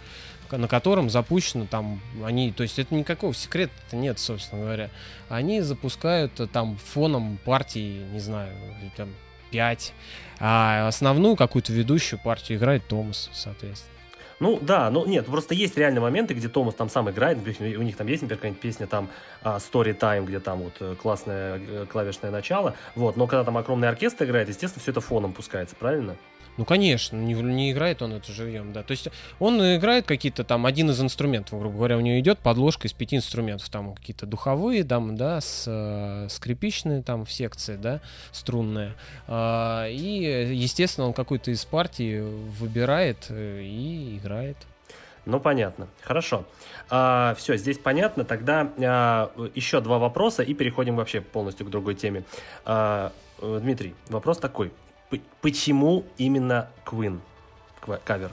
на 0.53 0.69
котором 0.69 1.11
запущено 1.11 1.67
там 1.67 2.01
они, 2.25 2.53
то 2.53 2.63
есть 2.63 2.79
это 2.79 2.95
никакого 2.95 3.35
секрета 3.35 3.73
нет, 3.93 4.19
собственно 4.19 4.63
говоря. 4.63 4.91
Они 5.29 5.61
запускают 5.61 6.39
э, 6.41 6.47
там 6.47 6.77
фоном 6.77 7.39
партии, 7.45 8.05
не 8.13 8.21
знаю, 8.21 8.55
там 8.97 9.09
5, 9.51 9.93
а 10.41 10.89
основную 10.89 11.37
какую-то 11.37 11.73
ведущую 11.73 12.21
партию 12.21 12.59
играет 12.59 12.87
Томас, 12.87 13.31
соответственно. 13.33 13.99
Ну 14.41 14.59
да, 14.63 14.89
ну 14.91 15.05
нет, 15.05 15.27
просто 15.27 15.55
есть 15.55 15.77
реальные 15.77 16.01
моменты, 16.01 16.33
где 16.33 16.49
Томас 16.49 16.75
там 16.75 16.89
сам 16.89 17.11
играет, 17.11 17.39
у 17.39 17.83
них 17.83 17.97
там 17.97 18.07
есть, 18.07 18.23
например, 18.23 18.39
какая-нибудь 18.39 18.61
песня 18.61 18.87
там 18.87 19.09
uh, 19.43 19.57
Story 19.57 19.99
Time, 19.99 20.27
где 20.27 20.39
там 20.39 20.61
вот 20.61 20.75
э, 20.79 20.95
классное 20.95 21.61
э, 21.67 21.87
клавишное 21.91 22.31
начало, 22.31 22.75
вот, 22.95 23.17
но 23.17 23.27
когда 23.27 23.43
там 23.43 23.57
огромный 23.57 23.89
оркестр 23.89 24.27
играет, 24.27 24.49
естественно, 24.49 24.81
все 24.81 24.93
это 24.93 25.01
фоном 25.01 25.33
пускается, 25.33 25.75
правильно? 25.75 26.17
Ну, 26.59 26.65
конечно, 26.65 27.17
не, 27.17 27.35
не 27.35 27.71
играет 27.71 28.03
он 28.03 28.13
это 28.13 28.33
живьем, 28.33 28.73
да. 28.73 28.83
То 28.83 28.91
есть 28.91 29.09
он 29.39 29.61
играет 29.77 30.07
какие-то 30.07 30.43
там 30.43 30.67
один 30.67 30.91
из 30.91 31.01
инструментов, 31.01 31.59
грубо 31.59 31.77
говоря, 31.77 31.97
у 31.97 32.01
него 32.01 32.19
идет 32.19 32.41
подложка 32.41 32.89
из 32.89 32.93
пяти 32.93 33.17
инструментов, 33.17 33.69
там 33.71 33.95
какие-то 33.95 34.27
духовые, 34.27 34.83
там, 34.83 35.17
да, 35.17 35.41
с, 35.41 35.65
э, 35.69 36.27
скрипичные 36.29 37.03
там 37.03 37.25
в 37.25 37.33
секции, 37.33 37.77
да, 37.77 38.01
струнные. 38.33 38.95
Э, 39.29 39.89
и, 39.89 40.53
естественно, 40.53 41.07
он 41.07 41.13
какую-то 41.13 41.53
из 41.53 41.65
партий 41.65 42.21
выбирает 42.21 43.27
э, 43.31 43.63
и 43.63 44.19
играет. 44.19 44.57
Ну, 45.27 45.39
понятно. 45.39 45.87
Хорошо. 46.01 46.45
А, 46.91 47.35
все, 47.37 47.57
здесь 47.57 47.79
понятно. 47.79 48.25
Тогда 48.25 48.73
а, 48.79 49.31
еще 49.55 49.81
два 49.81 49.99
вопроса 49.99 50.43
и 50.43 50.55
переходим 50.55 50.97
вообще 50.97 51.21
полностью 51.21 51.67
к 51.67 51.71
другой 51.71 51.95
теме. 51.95 52.25
А, 52.65 53.13
э, 53.43 53.61
Дмитрий, 53.63 53.95
вопрос 54.09 54.39
такой. 54.39 54.73
Почему 55.41 56.05
именно 56.19 56.69
Queen 56.85 57.21
кавер? 58.05 58.31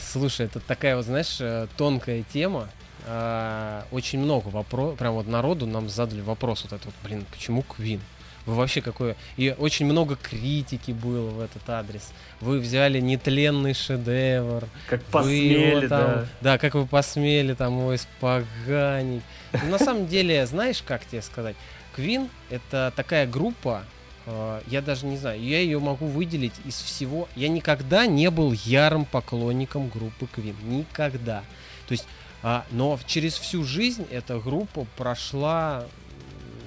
Слушай, 0.00 0.46
это 0.46 0.60
такая 0.60 0.96
вот, 0.96 1.04
знаешь, 1.04 1.38
э, 1.40 1.66
тонкая 1.76 2.24
тема. 2.32 2.68
А, 3.06 3.84
очень 3.90 4.18
много 4.18 4.48
вопросов, 4.48 4.98
прям 4.98 5.14
вот 5.14 5.26
народу 5.26 5.66
нам 5.66 5.88
задали 5.88 6.20
вопрос 6.20 6.62
вот 6.64 6.72
этот 6.72 6.86
вот, 6.86 6.94
блин, 7.02 7.24
почему 7.30 7.62
Queen? 7.62 8.00
Вы 8.44 8.54
вообще 8.54 8.80
какое... 8.80 9.16
И 9.36 9.54
очень 9.56 9.86
много 9.86 10.16
критики 10.16 10.90
было 10.90 11.30
в 11.30 11.40
этот 11.40 11.68
адрес. 11.68 12.12
Вы 12.40 12.58
взяли 12.58 12.98
нетленный 12.98 13.72
шедевр. 13.72 14.68
Как 14.88 15.02
посмели, 15.04 15.76
его, 15.76 15.80
там, 15.82 15.88
да. 15.88 16.26
Да, 16.40 16.58
как 16.58 16.74
вы 16.74 16.86
посмели 16.86 17.54
там 17.54 17.78
его 17.78 17.94
испоганить. 17.94 19.22
Но 19.52 19.68
на 19.70 19.78
самом 19.78 20.08
деле, 20.08 20.44
знаешь, 20.46 20.82
как 20.82 21.06
тебе 21.06 21.22
сказать? 21.22 21.54
Queen— 21.96 22.28
это 22.50 22.92
такая 22.96 23.28
группа, 23.28 23.84
а, 23.84 23.84
я 24.26 24.82
даже 24.82 25.06
не 25.06 25.16
знаю, 25.16 25.42
я 25.42 25.60
ее 25.60 25.80
могу 25.80 26.06
выделить 26.06 26.54
из 26.64 26.80
всего. 26.80 27.28
Я 27.34 27.48
никогда 27.48 28.06
не 28.06 28.30
был 28.30 28.52
ярым 28.52 29.04
поклонником 29.04 29.88
группы 29.88 30.26
Queen. 30.34 30.54
Никогда. 30.64 31.42
То 31.88 31.92
есть, 31.92 32.06
а, 32.42 32.64
но 32.70 32.98
через 33.06 33.34
всю 33.34 33.64
жизнь 33.64 34.06
эта 34.10 34.38
группа 34.38 34.86
прошла 34.96 35.86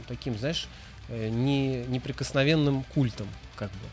таким, 0.08 0.38
знаешь, 0.38 0.68
э, 1.10 1.30
не, 1.30 1.86
неприкосновенным 1.86 2.84
культом, 2.84 3.28
как 3.56 3.72
бы. 3.72 3.88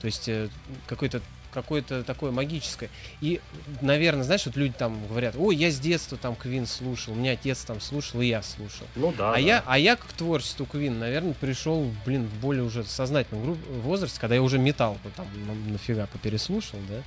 То 0.00 0.06
есть 0.06 0.28
э, 0.28 0.48
какой-то 0.86 1.22
какое-то 1.56 2.04
такое 2.04 2.32
магическое. 2.32 2.90
И, 3.22 3.40
наверное, 3.80 4.24
знаешь, 4.24 4.44
вот 4.44 4.56
люди 4.56 4.74
там 4.76 5.06
говорят, 5.08 5.36
ой, 5.38 5.56
я 5.56 5.70
с 5.70 5.80
детства 5.80 6.18
там 6.18 6.36
Квин 6.36 6.66
слушал, 6.66 7.14
у 7.14 7.16
меня 7.16 7.32
отец 7.32 7.64
там 7.64 7.80
слушал, 7.80 8.20
и 8.20 8.26
я 8.26 8.42
слушал. 8.42 8.86
Ну 8.94 9.14
да. 9.16 9.30
А, 9.30 9.32
да. 9.32 9.38
Я, 9.38 9.64
а 9.66 9.78
я 9.78 9.96
к 9.96 10.04
творчеству 10.12 10.66
Квин, 10.66 10.98
наверное, 10.98 11.32
пришел, 11.32 11.90
блин, 12.04 12.26
в 12.26 12.40
более 12.40 12.62
уже 12.62 12.84
сознательном 12.84 13.54
возрасте, 13.82 14.20
когда 14.20 14.34
я 14.34 14.42
уже 14.42 14.58
металл 14.58 14.98
там 15.16 15.26
нафига 15.72 16.06
попереслушал, 16.08 16.78
да. 16.90 17.02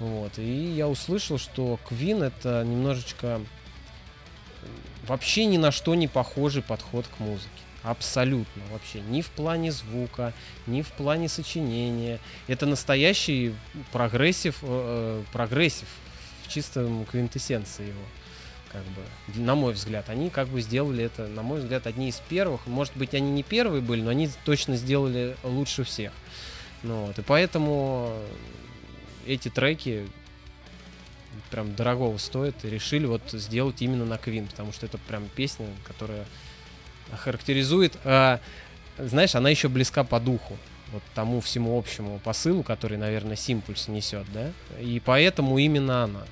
Вот. 0.00 0.38
И 0.38 0.74
я 0.76 0.86
услышал, 0.86 1.38
что 1.38 1.80
Квин 1.88 2.22
это 2.22 2.62
немножечко 2.64 3.40
вообще 5.06 5.46
ни 5.46 5.56
на 5.56 5.72
что 5.72 5.94
не 5.94 6.08
похожий 6.08 6.62
подход 6.62 7.06
к 7.06 7.20
музыке. 7.20 7.48
Абсолютно 7.88 8.62
вообще. 8.70 9.00
Ни 9.00 9.22
в 9.22 9.30
плане 9.30 9.72
звука, 9.72 10.34
ни 10.66 10.82
в 10.82 10.88
плане 10.88 11.26
сочинения. 11.26 12.20
Это 12.46 12.66
настоящий 12.66 13.54
прогрессив, 13.92 14.58
э, 14.60 15.22
э 15.22 15.32
прогрессив 15.32 15.88
в 16.44 16.52
чистом 16.52 17.06
квинтэссенции 17.06 17.88
его. 17.88 18.04
Как 18.70 18.82
бы, 18.82 19.40
на 19.40 19.54
мой 19.54 19.72
взгляд, 19.72 20.10
они 20.10 20.28
как 20.28 20.48
бы 20.48 20.60
сделали 20.60 21.04
это, 21.04 21.28
на 21.28 21.40
мой 21.42 21.60
взгляд, 21.60 21.86
одни 21.86 22.10
из 22.10 22.16
первых. 22.28 22.66
Может 22.66 22.94
быть, 22.94 23.14
они 23.14 23.30
не 23.30 23.42
первые 23.42 23.80
были, 23.80 24.02
но 24.02 24.10
они 24.10 24.28
точно 24.44 24.76
сделали 24.76 25.34
лучше 25.42 25.84
всех. 25.84 26.12
Ну, 26.82 27.06
вот, 27.06 27.18
и 27.18 27.22
поэтому 27.22 28.12
эти 29.26 29.48
треки 29.48 30.06
прям 31.50 31.74
дорогого 31.74 32.18
стоят 32.18 32.66
и 32.66 32.68
решили 32.68 33.06
вот 33.06 33.22
сделать 33.32 33.80
именно 33.80 34.04
на 34.04 34.18
Квин, 34.18 34.46
потому 34.46 34.74
что 34.74 34.84
это 34.84 34.98
прям 34.98 35.26
песня, 35.34 35.68
которая 35.84 36.26
характеризует, 37.16 37.96
э, 38.04 38.38
знаешь, 38.98 39.34
она 39.34 39.50
еще 39.50 39.68
близка 39.68 40.04
по 40.04 40.20
духу 40.20 40.56
вот 40.92 41.02
тому 41.14 41.40
всему 41.40 41.78
общему 41.78 42.18
посылу, 42.18 42.62
который, 42.62 42.96
наверное, 42.96 43.36
Симпульс 43.36 43.88
несет, 43.88 44.26
да, 44.32 44.52
и 44.80 45.00
поэтому 45.04 45.58
именно 45.58 46.04
она. 46.04 46.22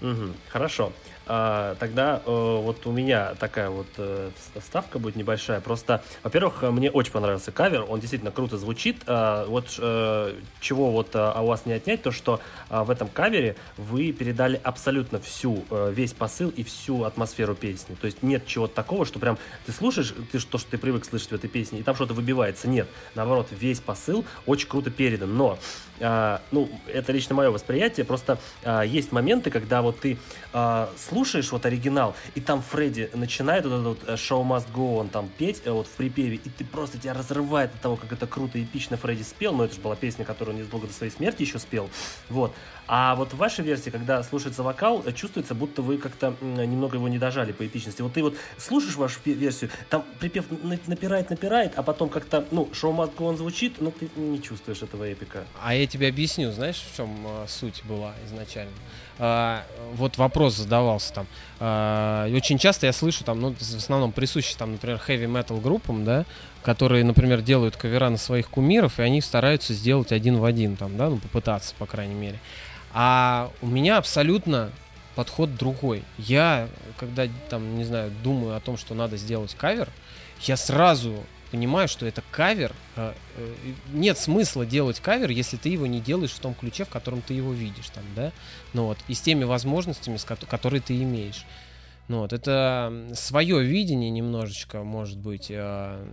Угу, 0.00 0.32
хорошо. 0.48 0.92
А, 1.28 1.74
тогда 1.76 2.22
э, 2.24 2.30
вот 2.30 2.86
у 2.86 2.92
меня 2.92 3.34
такая 3.34 3.68
вот 3.68 3.86
э, 3.98 4.30
вставка 4.58 4.98
будет 4.98 5.14
небольшая. 5.16 5.60
Просто, 5.60 6.02
во-первых, 6.22 6.62
мне 6.62 6.90
очень 6.90 7.12
понравился 7.12 7.52
кавер, 7.52 7.84
он 7.86 8.00
действительно 8.00 8.30
круто 8.30 8.56
звучит. 8.56 9.02
А, 9.06 9.46
вот 9.46 9.78
э, 9.78 10.34
чего 10.60 10.90
вот 10.90 11.10
а, 11.14 11.38
у 11.42 11.46
вас 11.46 11.66
не 11.66 11.74
отнять, 11.74 12.02
то 12.02 12.10
что 12.10 12.40
а, 12.70 12.84
в 12.84 12.90
этом 12.90 13.08
кавере 13.08 13.56
вы 13.76 14.12
передали 14.12 14.58
абсолютно 14.64 15.20
всю, 15.20 15.64
а, 15.70 15.90
весь 15.90 16.14
посыл 16.14 16.48
и 16.48 16.64
всю 16.64 17.04
атмосферу 17.04 17.54
песни. 17.54 17.94
То 17.94 18.06
есть 18.06 18.22
нет 18.22 18.46
чего-то 18.46 18.74
такого, 18.74 19.04
что 19.04 19.18
прям 19.18 19.38
ты 19.66 19.72
слушаешь 19.72 20.14
ты, 20.32 20.40
то, 20.40 20.56
что 20.56 20.70
ты 20.70 20.78
привык 20.78 21.04
слышать 21.04 21.30
в 21.30 21.34
этой 21.34 21.50
песне, 21.50 21.80
и 21.80 21.82
там 21.82 21.94
что-то 21.94 22.14
выбивается. 22.14 22.68
Нет, 22.68 22.88
наоборот, 23.14 23.48
весь 23.50 23.80
посыл 23.80 24.24
очень 24.46 24.68
круто 24.68 24.90
передан. 24.90 25.36
Но, 25.36 25.58
а, 26.00 26.40
ну, 26.52 26.70
это 26.86 27.12
лично 27.12 27.34
мое 27.34 27.50
восприятие, 27.50 28.06
просто 28.06 28.38
а, 28.64 28.82
есть 28.82 29.12
моменты, 29.12 29.50
когда 29.50 29.82
вот 29.82 30.00
ты 30.00 30.16
а, 30.52 30.88
слушаешь 30.96 31.17
вот 31.52 31.66
оригинал, 31.66 32.14
и 32.34 32.40
там 32.40 32.62
Фредди 32.62 33.10
начинает 33.14 33.64
вот 33.64 33.72
этот 33.72 33.86
вот 33.86 33.98
э, 34.08 34.14
Show 34.14 34.46
Must 34.46 34.72
Go 34.72 34.98
он 34.98 35.08
там 35.08 35.28
петь 35.36 35.62
э, 35.64 35.70
вот 35.70 35.86
в 35.86 35.90
припеве, 35.90 36.36
и 36.36 36.48
ты 36.48 36.64
просто 36.64 36.98
тебя 36.98 37.14
разрывает 37.14 37.74
от 37.74 37.80
того, 37.80 37.96
как 37.96 38.12
это 38.12 38.26
круто 38.26 38.58
и 38.58 38.64
эпично 38.64 38.96
Фредди 38.96 39.22
спел, 39.22 39.54
но 39.54 39.64
это 39.64 39.74
же 39.74 39.80
была 39.80 39.96
песня, 39.96 40.24
которую 40.24 40.54
он 40.54 40.60
незадолго 40.60 40.86
до 40.86 40.92
своей 40.92 41.12
смерти 41.12 41.42
еще 41.42 41.58
спел, 41.58 41.90
вот. 42.28 42.52
А 42.86 43.16
вот 43.16 43.34
в 43.34 43.36
вашей 43.36 43.64
версии, 43.64 43.90
когда 43.90 44.22
слушается 44.22 44.62
вокал, 44.62 45.02
э, 45.04 45.12
чувствуется, 45.12 45.54
будто 45.54 45.82
вы 45.82 45.98
как-то 45.98 46.34
немного 46.40 46.96
его 46.96 47.08
не 47.08 47.18
дожали 47.18 47.52
по 47.52 47.66
эпичности. 47.66 48.00
Вот 48.02 48.14
ты 48.14 48.22
вот 48.22 48.36
слушаешь 48.56 48.96
вашу 48.96 49.20
версию, 49.24 49.70
там 49.90 50.04
припев 50.20 50.46
напирает, 50.86 51.30
напирает, 51.30 51.72
а 51.76 51.82
потом 51.82 52.08
как-то, 52.08 52.46
ну, 52.50 52.68
Show 52.72 52.94
Must 52.94 53.14
Go 53.16 53.26
он 53.26 53.36
звучит, 53.36 53.80
но 53.80 53.90
ты 53.90 54.08
не 54.16 54.42
чувствуешь 54.42 54.82
этого 54.82 55.04
эпика. 55.04 55.44
А 55.62 55.74
я 55.74 55.86
тебе 55.86 56.08
объясню, 56.08 56.50
знаешь, 56.52 56.82
в 56.92 56.96
чем 56.96 57.26
суть 57.46 57.82
была 57.84 58.14
изначально? 58.26 58.72
А, 59.18 59.64
вот 59.94 60.16
вопрос 60.16 60.54
задавался 60.56 61.12
там. 61.12 61.26
А, 61.60 62.28
очень 62.32 62.58
часто 62.58 62.86
я 62.86 62.92
слышу 62.92 63.24
там, 63.24 63.40
ну, 63.40 63.54
в 63.54 63.60
основном 63.60 64.12
присущи 64.12 64.56
там, 64.56 64.72
например, 64.72 65.00
heavy 65.06 65.26
metal 65.26 65.60
группам, 65.60 66.04
да, 66.04 66.24
которые, 66.62 67.04
например, 67.04 67.40
делают 67.40 67.76
кавера 67.76 68.10
на 68.10 68.18
своих 68.18 68.48
кумиров, 68.48 68.98
и 68.98 69.02
они 69.02 69.20
стараются 69.20 69.74
сделать 69.74 70.12
один 70.12 70.38
в 70.38 70.44
один, 70.44 70.76
там, 70.76 70.96
да, 70.96 71.08
ну, 71.08 71.16
попытаться, 71.18 71.74
по 71.78 71.86
крайней 71.86 72.14
мере. 72.14 72.38
А 72.92 73.50
у 73.60 73.66
меня 73.66 73.98
абсолютно 73.98 74.70
подход 75.14 75.56
другой. 75.56 76.04
Я, 76.16 76.68
когда 76.96 77.26
там, 77.48 77.76
не 77.76 77.84
знаю, 77.84 78.12
думаю 78.22 78.56
о 78.56 78.60
том, 78.60 78.76
что 78.76 78.94
надо 78.94 79.16
сделать 79.16 79.54
кавер, 79.54 79.88
я 80.42 80.56
сразу 80.56 81.24
понимаю, 81.50 81.88
что 81.88 82.06
это 82.06 82.22
кавер. 82.30 82.72
Э, 82.96 83.12
э, 83.36 83.54
нет 83.92 84.18
смысла 84.18 84.66
делать 84.66 85.00
кавер, 85.00 85.30
если 85.30 85.56
ты 85.56 85.68
его 85.68 85.86
не 85.86 86.00
делаешь 86.00 86.32
в 86.32 86.40
том 86.40 86.54
ключе, 86.54 86.84
в 86.84 86.88
котором 86.88 87.22
ты 87.22 87.34
его 87.34 87.52
видишь, 87.52 87.88
там, 87.90 88.04
да, 88.14 88.32
ну 88.72 88.86
вот, 88.86 88.98
и 89.08 89.14
с 89.14 89.20
теми 89.20 89.44
возможностями, 89.44 90.18
которые 90.48 90.80
ты 90.80 91.00
имеешь. 91.02 91.44
Ну 92.08 92.20
вот, 92.20 92.32
это 92.32 93.06
свое 93.14 93.62
видение 93.62 94.10
немножечко, 94.10 94.82
может 94.82 95.18
быть, 95.18 95.48
э, 95.50 96.04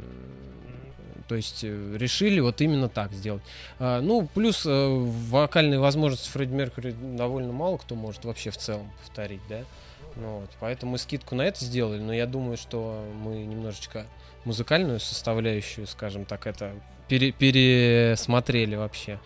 то 1.28 1.36
есть 1.36 1.64
решили 1.64 2.40
вот 2.40 2.62
именно 2.62 2.88
так 2.88 3.12
сделать. 3.12 3.42
Ну, 3.80 4.30
плюс 4.32 4.62
вокальные 4.64 5.80
возможности 5.80 6.30
Фредди 6.30 6.54
Меркьюри 6.54 6.94
довольно 7.18 7.52
мало 7.52 7.78
кто 7.78 7.96
может 7.96 8.26
вообще 8.26 8.52
в 8.52 8.58
целом 8.58 8.92
повторить, 9.02 9.42
да. 9.50 9.62
Ну, 10.18 10.42
вот, 10.42 10.50
поэтому 10.60 10.94
мы 10.94 10.98
скидку 10.98 11.36
на 11.36 11.42
это 11.42 11.66
сделали, 11.66 12.00
но 12.00 12.14
я 12.14 12.26
думаю, 12.26 12.58
что 12.58 13.04
мы 13.24 13.38
немножечко 13.38 14.06
музыкальную 14.46 15.00
составляющую, 15.00 15.88
скажем 15.88 16.26
так, 16.26 16.48
это 16.48 16.74
пере 17.08 17.32
пересмотрели 17.32 18.76
вообще 18.76 19.20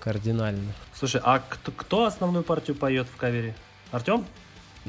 кардинально. 0.00 0.72
Слушай, 0.94 1.20
а 1.24 1.42
кто, 1.48 2.04
основную 2.04 2.44
партию 2.44 2.76
поет 2.76 3.06
в 3.06 3.16
кавере? 3.16 3.54
Артем? 3.90 4.24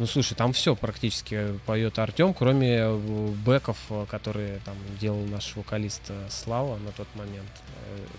Ну, 0.02 0.08
слушай, 0.08 0.34
там 0.34 0.52
все 0.52 0.76
практически 0.76 1.60
поет 1.68 2.00
Артем, 2.00 2.34
кроме 2.34 2.76
э, 2.76 2.98
бэков, 3.46 3.78
э, 3.92 4.08
которые 4.10 4.60
там 4.66 4.76
делал 5.00 5.24
наш 5.28 5.56
вокалист 5.56 6.02
э, 6.10 6.26
Слава 6.28 6.78
на 6.78 6.92
тот 6.92 7.08
момент, 7.14 7.52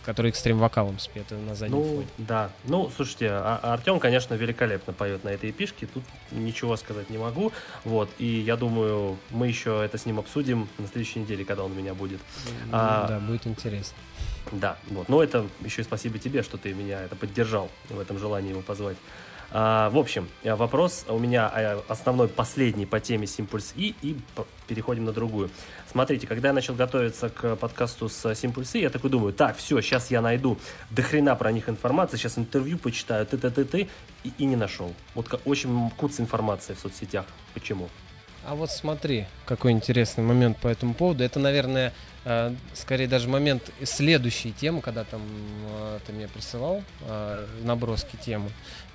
который 0.05 0.29
экстрим 0.29 0.59
вокалом 0.59 1.01
спет 1.01 1.29
на 1.33 1.57
заднем 1.57 1.79
ну, 1.79 1.83
фоне. 1.83 2.07
Да, 2.19 2.53
ну, 2.67 2.89
слушайте, 2.95 3.31
а 3.33 3.59
Артем, 3.65 3.99
конечно, 3.99 4.35
великолепно 4.35 4.93
поет 4.93 5.25
на 5.25 5.31
этой 5.31 5.51
эпишке, 5.51 5.89
тут 5.93 6.05
ничего 6.31 6.77
сказать 6.77 7.11
не 7.11 7.19
могу, 7.19 7.51
вот, 7.85 8.09
и 8.19 8.27
я 8.27 8.57
думаю, 8.57 9.19
мы 9.31 9.49
еще 9.49 9.85
это 9.85 9.99
с 9.99 10.07
ним 10.07 10.21
обсудим 10.21 10.69
на 10.79 10.87
следующей 10.87 11.19
неделе, 11.19 11.45
когда 11.45 11.65
он 11.65 11.73
у 11.73 11.75
меня 11.75 11.95
будет. 11.95 12.21
Ну, 12.67 12.71
а, 12.71 13.09
да, 13.09 13.19
будет 13.19 13.45
интересно. 13.49 13.97
Да, 14.53 14.77
вот, 14.89 15.09
но 15.09 15.21
это 15.21 15.47
еще 15.65 15.81
и 15.81 15.85
спасибо 15.85 16.21
тебе, 16.21 16.45
что 16.45 16.59
ты 16.59 16.75
меня 16.75 17.03
это 17.03 17.17
поддержал 17.17 17.71
в 17.89 17.99
этом 17.99 18.21
желании 18.21 18.51
его 18.51 18.61
позвать. 18.61 18.97
А, 19.55 19.91
в 19.91 19.99
общем, 19.99 20.31
э, 20.45 20.55
вопрос 20.55 21.05
у 21.09 21.19
меня 21.19 21.53
э, 21.55 21.81
основной, 21.87 22.29
последний 22.29 22.87
по 22.87 23.01
теме 23.01 23.27
Simpulse 23.27 23.75
E, 23.77 23.95
и 24.01 24.17
переходим 24.67 25.05
на 25.05 25.13
другую. 25.13 25.51
Смотрите, 25.91 26.27
когда 26.27 26.49
я 26.49 26.55
начал 26.55 26.75
готовиться 26.75 27.29
к 27.29 27.57
подкасту 27.57 28.09
с 28.09 28.25
Simpulse 28.33 28.79
E, 28.79 28.83
я 28.83 28.91
такой 28.91 29.11
думаю, 29.11 29.35
так, 29.35 29.59
все, 29.59 29.83
сейчас 29.83 30.11
я 30.11 30.23
найду 30.23 30.59
до 30.91 31.03
хрена 31.03 31.37
про 31.37 31.53
них 31.53 31.69
информации, 31.69 32.17
сейчас 32.17 32.39
интервью 32.39 32.79
почитаю, 32.79 33.27
ты 33.27 33.37
ты 33.37 33.51
ты 33.51 33.65
ты 33.67 33.89
и, 34.25 34.33
и 34.39 34.47
не 34.47 34.57
нашел. 34.57 34.95
Вот 35.15 35.39
очень 35.45 35.91
куц 35.99 36.19
информации 36.19 36.73
в 36.73 36.79
соцсетях. 36.79 37.27
Почему? 37.53 37.91
А 38.47 38.55
вот 38.55 38.71
смотри, 38.71 39.27
какой 39.45 39.73
интересный 39.73 40.25
момент 40.25 40.57
по 40.57 40.67
этому 40.67 40.95
поводу. 40.95 41.23
Это, 41.23 41.39
наверное, 41.39 41.93
э, 42.25 42.55
скорее 42.73 43.07
даже 43.07 43.29
момент 43.29 43.71
следующей 43.85 44.51
темы, 44.51 44.81
когда 44.81 45.05
там 45.05 45.21
ты 46.07 46.13
мне 46.13 46.27
присылал 46.27 46.83
наброски 47.63 48.17
темы 48.17 48.51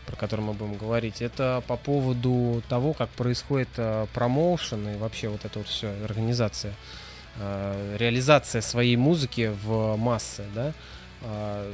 про 0.07 0.15
который 0.15 0.41
мы 0.41 0.53
будем 0.53 0.75
говорить, 0.75 1.21
это 1.21 1.61
по 1.67 1.75
поводу 1.75 2.63
того, 2.69 2.93
как 2.93 3.09
происходит 3.09 3.69
э, 3.77 4.07
промоушен 4.13 4.89
и 4.89 4.97
вообще 4.97 5.27
вот 5.27 5.45
это 5.45 5.59
вот 5.59 5.67
все, 5.67 5.89
организация, 6.05 6.73
э, 7.35 7.97
реализация 7.99 8.61
своей 8.61 8.95
музыки 8.95 9.51
в 9.63 9.97
массы, 9.97 10.45
да. 10.55 10.73
Э, 11.21 11.71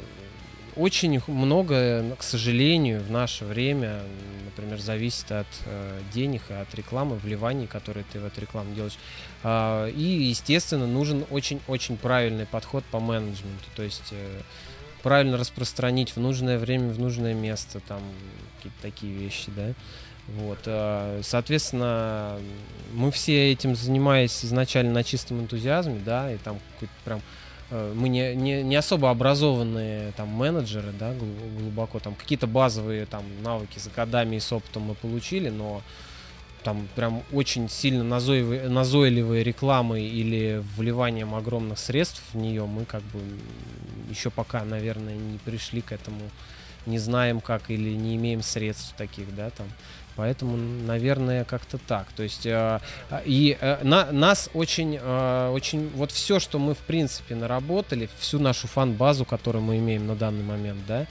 очень 0.75 1.21
много, 1.27 2.15
к 2.17 2.23
сожалению, 2.23 3.01
в 3.01 3.11
наше 3.11 3.45
время, 3.45 4.01
например, 4.45 4.79
зависит 4.79 5.31
от 5.31 5.47
э, 5.65 5.99
денег 6.13 6.41
и 6.49 6.53
от 6.53 6.73
рекламы, 6.73 7.15
вливаний, 7.17 7.67
которые 7.67 8.05
ты 8.11 8.19
в 8.19 8.25
эту 8.25 8.41
рекламу 8.41 8.73
делаешь. 8.73 8.97
Э, 9.43 9.91
и, 9.95 10.01
естественно, 10.01 10.87
нужен 10.87 11.25
очень-очень 11.29 11.97
правильный 11.97 12.47
подход 12.47 12.83
по 12.85 12.99
менеджменту. 12.99 13.65
То 13.75 13.83
есть 13.83 14.09
э, 14.11 14.41
правильно 15.03 15.37
распространить 15.37 16.15
в 16.15 16.19
нужное 16.19 16.57
время, 16.57 16.91
в 16.91 16.99
нужное 16.99 17.35
место, 17.35 17.81
там 17.81 18.01
какие-то 18.57 18.81
такие 18.81 19.13
вещи, 19.13 19.51
да. 19.55 19.73
Вот, 20.27 20.59
э, 20.65 21.19
соответственно, 21.21 22.39
мы 22.93 23.11
все 23.11 23.51
этим 23.51 23.75
занимаясь 23.75 24.45
изначально 24.45 24.93
на 24.93 25.03
чистом 25.03 25.41
энтузиазме, 25.41 25.99
да, 26.03 26.31
и 26.31 26.37
там 26.37 26.59
какой-то 26.73 26.93
прям 27.03 27.21
э, 27.71 27.93
мы 27.93 28.07
не, 28.07 28.33
не, 28.33 28.63
не 28.63 28.75
особо 28.77 29.09
образованные 29.11 30.13
там 30.13 30.29
менеджеры, 30.29 30.93
да, 30.97 31.13
глубоко 31.59 31.99
там 31.99 32.15
какие-то 32.15 32.47
базовые 32.47 33.05
там 33.05 33.25
навыки 33.43 33.79
за 33.79 33.89
годами 33.89 34.37
и 34.37 34.39
с 34.39 34.49
опытом 34.53 34.83
мы 34.83 34.95
получили, 34.95 35.49
но 35.49 35.81
там 36.63 36.87
прям 36.95 37.23
очень 37.31 37.69
сильно 37.69 38.03
назойливой, 38.03 38.69
назойливой 38.69 39.43
рекламой 39.43 40.05
или 40.05 40.63
вливанием 40.75 41.35
огромных 41.35 41.79
средств 41.79 42.21
в 42.33 42.37
нее 42.37 42.65
мы 42.65 42.85
как 42.85 43.01
бы 43.03 43.19
еще 44.09 44.29
пока, 44.29 44.63
наверное, 44.63 45.15
не 45.15 45.37
пришли 45.39 45.81
к 45.81 45.91
этому, 45.91 46.21
не 46.85 46.99
знаем 46.99 47.41
как 47.41 47.69
или 47.69 47.91
не 47.91 48.15
имеем 48.15 48.41
средств 48.41 48.93
таких, 48.95 49.33
да, 49.35 49.49
там. 49.49 49.67
Поэтому, 50.15 50.55
наверное, 50.55 51.43
как-то 51.43 51.79
так. 51.79 52.07
То 52.15 52.21
есть 52.21 52.45
э, 52.45 52.79
и 53.25 53.57
э, 53.59 53.83
на, 53.83 54.11
нас 54.11 54.47
очень, 54.53 54.99
э, 55.01 55.49
очень, 55.51 55.89
вот 55.95 56.11
все, 56.11 56.39
что 56.39 56.59
мы 56.59 56.75
в 56.75 56.79
принципе 56.79 57.33
наработали, 57.35 58.07
всю 58.19 58.39
нашу 58.39 58.67
фан-базу, 58.67 59.25
которую 59.25 59.63
мы 59.63 59.77
имеем 59.79 60.05
на 60.05 60.15
данный 60.15 60.43
момент, 60.43 60.81
да, 60.87 61.07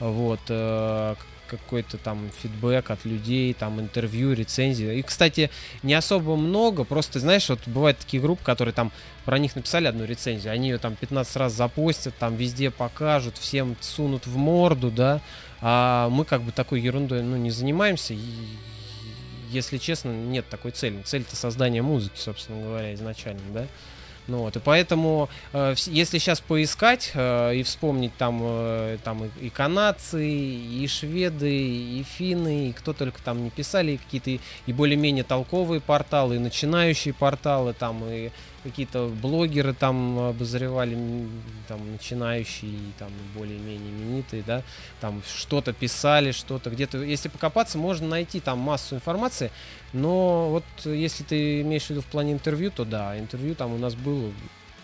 вот, 0.00 0.40
э, 0.48 1.14
какой-то 1.58 1.98
там 1.98 2.30
фидбэк 2.42 2.90
от 2.90 3.04
людей, 3.04 3.52
там 3.54 3.80
интервью, 3.80 4.32
рецензии. 4.32 4.98
И, 4.98 5.02
кстати, 5.02 5.50
не 5.82 5.94
особо 5.94 6.36
много, 6.36 6.84
просто, 6.84 7.20
знаешь, 7.20 7.48
вот 7.48 7.60
бывают 7.66 7.98
такие 7.98 8.22
группы, 8.22 8.42
которые 8.42 8.74
там 8.74 8.92
про 9.24 9.38
них 9.38 9.54
написали 9.54 9.86
одну 9.86 10.04
рецензию, 10.04 10.52
они 10.52 10.70
ее 10.70 10.78
там 10.78 10.96
15 10.96 11.36
раз 11.36 11.52
запостят, 11.52 12.14
там 12.18 12.36
везде 12.36 12.70
покажут, 12.70 13.38
всем 13.38 13.76
сунут 13.80 14.26
в 14.26 14.36
морду, 14.36 14.90
да, 14.90 15.20
а 15.60 16.08
мы 16.08 16.24
как 16.24 16.42
бы 16.42 16.52
такой 16.52 16.80
ерундой, 16.80 17.22
ну, 17.22 17.36
не 17.36 17.50
занимаемся, 17.50 18.14
и, 18.14 18.18
если 19.50 19.78
честно, 19.78 20.10
нет 20.10 20.48
такой 20.48 20.70
цели. 20.70 21.02
Цель-то 21.02 21.36
создание 21.36 21.82
музыки, 21.82 22.18
собственно 22.18 22.62
говоря, 22.62 22.94
изначально, 22.94 23.42
да. 23.52 23.66
Ну, 24.28 24.38
вот, 24.38 24.56
и 24.56 24.60
поэтому, 24.60 25.28
э, 25.52 25.74
если 25.86 26.18
сейчас 26.18 26.40
поискать 26.40 27.10
э, 27.14 27.56
и 27.56 27.62
вспомнить 27.64 28.16
там, 28.16 28.40
э, 28.42 28.98
там 29.02 29.24
и, 29.24 29.46
и 29.46 29.50
канадцы, 29.50 30.24
и 30.24 30.86
шведы, 30.86 31.50
и 31.50 32.04
финны, 32.04 32.68
и 32.68 32.72
кто 32.72 32.92
только 32.92 33.20
там 33.20 33.42
не 33.42 33.50
писали, 33.50 33.96
какие-то 33.96 34.30
и, 34.30 34.40
и 34.66 34.72
более-менее 34.72 35.24
толковые 35.24 35.80
порталы, 35.80 36.36
и 36.36 36.38
начинающие 36.38 37.12
порталы, 37.12 37.72
там, 37.72 38.04
и 38.06 38.30
какие-то 38.62 39.08
блогеры 39.08 39.74
там 39.74 40.18
обозревали, 40.18 40.96
там, 41.68 41.92
начинающие, 41.92 42.78
там, 42.98 43.10
более-менее 43.34 43.90
именитые, 43.90 44.42
да, 44.46 44.62
там 45.00 45.22
что-то 45.26 45.72
писали, 45.72 46.32
что-то 46.32 46.70
где-то, 46.70 46.98
если 46.98 47.28
покопаться, 47.28 47.78
можно 47.78 48.08
найти 48.08 48.40
там 48.40 48.58
массу 48.58 48.96
информации, 48.96 49.50
но 49.92 50.48
вот 50.50 50.64
если 50.84 51.24
ты 51.24 51.60
имеешь 51.62 51.84
в 51.84 51.90
виду 51.90 52.00
в 52.00 52.06
плане 52.06 52.32
интервью, 52.32 52.70
то 52.70 52.84
да, 52.84 53.18
интервью 53.18 53.54
там 53.54 53.72
у 53.72 53.78
нас 53.78 53.94
было 53.94 54.32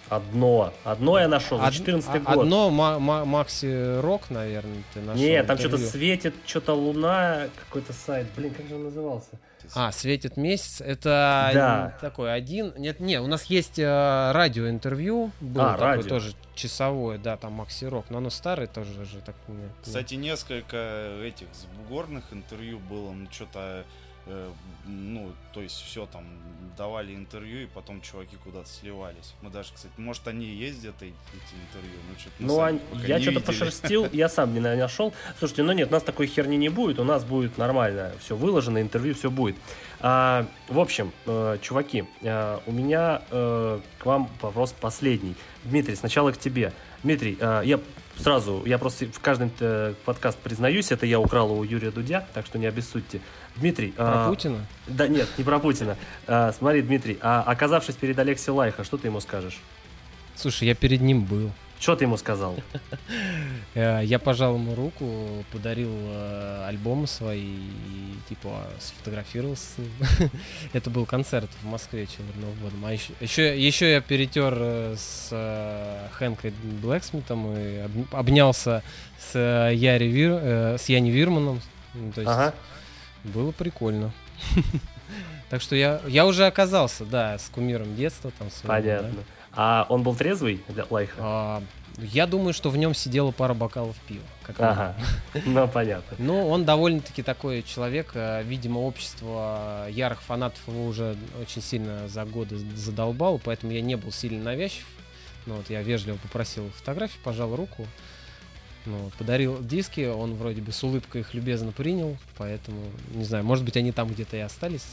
Одно. 0.08 0.72
Одно 0.84 1.18
я 1.18 1.28
нашел. 1.28 1.58
За 1.58 1.66
Од- 1.66 1.74
14 1.74 2.22
а- 2.24 2.34
год. 2.34 2.44
Одно 2.44 2.70
Ма- 2.70 2.98
Ма- 2.98 3.24
Макси 3.24 4.00
Рок, 4.00 4.30
наверное, 4.30 4.82
ты 4.94 5.00
нашел. 5.00 5.22
Нет, 5.22 5.46
там 5.46 5.58
что-то 5.58 5.76
светит, 5.76 6.34
что-то 6.46 6.72
луна, 6.72 7.48
какой-то 7.66 7.92
сайт. 7.92 8.26
Блин, 8.34 8.54
как 8.54 8.66
же 8.68 8.76
он 8.76 8.84
назывался? 8.84 9.38
А, 9.74 9.92
светит 9.92 10.36
месяц. 10.36 10.80
Это 10.80 11.50
Да. 11.54 11.98
такой 12.00 12.32
один. 12.32 12.72
Нет, 12.76 13.00
нет, 13.00 13.20
у 13.22 13.26
нас 13.26 13.44
есть 13.46 13.78
э, 13.78 14.32
радиоинтервью. 14.32 15.30
Было 15.40 15.70
А, 15.70 15.72
такое 15.72 15.86
радио. 15.96 16.08
тоже 16.08 16.32
часовое, 16.54 17.18
да, 17.18 17.36
там 17.36 17.52
Макси 17.52 17.84
Рок. 17.84 18.06
Но 18.10 18.18
оно 18.18 18.30
старое 18.30 18.66
тоже 18.66 19.04
же 19.04 19.20
так. 19.20 19.34
не- 19.48 19.56
не- 19.56 19.68
Кстати, 19.82 20.14
несколько 20.14 20.76
этих 21.22 21.46
с 21.52 21.64
бугорных 21.76 22.32
интервью 22.32 22.78
было, 22.78 23.12
ну 23.12 23.28
что-то, 23.30 23.84
ну, 24.86 25.32
то 25.52 25.60
есть 25.60 25.76
все 25.76 26.06
там 26.06 26.24
давали 26.76 27.14
интервью, 27.14 27.62
и 27.62 27.66
потом 27.66 28.00
чуваки 28.00 28.36
куда-то 28.44 28.68
сливались. 28.68 29.34
Мы 29.42 29.50
даже, 29.50 29.70
кстати, 29.74 29.92
может 29.96 30.26
они 30.28 30.46
ездят 30.46 30.94
эти, 31.00 31.12
интервью, 31.66 31.98
ну 32.08 32.18
что-то 32.18 32.34
Ну, 32.38 32.60
а 32.60 33.06
я 33.06 33.20
что-то 33.20 33.40
пошерстил, 33.40 34.08
я 34.12 34.28
сам 34.28 34.54
не 34.54 34.60
нашел. 34.60 35.12
Слушайте, 35.38 35.64
ну 35.64 35.72
нет, 35.72 35.88
у 35.88 35.92
нас 35.92 36.02
такой 36.02 36.26
херни 36.26 36.56
не 36.56 36.68
будет, 36.68 36.98
у 36.98 37.04
нас 37.04 37.24
будет 37.24 37.58
нормально, 37.58 38.12
все 38.20 38.36
выложено, 38.36 38.80
интервью, 38.80 39.14
все 39.14 39.30
будет. 39.30 39.56
А, 40.00 40.46
в 40.68 40.78
общем, 40.78 41.12
э, 41.26 41.58
чуваки, 41.60 42.04
э, 42.22 42.58
у 42.66 42.72
меня 42.72 43.22
э, 43.30 43.80
к 43.98 44.06
вам 44.06 44.30
вопрос 44.40 44.72
последний. 44.72 45.34
Дмитрий, 45.64 45.96
сначала 45.96 46.30
к 46.30 46.38
тебе. 46.38 46.72
Дмитрий, 47.02 47.36
э, 47.40 47.62
я 47.64 47.80
сразу, 48.18 48.62
я 48.66 48.78
просто 48.78 49.06
в 49.06 49.20
каждом 49.20 49.50
э, 49.60 49.94
подкаст 50.04 50.38
признаюсь, 50.38 50.92
это 50.92 51.06
я 51.06 51.20
украл 51.20 51.52
у 51.52 51.64
Юрия 51.64 51.90
Дудя, 51.90 52.26
так 52.34 52.46
что 52.46 52.58
не 52.58 52.66
обессудьте. 52.66 53.20
Дмитрий, 53.60 53.92
Про 53.92 54.26
а, 54.26 54.28
Путина? 54.28 54.66
да 54.86 55.08
нет, 55.08 55.28
не 55.38 55.44
про 55.44 55.58
Путина. 55.58 55.96
А, 56.26 56.52
смотри, 56.52 56.82
Дмитрий, 56.82 57.18
а 57.20 57.42
оказавшись 57.46 57.94
перед 57.96 58.18
Алексеем 58.18 58.56
Лайха, 58.56 58.84
что 58.84 58.96
ты 58.98 59.08
ему 59.08 59.20
скажешь? 59.20 59.58
Слушай, 60.36 60.68
я 60.68 60.74
перед 60.74 61.00
ним 61.00 61.24
был. 61.24 61.50
Что 61.80 61.94
ты 61.94 62.04
ему 62.06 62.16
сказал? 62.16 62.56
Э, 63.74 64.00
Я 64.04 64.18
пожал 64.18 64.56
ему 64.56 64.74
руку, 64.74 65.44
подарил 65.52 65.90
э, 65.92 66.64
альбомы 66.66 67.06
свои 67.06 67.40
и 67.40 68.14
типа 68.28 68.64
сфотографировался 68.80 69.62
с 69.64 69.78
ним. 70.20 70.30
Это 70.72 70.90
был 70.90 71.06
концерт 71.06 71.48
в 71.62 71.66
Москве 71.66 72.06
перед 72.06 72.36
Новым 72.36 72.58
годом. 72.60 72.84
А 72.84 72.92
еще, 72.92 73.12
еще, 73.20 73.56
еще 73.66 73.92
я 73.92 74.00
перетер 74.00 74.54
э, 74.58 74.94
с 74.98 76.08
Хенкой 76.14 76.52
Блэксмитом 76.82 77.56
и 77.56 77.76
об- 77.78 78.12
обнялся 78.14 78.82
с, 79.32 79.38
Яри 79.38 80.06
Вир, 80.08 80.32
с 80.78 80.88
Янне 80.88 81.10
Вирманом. 81.10 81.60
Ну, 81.94 82.12
то 82.12 82.20
есть 82.22 82.32
Ага. 82.32 82.54
Было 83.24 83.50
прикольно. 83.52 84.12
Так 85.50 85.62
что 85.62 85.74
я, 85.74 86.02
я 86.06 86.26
уже 86.26 86.44
оказался, 86.46 87.06
да, 87.06 87.38
с 87.38 87.48
кумиром 87.48 87.96
детства 87.96 88.30
там. 88.38 88.50
своего, 88.50 88.68
да. 88.86 88.98
Понятно. 88.98 89.24
А 89.54 89.86
он 89.88 90.02
был 90.02 90.14
трезвый, 90.14 90.60
Лайхо? 90.90 91.14
А, 91.18 91.62
Я 91.96 92.26
думаю, 92.26 92.52
что 92.52 92.68
в 92.68 92.76
нем 92.76 92.94
сидела 92.94 93.30
пара 93.30 93.54
бокалов 93.54 93.96
пива. 94.06 94.24
как 94.42 94.56
Ага. 94.60 94.94
Ну, 95.46 95.66
понятно. 95.66 96.16
Ну, 96.18 96.46
он 96.48 96.66
довольно-таки 96.66 97.22
такой 97.22 97.62
человек. 97.62 98.10
э, 98.12 98.42
Видимо, 98.42 98.80
общество 98.80 99.86
ярых 99.88 100.20
фанатов 100.20 100.60
его 100.68 100.84
уже 100.86 101.16
очень 101.40 101.62
сильно 101.62 102.06
за 102.08 102.26
годы 102.26 102.58
задолбало, 102.76 103.40
поэтому 103.42 103.72
я 103.72 103.80
не 103.80 103.96
был 103.96 104.12
сильно 104.12 104.44
навязчив. 104.44 104.84
Ну, 105.46 105.54
вот 105.54 105.70
я 105.70 105.82
вежливо 105.82 106.16
попросил 106.18 106.68
фотографию, 106.76 107.22
пожал 107.24 107.56
руку. 107.56 107.86
Ну, 108.88 109.10
подарил 109.18 109.62
диски, 109.62 110.06
он 110.06 110.34
вроде 110.34 110.62
бы 110.62 110.72
с 110.72 110.82
улыбкой 110.82 111.20
их 111.20 111.34
любезно 111.34 111.72
принял, 111.72 112.16
поэтому, 112.38 112.80
не 113.10 113.24
знаю, 113.24 113.44
может 113.44 113.64
быть, 113.64 113.76
они 113.76 113.92
там 113.92 114.08
где-то 114.08 114.38
и 114.38 114.40
остались 114.40 114.86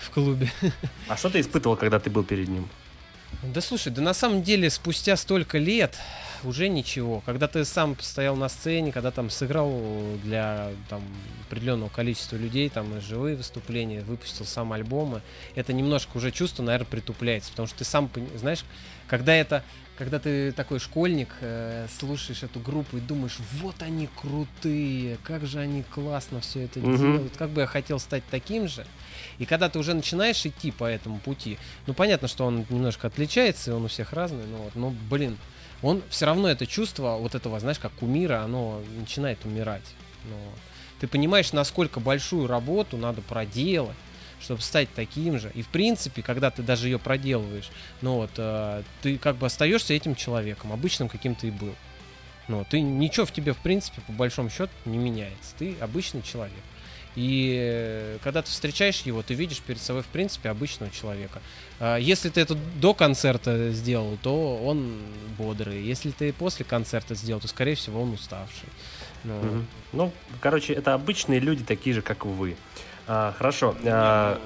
в 0.00 0.10
клубе. 0.10 0.52
А 1.08 1.16
что 1.16 1.30
ты 1.30 1.40
испытывал, 1.40 1.76
когда 1.76 1.98
ты 1.98 2.10
был 2.10 2.24
перед 2.24 2.48
ним? 2.48 2.68
Да 3.42 3.62
слушай, 3.62 3.90
да 3.90 4.02
на 4.02 4.12
самом 4.12 4.42
деле 4.42 4.68
спустя 4.68 5.16
столько 5.16 5.56
лет 5.56 5.98
уже 6.44 6.68
ничего. 6.68 7.22
Когда 7.24 7.48
ты 7.48 7.64
сам 7.64 7.96
стоял 8.00 8.36
на 8.36 8.50
сцене, 8.50 8.92
когда 8.92 9.10
там 9.10 9.30
сыграл 9.30 9.72
для 10.22 10.70
там, 10.90 11.02
определенного 11.46 11.88
количества 11.88 12.36
людей, 12.36 12.68
там 12.68 12.98
и 12.98 13.00
живые 13.00 13.34
выступления, 13.36 14.02
выпустил 14.02 14.44
сам 14.44 14.72
альбомы, 14.74 15.22
это 15.54 15.72
немножко 15.72 16.18
уже 16.18 16.30
чувство, 16.30 16.62
наверное, 16.62 16.86
притупляется. 16.86 17.50
Потому 17.50 17.68
что 17.68 17.78
ты 17.78 17.84
сам, 17.84 18.10
знаешь, 18.36 18.64
когда 19.08 19.34
это 19.34 19.64
когда 19.96 20.18
ты 20.18 20.52
такой 20.52 20.78
школьник, 20.78 21.28
э, 21.40 21.86
слушаешь 22.00 22.42
эту 22.42 22.60
группу 22.60 22.96
и 22.96 23.00
думаешь, 23.00 23.38
вот 23.60 23.82
они 23.82 24.08
крутые, 24.20 25.18
как 25.22 25.46
же 25.46 25.58
они 25.60 25.82
классно 25.82 26.40
все 26.40 26.62
это 26.64 26.80
Мгм. 26.80 26.96
делают, 26.96 27.36
как 27.36 27.50
бы 27.50 27.62
я 27.62 27.66
хотел 27.66 27.98
стать 27.98 28.22
таким 28.30 28.68
же. 28.68 28.86
И 29.38 29.44
когда 29.44 29.68
ты 29.68 29.78
уже 29.78 29.94
начинаешь 29.94 30.44
идти 30.46 30.70
по 30.70 30.84
этому 30.84 31.18
пути, 31.18 31.58
ну 31.86 31.94
понятно, 31.94 32.26
что 32.28 32.46
он 32.46 32.64
немножко 32.70 33.06
отличается, 33.08 33.70
и 33.70 33.74
он 33.74 33.84
у 33.84 33.88
всех 33.88 34.12
разный, 34.12 34.46
но 34.46 34.58
вот, 34.58 34.74
но 34.74 34.94
блин, 35.10 35.36
он 35.82 36.02
все 36.08 36.26
равно 36.26 36.48
это 36.48 36.66
чувство 36.66 37.16
вот 37.18 37.34
этого, 37.34 37.60
знаешь, 37.60 37.78
как 37.78 37.92
кумира, 37.92 38.42
оно 38.42 38.80
начинает 38.98 39.44
умирать. 39.44 39.94
Ну, 40.24 40.36
вот. 40.36 40.58
ты 41.00 41.08
понимаешь, 41.08 41.52
насколько 41.52 42.00
большую 42.00 42.46
работу 42.46 42.96
надо 42.96 43.20
проделать, 43.20 43.96
чтобы 44.42 44.60
стать 44.60 44.88
таким 44.94 45.38
же. 45.38 45.50
И 45.54 45.62
в 45.62 45.68
принципе, 45.68 46.22
когда 46.22 46.50
ты 46.50 46.62
даже 46.62 46.88
ее 46.88 46.98
проделываешь, 46.98 47.70
ну 48.00 48.16
вот, 48.16 48.30
э, 48.36 48.82
ты 49.02 49.18
как 49.18 49.36
бы 49.36 49.46
остаешься 49.46 49.94
этим 49.94 50.14
человеком, 50.14 50.72
обычным, 50.72 51.08
каким 51.08 51.34
ты 51.34 51.48
и 51.48 51.50
был. 51.50 51.74
Ну, 52.48 52.66
ты 52.68 52.80
ничего 52.80 53.24
в 53.24 53.32
тебе, 53.32 53.52
в 53.52 53.58
принципе, 53.58 54.00
по 54.02 54.12
большому 54.12 54.50
счету 54.50 54.72
не 54.84 54.98
меняется. 54.98 55.54
Ты 55.58 55.76
обычный 55.80 56.22
человек. 56.22 56.58
И 57.14 57.56
э, 57.60 58.18
когда 58.22 58.42
ты 58.42 58.50
встречаешь 58.50 59.02
его, 59.02 59.22
ты 59.22 59.34
видишь 59.34 59.60
перед 59.60 59.80
собой, 59.80 60.02
в 60.02 60.06
принципе, 60.06 60.48
обычного 60.48 60.90
человека. 60.90 61.40
А, 61.78 61.96
Если 61.98 62.30
ты 62.30 62.40
это 62.40 62.56
до 62.80 62.94
концерта 62.94 63.70
сделал, 63.70 64.18
то 64.22 64.56
он 64.56 64.96
бодрый. 65.36 65.82
Если 65.82 66.10
ты 66.10 66.32
после 66.32 66.64
концерта 66.64 67.14
сделал, 67.14 67.40
то, 67.40 67.48
скорее 67.48 67.74
всего, 67.74 68.02
он 68.02 68.12
уставший. 68.14 68.68
Ну, 69.24 69.34
Мгм. 69.40 69.66
Ну, 69.92 70.12
короче, 70.40 70.72
это 70.72 70.94
обычные 70.94 71.38
люди, 71.38 71.62
такие 71.64 71.94
же, 71.94 72.02
как 72.02 72.24
вы. 72.24 72.56
А, 73.06 73.34
хорошо. 73.38 73.74
а, 73.84 74.40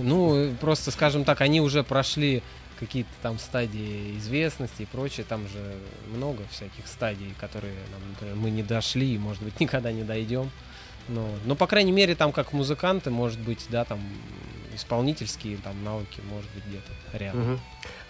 Ну, 0.00 0.54
просто, 0.60 0.90
скажем 0.90 1.24
так, 1.24 1.40
они 1.40 1.60
уже 1.60 1.82
прошли 1.82 2.42
какие-то 2.78 3.10
там 3.22 3.38
стадии 3.38 4.16
известности 4.18 4.82
и 4.82 4.86
прочее. 4.86 5.24
Там 5.28 5.46
же 5.48 5.76
много 6.14 6.42
всяких 6.50 6.86
стадий, 6.86 7.34
которые 7.40 7.74
нам, 7.92 8.00
например, 8.10 8.34
мы 8.36 8.50
не 8.50 8.62
дошли 8.62 9.14
и, 9.14 9.18
может 9.18 9.42
быть, 9.42 9.58
никогда 9.60 9.92
не 9.92 10.02
дойдем. 10.02 10.50
Ну, 11.08 11.28
но, 11.44 11.54
по 11.54 11.66
крайней 11.66 11.92
мере, 11.92 12.14
там 12.14 12.32
как 12.32 12.52
музыканты, 12.52 13.10
может 13.10 13.38
быть, 13.38 13.66
да, 13.68 13.84
там 13.84 14.00
исполнительские 14.74 15.56
там 15.58 15.84
навыки, 15.84 16.20
может 16.30 16.50
быть, 16.52 16.64
где-то 16.66 17.18
рядом. 17.18 17.40
мгм. 17.42 17.60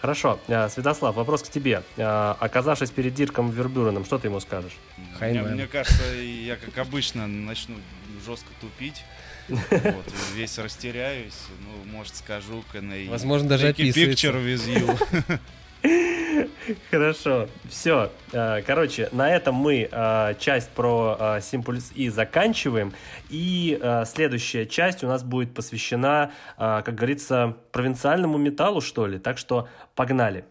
Хорошо. 0.00 0.38
А, 0.48 0.68
Святослав, 0.68 1.14
вопрос 1.16 1.42
к 1.42 1.48
тебе. 1.50 1.82
А, 1.98 2.36
Оказавшись 2.40 2.90
перед 2.90 3.14
Дирком 3.14 3.50
Вербюреном, 3.50 4.04
что 4.04 4.18
ты 4.18 4.28
ему 4.28 4.40
скажешь? 4.40 4.76
Мне, 5.20 5.42
мне 5.42 5.66
кажется, 5.66 6.04
я 6.14 6.56
как 6.56 6.76
обычно 6.78 7.26
начну 7.26 7.76
жестко 8.24 8.48
тупить. 8.60 9.02
Вот, 9.48 10.12
весь 10.34 10.58
растеряюсь. 10.58 11.46
Ну, 11.60 11.92
может, 11.92 12.16
скажу 12.16 12.64
и 12.72 13.08
Возможно, 13.08 13.48
даже 13.48 13.68
описывается. 13.68 14.28
picture 14.28 14.44
with 14.44 14.66
you. 14.68 15.38
Хорошо, 16.90 17.48
все. 17.68 18.10
Короче, 18.30 19.08
на 19.12 19.30
этом 19.30 19.54
мы 19.54 19.86
э, 19.90 20.34
часть 20.38 20.70
про 20.70 21.16
э, 21.18 21.38
Simpuls 21.40 21.92
и 21.94 22.08
заканчиваем. 22.08 22.94
И 23.28 23.78
следующая 24.06 24.64
часть 24.66 25.04
у 25.04 25.06
нас 25.06 25.22
будет 25.22 25.52
посвящена, 25.52 26.32
как 26.56 26.94
говорится, 26.94 27.56
провинциальному 27.72 28.38
металлу, 28.38 28.80
что 28.80 29.06
ли. 29.06 29.18
Так 29.18 29.36
что 29.38 29.68
погнали. 29.94 30.44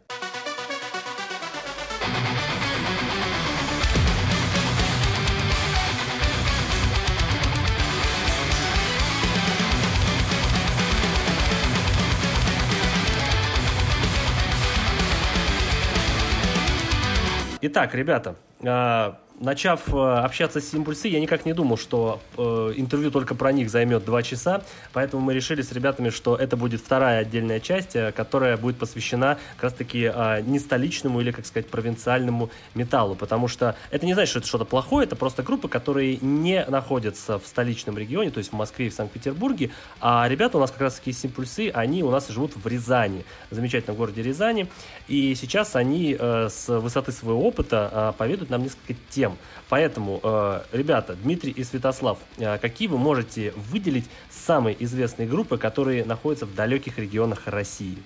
Итак, 17.73 17.95
ребята, 17.95 18.35
э, 18.61 19.13
начав 19.39 19.93
э, 19.93 19.97
общаться 19.97 20.61
с 20.61 20.73
Импульсы, 20.73 21.07
я 21.07 21.19
никак 21.19 21.45
не 21.45 21.53
думал, 21.53 21.77
что 21.77 22.21
э, 22.37 22.73
интервью 22.75 23.11
только 23.11 23.35
про 23.35 23.51
них 23.51 23.69
займет 23.69 24.05
два 24.05 24.23
часа, 24.23 24.61
поэтому 24.93 25.23
мы 25.23 25.33
решили 25.33 25.61
с 25.61 25.71
ребятами, 25.71 26.09
что 26.09 26.35
это 26.35 26.57
будет 26.57 26.81
вторая 26.81 27.21
отдельная 27.21 27.59
часть, 27.59 27.95
э, 27.95 28.11
которая 28.11 28.57
будет 28.57 28.77
посвящена 28.77 29.37
как 29.55 29.63
раз-таки 29.63 30.11
э, 30.13 30.41
не 30.41 30.59
столичному 30.59 31.21
или, 31.21 31.31
как 31.31 31.45
сказать, 31.45 31.69
провинциальному 31.69 32.49
металлу, 32.75 33.15
потому 33.15 33.47
что 33.47 33.75
это 33.91 34.05
не 34.05 34.13
значит, 34.13 34.29
что 34.29 34.39
это 34.39 34.47
что-то 34.47 34.65
плохое, 34.65 35.05
это 35.05 35.15
просто 35.15 35.43
группы, 35.43 35.67
которые 35.67 36.17
не 36.21 36.65
находятся 36.65 37.39
в 37.39 37.45
столичном 37.45 37.97
регионе, 37.97 38.31
то 38.31 38.37
есть 38.37 38.51
в 38.51 38.55
Москве 38.55 38.87
и 38.87 38.89
в 38.89 38.93
Санкт-Петербурге, 38.93 39.71
а 39.99 40.27
ребята 40.27 40.57
у 40.57 40.61
нас 40.61 40.71
как 40.71 40.81
раз-таки 40.81 41.11
из 41.11 41.23
Импульсы, 41.23 41.69
они 41.73 42.03
у 42.03 42.11
нас 42.11 42.27
живут 42.29 42.55
в 42.55 42.67
Рязани, 42.67 43.25
в 43.49 43.55
замечательном 43.55 43.97
городе 43.97 44.21
Рязани, 44.21 44.67
и 45.07 45.35
сейчас 45.35 45.75
они 45.75 46.15
э, 46.17 46.49
с 46.49 46.67
высоты 46.67 47.11
своего 47.11 47.45
опыта 47.47 47.89
э, 47.91 48.13
поведают 48.17 48.49
нам 48.49 48.63
несколько 48.63 48.93
тем. 49.09 49.22
Поэтому, 49.69 50.19
э, 50.23 50.61
ребята, 50.71 51.15
Дмитрий 51.15 51.51
и 51.51 51.63
Святослав, 51.63 52.19
э, 52.37 52.57
какие 52.57 52.87
вы 52.87 52.97
можете 52.97 53.51
выделить 53.71 54.05
самые 54.29 54.81
известные 54.83 55.27
группы, 55.27 55.57
которые 55.57 56.05
находятся 56.05 56.45
в 56.45 56.53
далеких 56.55 56.97
регионах 56.99 57.47
России? 57.47 57.97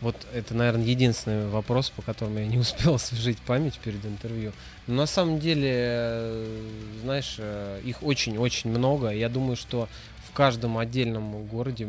Вот 0.00 0.14
это, 0.34 0.54
наверное, 0.54 0.84
единственный 0.84 1.48
вопрос, 1.48 1.90
по 1.90 2.02
которому 2.02 2.38
я 2.38 2.46
не 2.46 2.58
успел 2.66 2.94
освежить 2.94 3.38
память 3.38 3.78
перед 3.78 4.04
интервью. 4.04 4.52
Но 4.86 4.94
на 4.94 5.06
самом 5.06 5.40
деле, 5.40 5.72
э, 5.72 6.60
знаешь, 7.02 7.38
их 7.84 8.02
очень-очень 8.02 8.70
много. 8.70 9.10
Я 9.10 9.28
думаю, 9.28 9.56
что 9.56 9.88
в 10.28 10.32
каждом 10.32 10.78
отдельном 10.78 11.46
городе 11.46 11.88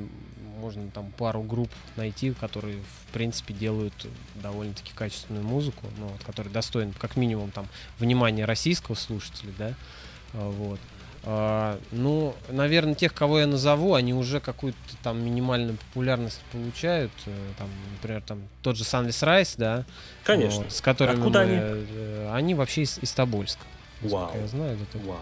можно 0.57 0.89
там 0.91 1.11
пару 1.17 1.41
групп 1.43 1.69
найти, 1.95 2.31
которые, 2.33 2.77
в 2.79 3.13
принципе, 3.13 3.53
делают 3.53 3.93
довольно-таки 4.35 4.91
качественную 4.93 5.45
музыку, 5.45 5.87
ну, 5.97 6.07
вот, 6.07 6.23
которые 6.23 6.51
достойны, 6.51 6.93
как 6.99 7.15
минимум, 7.15 7.51
там, 7.51 7.67
внимания 7.99 8.45
российского 8.45 8.95
слушателя, 8.95 9.53
да, 9.57 9.73
А, 10.33 10.49
вот. 10.49 10.79
А, 11.29 11.77
ну, 11.91 12.35
наверное, 12.49 12.95
тех, 12.95 13.13
кого 13.13 13.39
я 13.39 13.47
назову, 13.47 13.95
они 13.95 14.13
уже 14.13 14.39
какую-то 14.39 14.77
там 15.03 15.23
минимальную 15.23 15.75
популярность 15.77 16.39
получают. 16.53 17.11
Э, 17.25 17.31
Там, 17.57 17.67
например, 17.95 18.21
там 18.21 18.39
тот 18.61 18.77
же 18.77 18.83
Sunless 18.85 19.25
Rise, 19.27 19.55
да. 19.57 19.83
Конечно. 20.23 20.63
вот, 20.63 20.71
с 20.71 20.79
которыми 20.79 21.17
Откуда 21.17 21.39
мы, 21.39 21.45
они? 21.45 21.57
э, 21.59 22.31
Они 22.33 22.55
вообще 22.55 22.83
из, 22.83 22.97
из 22.99 23.11
Тобольска. 23.11 23.59
Вау. 24.01 24.31
Я 24.39 24.47
знаю, 24.47 24.77
это 24.81 24.97
Вау. 25.05 25.17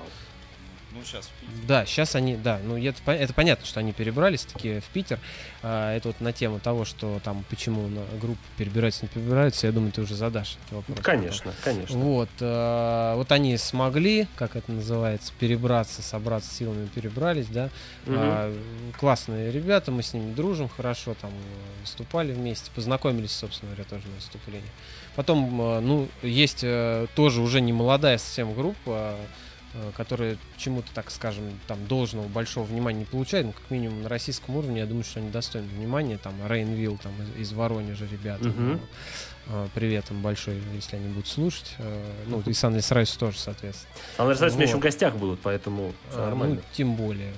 Ну, 0.95 1.03
сейчас 1.03 1.29
да, 1.67 1.85
сейчас 1.85 2.15
они, 2.15 2.37
да, 2.37 2.59
ну 2.63 2.77
это, 2.77 3.11
это 3.11 3.33
понятно, 3.33 3.65
что 3.65 3.79
они 3.79 3.91
перебрались 3.91 4.45
таки 4.45 4.79
в 4.79 4.85
Питер. 4.85 5.19
А, 5.61 5.95
это 5.95 6.09
вот 6.09 6.21
на 6.21 6.31
тему 6.31 6.59
того, 6.59 6.85
что 6.85 7.19
там 7.23 7.43
почему 7.49 7.87
на 7.87 8.03
группы 8.19 8.39
перебираются, 8.57 9.03
не 9.03 9.09
перебираются, 9.09 9.67
я 9.67 9.73
думаю, 9.73 9.91
ты 9.91 10.01
уже 10.01 10.15
задашь 10.15 10.57
этот 10.65 10.73
вопрос. 10.73 10.99
Конечно, 11.01 11.53
конечно. 11.63 11.97
Вот, 11.97 12.29
э, 12.39 13.13
вот 13.15 13.31
они 13.31 13.57
смогли, 13.57 14.27
как 14.35 14.55
это 14.55 14.71
называется, 14.71 15.33
перебраться, 15.39 16.01
собраться 16.01 16.53
силами, 16.53 16.87
перебрались, 16.87 17.47
да. 17.47 17.69
Мгм. 18.05 18.17
А, 18.17 18.57
классные 18.99 19.51
ребята, 19.51 19.91
мы 19.91 20.03
с 20.03 20.13
ними 20.13 20.33
дружим 20.33 20.69
хорошо, 20.69 21.15
там 21.19 21.31
выступали 21.81 22.31
вместе, 22.31 22.71
познакомились, 22.73 23.31
собственно 23.31 23.71
говоря, 23.71 23.89
тоже 23.89 24.07
на 24.07 24.15
выступлении. 24.15 24.69
Потом, 25.15 25.61
э, 25.61 25.79
ну, 25.79 26.07
есть 26.21 26.59
э, 26.63 27.07
тоже 27.15 27.41
уже 27.41 27.59
не 27.61 27.73
молодая 27.73 28.17
совсем 28.17 28.53
группа, 28.53 29.15
э, 29.75 29.91
которая 29.95 30.37
чему-то, 30.57 30.87
так 30.93 31.11
скажем, 31.11 31.43
там 31.67 31.85
должного 31.87 32.27
большого 32.27 32.63
внимания 32.65 32.99
не 32.99 33.05
получает, 33.05 33.45
ну, 33.45 33.51
как 33.51 33.69
минимум 33.69 34.03
на 34.03 34.09
российском 34.09 34.55
уровне, 34.55 34.79
я 34.79 34.85
думаю, 34.85 35.03
что 35.03 35.19
они 35.19 35.29
достойны 35.29 35.67
внимания, 35.67 36.17
там, 36.17 36.33
Рейнвилл, 36.47 36.97
там, 37.01 37.11
из, 37.37 37.49
из 37.49 37.53
Воронежа 37.53 38.05
ребята, 38.11 38.45
ну, 38.45 38.79
э, 39.47 39.67
привет 39.75 40.09
им 40.11 40.21
большой, 40.21 40.59
если 40.73 40.95
они 40.95 41.07
будут 41.09 41.27
слушать, 41.27 41.75
Э, 41.79 42.11
ну, 42.27 42.39
и 42.39 42.49
Sunless 42.51 42.91
Rise 42.91 43.17
тоже, 43.19 43.37
соответственно. 43.37 43.93
Андрей 44.17 44.31
Александрович, 44.31 44.53
у 44.53 44.57
меня 44.57 44.63
еще 44.65 44.73
в 44.73 44.75
Вот. 44.77 44.83
гостях 44.83 45.15
будут, 45.15 45.39
поэтому 45.41 45.93
А, 46.13 46.25
нормально. 46.29 46.55
ну, 46.55 46.61
тем 46.73 46.95
более. 46.95 47.31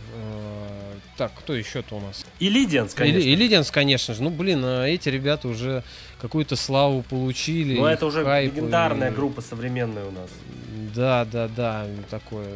Так, 1.17 1.31
кто 1.35 1.55
еще-то 1.55 1.95
у 1.95 1.99
нас? 1.99 2.25
И 2.39 2.47
Лидианс, 2.49 2.93
конечно. 2.93 3.27
И, 3.27 3.35
Лидианс, 3.35 3.71
конечно 3.71 4.13
же. 4.13 4.21
Ну, 4.21 4.29
блин, 4.29 4.61
а 4.63 4.85
эти 4.85 5.09
ребята 5.09 5.47
уже 5.47 5.83
какую-то 6.21 6.55
славу 6.55 7.01
получили. 7.01 7.77
Но 7.79 7.89
и 7.89 7.93
это 7.93 8.05
уже 8.05 8.23
хайп, 8.23 8.53
легендарная 8.53 9.09
и- 9.11 9.13
группа 9.15 9.41
современная 9.41 10.05
у 10.05 10.11
нас. 10.11 10.29
Да, 10.95 11.25
да, 11.25 11.47
да, 11.47 11.85
такое. 12.09 12.47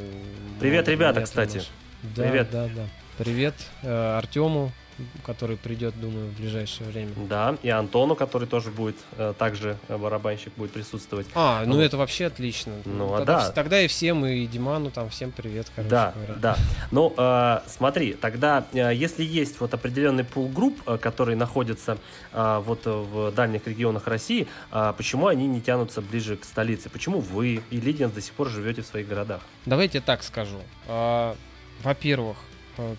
Привет, 0.60 0.88
ребята, 0.88 1.22
кстати. 1.22 1.62
Да, 2.04 2.24
Привет. 2.24 2.48
да, 2.52 2.68
да. 2.68 2.84
Привет 3.18 3.54
э, 3.84 4.18
Артему, 4.18 4.72
который 5.26 5.58
придет, 5.58 6.00
думаю, 6.00 6.28
в 6.30 6.38
ближайшее 6.38 6.90
время. 6.90 7.12
Да, 7.30 7.58
и 7.64 7.70
Антону, 7.70 8.16
который 8.16 8.48
тоже 8.48 8.72
будет, 8.72 8.96
э, 9.18 9.34
также 9.38 9.78
э, 9.88 9.98
барабанщик 9.98 10.54
будет 10.56 10.72
присутствовать. 10.72 11.28
А, 11.36 11.64
ну 11.66 11.76
Вот. 11.76 11.82
это 11.82 11.98
вообще 11.98 12.26
отлично. 12.28 12.74
Ну, 12.86 13.14
а 13.14 13.18
тогда, 13.20 13.40
да. 13.48 13.52
тогда 13.52 13.82
и 13.82 13.88
всем, 13.88 14.26
и 14.26 14.46
Диману 14.48 14.92
там 14.92 15.10
всем 15.10 15.32
привет, 15.32 15.68
короче 15.76 15.90
Да, 15.90 16.14
говоря. 16.16 16.34
да. 16.36 16.58
Ну, 16.92 17.14
э, 17.18 17.60
смотри, 17.68 18.14
тогда, 18.14 18.66
э, 18.74 18.92
если 18.94 19.24
есть 19.24 19.60
вот 19.60 19.74
определенный 19.74 20.24
пул 20.24 20.48
групп, 20.50 20.80
э, 20.86 20.98
которые 20.98 21.36
находятся 21.36 21.98
э, 22.34 22.62
вот 22.66 22.86
в 22.86 23.32
дальних 23.32 23.68
регионах 23.68 24.08
России, 24.08 24.48
э, 24.72 24.94
почему 24.98 25.28
они 25.28 25.48
не 25.48 25.62
тянутся 25.62 26.02
ближе 26.02 26.38
к 26.38 26.46
столице? 26.46 26.90
Почему 26.90 27.20
вы 27.20 27.62
и 27.70 27.78
Лидианс 27.82 28.14
до 28.14 28.22
сих 28.22 28.34
пор 28.34 28.50
живете 28.50 28.82
в 28.82 28.86
своих 28.86 29.08
городах? 29.08 29.42
Давайте 29.66 29.98
я 30.00 30.02
так 30.04 30.24
скажу. 30.24 30.58
А, 30.88 31.36
Во-первых, 31.84 32.38
э, 32.38 32.42
м- 32.42 32.51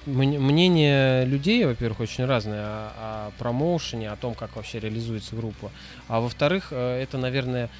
мнение 0.06 1.24
людей, 1.24 1.64
во-первых, 1.64 2.00
очень 2.00 2.24
разное 2.24 2.62
о, 2.64 2.92
о 2.96 3.32
промоушене, 3.38 4.10
о 4.10 4.16
том, 4.16 4.34
как 4.34 4.56
вообще 4.56 4.80
реализуется 4.80 5.36
группа. 5.36 5.70
А 6.08 6.20
во-вторых, 6.20 6.68
э, 6.70 7.02
это, 7.02 7.18
наверное, 7.18 7.70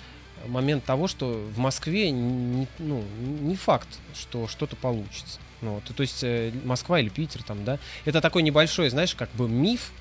момент 0.47 0.85
того, 0.85 1.09
что 1.09 1.27
в 1.55 1.59
Москве 1.59 2.11
не, 2.11 2.67
ну, 2.79 3.03
не 3.19 3.57
факт, 3.57 3.89
что 4.15 4.49
что-то 4.49 4.77
получится. 4.77 5.39
Ну, 5.61 5.75
вот, 5.75 5.85
то 5.85 6.03
есть 6.03 6.25
э, 6.25 6.53
Москва 6.65 6.99
или 6.99 7.09
Питер 7.09 7.43
там, 7.43 7.65
да, 7.65 7.79
это 8.05 8.21
такой 8.21 8.43
небольшой, 8.43 8.89
знаешь, 8.89 9.15
как 9.15 9.31
бы 9.31 9.49
миф, 9.49 9.93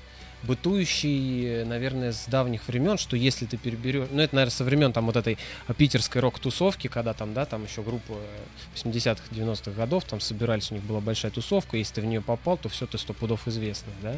бытующий, 0.42 1.62
э, 1.62 1.64
наверное, 1.64 2.12
с 2.12 2.26
давних 2.26 2.68
времен, 2.68 2.98
что 2.98 3.16
если 3.16 3.46
ты 3.46 3.56
переберешь, 3.56 4.08
ну 4.10 4.22
это, 4.22 4.34
наверное, 4.34 4.54
со 4.54 4.64
времен 4.64 4.92
там 4.92 5.06
вот 5.06 5.16
этой 5.16 5.38
а, 5.66 5.74
питерской 5.74 6.20
рок-тусовки, 6.20 6.88
когда 6.88 7.14
там, 7.14 7.34
да, 7.34 7.44
там 7.44 7.64
еще 7.64 7.82
группа 7.82 8.12
э, 8.12 8.76
80-х, 8.76 9.22
90-х 9.30 9.70
годов, 9.72 10.04
там 10.04 10.20
собирались, 10.20 10.70
у 10.70 10.74
них 10.74 10.84
была 10.84 11.00
большая 11.00 11.30
тусовка, 11.30 11.76
если 11.76 11.94
ты 11.94 12.00
в 12.00 12.06
нее 12.06 12.20
попал, 12.20 12.56
то 12.56 12.68
все, 12.68 12.86
ты 12.86 12.98
сто 12.98 13.12
пудов 13.12 13.46
известный, 13.48 13.92
да, 14.02 14.14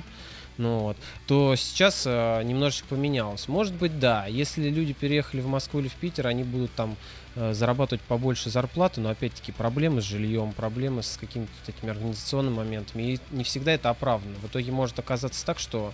ну 0.56 0.78
вот, 0.80 0.96
то 1.26 1.56
сейчас 1.56 2.04
э, 2.06 2.42
немножечко 2.44 2.86
поменялось. 2.88 3.48
Может 3.48 3.74
быть, 3.74 3.98
да, 3.98 4.26
если 4.26 4.68
люди 4.70 4.92
переехали 4.92 5.40
в 5.40 5.48
Москву 5.48 5.80
или 5.80 5.88
в 5.88 5.94
Питер, 5.94 6.28
они 6.28 6.44
будут 6.44 6.72
там 6.74 6.92
э, 6.92 7.23
зарабатывать 7.34 8.02
побольше 8.02 8.50
зарплаты, 8.50 9.00
но 9.00 9.10
опять-таки 9.10 9.52
проблемы 9.52 10.00
с 10.00 10.04
жильем, 10.04 10.52
проблемы 10.52 11.02
с 11.02 11.16
какими-то 11.16 11.52
такими 11.66 11.90
организационными 11.90 12.54
моментами, 12.54 13.02
и 13.02 13.20
не 13.30 13.44
всегда 13.44 13.72
это 13.72 13.90
оправдано. 13.90 14.36
В 14.36 14.46
итоге 14.46 14.70
может 14.70 14.98
оказаться 14.98 15.44
так, 15.44 15.58
что 15.58 15.92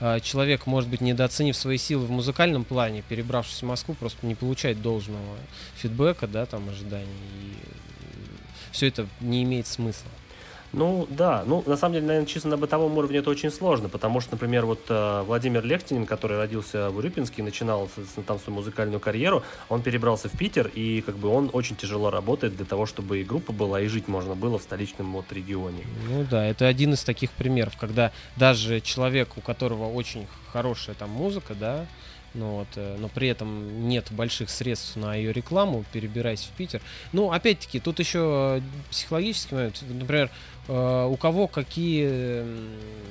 э, 0.00 0.20
человек, 0.20 0.66
может 0.66 0.90
быть, 0.90 1.00
недооценив 1.00 1.56
свои 1.56 1.78
силы 1.78 2.06
в 2.06 2.10
музыкальном 2.10 2.64
плане, 2.64 3.02
перебравшись 3.08 3.62
в 3.62 3.66
Москву, 3.66 3.94
просто 3.94 4.26
не 4.26 4.34
получает 4.34 4.82
должного 4.82 5.36
фидбэка, 5.76 6.26
да, 6.26 6.44
там, 6.46 6.68
ожиданий, 6.68 7.06
и 7.06 7.54
все 8.72 8.88
это 8.88 9.06
не 9.20 9.42
имеет 9.44 9.66
смысла. 9.66 10.10
Ну 10.72 11.06
да, 11.10 11.44
ну 11.46 11.62
на 11.66 11.76
самом 11.76 11.94
деле, 11.94 12.06
наверное, 12.06 12.26
чисто 12.26 12.48
на 12.48 12.56
бытовом 12.56 12.96
уровне 12.96 13.18
это 13.18 13.28
очень 13.28 13.50
сложно, 13.50 13.88
потому 13.88 14.20
что, 14.20 14.32
например, 14.32 14.64
вот 14.64 14.80
э, 14.88 15.22
Владимир 15.26 15.64
Лехтинин, 15.64 16.06
который 16.06 16.38
родился 16.38 16.90
в 16.90 16.96
Урюпинске 16.96 17.42
и 17.42 17.44
начинал 17.44 17.90
там 18.26 18.38
свою 18.38 18.56
музыкальную 18.56 18.98
карьеру, 18.98 19.42
он 19.68 19.82
перебрался 19.82 20.28
в 20.28 20.32
Питер, 20.32 20.70
и 20.74 21.02
как 21.02 21.16
бы 21.16 21.28
он 21.28 21.50
очень 21.52 21.76
тяжело 21.76 22.10
работает 22.10 22.56
для 22.56 22.64
того, 22.64 22.86
чтобы 22.86 23.20
и 23.20 23.24
группа 23.24 23.52
была, 23.52 23.80
и 23.80 23.86
жить 23.86 24.08
можно 24.08 24.34
было 24.34 24.58
в 24.58 24.62
столичном 24.62 25.12
вот 25.12 25.30
регионе. 25.32 25.84
Ну 26.08 26.24
да, 26.30 26.46
это 26.46 26.66
один 26.66 26.94
из 26.94 27.04
таких 27.04 27.32
примеров, 27.32 27.76
когда 27.78 28.12
даже 28.36 28.80
человек, 28.80 29.36
у 29.36 29.42
которого 29.42 29.92
очень 29.92 30.26
хорошая 30.52 30.94
там 30.94 31.10
музыка, 31.10 31.54
да, 31.54 31.86
ну 32.34 32.58
вот, 32.58 32.68
э, 32.76 32.96
но 32.98 33.08
при 33.08 33.28
этом 33.28 33.88
нет 33.88 34.10
больших 34.10 34.48
средств 34.48 34.96
на 34.96 35.14
ее 35.14 35.32
рекламу, 35.32 35.84
перебираясь 35.92 36.44
в 36.44 36.56
Питер. 36.56 36.80
Ну, 37.12 37.30
опять-таки, 37.30 37.78
тут 37.78 37.98
еще 37.98 38.58
э, 38.58 38.60
психологический 38.90 39.54
момент. 39.54 39.82
Например, 39.88 40.30
э, 40.68 41.06
у 41.10 41.16
кого 41.16 41.46
какие 41.46 42.44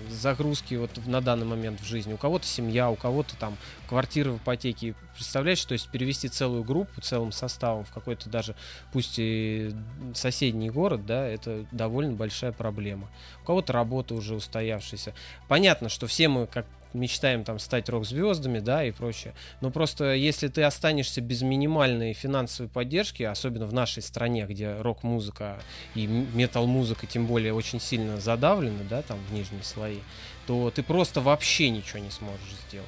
загрузки 0.10 0.76
вот 0.76 0.89
на 1.06 1.22
данный 1.22 1.45
момент 1.45 1.81
в 1.81 1.85
жизни. 1.85 2.14
У 2.14 2.18
кого-то 2.18 2.48
семья, 2.48 2.89
у 2.89 2.95
кого-то 2.95 3.35
там 3.35 3.57
квартиры 3.88 4.31
в 4.31 4.38
ипотеке. 4.38 4.95
Представляешь, 5.14 5.64
то 5.65 5.73
есть 5.73 5.89
перевести 5.89 6.27
целую 6.27 6.64
группу 6.64 6.99
целым 7.02 7.31
составом 7.31 7.85
в 7.85 7.91
какой-то 7.91 8.30
даже, 8.30 8.56
пусть 8.91 9.15
и 9.18 9.72
соседний 10.15 10.69
город, 10.69 11.06
да, 11.06 11.27
это 11.27 11.65
довольно 11.72 12.14
большая 12.14 12.53
проблема. 12.53 13.07
У 13.43 13.45
кого-то 13.45 13.73
работа 13.73 14.15
уже 14.15 14.35
устоявшаяся. 14.35 15.14
Понятно, 15.48 15.89
что 15.89 16.07
все 16.07 16.27
мы 16.27 16.48
как 16.48 16.65
мечтаем 16.93 17.43
там 17.43 17.59
стать 17.59 17.89
рок-звездами, 17.89 18.59
да, 18.59 18.84
и 18.84 18.91
прочее. 18.91 19.34
Но 19.61 19.72
просто 19.72 20.13
если 20.13 20.47
ты 20.47 20.63
останешься 20.63 21.22
без 21.22 21.41
минимальной 21.41 22.13
финансовой 22.13 22.69
поддержки, 22.69 23.23
особенно 23.23 23.65
в 23.65 23.73
нашей 23.73 24.03
стране, 24.03 24.45
где 24.47 24.80
рок-музыка 24.81 25.59
и 25.95 26.07
метал-музыка 26.07 27.07
тем 27.07 27.27
более 27.27 27.53
очень 27.53 27.80
сильно 27.80 28.19
задавлены, 28.19 28.84
да, 28.89 29.01
там 29.01 29.19
в 29.30 29.34
нижние 29.34 29.63
слои, 29.63 29.99
то 30.47 30.72
ты 30.72 30.84
просто 30.84 31.22
вообще 31.22 31.69
ничего 31.69 31.99
не 31.99 32.11
сможешь 32.11 32.55
сделать. 32.68 32.88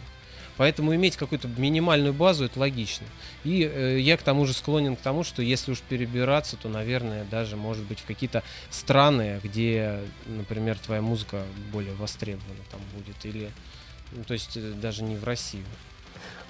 Поэтому 0.58 0.94
иметь 0.96 1.18
какую-то 1.18 1.48
минимальную 1.48 2.14
базу 2.14 2.46
это 2.46 2.60
логично. 2.60 3.08
И 3.44 3.64
э, 3.64 4.00
я 4.00 4.18
к 4.18 4.24
тому 4.24 4.46
же 4.46 4.54
склонен 4.54 4.96
к 4.96 5.00
тому, 5.00 5.24
что 5.24 5.42
если 5.42 5.72
уж 5.72 5.80
перебираться, 5.82 6.58
то, 6.58 6.70
наверное, 6.70 7.26
даже 7.26 7.56
может 7.56 7.84
быть 7.86 8.00
в 8.00 8.06
какие-то 8.06 8.44
страны, 8.70 9.40
где, 9.44 10.00
например, 10.26 10.78
твоя 10.78 11.02
музыка 11.02 11.44
более 11.72 11.94
востребована 11.96 12.62
там 12.70 12.82
будет, 12.96 13.26
или 13.26 13.50
ну, 14.16 14.24
то 14.24 14.34
есть 14.34 14.58
э, 14.58 14.74
даже 14.82 15.04
не 15.04 15.16
в 15.16 15.24
Россию. 15.24 15.66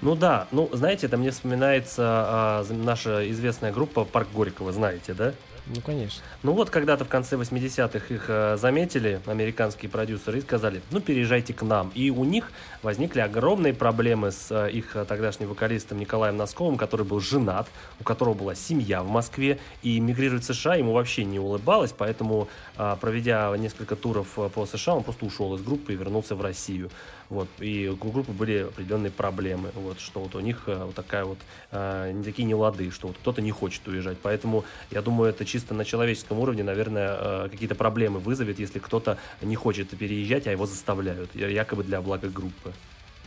Ну 0.00 0.14
да, 0.14 0.48
ну 0.50 0.68
знаете, 0.72 1.06
это 1.06 1.16
мне 1.16 1.30
вспоминается 1.30 2.02
а, 2.06 2.66
наша 2.70 3.30
известная 3.30 3.72
группа 3.72 4.04
Парк 4.04 4.28
Горького, 4.34 4.72
знаете, 4.72 5.14
да? 5.14 5.32
Ну, 5.66 5.80
конечно. 5.80 6.22
Ну 6.42 6.52
вот 6.52 6.68
когда-то 6.68 7.06
в 7.06 7.08
конце 7.08 7.36
80-х 7.36 8.14
их 8.14 8.24
э, 8.28 8.56
заметили 8.58 9.20
американские 9.24 9.90
продюсеры 9.90 10.38
и 10.38 10.42
сказали, 10.42 10.82
ну 10.90 11.00
переезжайте 11.00 11.54
к 11.54 11.62
нам. 11.62 11.90
И 11.94 12.10
у 12.10 12.24
них 12.24 12.52
возникли 12.82 13.20
огромные 13.20 13.72
проблемы 13.72 14.30
с 14.30 14.50
э, 14.50 14.70
их 14.70 14.94
э, 14.94 15.06
тогдашним 15.06 15.48
вокалистом 15.48 15.98
Николаем 15.98 16.36
Носковым, 16.36 16.76
который 16.76 17.06
был 17.06 17.18
женат, 17.18 17.66
у 17.98 18.04
которого 18.04 18.34
была 18.34 18.54
семья 18.54 19.02
в 19.02 19.08
Москве, 19.08 19.58
и 19.82 20.00
мигрировать 20.00 20.42
в 20.42 20.52
США 20.52 20.74
ему 20.74 20.92
вообще 20.92 21.24
не 21.24 21.38
улыбалось, 21.38 21.94
поэтому, 21.96 22.48
э, 22.76 22.96
проведя 23.00 23.56
несколько 23.56 23.96
туров 23.96 24.38
э, 24.38 24.50
по 24.50 24.66
США, 24.66 24.96
он 24.96 25.02
просто 25.02 25.24
ушел 25.24 25.54
из 25.54 25.62
группы 25.62 25.94
и 25.94 25.96
вернулся 25.96 26.34
в 26.34 26.42
Россию. 26.42 26.90
Вот, 27.34 27.48
и 27.58 27.88
у 27.88 27.96
группы 27.96 28.30
были 28.30 28.58
определенные 28.58 29.10
проблемы, 29.10 29.72
вот, 29.74 29.98
что 29.98 30.20
вот 30.20 30.36
у 30.36 30.40
них 30.40 30.62
э, 30.66 30.84
вот 30.84 30.94
такая 30.94 31.24
вот, 31.24 31.38
э, 31.72 32.12
не 32.12 32.22
такие 32.22 32.44
нелады, 32.44 32.92
что 32.92 33.08
вот 33.08 33.16
кто-то 33.16 33.42
не 33.42 33.50
хочет 33.50 33.88
уезжать, 33.88 34.18
поэтому 34.22 34.64
я 34.92 35.02
думаю, 35.02 35.30
это 35.30 35.44
чисто 35.44 35.74
на 35.74 35.84
человеческом 35.84 36.38
уровне, 36.38 36.62
наверное, 36.62 37.16
э, 37.18 37.48
какие-то 37.50 37.74
проблемы 37.74 38.20
вызовет, 38.20 38.60
если 38.60 38.78
кто-то 38.78 39.18
не 39.42 39.56
хочет 39.56 39.88
переезжать, 39.98 40.46
а 40.46 40.52
его 40.52 40.64
заставляют, 40.64 41.34
якобы 41.34 41.82
для 41.82 42.00
блага 42.00 42.28
группы. 42.28 42.72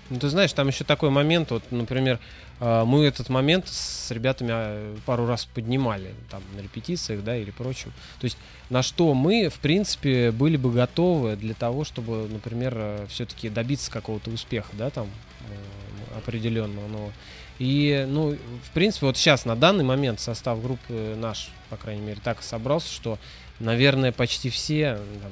Ну, 0.09 0.19
ты 0.19 0.29
знаешь, 0.29 0.53
там 0.53 0.69
еще 0.69 0.83
такой 0.83 1.09
момент, 1.09 1.51
вот, 1.51 1.63
например, 1.69 2.19
э, 2.59 2.83
мы 2.85 3.05
этот 3.05 3.27
момент 3.29 3.67
с 3.67 4.09
ребятами 4.09 4.51
э, 4.53 4.95
пару 5.05 5.25
раз 5.25 5.45
поднимали, 5.45 6.13
там, 6.29 6.41
на 6.55 6.61
репетициях, 6.61 7.23
да, 7.23 7.35
или 7.35 7.51
прочем. 7.51 7.91
То 8.19 8.25
есть, 8.25 8.37
на 8.69 8.83
что 8.83 9.13
мы, 9.13 9.49
в 9.49 9.59
принципе, 9.59 10.31
были 10.31 10.55
бы 10.55 10.71
готовы 10.71 11.35
для 11.35 11.53
того, 11.53 11.83
чтобы, 11.83 12.27
например, 12.29 13.05
все-таки 13.09 13.49
добиться 13.49 13.91
какого-то 13.91 14.29
успеха, 14.29 14.69
да, 14.73 14.89
там, 14.89 15.07
э, 15.07 16.17
определенного, 16.17 16.87
но 16.87 17.11
и, 17.59 18.05
ну, 18.07 18.37
в 18.63 18.71
принципе, 18.71 19.07
вот 19.07 19.17
сейчас, 19.17 19.45
на 19.45 19.55
данный 19.55 19.83
момент, 19.83 20.19
состав 20.19 20.61
группы 20.61 21.15
наш, 21.17 21.49
по 21.69 21.77
крайней 21.77 22.01
мере, 22.01 22.19
так 22.23 22.43
собрался, 22.43 22.93
что, 22.93 23.17
наверное, 23.59 24.11
почти 24.11 24.49
все 24.49 24.99
там, 25.21 25.31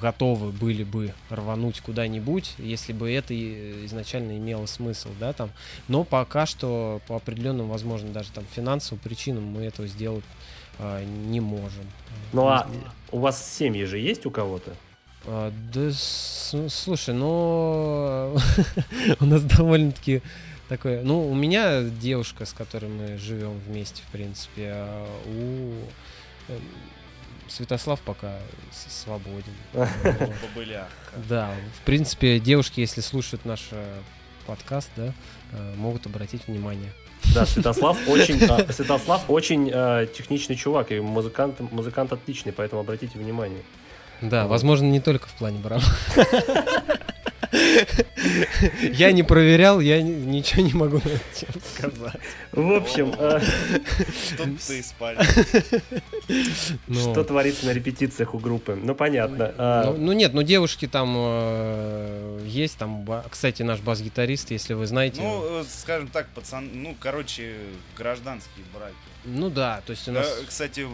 готовы 0.00 0.50
были 0.50 0.84
бы 0.84 1.12
рвануть 1.28 1.80
куда-нибудь, 1.80 2.54
если 2.58 2.92
бы 2.92 3.10
это 3.10 3.34
и 3.34 3.84
изначально 3.86 4.36
имело 4.36 4.66
смысл, 4.66 5.10
да, 5.18 5.32
там. 5.32 5.50
Но 5.88 6.04
пока 6.04 6.46
что 6.46 7.00
по 7.06 7.16
определенным, 7.16 7.68
возможно, 7.68 8.10
даже 8.10 8.30
там 8.32 8.44
финансовым 8.52 9.00
причинам 9.02 9.44
мы 9.44 9.62
этого 9.62 9.86
сделать 9.88 10.24
а, 10.78 11.04
не 11.04 11.40
можем. 11.40 11.84
Ну 12.32 12.48
а 12.48 12.68
у 13.12 13.18
вас 13.18 13.56
семьи 13.56 13.84
же 13.84 13.98
есть 13.98 14.26
у 14.26 14.30
кого-то? 14.30 14.72
А, 15.26 15.52
да, 15.72 15.90
с- 15.90 16.68
слушай, 16.68 17.14
ну 17.14 18.36
у 19.20 19.24
нас 19.24 19.42
довольно-таки 19.42 20.22
такое. 20.68 21.02
Ну, 21.02 21.28
у 21.28 21.34
меня 21.34 21.82
девушка, 21.82 22.46
с 22.46 22.52
которой 22.52 22.88
мы 22.88 23.18
живем 23.18 23.58
вместе, 23.66 24.02
в 24.02 24.12
принципе, 24.12 24.70
а 24.72 25.06
у 25.26 26.52
эм, 26.52 26.62
Святослав 27.50 28.00
пока 28.00 28.38
свободен. 28.88 29.52
Да, 31.28 31.50
в 31.80 31.84
принципе, 31.84 32.38
девушки, 32.38 32.80
если 32.80 33.00
слушают 33.00 33.44
наш 33.44 33.68
э, 33.72 33.98
подкаст, 34.46 34.90
да, 34.96 35.12
э, 35.52 35.74
могут 35.76 36.06
обратить 36.06 36.46
внимание. 36.46 36.92
Да, 37.34 37.46
Святослав 37.46 37.98
очень, 38.08 38.42
а, 38.44 38.72
Святослав 38.72 39.24
очень 39.28 39.70
а, 39.72 40.06
техничный 40.06 40.56
чувак, 40.56 40.92
и 40.92 41.00
музыкант, 41.00 41.60
музыкант 41.60 42.12
отличный, 42.12 42.52
поэтому 42.52 42.80
обратите 42.80 43.18
внимание. 43.18 43.62
Да, 44.20 44.42
Вот. 44.42 44.50
возможно, 44.50 44.86
не 44.86 45.00
только 45.00 45.26
в 45.28 45.32
плане 45.34 45.58
барабана. 45.58 45.92
Я 48.92 49.12
не 49.12 49.22
проверял, 49.22 49.80
я 49.80 50.00
ни- 50.02 50.10
ничего 50.12 50.62
не 50.62 50.72
могу 50.74 50.96
на 50.98 51.08
эту 51.08 51.24
тему 51.34 51.52
сказать. 51.74 52.20
В 52.52 52.72
общем, 52.72 53.14
а, 53.18 53.40
Что 53.40 54.44
ты 54.66 54.82
спали? 54.82 55.18
Ну, 56.86 57.00
что 57.00 57.24
творится 57.24 57.66
на 57.66 57.70
репетициях 57.72 58.34
у 58.34 58.38
группы? 58.38 58.78
Ну, 58.80 58.94
понятно. 58.94 59.54
А, 59.58 59.84
Ну, 59.92 59.96
ну 59.98 60.12
нет, 60.12 60.32
ну 60.34 60.42
девушки 60.42 60.86
там 60.86 61.14
э, 61.16 62.40
есть, 62.46 62.78
там, 62.78 63.06
кстати, 63.30 63.62
наш 63.62 63.80
бас-гитарист, 63.80 64.50
если 64.50 64.74
вы 64.74 64.86
знаете. 64.86 65.20
Ну, 65.20 65.60
э, 65.60 65.64
скажем 65.68 66.08
так, 66.08 66.28
пацан, 66.28 66.68
ну, 66.72 66.96
короче, 67.00 67.54
гражданские 67.96 68.64
браки. 68.74 68.94
Ну 69.24 69.50
да, 69.50 69.82
то 69.84 69.90
есть 69.90 70.08
у 70.08 70.12
нас... 70.12 70.26
Да, 70.26 70.46
кстати, 70.46 70.86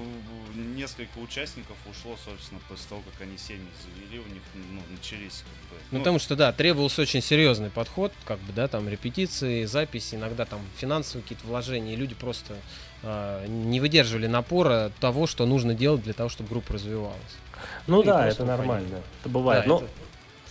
несколько 0.55 1.19
участников 1.19 1.77
ушло, 1.89 2.17
собственно, 2.25 2.61
после 2.69 2.89
того, 2.89 3.03
как 3.03 3.23
они 3.23 3.39
семьи 3.39 3.69
завели, 3.85 4.19
у 4.19 4.27
них 4.33 4.43
ну, 4.55 4.81
начались 4.91 5.45
как 5.45 5.79
бы... 5.79 5.83
Ну, 5.93 5.99
потому 5.99 6.19
что, 6.19 6.35
да, 6.35 6.53
требовался 6.53 7.03
очень 7.03 7.23
серьезный 7.23 7.71
подход, 7.71 8.13
как 8.25 8.39
бы, 8.41 8.53
да, 8.53 8.67
там, 8.69 8.89
репетиции, 8.89 9.65
записи, 9.65 10.17
иногда 10.17 10.45
там 10.45 10.61
финансовые 10.77 11.23
какие-то 11.23 11.47
вложения, 11.47 11.93
и 11.93 11.97
люди 11.97 12.15
просто 12.15 12.57
э, 13.03 13.47
не 13.49 13.79
выдерживали 13.81 14.27
напора 14.27 14.91
того, 15.01 15.27
что 15.27 15.47
нужно 15.47 15.75
делать 15.75 16.03
для 16.03 16.13
того, 16.13 16.29
чтобы 16.29 16.49
группа 16.49 16.75
развивалась. 16.75 17.17
ну 17.87 18.03
и 18.03 18.07
да, 18.07 18.27
это 18.27 18.43
уходить. 18.43 18.59
нормально. 18.59 19.03
Это 19.21 19.29
бывает. 19.29 19.63
Да, 19.65 19.69
Но, 19.69 19.77
это- 19.79 19.89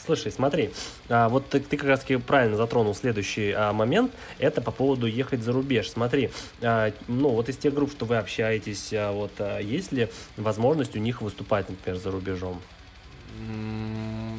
слушай, 0.06 0.32
смотри, 0.32 0.72
а, 1.10 1.30
вот 1.30 1.50
ты, 1.50 1.60
ты 1.60 1.78
как 1.78 1.90
раз 1.90 2.02
таки 2.02 2.18
правильно 2.18 2.58
затронул 2.58 2.96
следующий 2.96 3.52
а, 3.52 3.74
момент. 3.74 4.12
Это 4.40 4.62
по 4.62 4.72
поводу 4.72 5.08
ехать 5.08 5.42
за 5.42 5.52
рубеж. 5.52 5.90
Смотри, 5.90 6.32
а, 6.62 6.92
ну 7.08 7.30
вот 7.30 7.50
из 7.50 7.58
тех 7.58 7.74
групп, 7.74 7.92
что 7.92 8.06
вы 8.06 8.18
общаетесь, 8.18 8.94
вот 8.94 9.32
есть 9.62 9.92
ли 9.92 10.10
возможность 10.38 10.96
у 10.96 11.00
них 11.00 11.22
выступать, 11.22 11.70
например, 11.70 12.00
за 12.00 12.12
рубежом? 12.12 12.62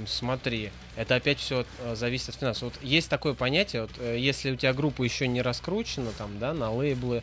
Смотри, 0.06 0.70
это 0.96 1.16
опять 1.16 1.38
все 1.38 1.66
зависит 1.94 2.30
от 2.30 2.34
финансов. 2.36 2.62
Вот 2.62 2.82
есть 2.82 3.10
такое 3.10 3.34
понятие, 3.34 3.82
вот, 3.82 3.90
э, 3.98 4.16
если 4.18 4.52
у 4.52 4.56
тебя 4.56 4.72
группа 4.72 5.02
еще 5.02 5.28
не 5.28 5.42
раскручена, 5.42 6.12
там, 6.16 6.38
да, 6.38 6.54
на 6.54 6.70
лейблы. 6.72 7.22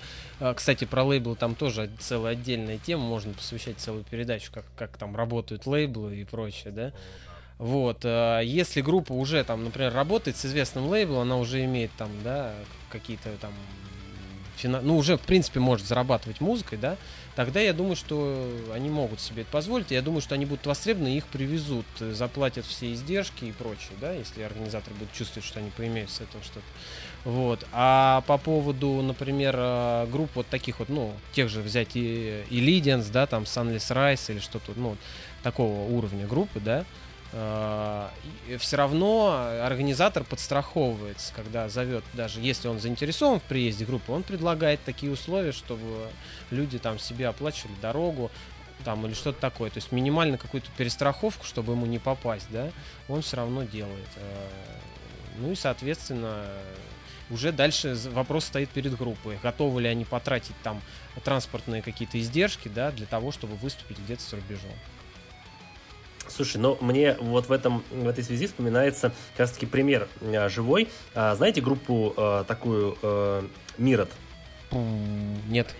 Кстати, 0.56 0.86
про 0.86 1.04
лейблы 1.04 1.36
там 1.36 1.56
тоже 1.56 1.90
целая 2.00 2.34
отдельная 2.34 2.78
тема, 2.78 3.04
можно 3.04 3.34
посвящать 3.34 3.80
целую 3.80 4.04
передачу, 4.04 4.52
как, 4.54 4.66
как 4.78 4.98
там 4.98 5.16
работают 5.16 5.66
лейблы 5.66 6.18
и 6.18 6.26
прочее, 6.26 6.72
да. 6.74 6.94
Вот, 7.64 8.00
э, 8.04 8.42
если 8.44 8.82
группа 8.82 9.14
уже 9.14 9.42
там, 9.46 9.64
например, 9.64 9.94
работает 9.94 10.36
с 10.36 10.46
известным 10.46 10.88
лейблом, 10.90 11.20
она 11.20 11.38
уже 11.38 11.64
имеет 11.64 11.92
там, 11.98 12.10
да, 12.22 12.54
какие-то 12.90 13.30
там 13.40 13.54
фина- 14.58 14.82
ну, 14.82 14.98
уже, 14.98 15.16
в 15.16 15.22
принципе, 15.22 15.62
может 15.62 15.88
зарабатывать 15.88 16.42
музыкой, 16.42 16.78
да, 16.78 16.98
тогда 17.38 17.62
я 17.62 17.72
думаю, 17.72 17.96
что 17.96 18.46
они 18.74 18.90
могут 18.90 19.22
себе 19.22 19.44
это 19.44 19.52
позволить. 19.52 19.92
Я 19.92 20.02
думаю, 20.02 20.20
что 20.20 20.36
они 20.36 20.46
будут 20.46 20.66
востребованы, 20.66 21.16
их 21.16 21.26
привезут, 21.28 21.86
заплатят 22.00 22.66
все 22.66 22.92
издержки 22.92 23.46
и 23.46 23.54
прочее, 23.54 23.94
да, 24.02 24.12
если 24.12 24.42
организатор 24.42 24.94
будет 24.96 25.14
чувствовать, 25.14 25.48
что 25.48 25.60
они 25.60 25.70
поимеют 25.70 26.10
с 26.10 26.20
этого 26.20 26.44
что-то. 26.44 26.66
Вот. 27.24 27.66
А 27.72 28.26
по 28.28 28.38
поводу, 28.38 29.02
например, 29.02 29.56
э, 29.58 30.08
групп 30.12 30.32
вот 30.36 30.48
таких 30.48 30.80
вот, 30.80 30.90
ну, 30.90 31.14
тех 31.32 31.48
же 31.48 31.62
взять 31.62 31.92
и 31.94 32.44
Illidians, 32.50 33.10
да, 33.10 33.26
там 33.26 33.44
Sunless 33.44 33.90
Rise 33.96 34.34
или 34.34 34.40
что-то, 34.40 34.74
ну, 34.76 34.98
такого 35.44 35.90
уровня 35.90 36.28
группы, 36.28 36.60
да, 36.60 36.84
все 38.60 38.78
равно 38.78 39.32
организатор 39.64 40.24
подстраховывается, 40.24 41.34
когда 41.34 41.68
зовет, 41.68 42.04
даже 42.14 42.40
если 42.42 42.68
он 42.68 42.80
заинтересован 42.80 43.40
в 43.40 43.44
приезде 43.44 43.86
группы, 43.86 44.12
он 44.12 44.22
предлагает 44.22 44.84
такие 44.84 45.12
условия, 45.12 45.52
чтобы 45.52 46.10
люди 46.52 46.78
там 46.78 47.00
себе 47.00 47.28
оплачивали 47.28 47.74
дорогу, 47.82 48.30
там 48.84 49.06
или 49.08 49.14
что-то 49.14 49.40
такое, 49.40 49.70
то 49.70 49.78
есть 49.78 49.92
минимально 49.92 50.38
какую-то 50.38 50.70
перестраховку, 50.78 51.46
чтобы 51.46 51.74
ему 51.74 51.86
не 51.86 52.00
попасть, 52.00 52.48
да, 52.52 52.70
он 53.08 53.22
все 53.22 53.38
равно 53.38 53.64
делает. 53.64 54.10
Э, 54.18 54.48
Ну 55.40 55.52
и, 55.52 55.56
соответственно, 55.56 56.46
уже 57.32 57.52
дальше 57.52 57.98
вопрос 58.12 58.46
стоит 58.46 58.70
перед 58.70 58.96
группой, 58.96 59.40
готовы 59.42 59.82
ли 59.82 59.88
они 59.88 60.06
потратить 60.06 60.56
там 60.62 60.82
транспортные 61.24 61.82
какие-то 61.82 62.20
издержки, 62.20 62.68
да, 62.68 62.92
для 62.92 63.08
того, 63.08 63.32
чтобы 63.32 63.56
выступить 63.56 63.98
где-то 63.98 64.22
с 64.22 64.34
рубежом. 64.34 64.72
Слушай, 66.28 66.58
ну 66.58 66.78
мне 66.82 67.16
вот 67.20 67.48
в, 67.48 67.52
этом, 67.52 67.84
в 67.92 68.08
этой 68.08 68.24
связи 68.24 68.48
вспоминается 68.48 69.14
как 69.32 69.42
раз 69.42 69.52
таки 69.52 69.66
пример 69.66 70.08
а, 70.22 70.50
живой. 70.50 70.90
А, 71.14 71.36
знаете 71.36 71.62
группу 71.62 72.14
а, 72.18 72.44
такую 72.44 72.98
а, 73.02 73.46
Мирот? 73.78 74.10
Нет. 75.48 75.74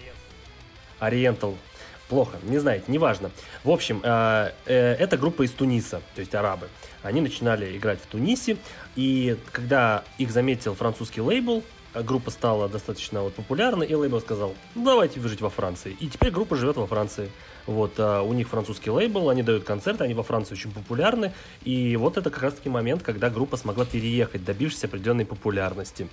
Ориентал. 1.00 1.56
Плохо, 2.10 2.38
не 2.44 2.60
знаете, 2.60 2.86
неважно. 2.90 3.32
В 3.64 3.72
общем, 3.72 4.02
э, 4.04 4.52
э, 4.66 4.94
это 5.00 5.18
группа 5.18 5.44
из 5.44 5.52
Туниса, 5.52 6.02
то 6.14 6.20
есть 6.20 6.36
арабы. 6.36 6.70
Они 7.02 7.22
начинали 7.22 7.76
играть 7.76 8.00
в 8.00 8.06
Тунисе, 8.06 8.58
и 8.96 9.38
когда 9.52 10.04
их 10.18 10.30
заметил 10.30 10.76
французский 10.76 11.22
лейбл, 11.22 11.64
группа 11.94 12.32
стала 12.32 12.68
достаточно 12.68 13.22
вот 13.22 13.36
популярна, 13.36 13.84
и 13.84 13.94
лейбл 13.94 14.20
сказал, 14.22 14.54
ну 14.76 14.86
давайте 14.86 15.20
вы 15.20 15.30
жить 15.30 15.42
во 15.42 15.50
Франции. 15.50 15.96
И 16.00 16.08
теперь 16.08 16.32
группа 16.32 16.56
живет 16.56 16.78
во 16.78 16.88
Франции. 16.88 17.30
Вот, 17.66 17.94
э, 17.98 18.22
у 18.22 18.34
них 18.34 18.50
французский 18.50 18.90
лейбл, 18.90 19.30
они 19.30 19.44
дают 19.44 19.64
концерты, 19.64 20.04
они 20.04 20.14
во 20.14 20.24
Франции 20.24 20.54
очень 20.54 20.72
популярны, 20.72 21.32
и 21.64 21.96
вот 21.96 22.18
это 22.18 22.30
как 22.30 22.44
раз 22.44 22.56
таки 22.56 22.70
момент, 22.70 23.04
когда 23.04 23.30
группа 23.30 23.56
смогла 23.58 23.86
переехать, 23.86 24.44
добившись 24.44 24.84
определенной 24.84 25.26
популярности. 25.26 26.08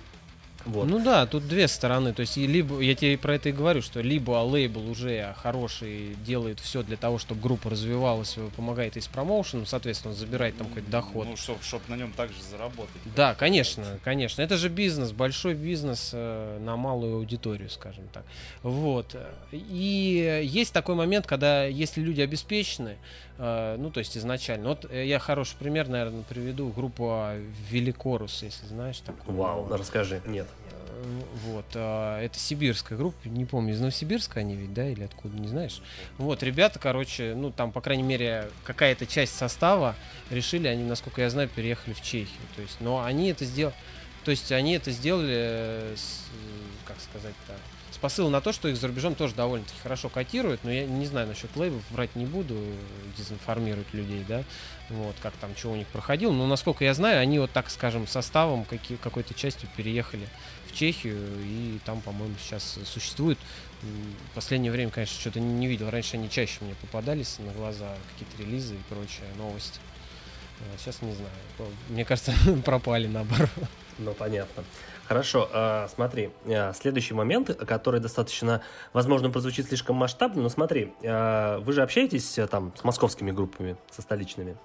Вот. 0.65 0.87
Ну 0.87 1.03
да, 1.03 1.25
тут 1.25 1.47
две 1.47 1.67
стороны. 1.67 2.13
То 2.13 2.21
есть, 2.21 2.37
и 2.37 2.47
либо 2.47 2.79
я 2.79 2.95
тебе 2.95 3.17
про 3.17 3.35
это 3.35 3.49
и 3.49 3.51
говорю, 3.51 3.81
что 3.81 4.01
либо 4.01 4.31
лейбл 4.31 4.89
уже 4.89 5.33
хороший 5.37 6.15
делает 6.25 6.59
все 6.59 6.83
для 6.83 6.97
того, 6.97 7.17
чтобы 7.17 7.41
группа 7.41 7.69
развивалась, 7.69 8.37
помогает 8.55 8.97
и 8.97 9.01
с 9.01 9.07
промоушеном, 9.07 9.65
соответственно, 9.65 10.13
он 10.13 10.19
забирает 10.19 10.57
там 10.57 10.67
какой-то 10.67 10.89
доход. 10.89 11.27
Ну, 11.27 11.35
чтоб, 11.35 11.61
чтоб 11.63 11.87
на 11.87 11.95
нем 11.95 12.11
также 12.13 12.41
заработать. 12.43 13.01
Да, 13.15 13.33
конечно, 13.35 13.99
конечно. 14.03 14.41
Это 14.41 14.57
же 14.57 14.69
бизнес, 14.69 15.11
большой 15.11 15.53
бизнес 15.53 16.11
э, 16.13 16.59
на 16.59 16.77
малую 16.77 17.15
аудиторию, 17.17 17.69
скажем 17.69 18.07
так. 18.13 18.23
Вот. 18.63 19.15
И 19.51 20.41
есть 20.43 20.73
такой 20.73 20.95
момент, 20.95 21.27
когда 21.27 21.65
если 21.65 22.01
люди 22.01 22.21
обеспечены, 22.21 22.97
э, 23.30 23.30
ну, 23.77 23.89
то 23.89 23.99
есть 23.99 24.15
изначально. 24.17 24.69
Вот 24.69 24.85
э, 24.89 25.05
я 25.05 25.17
хороший 25.17 25.55
пример, 25.57 25.87
наверное, 25.87 26.21
приведу 26.23 26.69
группу 26.69 27.25
Великорус, 27.69 28.43
если 28.43 28.67
знаешь 28.67 28.99
такую. 28.99 29.35
Вау, 29.35 29.67
расскажи. 29.69 30.21
Нет. 30.27 30.47
Э, 30.71 31.21
Вот, 31.47 31.65
а, 31.73 32.21
это 32.21 32.37
сибирская 32.37 32.97
группа, 32.97 33.27
не 33.27 33.45
помню, 33.45 33.73
из 33.73 33.79
Новосибирска 33.79 34.41
они 34.41 34.55
ведь, 34.55 34.73
да, 34.73 34.87
или 34.87 35.03
откуда, 35.03 35.35
не 35.39 35.47
знаешь. 35.47 35.81
Вот, 36.19 36.43
ребята, 36.43 36.77
короче, 36.77 37.33
ну, 37.35 37.51
там, 37.51 37.71
по 37.71 37.81
крайней 37.81 38.03
мере, 38.03 38.47
какая-то 38.63 39.07
часть 39.07 39.35
состава 39.35 39.95
решили, 40.29 40.67
они, 40.67 40.83
насколько 40.83 41.21
я 41.21 41.29
знаю, 41.31 41.49
переехали 41.49 41.93
в 41.93 42.01
Чехию. 42.01 42.41
То 42.55 42.61
есть, 42.61 42.77
но 42.79 43.03
они 43.03 43.29
это 43.29 43.45
сделали, 43.45 43.75
то 44.23 44.29
есть, 44.29 44.51
они 44.51 44.73
это 44.73 44.91
сделали, 44.91 45.33
э, 45.33 45.95
с, 45.97 46.27
э, 46.31 46.85
как 46.85 46.97
сказать-то, 46.99 47.53
с 48.01 48.03
посылом 48.03 48.31
на 48.31 48.41
то, 48.41 48.51
что 48.51 48.67
их 48.67 48.77
за 48.77 48.87
рубежом 48.87 49.13
тоже 49.13 49.35
довольно-таки 49.35 49.79
хорошо 49.83 50.09
котируют, 50.09 50.63
но 50.63 50.71
я 50.71 50.87
не 50.87 51.05
знаю 51.05 51.27
насчет 51.27 51.55
лейбов, 51.55 51.83
врать 51.91 52.15
не 52.15 52.25
буду, 52.25 52.57
дезинформировать 53.15 53.93
людей, 53.93 54.25
да, 54.27 54.43
вот, 54.89 55.15
как 55.21 55.33
там, 55.33 55.55
что 55.55 55.69
у 55.69 55.75
них 55.75 55.85
проходило, 55.85 56.31
но, 56.31 56.47
насколько 56.47 56.83
я 56.83 56.95
знаю, 56.95 57.19
они 57.21 57.37
вот 57.37 57.51
так, 57.51 57.69
скажем, 57.69 58.07
составом 58.07 58.65
какие, 58.65 58.97
какой-то 58.97 59.35
частью 59.35 59.69
переехали 59.77 60.27
в 60.67 60.73
Чехию, 60.73 61.19
и 61.45 61.79
там, 61.85 62.01
по-моему, 62.01 62.33
сейчас 62.41 62.79
существует. 62.85 63.37
В 63.83 64.35
последнее 64.35 64.71
время, 64.71 64.89
конечно, 64.89 65.19
что-то 65.19 65.39
не, 65.39 65.67
видел. 65.67 65.89
Раньше 65.89 66.15
они 66.15 66.29
чаще 66.29 66.57
мне 66.61 66.73
попадались 66.81 67.37
на 67.37 67.51
глаза, 67.51 67.95
какие-то 68.13 68.41
релизы 68.41 68.75
и 68.75 68.93
прочие 68.93 69.27
новости. 69.37 69.79
Вот, 70.59 70.79
сейчас 70.79 71.01
не 71.01 71.13
знаю. 71.13 71.71
Мне 71.89 72.03
кажется, 72.03 72.33
пропали 72.65 73.07
наоборот. 73.07 73.49
Ну, 73.99 74.13
понятно. 74.13 74.63
Хорошо, 75.11 75.49
а, 75.51 75.89
смотри, 75.93 76.29
а, 76.45 76.71
следующий 76.71 77.13
момент, 77.13 77.53
который 77.67 77.99
достаточно, 77.99 78.61
возможно, 78.93 79.29
прозвучит 79.29 79.67
слишком 79.67 79.97
масштабно, 79.97 80.43
но 80.43 80.47
смотри, 80.47 80.93
а, 81.03 81.59
вы 81.59 81.73
же 81.73 81.81
общаетесь 81.83 82.39
там 82.49 82.71
с 82.77 82.85
московскими 82.85 83.31
группами, 83.31 83.75
со 83.89 84.01
столичными? 84.01 84.55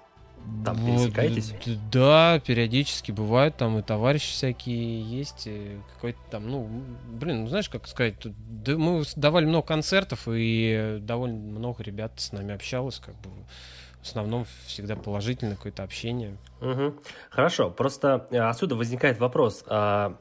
Там 0.63 0.77
Вот, 0.77 0.85
пересекаетесь? 0.85 1.49
д- 1.65 1.77
Да, 1.91 2.39
периодически 2.39 3.11
бывают 3.11 3.57
там 3.57 3.77
и 3.77 3.81
товарищи 3.81 4.31
всякие 4.31 5.01
есть, 5.01 5.49
какой-то 5.95 6.19
там, 6.31 6.47
ну, 6.49 6.65
блин, 7.09 7.41
ну 7.41 7.47
знаешь, 7.47 7.67
как 7.67 7.85
сказать, 7.85 8.17
тут 8.17 8.31
да 8.63 8.77
мы 8.77 9.03
давали 9.17 9.43
много 9.43 9.67
концертов, 9.67 10.29
и 10.31 10.99
довольно 11.01 11.35
много 11.35 11.83
ребят 11.83 12.13
с 12.15 12.31
нами 12.31 12.53
общалось, 12.53 13.01
как 13.05 13.15
бы 13.15 13.31
в 14.01 14.05
основном 14.07 14.45
всегда 14.65 14.95
положительное 14.95 15.57
какое-то 15.57 15.83
общение. 15.83 16.37
Мгм. 16.61 16.97
Хорошо, 17.31 17.69
просто 17.69 18.25
отсюда 18.31 18.75
возникает 18.77 19.19
вопрос, 19.19 19.65
а, 19.67 20.15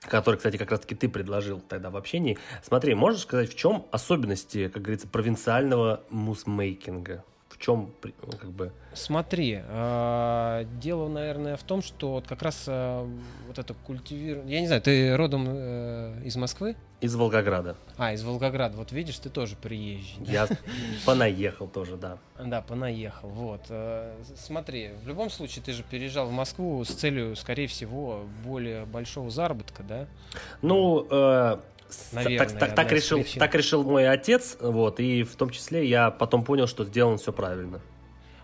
который, 0.00 0.36
кстати, 0.36 0.56
как 0.56 0.70
раз-таки 0.70 0.94
ты 0.94 1.08
предложил 1.08 1.60
тогда 1.60 1.90
в 1.90 1.96
общении. 1.96 2.38
Смотри, 2.62 2.94
можешь 2.94 3.22
сказать, 3.22 3.52
в 3.52 3.56
чем 3.56 3.86
особенности, 3.90 4.68
как 4.68 4.82
говорится, 4.82 5.08
провинциального 5.08 6.02
мусмейкинга? 6.10 7.24
Чем, 7.60 7.92
ну, 8.02 8.32
как 8.32 8.50
бы... 8.52 8.72
Смотри, 8.94 9.60
а, 9.68 10.64
дело, 10.80 11.08
наверное, 11.08 11.58
в 11.58 11.62
том, 11.62 11.82
что 11.82 12.12
вот 12.12 12.26
как 12.26 12.40
раз 12.40 12.64
а, 12.66 13.06
вот 13.46 13.58
это 13.58 13.74
культивирование... 13.74 14.54
Я 14.54 14.60
не 14.62 14.66
знаю, 14.66 14.80
ты 14.80 15.14
родом 15.14 15.44
э, 15.46 16.22
из 16.24 16.36
Москвы? 16.36 16.74
Из 17.02 17.14
Волгограда. 17.14 17.76
А, 17.98 18.14
из 18.14 18.22
Волгограда. 18.22 18.78
Вот 18.78 18.92
видишь, 18.92 19.18
ты 19.18 19.28
тоже 19.28 19.56
приезжий. 19.56 20.16
Я 20.24 20.48
понаехал 21.04 21.66
тоже, 21.68 21.96
да. 21.98 22.16
Да, 22.42 22.62
понаехал. 22.62 23.28
Вот. 23.28 23.66
Э, 23.68 24.14
Смотри, 24.36 24.92
в 25.04 25.06
любом 25.06 25.28
случае 25.28 25.62
ты 25.62 25.72
же 25.72 25.82
переезжал 25.82 26.28
в 26.28 26.32
Москву 26.32 26.82
с 26.82 26.88
целью, 26.88 27.36
скорее 27.36 27.66
всего, 27.66 28.22
более 28.42 28.86
большого 28.86 29.30
заработка, 29.30 29.82
да? 29.82 30.06
Ну, 30.62 31.06
э, 31.10 31.58
Наверное, 32.12 32.38
так, 32.38 32.58
так- 32.58 32.74
так 32.74 32.92
решил, 32.92 33.20
причин. 33.20 33.38
так 33.40 33.54
решил 33.54 33.82
мой 33.84 34.08
отец, 34.08 34.56
вот, 34.60 35.00
и 35.00 35.22
в 35.22 35.36
том 35.36 35.50
числе 35.50 35.86
я 35.86 36.10
потом 36.10 36.44
понял, 36.44 36.66
что 36.66 36.84
сделано 36.84 37.16
все 37.18 37.32
правильно. 37.32 37.80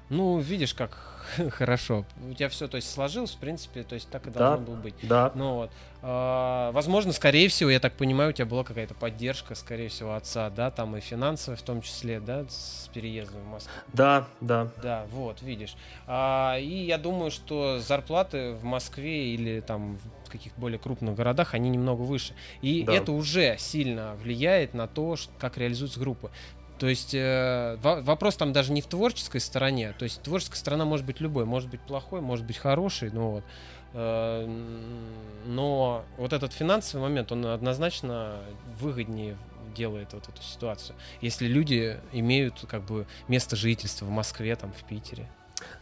Ну, 0.09 0.39
видишь, 0.39 0.73
как 0.75 0.97
хорошо. 1.51 2.05
У 2.31 2.33
тебя 2.35 2.49
все, 2.49 2.69
то 2.69 2.77
есть, 2.77 2.89
сложилось, 2.93 3.33
в 3.33 3.39
принципе, 3.39 3.83
то 3.83 3.95
есть 3.97 4.09
так 4.09 4.27
и 4.27 4.31
Да. 4.31 4.39
должно 4.51 4.67
было 4.67 4.77
быть. 4.77 4.95
Да. 5.03 5.33
Ну 5.35 5.55
вот. 5.55 5.71
А, 6.03 6.71
возможно, 6.71 7.13
скорее 7.13 7.49
всего, 7.49 7.69
я 7.71 7.81
так 7.81 7.95
понимаю, 7.95 8.31
у 8.31 8.33
тебя 8.33 8.47
была 8.47 8.63
какая-то 8.63 8.95
поддержка, 8.95 9.57
скорее 9.57 9.89
всего, 9.89 10.15
отца, 10.15 10.49
да, 10.51 10.71
там 10.71 10.97
и 10.97 11.01
финансовая 11.01 11.57
в 11.57 11.63
том 11.63 11.83
числе, 11.83 12.21
да, 12.21 12.45
с 12.49 12.89
переездом 12.95 13.41
в 13.43 13.47
Москву. 13.49 13.73
Да, 13.93 14.29
да. 14.41 14.69
Да, 14.81 15.07
вот, 15.11 15.43
видишь. 15.43 15.75
А, 16.07 16.57
и 16.61 16.85
я 16.85 16.99
думаю, 16.99 17.33
что 17.33 17.81
зарплаты 17.81 18.53
в 18.53 18.63
Москве 18.63 19.35
или 19.35 19.59
там 19.61 19.99
в 20.37 20.39
каких-то 20.39 20.61
более 20.61 20.79
крупных 20.79 21.15
городах, 21.15 21.55
они 21.55 21.69
немного 21.71 22.03
выше. 22.03 22.35
И 22.63 22.83
Да. 22.85 22.95
это 22.95 23.13
уже 23.13 23.57
сильно 23.59 24.15
влияет 24.23 24.75
на 24.75 24.87
то, 24.87 25.17
как 25.39 25.59
реализуются 25.59 25.99
группы. 26.01 26.31
То 26.79 26.89
есть 26.89 27.15
э, 27.15 27.79
во- 27.83 28.03
вопрос 28.03 28.37
там 28.37 28.53
даже 28.53 28.71
не 28.73 28.83
в 28.83 28.87
творческой 28.87 29.41
стороне. 29.41 29.95
То 29.99 30.03
есть 30.05 30.21
творческая 30.23 30.59
сторона 30.59 30.85
может 30.85 31.07
быть 31.07 31.21
любой, 31.21 31.47
может 31.47 31.71
быть 31.71 31.81
плохой, 31.81 32.21
может 32.21 32.45
быть 32.47 32.59
хороший, 32.59 33.11
ну 33.11 33.31
вот. 33.31 33.45
Э, 33.95 34.47
Но 35.47 36.05
вот 36.19 36.33
этот 36.33 36.53
финансовый 36.53 37.03
момент, 37.03 37.33
он 37.33 37.47
однозначно 37.47 38.41
выгоднее 38.81 39.37
делает 39.75 40.13
вот 40.13 40.29
эту 40.29 40.43
ситуацию. 40.43 40.97
Если 41.21 41.47
люди 41.47 41.99
имеют 42.13 42.65
как 42.69 42.83
бы 42.85 43.07
место 43.29 43.57
жительства 43.57 44.05
в 44.07 44.11
Москве, 44.11 44.55
там, 44.57 44.73
в 44.73 44.85
Питере. 44.85 45.29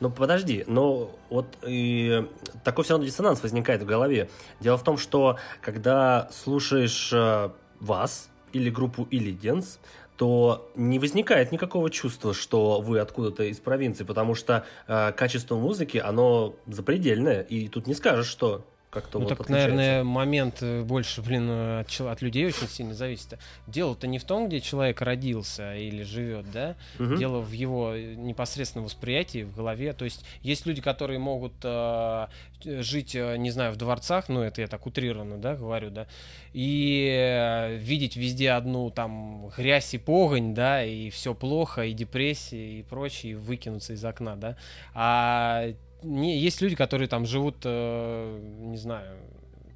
Ну 0.00 0.10
подожди, 0.10 0.64
но 0.66 1.10
вот 1.30 1.46
и 1.66 2.26
такой 2.62 2.84
все 2.84 2.94
равно 2.94 3.06
диссонанс 3.06 3.42
возникает 3.42 3.82
в 3.82 3.86
голове. 3.86 4.28
Дело 4.60 4.76
в 4.76 4.84
том, 4.84 4.98
что 4.98 5.38
когда 5.60 6.28
слушаешь 6.32 7.10
э, 7.12 7.50
вас 7.80 8.30
или 8.52 8.70
группу 8.70 9.08
Illidents, 9.10 9.78
то 10.16 10.70
не 10.76 10.98
возникает 10.98 11.50
никакого 11.50 11.90
чувства, 11.90 12.34
что 12.34 12.80
вы 12.80 13.00
откуда-то 13.00 13.44
из 13.44 13.58
провинции, 13.58 14.04
потому 14.04 14.34
что 14.34 14.64
э, 14.86 15.12
качество 15.12 15.56
музыки, 15.56 15.98
оно 15.98 16.54
запредельное, 16.66 17.40
и 17.40 17.68
тут 17.68 17.86
не 17.86 17.94
скажешь, 17.94 18.28
что 18.28 18.64
как-то 18.94 19.18
Ну 19.18 19.24
вот 19.24 19.28
так, 19.30 19.40
отличается. 19.40 19.74
наверное, 19.74 20.04
момент 20.04 20.62
э, 20.62 20.82
больше, 20.82 21.20
блин, 21.20 21.48
э, 21.50 21.80
от, 21.80 22.00
от 22.00 22.22
людей 22.22 22.46
очень 22.46 22.68
сильно 22.68 22.94
зависит. 22.94 23.38
Дело-то 23.66 24.06
не 24.06 24.18
в 24.18 24.24
том, 24.24 24.48
где 24.48 24.60
человек 24.60 25.02
родился 25.02 25.74
или 25.76 26.04
живет, 26.04 26.50
да? 26.52 26.76
Мгм. 26.98 27.16
Дело 27.16 27.40
в 27.40 27.52
его 27.52 27.92
э, 27.94 28.14
непосредственном 28.14 28.86
восприятии, 28.86 29.42
в 29.42 29.54
голове. 29.54 29.92
То 29.92 30.04
есть 30.04 30.24
есть 30.42 30.64
люди, 30.64 30.80
которые 30.80 31.18
могут 31.18 31.52
э, 31.64 32.28
жить, 32.64 33.14
не 33.14 33.50
знаю, 33.50 33.72
в 33.72 33.76
дворцах, 33.76 34.28
ну 34.28 34.40
это 34.40 34.62
я 34.62 34.68
так 34.68 34.86
утрированно, 34.86 35.36
да, 35.36 35.54
говорю, 35.54 35.90
да, 35.90 36.06
и 36.54 37.76
видеть 37.78 38.16
везде 38.16 38.52
одну 38.52 38.88
там 38.90 39.48
грязь 39.56 39.92
и 39.92 39.98
погонь, 39.98 40.54
да, 40.54 40.82
и 40.82 41.10
все 41.10 41.34
плохо, 41.34 41.82
и 41.82 41.92
депрессия, 41.92 42.78
и 42.78 42.82
прочее, 42.82 43.32
и 43.32 43.34
выкинуться 43.34 43.92
из 43.92 44.04
окна, 44.04 44.36
да. 44.36 44.56
А 44.94 45.74
не, 46.04 46.38
есть 46.38 46.60
люди, 46.60 46.76
которые 46.76 47.08
там 47.08 47.26
живут, 47.26 47.56
э, 47.64 48.40
не 48.60 48.76
знаю, 48.76 49.16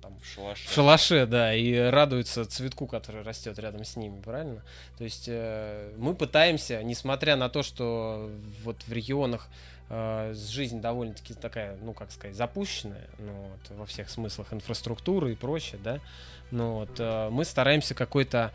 там, 0.03 0.17
В 0.21 0.27
шалаше. 0.27 0.69
в 0.69 0.73
шалаше, 0.73 1.27
да, 1.27 1.55
и 1.55 1.75
радуются 1.75 2.45
цветку, 2.45 2.87
который 2.87 3.23
растет 3.23 3.59
рядом 3.59 3.85
с 3.85 3.97
ними, 3.97 4.21
правильно? 4.21 4.63
То 4.97 5.05
есть 5.05 5.27
э, 5.29 5.93
мы 5.99 6.15
пытаемся, 6.15 6.83
несмотря 6.83 7.37
на 7.37 7.49
то, 7.49 7.63
что 7.63 8.31
вот 8.65 8.77
в 8.87 8.93
регионах 8.93 9.49
э, 9.91 10.35
жизнь 10.35 10.81
довольно-таки 10.81 11.35
такая, 11.35 11.77
ну 11.83 11.93
как 11.93 12.13
сказать, 12.13 12.37
запущенная, 12.37 13.09
ну 13.19 13.33
вот, 13.33 13.79
во 13.79 13.87
всех 13.87 14.11
смыслах 14.11 14.53
инфраструктуры 14.53 15.33
и 15.33 15.35
прочее, 15.35 15.81
да, 15.83 15.99
но 16.51 16.81
вот 16.81 16.99
э, 16.99 17.29
мы 17.31 17.45
стараемся 17.45 17.95
какой-то 17.95 18.53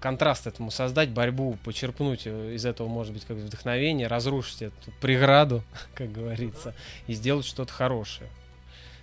контраст 0.00 0.46
этому 0.46 0.70
создать, 0.70 1.10
борьбу, 1.10 1.58
почерпнуть 1.64 2.22
э, 2.26 2.54
из 2.54 2.64
этого, 2.64 2.88
может 2.88 3.12
быть, 3.12 3.24
как 3.24 3.36
вдохновение, 3.36 4.06
разрушить 4.06 4.62
эту 4.62 4.92
преграду, 5.00 5.62
как 5.94 6.12
говорится, 6.12 6.74
и 7.06 7.14
сделать 7.14 7.44
что-то 7.44 7.72
хорошее. 7.72 8.30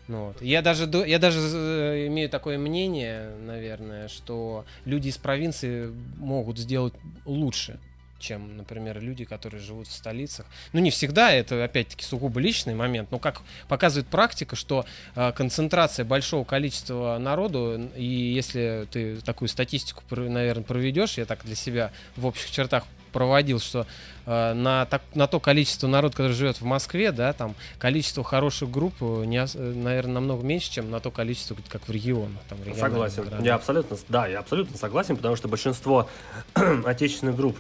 Ну, 0.08 0.28
вот. 0.28 0.42
Я 0.42 0.62
даже, 0.62 0.90
я 1.06 1.20
даже 1.20 1.40
э, 1.40 2.08
имею 2.08 2.30
такое 2.30 2.58
мнение, 2.58 3.36
наверное, 3.42 4.08
что 4.08 4.66
люди 4.86 5.10
из 5.10 5.18
провинции 5.18 5.94
могут 6.18 6.58
сделать 6.58 6.94
лучше, 7.26 7.80
чем, 8.24 8.58
например, 8.58 9.02
люди, 9.02 9.26
которые 9.26 9.62
живут 9.62 9.88
в 9.88 9.92
столицах. 9.92 10.46
Ну, 10.72 10.80
не 10.80 10.92
всегда, 10.92 11.32
это, 11.32 11.64
опять-таки, 11.64 12.06
сугубо 12.06 12.40
личный 12.40 12.74
момент, 12.74 13.12
но 13.12 13.20
как 13.20 13.42
показывает 13.68 14.08
практика, 14.08 14.56
что 14.56 14.86
э, 15.16 15.32
концентрация 15.34 16.06
большого 16.06 16.46
количества 16.46 17.18
народу, 17.20 17.90
и 17.96 18.06
если 18.06 18.88
ты 18.90 19.18
такую 19.22 19.50
статистику, 19.50 20.04
наверное, 20.10 20.64
проведешь, 20.64 21.18
я 21.18 21.26
так 21.26 21.44
для 21.44 21.56
себя 21.56 21.92
в 22.16 22.26
общих 22.26 22.50
чертах 22.50 22.86
проводил, 23.14 23.60
что 23.60 23.86
э, 24.26 24.54
на, 24.54 24.86
так, 24.88 25.02
на 25.14 25.28
то 25.28 25.40
количество 25.40 25.88
народ, 25.88 26.14
который 26.14 26.34
живет 26.34 26.60
в 26.60 26.66
Москве, 26.66 27.14
да, 27.14 27.32
там 27.32 27.56
количество 27.78 28.24
хороших 28.24 28.70
групп, 28.70 28.96
э, 29.00 29.24
не, 29.26 29.38
э, 29.38 29.58
наверное, 29.58 30.16
намного 30.16 30.44
меньше, 30.44 30.72
чем 30.72 30.92
на 30.92 31.00
то 31.00 31.12
количество, 31.12 31.56
как 31.70 31.88
в 31.88 31.92
регионах. 31.92 32.42
Там, 32.50 32.58
Согласен. 32.76 33.24
городах. 33.24 33.46
Я 33.46 33.56
абсолютно, 33.56 33.98
да, 34.10 34.28
я 34.28 34.40
абсолютно 34.40 34.78
согласен, 34.78 35.16
потому 35.16 35.36
что 35.38 35.48
большинство 35.48 36.10
отечественных 36.86 37.36
групп, 37.36 37.58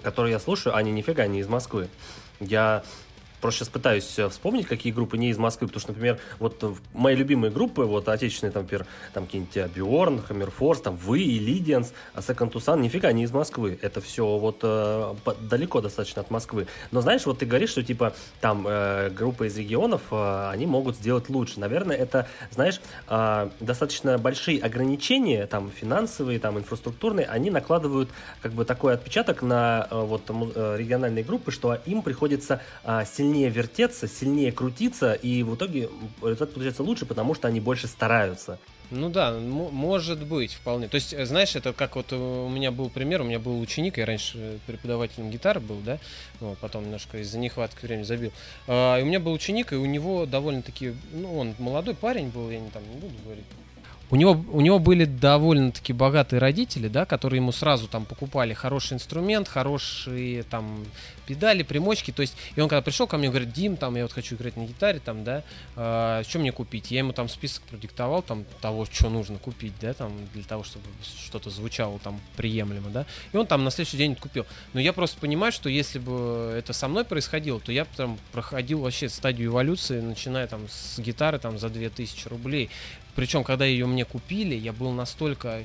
которые 0.00 0.32
я 0.32 0.38
слушаю, 0.38 0.74
они 0.76 0.92
нифига 0.92 1.26
не 1.26 1.40
из 1.40 1.48
Москвы. 1.48 1.88
Я 2.40 2.82
просто 3.42 3.58
сейчас 3.58 3.68
пытаюсь 3.68 4.18
э, 4.18 4.28
вспомнить, 4.28 4.66
какие 4.66 4.92
группы 4.92 5.18
не 5.18 5.28
из 5.28 5.36
Москвы, 5.36 5.66
потому 5.66 5.80
что, 5.80 5.90
например, 5.90 6.18
вот 6.38 6.62
э, 6.62 6.72
мои 6.94 7.14
любимые 7.14 7.50
группы, 7.50 7.82
вот 7.82 8.08
отечественные, 8.08 8.52
там, 8.52 8.62
например, 8.62 8.86
там 9.12 9.26
какие-нибудь 9.26 9.56
э, 9.56 9.68
Бьорн, 9.74 10.22
Хаммерфорс, 10.22 10.80
там, 10.80 10.96
Вы 10.96 11.20
и 11.20 11.38
Лидианс, 11.38 11.92
а 12.14 12.20
Second 12.20 12.52
to 12.52 12.54
Sun, 12.54 12.80
нифига 12.80 13.12
не 13.12 13.24
из 13.24 13.32
Москвы. 13.32 13.78
Это 13.82 14.00
все 14.00 14.38
вот 14.38 14.60
э, 14.62 15.14
далеко 15.40 15.80
достаточно 15.80 16.22
от 16.22 16.30
Москвы. 16.30 16.68
Но 16.92 17.00
знаешь, 17.00 17.26
вот 17.26 17.40
ты 17.40 17.46
говоришь, 17.46 17.70
что 17.70 17.82
типа 17.82 18.14
там 18.40 18.64
э, 18.66 19.10
группы 19.10 19.48
из 19.48 19.58
регионов, 19.58 20.02
э, 20.12 20.50
они 20.50 20.66
могут 20.66 20.96
сделать 20.96 21.28
лучше. 21.28 21.58
Наверное, 21.58 21.96
это, 21.96 22.28
знаешь, 22.52 22.80
э, 23.08 23.50
достаточно 23.58 24.18
большие 24.18 24.60
ограничения, 24.62 25.46
там, 25.46 25.70
финансовые, 25.70 26.38
там, 26.38 26.58
инфраструктурные, 26.58 27.26
они 27.26 27.50
накладывают 27.50 28.08
как 28.40 28.52
бы 28.52 28.64
такой 28.64 28.94
отпечаток 28.94 29.42
на 29.42 29.88
э, 29.90 30.00
вот 30.00 30.22
э, 30.28 30.76
региональные 30.78 31.24
группы, 31.24 31.50
что 31.50 31.76
им 31.86 32.02
приходится 32.02 32.60
э, 32.84 33.02
сильнее 33.04 33.31
вертеться, 33.40 34.08
сильнее 34.08 34.52
крутиться, 34.52 35.12
и 35.12 35.42
в 35.42 35.54
итоге 35.54 35.88
результат 36.22 36.52
получается 36.52 36.82
лучше, 36.82 37.06
потому 37.06 37.34
что 37.34 37.48
они 37.48 37.60
больше 37.60 37.88
стараются. 37.88 38.58
Ну 38.90 39.08
да, 39.08 39.32
может 39.32 40.22
быть, 40.22 40.52
вполне. 40.52 40.86
То 40.86 40.96
есть, 40.96 41.14
э, 41.14 41.24
знаешь, 41.24 41.56
это 41.56 41.72
как 41.72 41.96
вот 41.96 42.12
э, 42.12 42.16
у 42.16 42.50
меня 42.50 42.70
был 42.70 42.90
пример, 42.90 43.22
у 43.22 43.24
меня 43.24 43.38
был 43.38 43.58
ученик, 43.58 43.96
я 43.96 44.04
раньше 44.04 44.60
преподавателем 44.66 45.30
гитары 45.30 45.60
был, 45.60 45.78
да, 45.78 45.98
вот, 46.40 46.58
потом 46.58 46.84
немножко 46.84 47.16
из-за 47.18 47.38
нехватки 47.38 47.86
времени 47.86 48.04
забил. 48.04 48.32
А, 48.66 48.98
и 48.98 49.02
у 49.02 49.06
меня 49.06 49.18
был 49.18 49.32
ученик, 49.32 49.72
и 49.72 49.76
у 49.76 49.86
него 49.86 50.26
довольно-таки, 50.26 50.94
ну, 51.12 51.38
он 51.38 51.54
молодой 51.58 51.94
парень 51.94 52.28
был, 52.28 52.50
я 52.50 52.60
не 52.60 52.68
там 52.68 52.82
не 52.92 53.00
буду 53.00 53.14
говорить. 53.24 53.46
У 54.12 54.16
него, 54.16 54.44
у 54.52 54.60
него 54.60 54.78
были 54.78 55.06
довольно-таки 55.06 55.94
богатые 55.94 56.38
родители, 56.38 56.88
да, 56.88 57.06
которые 57.06 57.38
ему 57.38 57.50
сразу 57.50 57.88
там 57.88 58.04
покупали 58.04 58.52
хороший 58.52 58.92
инструмент, 58.92 59.48
хорошие 59.48 60.42
там 60.42 60.84
педали, 61.26 61.62
примочки, 61.62 62.10
то 62.10 62.20
есть, 62.20 62.36
и 62.54 62.60
он 62.60 62.68
когда 62.68 62.82
пришел 62.82 63.06
ко 63.06 63.16
мне, 63.16 63.30
говорит, 63.30 63.52
Дим, 63.52 63.78
там, 63.78 63.96
я 63.96 64.02
вот 64.02 64.12
хочу 64.12 64.36
играть 64.36 64.58
на 64.58 64.66
гитаре, 64.66 65.00
там, 65.00 65.24
да, 65.24 65.44
а, 65.76 66.22
что 66.24 66.38
мне 66.40 66.52
купить? 66.52 66.90
Я 66.90 66.98
ему 66.98 67.14
там 67.14 67.30
список 67.30 67.62
продиктовал, 67.62 68.20
там, 68.20 68.44
того, 68.60 68.84
что 68.84 69.08
нужно 69.08 69.38
купить, 69.38 69.72
да, 69.80 69.94
там, 69.94 70.12
для 70.34 70.42
того, 70.42 70.62
чтобы 70.62 70.84
что-то 71.24 71.48
звучало 71.48 71.98
там 71.98 72.20
приемлемо, 72.36 72.90
да, 72.90 73.06
и 73.32 73.36
он 73.38 73.46
там 73.46 73.64
на 73.64 73.70
следующий 73.70 73.96
день 73.96 74.14
купил. 74.14 74.44
Но 74.74 74.80
я 74.80 74.92
просто 74.92 75.18
понимаю, 75.20 75.52
что 75.52 75.70
если 75.70 75.98
бы 75.98 76.54
это 76.54 76.74
со 76.74 76.86
мной 76.86 77.04
происходило, 77.04 77.60
то 77.60 77.72
я 77.72 77.84
бы 77.84 77.90
там 77.96 78.18
проходил 78.32 78.80
вообще 78.80 79.08
стадию 79.08 79.48
эволюции, 79.52 80.02
начиная 80.02 80.46
там 80.46 80.68
с 80.68 80.98
гитары 80.98 81.38
там 81.38 81.58
за 81.58 81.70
2000 81.70 82.28
рублей. 82.28 82.68
Причем, 83.14 83.44
когда 83.44 83.64
ее 83.64 83.86
мне 83.86 84.04
купили, 84.04 84.54
я 84.54 84.72
был 84.72 84.90
настолько 84.92 85.64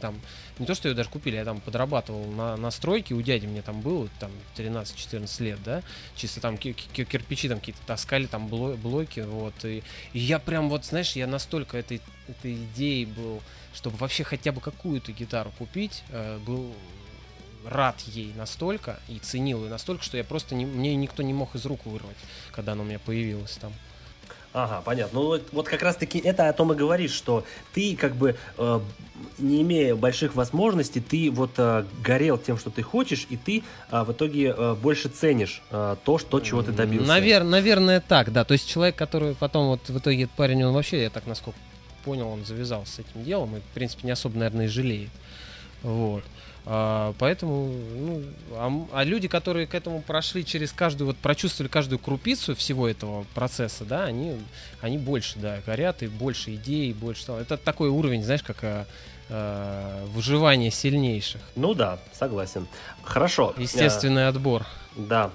там, 0.00 0.20
не 0.58 0.66
то, 0.66 0.74
что 0.74 0.88
ее 0.88 0.94
даже 0.94 1.08
купили, 1.08 1.36
я 1.36 1.44
там 1.44 1.60
подрабатывал 1.60 2.26
на, 2.26 2.56
на 2.56 2.70
стройке, 2.70 3.14
у 3.14 3.22
дяди 3.22 3.46
мне 3.46 3.62
там 3.62 3.80
было 3.80 4.08
там 4.20 4.30
13-14 4.56 5.42
лет, 5.42 5.58
да, 5.64 5.82
чисто 6.14 6.40
там 6.40 6.58
ки- 6.58 6.72
ки- 6.72 7.04
кирпичи 7.04 7.48
там 7.48 7.58
какие-то 7.58 7.80
таскали, 7.86 8.26
там 8.26 8.48
бло- 8.48 8.76
блоки, 8.76 9.20
вот, 9.20 9.54
и, 9.64 9.82
и 10.12 10.18
я 10.18 10.38
прям 10.38 10.68
вот, 10.68 10.84
знаешь, 10.84 11.12
я 11.16 11.26
настолько 11.26 11.78
этой, 11.78 12.02
этой 12.28 12.54
идеей 12.54 13.06
был, 13.06 13.40
чтобы 13.74 13.96
вообще 13.96 14.22
хотя 14.22 14.52
бы 14.52 14.60
какую-то 14.60 15.12
гитару 15.12 15.52
купить, 15.58 16.04
э, 16.10 16.38
был 16.46 16.74
рад 17.64 17.98
ей 18.00 18.32
настолько 18.34 19.00
и 19.08 19.18
ценил 19.18 19.64
ее 19.64 19.70
настолько, 19.70 20.04
что 20.04 20.16
я 20.16 20.24
просто 20.24 20.54
не, 20.54 20.66
мне 20.66 20.94
никто 20.96 21.22
не 21.22 21.32
мог 21.32 21.54
из 21.54 21.64
рук 21.64 21.86
вырвать, 21.86 22.16
когда 22.52 22.72
она 22.72 22.82
у 22.82 22.84
меня 22.84 22.98
появилась 22.98 23.56
там. 23.56 23.72
Ага, 24.54 24.82
понятно. 24.84 25.18
Ну 25.18 25.26
вот, 25.26 25.42
вот 25.50 25.68
как 25.68 25.82
раз-таки 25.82 26.20
это 26.20 26.48
о 26.48 26.52
том 26.52 26.72
и 26.72 26.76
говоришь, 26.76 27.10
что 27.10 27.44
ты 27.72 27.96
как 27.96 28.14
бы 28.14 28.36
э, 28.56 28.80
не 29.38 29.62
имея 29.62 29.96
больших 29.96 30.36
возможностей, 30.36 31.00
ты 31.00 31.28
вот 31.32 31.50
э, 31.56 31.84
горел 32.04 32.38
тем, 32.38 32.56
что 32.56 32.70
ты 32.70 32.82
хочешь, 32.82 33.26
и 33.30 33.36
ты 33.36 33.64
э, 33.90 34.04
в 34.04 34.12
итоге 34.12 34.54
э, 34.56 34.74
больше 34.74 35.08
ценишь 35.08 35.60
э, 35.72 35.96
то, 36.04 36.18
что, 36.18 36.38
чего 36.38 36.62
ты 36.62 36.70
добился. 36.70 37.10
Навер- 37.10 37.42
наверное, 37.42 38.00
так, 38.00 38.32
да. 38.32 38.44
То 38.44 38.52
есть 38.52 38.68
человек, 38.68 38.94
который 38.94 39.34
потом 39.34 39.66
вот 39.66 39.88
в 39.88 39.98
итоге 39.98 40.22
этот 40.22 40.36
парень, 40.36 40.62
он 40.62 40.72
вообще, 40.72 41.02
я 41.02 41.10
так 41.10 41.26
насколько 41.26 41.58
понял, 42.04 42.28
он 42.28 42.44
завязался 42.44 42.92
с 42.92 42.98
этим 43.00 43.24
делом 43.24 43.56
и, 43.56 43.60
в 43.60 43.74
принципе, 43.74 44.06
не 44.06 44.12
особо, 44.12 44.38
наверное, 44.38 44.66
и 44.66 44.68
жалеет. 44.68 45.10
Вот. 45.82 46.22
А, 46.66 47.14
поэтому, 47.18 47.70
ну, 47.94 48.22
а, 48.52 48.72
а 48.92 49.04
люди, 49.04 49.28
которые 49.28 49.66
к 49.66 49.74
этому 49.74 50.00
прошли 50.00 50.44
через 50.44 50.72
каждую, 50.72 51.08
вот 51.08 51.16
прочувствовали 51.18 51.70
каждую 51.70 51.98
крупицу 51.98 52.54
всего 52.54 52.88
этого 52.88 53.26
процесса, 53.34 53.84
да, 53.84 54.04
они, 54.04 54.38
они 54.80 54.96
больше, 54.96 55.38
да, 55.38 55.58
горят 55.66 56.02
и 56.02 56.06
больше 56.06 56.54
идей, 56.54 56.92
больше 56.94 57.26
того. 57.26 57.38
Это 57.38 57.58
такой 57.58 57.90
уровень, 57.90 58.22
знаешь, 58.22 58.42
как 58.42 58.64
а, 58.64 58.86
а, 59.28 60.06
выживание 60.06 60.70
сильнейших. 60.70 61.40
Ну 61.54 61.74
да, 61.74 61.98
согласен. 62.12 62.66
Хорошо. 63.02 63.54
Естественный 63.58 64.28
отбор. 64.28 64.62
Э, 64.62 64.64
да. 64.96 65.30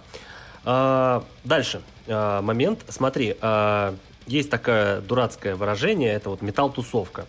А, 0.66 1.24
дальше. 1.44 1.82
А, 2.08 2.42
момент. 2.42 2.86
Смотри, 2.90 3.36
а, 3.42 3.96
есть 4.26 4.50
такое 4.50 5.02
дурацкое 5.02 5.56
выражение, 5.56 6.14
это 6.14 6.30
вот 6.30 6.42
металл-тусовка. 6.42 7.26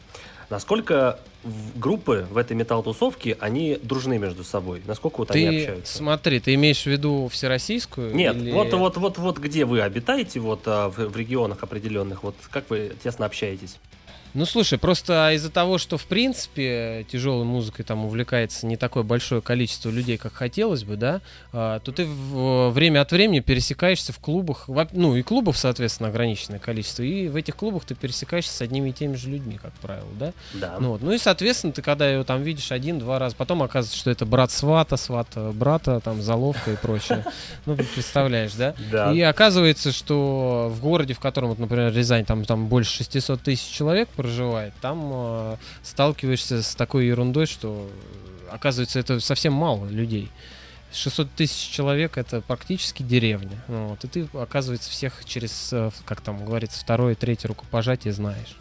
Насколько 0.51 1.21
группы 1.77 2.27
в 2.29 2.37
этой 2.37 2.57
металл-тусовке, 2.57 3.37
они 3.39 3.79
дружны 3.81 4.19
между 4.19 4.43
собой? 4.43 4.83
Насколько 4.85 5.19
вот 5.19 5.31
они 5.31 5.45
Ты 5.47 5.59
общаются? 5.59 5.97
смотри, 5.97 6.41
ты 6.41 6.55
имеешь 6.55 6.83
в 6.83 6.87
виду 6.87 7.29
всероссийскую? 7.29 8.15
Нет, 8.15 8.37
или- 8.37 8.51
вот, 8.51 8.75
вот, 8.75 8.97
вот, 8.97 9.19
вот 9.19 9.39
где 9.39 9.65
вы 9.65 9.81
обитаете, 9.81 10.41
вот 10.41 10.63
а, 10.67 10.91
в, 10.91 10.97
в 10.99 11.17
регионах 11.17 11.63
определенных, 11.63 12.25
вот 12.25 12.35
как 12.51 12.69
вы 12.69 12.93
тесно 13.03 13.27
общаетесь? 13.27 13.77
Ну 14.33 14.45
слушай, 14.47 14.79
просто 14.79 15.33
из-за 15.35 15.51
того, 15.51 15.79
что 15.79 15.99
в 15.99 16.05
принципе 16.07 17.05
тяжелой 17.11 17.45
музыкой 17.45 17.85
там 17.85 18.05
увлекается 18.05 18.67
не 18.67 18.77
такое 18.77 19.03
большое 19.03 19.41
количество 19.43 19.91
людей, 19.91 20.19
как 20.19 20.33
хотелось 20.35 20.85
бы, 20.85 20.97
да, 20.97 21.21
а, 21.53 21.81
то 21.81 21.91
ты 21.93 22.05
в- 22.07 22.71
время 22.71 23.01
от 23.01 23.11
времени 23.11 23.41
пересекаешься 23.41 24.13
в 24.13 24.19
клубах, 24.21 24.69
ну 24.93 25.17
и 25.17 25.23
клубов, 25.23 25.59
соответственно, 25.59 26.11
ограниченное 26.11 26.59
количество, 26.61 27.03
и 27.03 27.29
в 27.29 27.35
этих 27.37 27.57
клубах 27.57 27.85
ты 27.85 27.95
пересекаешься 27.95 28.53
с 28.53 28.61
одними 28.61 28.91
и 28.91 28.93
теми 28.93 29.17
же 29.17 29.31
людьми, 29.31 29.59
как 29.61 29.73
правило, 29.75 30.09
да. 30.19 30.33
Да. 30.55 30.77
Ну, 30.79 30.91
вот. 30.91 31.03
ну 31.03 31.13
и, 31.13 31.19
соответственно, 31.19 31.73
ты 31.73 31.83
когда 31.83 32.09
его 32.09 32.23
там 32.25 32.43
видишь 32.43 32.71
один-два 32.71 33.19
раза, 33.19 33.35
потом 33.35 33.63
оказывается, 33.63 33.99
что 33.99 34.11
это 34.11 34.27
брат 34.27 34.53
свата, 34.53 34.97
сват 34.97 35.29
э, 35.35 35.51
брата, 35.53 36.01
там, 36.05 36.23
заловка 36.23 36.73
и 36.73 36.77
прочее. 36.77 37.25
Ну, 37.67 37.77
представляешь, 37.77 38.53
да? 38.55 38.75
Да. 38.91 39.13
И 39.13 39.21
оказывается, 39.21 39.93
что 39.93 40.71
в 40.73 40.81
городе, 40.81 41.15
в 41.15 41.21
котором, 41.21 41.49
вот, 41.51 41.59
например, 41.59 41.93
Рязань, 41.93 42.25
там, 42.25 42.45
там 42.45 42.69
больше 42.69 42.99
600 42.99 43.41
тысяч 43.43 43.69
человек 43.69 44.09
проживает, 44.21 44.75
там 44.83 45.11
э, 45.13 45.57
сталкиваешься 45.83 46.63
с 46.63 46.75
такой 46.75 47.07
ерундой, 47.07 47.47
что, 47.47 47.89
э, 47.89 48.49
оказывается, 48.51 48.99
это 48.99 49.19
совсем 49.21 49.55
мало 49.55 49.87
людей. 49.87 50.29
600 50.93 51.31
тысяч 51.33 51.71
человек 51.71 52.19
это 52.19 52.41
практически 52.41 53.03
деревня. 53.03 53.63
Ну 53.69 53.89
Вот, 53.89 54.05
и 54.05 54.09
ты, 54.09 54.29
оказывается, 54.35 54.91
всех 54.91 55.25
через, 55.25 55.73
э, 55.73 55.91
как 56.05 56.21
там 56.21 56.45
говорится, 56.45 56.81
второе, 56.81 57.15
третье 57.15 57.49
рукопожатие 57.49 58.13
знаешь. 58.13 58.57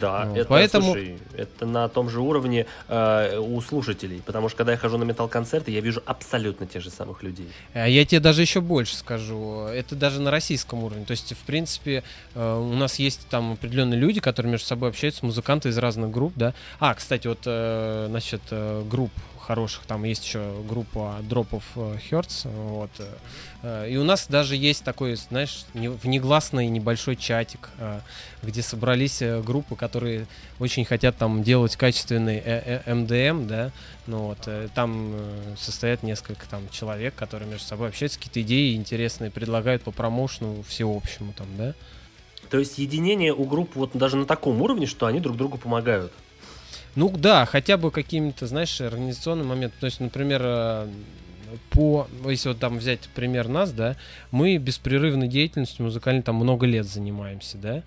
Да, 0.00 0.26
Вот, 0.26 0.38
это, 0.38 0.48
поэтому- 0.48 0.84
слушай, 0.92 1.18
это 1.36 1.66
на 1.66 1.88
том 1.88 2.08
же 2.08 2.20
уровне 2.20 2.66
э, 2.88 3.38
у 3.38 3.60
слушателей, 3.60 4.22
потому 4.24 4.48
что 4.48 4.58
когда 4.58 4.72
я 4.72 4.78
хожу 4.78 4.98
на 4.98 5.04
метал-концерты, 5.04 5.70
я 5.70 5.80
вижу 5.80 6.02
абсолютно 6.06 6.66
тех 6.66 6.82
же 6.82 6.90
самых 6.90 7.22
людей. 7.22 7.48
А 7.72 7.88
я 7.88 8.04
тебе 8.04 8.20
даже 8.20 8.42
еще 8.42 8.60
больше 8.60 8.96
скажу. 8.96 9.66
Это 9.66 9.96
даже 9.96 10.20
на 10.20 10.30
российском 10.30 10.84
уровне. 10.84 11.04
То 11.04 11.12
есть, 11.12 11.32
в 11.32 11.38
принципе, 11.44 12.04
э, 12.34 12.54
у 12.56 12.74
нас 12.74 12.98
есть 12.98 13.26
там 13.28 13.52
определенные 13.52 13.98
люди, 13.98 14.20
которые 14.20 14.52
между 14.52 14.66
собой 14.66 14.90
общаются, 14.90 15.24
музыканты 15.24 15.68
из 15.70 15.78
разных 15.78 16.10
групп, 16.10 16.32
да. 16.36 16.54
А, 16.78 16.94
кстати, 16.94 17.26
вот 17.26 17.40
э, 17.46 18.08
насчет 18.08 18.42
э, 18.50 18.82
групп 18.88 19.10
хороших, 19.42 19.84
там 19.86 20.04
есть 20.04 20.24
еще 20.24 20.54
группа 20.68 21.18
э, 21.20 21.98
Hertz, 22.10 22.48
вот. 22.48 22.90
э, 23.62 23.90
И 23.90 23.96
у 23.96 24.04
нас 24.04 24.26
даже 24.28 24.56
есть 24.56 24.84
такой, 24.84 25.16
знаешь, 25.16 25.64
не- 25.74 25.88
внегласный 25.88 26.68
небольшой 26.68 27.16
чатик, 27.16 27.68
э, 27.78 28.00
где 28.42 28.62
собрались 28.62 29.20
э, 29.20 29.42
группы, 29.42 29.76
которые 29.76 30.26
очень 30.60 30.84
хотят 30.84 31.16
там 31.18 31.42
делать 31.42 31.76
качественный 31.76 32.36
э, 32.36 32.80
э, 32.86 32.92
MDM, 32.92 33.46
да, 33.46 33.70
ну 34.06 34.18
вот, 34.28 34.48
там 34.74 35.14
состоят 35.56 36.02
несколько 36.02 36.48
там 36.48 36.68
человек, 36.70 37.14
которые 37.14 37.48
между 37.48 37.66
собой 37.66 37.88
общаются, 37.88 38.18
какие-то 38.18 38.42
идеи 38.42 38.74
интересные 38.74 39.30
предлагают 39.30 39.82
по 39.82 39.90
промоушену 39.90 40.62
всеобщему 40.62 41.32
там, 41.36 41.46
да. 41.56 41.74
То 42.50 42.58
есть 42.58 42.78
единение 42.78 43.32
у 43.32 43.44
групп 43.44 43.76
вот 43.76 43.90
даже 43.94 44.16
на 44.16 44.26
таком 44.26 44.60
уровне, 44.60 44.86
что 44.86 45.06
они 45.06 45.20
друг 45.20 45.36
другу 45.36 45.56
помогают. 45.58 46.12
Ну 46.94 47.10
да, 47.10 47.46
хотя 47.46 47.76
бы 47.76 47.90
какими-то, 47.90 48.46
знаешь, 48.46 48.80
организационным 48.80 49.48
моментом. 49.48 49.80
То 49.80 49.86
есть, 49.86 50.00
например, 50.00 50.42
э, 50.44 50.88
по, 51.70 52.06
если 52.26 52.48
вот 52.48 52.58
там 52.58 52.78
взять 52.78 53.00
пример 53.14 53.48
нас, 53.48 53.72
да, 53.72 53.96
мы 54.30 54.56
беспрерывной 54.58 55.28
деятельностью 55.28 55.84
музыкальной 55.84 56.22
там 56.22 56.36
много 56.36 56.66
лет 56.66 56.86
занимаемся, 56.86 57.58
да. 57.58 57.82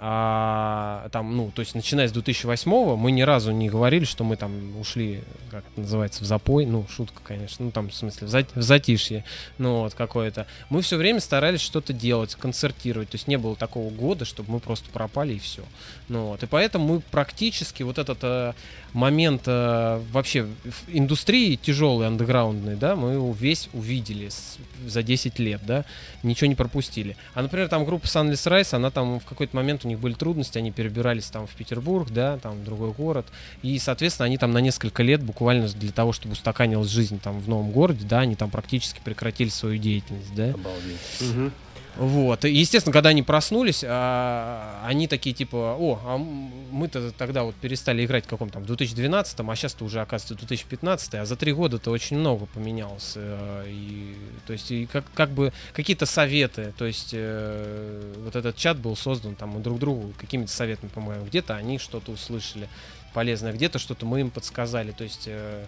А 0.00 1.08
там, 1.10 1.36
ну, 1.36 1.50
то 1.52 1.60
есть, 1.60 1.74
начиная 1.74 2.06
с 2.06 2.12
2008 2.12 2.96
мы 2.96 3.10
ни 3.10 3.22
разу 3.22 3.50
не 3.50 3.68
говорили, 3.68 4.04
что 4.04 4.22
мы 4.22 4.36
там 4.36 4.78
ушли, 4.78 5.24
как 5.50 5.64
это 5.72 5.80
называется, 5.80 6.22
в 6.22 6.26
запой. 6.26 6.66
Ну, 6.66 6.86
шутка, 6.88 7.20
конечно. 7.24 7.64
Ну, 7.64 7.70
там, 7.72 7.90
в 7.90 7.94
смысле, 7.94 8.28
в, 8.28 8.30
зат- 8.30 8.54
в 8.54 8.62
затишье. 8.62 9.24
Ну, 9.58 9.80
вот, 9.80 9.94
какое-то. 9.94 10.46
Мы 10.70 10.82
все 10.82 10.96
время 10.96 11.18
старались 11.18 11.60
что-то 11.60 11.92
делать, 11.92 12.36
концертировать. 12.36 13.10
То 13.10 13.16
есть, 13.16 13.26
не 13.26 13.38
было 13.38 13.56
такого 13.56 13.90
года, 13.90 14.24
чтобы 14.24 14.52
мы 14.52 14.60
просто 14.60 14.88
пропали 14.90 15.34
и 15.34 15.38
все. 15.40 15.62
Ну, 16.08 16.26
вот. 16.26 16.42
И 16.44 16.46
поэтому 16.46 16.94
мы 16.94 17.00
практически 17.00 17.82
вот 17.82 17.98
этот 17.98 18.18
э, 18.22 18.52
момент 18.92 19.42
э, 19.46 20.00
вообще 20.12 20.44
в 20.44 20.84
индустрии 20.88 21.56
тяжелой, 21.56 22.06
андеграундной, 22.06 22.76
да, 22.76 22.96
мы 22.96 23.12
его 23.12 23.32
весь 23.32 23.68
увидели 23.72 24.28
с- 24.28 24.56
за 24.86 25.02
10 25.02 25.38
лет, 25.38 25.60
да, 25.66 25.84
ничего 26.22 26.48
не 26.48 26.54
пропустили. 26.54 27.16
А, 27.34 27.42
например, 27.42 27.68
там 27.68 27.84
группа 27.84 28.06
Sunless 28.06 28.46
Rise, 28.50 28.74
она 28.74 28.90
там 28.90 29.20
в 29.20 29.24
какой-то 29.24 29.54
момент 29.56 29.84
у 29.84 29.88
них 29.88 29.98
были 29.98 30.14
трудности, 30.14 30.58
они 30.58 30.70
перебирались 30.72 31.26
там 31.26 31.46
в 31.46 31.50
Петербург, 31.50 32.08
да, 32.10 32.38
там 32.38 32.54
в 32.60 32.64
другой 32.64 32.92
город, 32.92 33.26
и, 33.62 33.78
соответственно, 33.78 34.26
они 34.26 34.38
там 34.38 34.52
на 34.52 34.58
несколько 34.58 35.02
лет 35.02 35.22
буквально 35.22 35.68
для 35.68 35.92
того, 35.92 36.12
чтобы 36.12 36.32
устаканилась 36.32 36.88
жизнь 36.88 37.20
там 37.20 37.40
в 37.40 37.48
новом 37.48 37.70
городе, 37.70 38.06
да, 38.06 38.20
они 38.20 38.36
там 38.36 38.50
практически 38.50 39.00
прекратили 39.04 39.48
свою 39.48 39.78
деятельность, 39.78 40.34
да. 40.34 40.50
Обалдеть. 40.50 40.98
Мгм. 41.20 41.52
Вот. 41.98 42.44
И, 42.44 42.52
естественно, 42.52 42.92
когда 42.92 43.10
они 43.10 43.24
проснулись, 43.24 43.84
а, 43.84 44.80
они 44.86 45.08
такие 45.08 45.34
типа, 45.34 45.76
о, 45.76 45.98
а 46.04 46.16
мы-то 46.16 47.10
тогда 47.10 47.42
вот 47.42 47.56
перестали 47.56 48.04
играть 48.04 48.24
в 48.24 48.28
каком 48.28 48.50
там 48.50 48.64
2012, 48.64 49.40
а 49.40 49.56
сейчас-то 49.56 49.84
уже 49.84 50.00
оказывается 50.00 50.36
2015, 50.36 51.14
а 51.16 51.24
за 51.24 51.34
три 51.34 51.52
года-то 51.52 51.90
очень 51.90 52.16
много 52.16 52.46
поменялось. 52.46 53.14
э, 53.16 53.64
И, 53.68 54.16
то 54.46 54.52
есть, 54.52 54.70
и 54.70 54.86
как, 54.86 55.04
как 55.12 55.30
бы 55.30 55.52
какие-то 55.72 56.06
советы, 56.06 56.72
то 56.78 56.84
есть 56.84 57.10
э, 57.12 58.14
вот 58.24 58.36
этот 58.36 58.54
чат 58.54 58.78
был 58.78 58.94
создан 58.94 59.34
там 59.34 59.48
мы 59.50 59.60
друг 59.60 59.80
другу 59.80 60.12
какими-то 60.18 60.52
советами 60.52 60.90
помогаем. 60.90 61.24
Где-то 61.24 61.56
они 61.56 61.78
что-то 61.78 62.12
услышали 62.12 62.68
полезное, 63.12 63.52
где-то 63.52 63.80
что-то 63.80 64.06
мы 64.06 64.20
им 64.20 64.30
подсказали. 64.30 64.92
То 64.92 65.02
есть 65.02 65.24
э, 65.26 65.64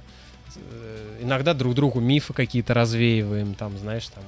э, 0.54 1.18
иногда 1.22 1.54
друг 1.54 1.74
другу 1.74 1.98
мифы 1.98 2.34
какие-то 2.34 2.72
развеиваем, 2.72 3.54
там, 3.54 3.76
знаешь, 3.78 4.06
там 4.06 4.22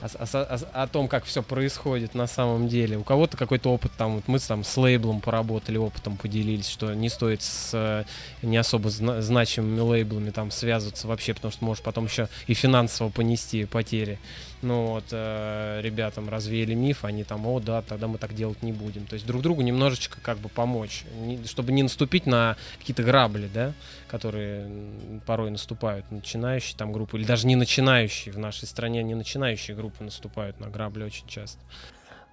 о, 0.00 0.06
о- 0.24 0.82
о- 0.82 0.86
том, 0.86 1.08
как 1.08 1.24
все 1.24 1.42
происходит 1.42 2.14
на 2.14 2.26
самом 2.26 2.68
деле. 2.68 2.98
У 2.98 3.04
кого-то 3.04 3.36
какой-то 3.36 3.72
опыт, 3.72 3.92
там, 3.96 4.16
вот 4.16 4.28
мы 4.28 4.38
там 4.38 4.64
с 4.64 4.76
лейблом 4.76 5.20
поработали, 5.20 5.78
опытом 5.78 6.16
поделились, 6.16 6.68
что 6.68 6.94
не 6.94 7.08
стоит 7.08 7.42
с 7.42 7.70
э, 7.72 8.04
не 8.42 8.56
особо 8.56 8.90
зна- 8.90 9.22
значимыми 9.22 9.80
лейблами 9.80 10.30
там 10.30 10.50
связываться 10.50 11.08
вообще, 11.08 11.34
потому 11.34 11.52
что 11.52 11.64
можешь 11.64 11.82
потом 11.82 12.06
еще 12.06 12.28
и 12.46 12.54
финансово 12.54 13.08
понести 13.08 13.64
потери. 13.64 14.18
Ну 14.62 14.86
вот, 14.86 15.04
э, 15.10 15.80
ребятам 15.82 16.28
развеяли 16.30 16.74
миф, 16.74 17.04
они 17.04 17.24
там, 17.24 17.46
о, 17.46 17.60
да, 17.60 17.82
тогда 17.82 18.08
мы 18.08 18.16
так 18.16 18.34
делать 18.34 18.62
не 18.62 18.72
будем. 18.72 19.06
То 19.06 19.14
есть 19.14 19.26
друг 19.26 19.42
другу 19.42 19.60
немножечко 19.62 20.18
как 20.22 20.38
бы 20.38 20.48
помочь, 20.48 21.04
не- 21.20 21.44
чтобы 21.44 21.72
не 21.72 21.82
наступить 21.82 22.26
на 22.26 22.56
какие-то 22.78 23.02
грабли, 23.02 23.48
да, 23.52 23.74
которые 24.08 24.68
порой 25.26 25.50
наступают 25.50 26.10
начинающие 26.10 26.76
там 26.76 26.90
группы, 26.92 27.18
или 27.18 27.24
даже 27.24 27.46
не 27.46 27.54
начинающие 27.54 28.32
в 28.32 28.38
нашей 28.38 28.66
стране, 28.66 29.02
не 29.02 29.14
начинающие 29.14 29.76
группы 29.76 30.02
наступают 30.02 30.58
на 30.58 30.68
грабли 30.68 31.04
очень 31.04 31.26
часто. 31.28 31.60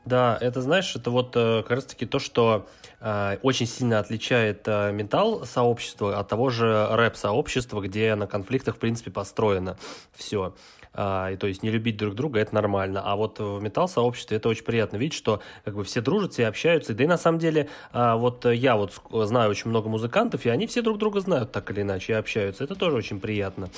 Да, 0.05 0.37
это 0.41 0.61
знаешь, 0.61 0.95
это 0.95 1.11
вот 1.11 1.35
э, 1.35 1.61
как 1.61 1.71
раз 1.71 1.85
таки 1.85 2.05
то, 2.05 2.19
что 2.19 2.67
э, 2.99 3.37
очень 3.41 3.65
сильно 3.65 3.99
отличает 3.99 4.63
э, 4.65 4.91
металл 4.91 5.45
сообщество 5.45 6.19
от 6.19 6.27
того 6.27 6.49
же 6.49 6.87
рэп 6.91 7.15
сообщества, 7.15 7.79
где 7.79 8.13
на 8.15 8.27
конфликтах 8.27 8.75
в 8.75 8.79
принципе 8.79 9.11
построено 9.11 9.77
все. 10.13 10.55
И 10.95 11.38
то 11.38 11.48
есть 11.48 11.64
не 11.64 11.72
любить 11.72 11.98
друг 11.98 12.14
друга 12.14 12.40
это 12.40 12.53
нормально. 12.53 13.02
А 13.03 13.15
вот 13.15 13.40
в 13.40 13.60
металл 13.61 13.88
сообществе 13.88 14.38
это 14.38 14.48
очень 14.49 14.64
приятно 14.64 14.98
видеть, 14.98 15.18
что 15.18 15.41
как 15.65 15.76
бы 15.76 15.84
все 15.84 16.02
дружат, 16.02 16.34
все 16.34 16.48
общаются. 16.48 16.94
Да 16.94 17.03
и 17.03 17.07
на 17.07 17.18
самом 17.18 17.40
деле 17.40 17.68
а, 17.91 18.15
вот 18.15 18.45
я 18.45 18.76
вот 18.76 18.94
знаю 19.28 19.49
очень 19.49 19.70
много 19.70 19.90
музыкантов, 19.90 20.45
и 20.45 20.49
они 20.49 20.68
все 20.68 20.82
друг 20.82 20.99
друга 20.99 21.20
знают 21.20 21.52
так 21.52 21.72
или 21.72 21.82
иначе 21.82 22.14
и 22.14 22.15
общаются. 22.15 22.64
Это 22.64 22.76
тоже 22.76 22.95
очень 22.98 23.20
приятно. 23.20 23.70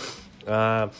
А, 0.45 0.91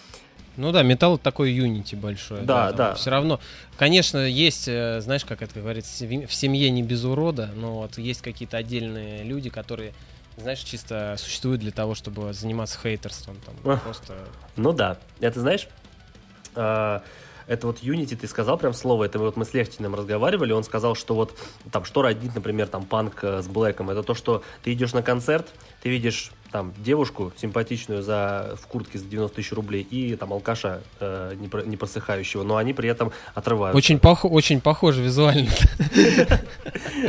Ну 0.58 0.72
да, 0.72 0.84
металл 0.84 1.18
такой 1.18 1.52
юнити 1.52 1.96
большой. 1.96 2.44
Да, 2.44 2.72
да. 2.72 2.94
Все 2.94 3.10
равно, 3.10 3.42
конечно, 3.78 4.20
есть, 4.26 4.70
э, 4.70 5.02
знаешь, 5.02 5.26
как 5.26 5.42
это 5.42 5.60
говорится, 5.60 6.06
в 6.06 6.34
семье 6.34 6.70
не 6.70 6.82
без 6.82 7.04
урода, 7.04 7.50
но 7.56 7.80
вот 7.80 7.98
есть 7.98 8.22
какие-то 8.22 8.56
отдельные 8.56 9.24
люди, 9.24 9.50
которые, 9.50 9.94
знаешь, 10.38 10.60
чисто 10.60 11.16
существуют 11.18 11.60
для 11.60 11.72
того, 11.72 11.94
чтобы 11.94 12.32
заниматься 12.32 12.80
хейтерством. 12.82 13.36
Там, 13.46 13.74
Ах. 13.74 13.84
просто 13.84 14.14
Ну 14.56 14.72
да, 14.72 14.98
это 15.20 15.42
знаешь, 15.42 15.68
а, 16.56 17.02
это 17.48 17.68
вот 17.68 17.84
Unity, 17.84 18.16
ты 18.16 18.28
сказал 18.28 18.58
прям 18.58 18.74
слово, 18.74 19.04
это 19.04 19.20
вот 19.20 19.38
мы 19.38 19.46
с 19.46 19.54
Лехтиным 19.54 19.94
разговаривали, 19.94 20.52
он 20.52 20.64
сказал, 20.64 20.96
что 20.96 21.14
вот 21.14 21.38
там, 21.72 21.86
что 21.86 22.02
роднит, 22.02 22.34
например, 22.34 22.68
там 22.68 22.86
панк 22.86 23.24
э, 23.24 23.42
с 23.44 23.48
Блэком, 23.48 23.92
это 23.92 24.02
то, 24.02 24.16
что 24.16 24.42
ты 24.64 24.74
идешь 24.74 24.94
на 24.94 25.04
концерт, 25.04 25.48
ты 25.84 25.90
видишь 25.90 26.32
там 26.52 26.74
девушку 26.78 27.34
симпатичную 27.38 28.02
за, 28.02 28.56
в 28.60 28.66
куртке 28.68 28.98
за 28.98 29.06
90 29.06 29.36
тысяч 29.36 29.52
рублей 29.52 29.82
и 29.84 30.16
там 30.16 30.32
алкаша 30.34 30.82
э, 31.00 31.36
не, 31.38 31.48
про- 31.48 31.62
не 31.64 31.78
просыхающего, 31.78 32.42
но 32.44 32.56
они 32.56 32.74
при 32.74 32.90
этом 32.90 33.12
отрываются. 33.36 33.78
очень, 33.78 33.98
пох- 33.98 34.28
очень 34.28 34.60
похоже 34.62 35.04
визуально. 35.04 35.52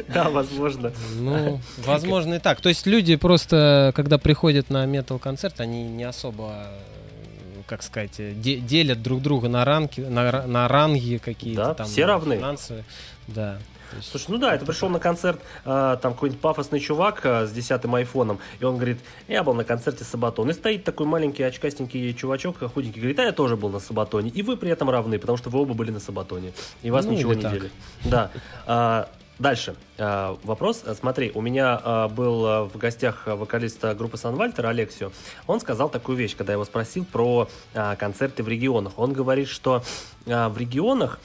Да, 0.08 0.30
возможно. 0.30 0.92
Ну, 1.16 1.60
возможно 1.78 2.34
и 2.34 2.38
так. 2.38 2.60
То 2.60 2.68
есть 2.68 2.86
люди 2.86 3.16
просто, 3.16 3.92
когда 3.94 4.18
приходят 4.18 4.68
на 4.70 4.84
метал-концерт, 4.86 5.60
они 5.60 5.84
не 5.84 6.04
особо, 6.04 6.52
э, 6.66 6.78
как 7.66 7.82
сказать, 7.82 8.18
э, 8.18 8.32
де- 8.32 8.58
делят 8.58 9.02
друг 9.02 9.20
друга 9.22 9.48
на 9.48 9.64
ранги, 9.64 10.00
на, 10.00 10.46
на 10.46 10.68
ранги 10.68 11.16
какие-то 11.22 11.64
Да, 11.64 11.74
там. 11.74 11.86
все 11.86 12.04
равны. 12.06 12.36
финансовые. 12.36 12.84
Да. 13.28 13.58
Есть- 13.96 14.10
Слушай, 14.10 14.26
ну 14.30 14.38
да, 14.38 14.54
это 14.54 14.64
пришел 14.66 14.88
на 14.88 14.98
концерт, 14.98 15.40
э, 15.64 15.96
там 16.02 16.12
какой-нибудь 16.14 16.40
пафосный 16.40 16.80
чувак 16.80 17.20
э, 17.24 17.46
с 17.46 17.52
десятым 17.52 17.94
айфоном, 17.94 18.40
и 18.58 18.64
он 18.64 18.76
говорит, 18.76 18.98
я 19.28 19.44
был 19.44 19.54
на 19.54 19.62
концерте 19.64 20.02
Сабатон. 20.04 20.50
И 20.50 20.52
стоит 20.54 20.82
такой 20.84 21.06
маленький 21.06 21.44
очкастенький 21.44 22.12
чувачок, 22.14 22.58
худенький, 22.72 22.98
говорит, 23.00 23.18
а 23.20 23.22
я 23.22 23.32
тоже 23.32 23.56
был 23.56 23.68
на 23.68 23.78
Сабатоне. 23.78 24.30
И 24.30 24.42
вы 24.42 24.56
при 24.56 24.70
этом 24.70 24.90
равны, 24.90 25.18
потому 25.20 25.36
что 25.38 25.50
вы 25.50 25.60
оба 25.60 25.74
были 25.74 25.92
на 25.92 26.00
Сабатоне. 26.00 26.52
И 26.82 26.90
вас 26.90 27.04
Ну, 27.04 27.12
ничего 27.12 27.34
не 27.34 27.42
так. 27.42 27.52
делит. 27.52 27.72
Да. 28.04 29.08
Дальше. 29.38 29.76
А, 29.98 30.38
Вопрос. 30.44 30.82
А, 30.86 30.94
Смотри, 30.94 31.30
у 31.34 31.40
меня 31.40 31.80
а, 31.82 32.08
был 32.08 32.68
в 32.68 32.76
гостях 32.76 33.26
вокалист 33.26 33.84
группы 33.96 34.16
Санвальтер 34.16 34.66
Алексио. 34.66 35.10
Он 35.46 35.60
сказал 35.60 35.88
такую 35.88 36.16
вещь, 36.16 36.36
когда 36.36 36.52
я 36.52 36.54
его 36.54 36.64
спросил 36.64 37.04
про 37.04 37.48
концерты 37.98 38.42
в 38.42 38.48
регионах. 38.48 38.94
Он 38.96 39.12
говорит, 39.12 39.48
что 39.48 39.82
в 40.24 40.56
регионах 40.58 41.18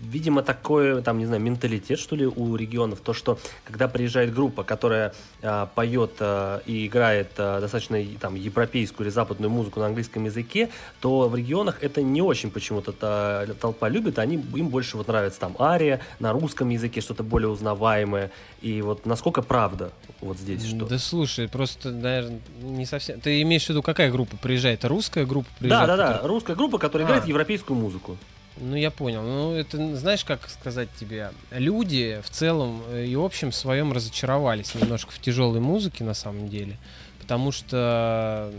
видимо, 0.00 0.42
такой, 0.42 1.02
там, 1.02 1.18
не 1.18 1.26
знаю, 1.26 1.42
менталитет, 1.42 1.98
что 1.98 2.16
ли, 2.16 2.26
у 2.26 2.56
регионов, 2.56 3.00
то, 3.00 3.12
что 3.12 3.38
когда 3.64 3.86
приезжает 3.88 4.32
группа, 4.34 4.64
которая 4.64 5.12
а, 5.42 5.66
поет 5.66 6.12
а, 6.20 6.62
и 6.66 6.86
играет 6.86 7.32
а, 7.38 7.60
достаточно 7.60 8.02
там 8.20 8.34
европейскую 8.34 9.06
или 9.06 9.12
западную 9.12 9.50
музыку 9.50 9.80
на 9.80 9.86
английском 9.86 10.24
языке, 10.24 10.70
то 11.00 11.28
в 11.28 11.36
регионах 11.36 11.82
это 11.82 12.02
не 12.02 12.22
очень 12.22 12.50
почему-то 12.50 12.92
та- 12.92 13.46
толпа 13.60 13.88
любит, 13.88 14.18
они, 14.18 14.36
им 14.54 14.68
больше 14.68 14.96
вот 14.96 15.08
нравится 15.08 15.40
там 15.40 15.54
ария 15.60 16.00
на 16.18 16.32
русском 16.32 16.68
языке, 16.70 17.00
что-то 17.00 17.22
более 17.22 17.48
узнаваемое, 17.50 18.30
и 18.62 18.80
вот 18.82 19.06
насколько 19.06 19.42
правда 19.42 19.92
вот 20.20 20.38
здесь 20.38 20.64
что? 20.66 20.86
Да 20.86 20.98
слушай, 20.98 21.48
просто, 21.48 21.90
наверное, 21.90 22.40
не 22.62 22.86
совсем. 22.86 23.20
Ты 23.20 23.42
имеешь 23.42 23.66
в 23.66 23.68
виду, 23.70 23.82
какая 23.82 24.10
группа 24.10 24.36
приезжает? 24.36 24.84
Русская 24.84 25.26
группа 25.26 25.48
Да, 25.50 25.56
приезжает? 25.58 25.86
да, 25.88 25.96
да, 25.96 26.06
которая- 26.12 26.28
русская 26.28 26.56
группа, 26.56 26.78
которая 26.78 27.06
играет 27.06 27.24
А. 27.24 27.28
европейскую 27.28 27.78
музыку. 27.78 28.16
Ну, 28.60 28.76
я 28.76 28.90
понял. 28.90 29.22
Ну, 29.22 29.54
это, 29.54 29.96
знаешь, 29.96 30.24
как 30.24 30.48
сказать 30.48 30.88
тебе, 30.98 31.30
люди 31.50 32.20
в 32.22 32.30
целом 32.30 32.82
э, 32.88 33.06
и 33.06 33.16
в 33.16 33.24
общем 33.24 33.52
своем 33.52 33.92
разочаровались 33.92 34.74
немножко 34.74 35.12
в 35.12 35.18
тяжелой 35.18 35.60
музыке, 35.60 36.04
на 36.04 36.14
самом 36.14 36.48
деле. 36.48 36.76
Потому 37.20 37.52
что, 37.52 38.52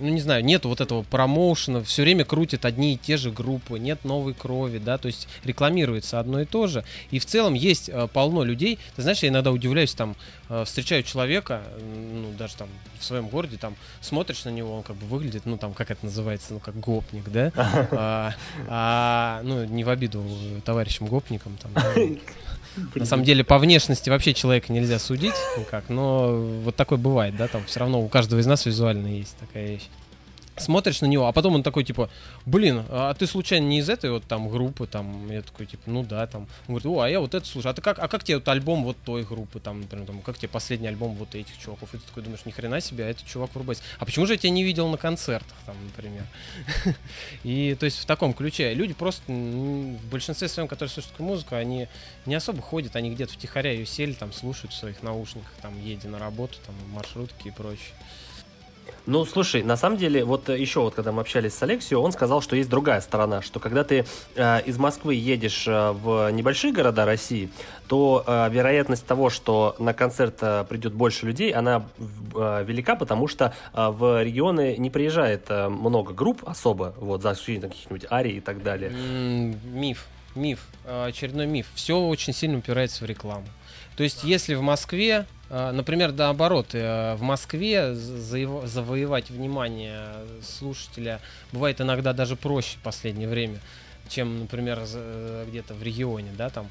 ну, 0.00 0.08
не 0.08 0.20
знаю, 0.20 0.44
нет 0.44 0.64
вот 0.64 0.80
этого 0.80 1.02
промоушена, 1.02 1.84
все 1.84 2.02
время 2.02 2.24
крутят 2.24 2.64
одни 2.64 2.94
и 2.94 2.96
те 2.96 3.16
же 3.16 3.30
группы, 3.30 3.78
нет 3.78 4.04
новой 4.04 4.34
крови, 4.34 4.78
да, 4.78 4.98
то 4.98 5.06
есть 5.06 5.28
рекламируется 5.44 6.18
одно 6.18 6.40
и 6.40 6.44
то 6.44 6.66
же. 6.66 6.84
И 7.10 7.18
в 7.18 7.26
целом 7.26 7.54
есть 7.54 7.88
э, 7.88 8.08
полно 8.12 8.42
людей. 8.42 8.78
Ты 8.96 9.02
знаешь, 9.02 9.22
я 9.22 9.28
иногда 9.28 9.52
удивляюсь, 9.52 9.94
там, 9.94 10.16
э, 10.48 10.64
встречаю 10.64 11.02
человека, 11.02 11.62
ну, 11.80 12.32
даже 12.38 12.56
там 12.56 12.68
в 12.98 13.04
своем 13.04 13.28
городе, 13.28 13.56
там, 13.56 13.76
смотришь 14.00 14.44
на 14.44 14.50
него, 14.50 14.76
он 14.76 14.82
как 14.82 14.96
бы 14.96 15.06
выглядит, 15.06 15.42
ну, 15.44 15.56
там, 15.58 15.74
как 15.74 15.90
это 15.90 16.04
называется, 16.04 16.54
ну, 16.54 16.60
как 16.60 16.78
гопник, 16.78 17.28
да? 17.28 17.52
А, 17.92 18.34
а, 18.68 19.40
ну, 19.42 19.64
не 19.64 19.84
в 19.84 19.90
обиду 19.90 20.24
товарищам 20.64 21.06
гопникам, 21.06 21.56
там. 21.56 21.72
На 22.94 23.04
самом 23.04 23.24
деле, 23.24 23.44
по 23.44 23.58
внешности 23.58 24.10
вообще 24.10 24.34
человека 24.34 24.72
нельзя 24.72 24.98
судить 24.98 25.34
никак, 25.58 25.88
но 25.88 26.36
вот 26.64 26.76
такое 26.76 26.98
бывает, 26.98 27.36
да, 27.36 27.48
там 27.48 27.64
все 27.66 27.80
равно 27.80 28.00
у 28.00 28.08
каждого 28.08 28.40
из 28.40 28.46
нас 28.46 28.66
визуально 28.66 29.08
есть 29.08 29.36
такая 29.38 29.66
вещь. 29.66 29.88
Смотришь 30.60 31.00
на 31.00 31.06
него, 31.06 31.26
а 31.26 31.32
потом 31.32 31.54
он 31.54 31.62
такой, 31.62 31.84
типа, 31.84 32.10
блин, 32.46 32.84
а 32.88 33.14
ты 33.14 33.26
случайно 33.26 33.66
не 33.66 33.78
из 33.78 33.88
этой 33.88 34.10
вот 34.10 34.24
там 34.24 34.48
группы, 34.48 34.86
там, 34.86 35.30
я 35.30 35.42
такой, 35.42 35.66
типа, 35.66 35.82
ну 35.86 36.02
да, 36.02 36.26
там, 36.26 36.42
он 36.68 36.74
говорит, 36.74 36.86
о, 36.86 37.00
а 37.00 37.08
я 37.08 37.20
вот 37.20 37.34
это 37.34 37.46
слушаю, 37.46 37.70
а 37.70 37.74
ты 37.74 37.82
как, 37.82 37.98
а 37.98 38.08
как 38.08 38.24
тебе 38.24 38.38
вот 38.38 38.48
альбом 38.48 38.84
вот 38.84 38.96
той 39.04 39.24
группы, 39.24 39.60
там, 39.60 39.80
например, 39.80 40.06
там, 40.06 40.20
как 40.22 40.38
тебе 40.38 40.48
последний 40.48 40.88
альбом 40.88 41.14
вот 41.14 41.34
этих 41.34 41.56
чуваков, 41.58 41.94
и 41.94 41.98
ты 41.98 42.06
такой 42.06 42.22
думаешь, 42.22 42.44
ни 42.44 42.50
хрена 42.50 42.80
себе, 42.80 43.04
а 43.04 43.08
этот 43.08 43.26
чувак 43.26 43.54
врубается, 43.54 43.84
а 43.98 44.04
почему 44.04 44.26
же 44.26 44.34
я 44.34 44.38
тебя 44.38 44.50
не 44.50 44.62
видел 44.62 44.88
на 44.88 44.96
концертах, 44.96 45.56
там, 45.66 45.76
например, 45.84 46.24
и, 47.44 47.76
то 47.78 47.84
есть, 47.84 47.98
в 47.98 48.06
таком 48.06 48.34
ключе, 48.34 48.74
люди 48.74 48.94
просто, 48.94 49.22
в 49.30 50.10
большинстве 50.10 50.48
своем, 50.48 50.68
которые 50.68 50.90
слушают 50.90 51.18
музыку, 51.18 51.54
они 51.54 51.88
не 52.26 52.34
особо 52.34 52.62
ходят, 52.62 52.96
они 52.96 53.10
где-то 53.10 53.32
втихаря 53.32 53.72
ее 53.72 53.86
сели, 53.86 54.12
там, 54.12 54.32
слушают 54.32 54.72
в 54.72 54.76
своих 54.76 55.02
наушниках, 55.02 55.52
там, 55.62 55.80
едя 55.82 56.08
на 56.08 56.18
работу, 56.18 56.58
там, 56.66 56.74
маршрутки 56.92 57.48
и 57.48 57.50
прочее. 57.50 57.94
Ну, 59.06 59.24
слушай, 59.24 59.62
на 59.62 59.76
самом 59.76 59.96
деле, 59.96 60.24
вот 60.24 60.48
еще 60.48 60.80
вот 60.80 60.94
когда 60.94 61.12
мы 61.12 61.20
общались 61.20 61.54
с 61.54 61.62
Алексеем, 61.62 62.00
он 62.00 62.12
сказал, 62.12 62.40
что 62.40 62.56
есть 62.56 62.68
другая 62.68 63.00
сторона, 63.00 63.42
что 63.42 63.60
когда 63.60 63.84
ты 63.84 64.04
э, 64.36 64.62
из 64.62 64.78
Москвы 64.78 65.14
едешь 65.14 65.66
э, 65.66 65.92
в 65.92 66.30
небольшие 66.30 66.72
города 66.72 67.04
России, 67.04 67.50
то 67.88 68.22
э, 68.26 68.48
вероятность 68.50 69.06
того, 69.06 69.30
что 69.30 69.74
на 69.78 69.92
концерт 69.94 70.38
э, 70.40 70.64
придет 70.68 70.92
больше 70.92 71.26
людей, 71.26 71.50
она 71.52 71.86
э, 72.34 72.64
велика, 72.66 72.94
потому 72.94 73.26
что 73.26 73.54
э, 73.72 73.88
в 73.88 74.22
регионы 74.22 74.76
не 74.76 74.90
приезжает 74.90 75.46
э, 75.48 75.68
много 75.68 76.12
групп 76.12 76.42
особо, 76.46 76.94
вот, 76.98 77.22
за 77.22 77.32
исключением 77.32 77.70
каких-нибудь 77.70 78.06
арий 78.10 78.36
и 78.36 78.40
так 78.40 78.62
далее. 78.62 78.90
Миф, 78.90 80.06
миф, 80.34 80.60
э, 80.84 81.06
очередной 81.06 81.46
миф. 81.46 81.66
Все 81.74 81.98
очень 81.98 82.32
сильно 82.32 82.58
упирается 82.58 83.04
в 83.04 83.08
рекламу. 83.08 83.46
То 83.96 84.04
есть, 84.04 84.24
если 84.24 84.54
в 84.54 84.62
Москве 84.62 85.26
например, 85.50 86.12
наоборот, 86.12 86.68
э, 86.74 87.16
в 87.16 87.22
Москве 87.22 87.92
завоевать 87.92 89.30
внимание 89.30 90.06
слушателя 90.42 91.20
бывает 91.52 91.80
иногда 91.80 92.12
даже 92.12 92.36
проще 92.36 92.78
в 92.78 92.82
последнее 92.82 93.28
время, 93.28 93.58
чем, 94.08 94.40
например, 94.40 94.78
э, 94.80 95.44
где-то 95.48 95.74
в 95.74 95.82
регионе, 95.82 96.30
да, 96.38 96.50
там. 96.50 96.68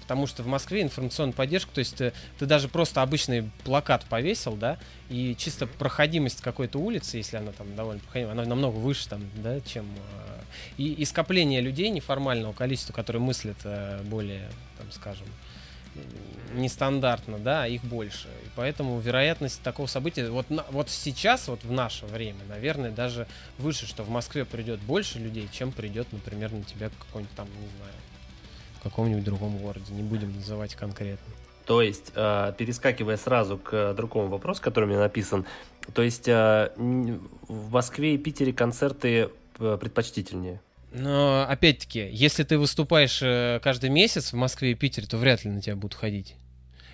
Потому 0.00 0.26
что 0.26 0.42
в 0.42 0.46
Москве 0.46 0.82
информационная 0.82 1.34
поддержка, 1.34 1.70
то 1.72 1.80
есть 1.80 1.96
ты, 1.96 2.12
ты 2.38 2.46
даже 2.46 2.68
просто 2.68 3.02
обычный 3.02 3.50
плакат 3.64 4.06
повесил, 4.08 4.54
да, 4.54 4.78
и 5.10 5.34
чисто 5.36 5.66
проходимость 5.66 6.40
какой-то 6.40 6.78
улицы, 6.78 7.18
если 7.18 7.36
она 7.36 7.52
там 7.52 7.74
довольно 7.76 8.00
проходима, 8.00 8.32
она 8.32 8.44
намного 8.44 8.76
выше 8.76 9.08
там, 9.08 9.22
да, 9.36 9.60
чем... 9.60 9.84
Э, 9.84 10.40
и, 10.78 10.92
и 10.94 11.04
скопление 11.04 11.60
людей 11.60 11.90
неформального 11.90 12.54
количества, 12.54 12.94
которые 12.94 13.20
мыслят 13.20 13.58
более, 14.04 14.48
там, 14.78 14.90
скажем, 14.92 15.26
нестандартно, 16.54 17.38
да, 17.38 17.66
их 17.66 17.82
больше. 17.84 18.28
И 18.44 18.48
поэтому 18.54 18.98
вероятность 19.00 19.62
такого 19.62 19.86
события, 19.86 20.28
вот, 20.30 20.48
на, 20.50 20.64
вот 20.70 20.88
сейчас, 20.90 21.48
вот 21.48 21.64
в 21.64 21.72
наше 21.72 22.06
время, 22.06 22.40
наверное, 22.48 22.90
даже 22.90 23.26
выше, 23.58 23.86
что 23.86 24.02
в 24.02 24.08
Москве 24.08 24.44
придет 24.44 24.80
больше 24.80 25.18
людей, 25.18 25.48
чем 25.52 25.72
придет, 25.72 26.12
например, 26.12 26.52
на 26.52 26.62
тебя 26.62 26.90
какой-нибудь 27.06 27.36
там, 27.36 27.46
не 27.46 27.68
знаю, 27.78 27.92
в 28.78 28.82
каком-нибудь 28.82 29.24
другом 29.24 29.58
городе. 29.58 29.92
Не 29.92 30.02
будем 30.02 30.34
называть 30.34 30.74
конкретно. 30.74 31.32
То 31.66 31.82
есть, 31.82 32.12
э, 32.14 32.52
перескакивая 32.56 33.16
сразу 33.16 33.58
к 33.58 33.92
другому 33.94 34.28
вопросу, 34.28 34.62
который 34.62 34.88
меня 34.88 35.00
написан, 35.00 35.44
то 35.92 36.02
есть 36.02 36.28
э, 36.28 36.70
в 36.76 37.72
Москве 37.72 38.14
и 38.14 38.18
Питере 38.18 38.52
концерты 38.52 39.30
э, 39.58 39.78
предпочтительнее? 39.80 40.60
Но 40.98 41.46
опять-таки, 41.48 42.08
если 42.10 42.42
ты 42.42 42.58
выступаешь 42.58 43.20
э, 43.22 43.60
каждый 43.62 43.90
месяц 43.90 44.32
в 44.32 44.36
Москве 44.36 44.72
и 44.72 44.74
Питере, 44.74 45.06
то 45.06 45.18
вряд 45.18 45.44
ли 45.44 45.50
на 45.50 45.60
тебя 45.60 45.76
будут 45.76 45.94
ходить. 45.94 46.34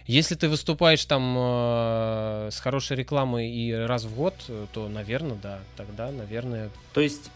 Если 0.06 0.34
ты 0.34 0.48
выступаешь 0.48 1.04
там 1.04 1.36
э, 1.38 2.48
с 2.50 2.58
хорошей 2.58 2.96
рекламой 2.96 3.50
и 3.50 3.72
раз 3.72 4.04
в 4.04 4.16
год, 4.16 4.34
то, 4.72 4.88
наверное, 4.88 5.38
да, 5.40 5.60
тогда, 5.76 6.10
наверное. 6.10 6.70
То 6.92 7.00
есть 7.00 7.30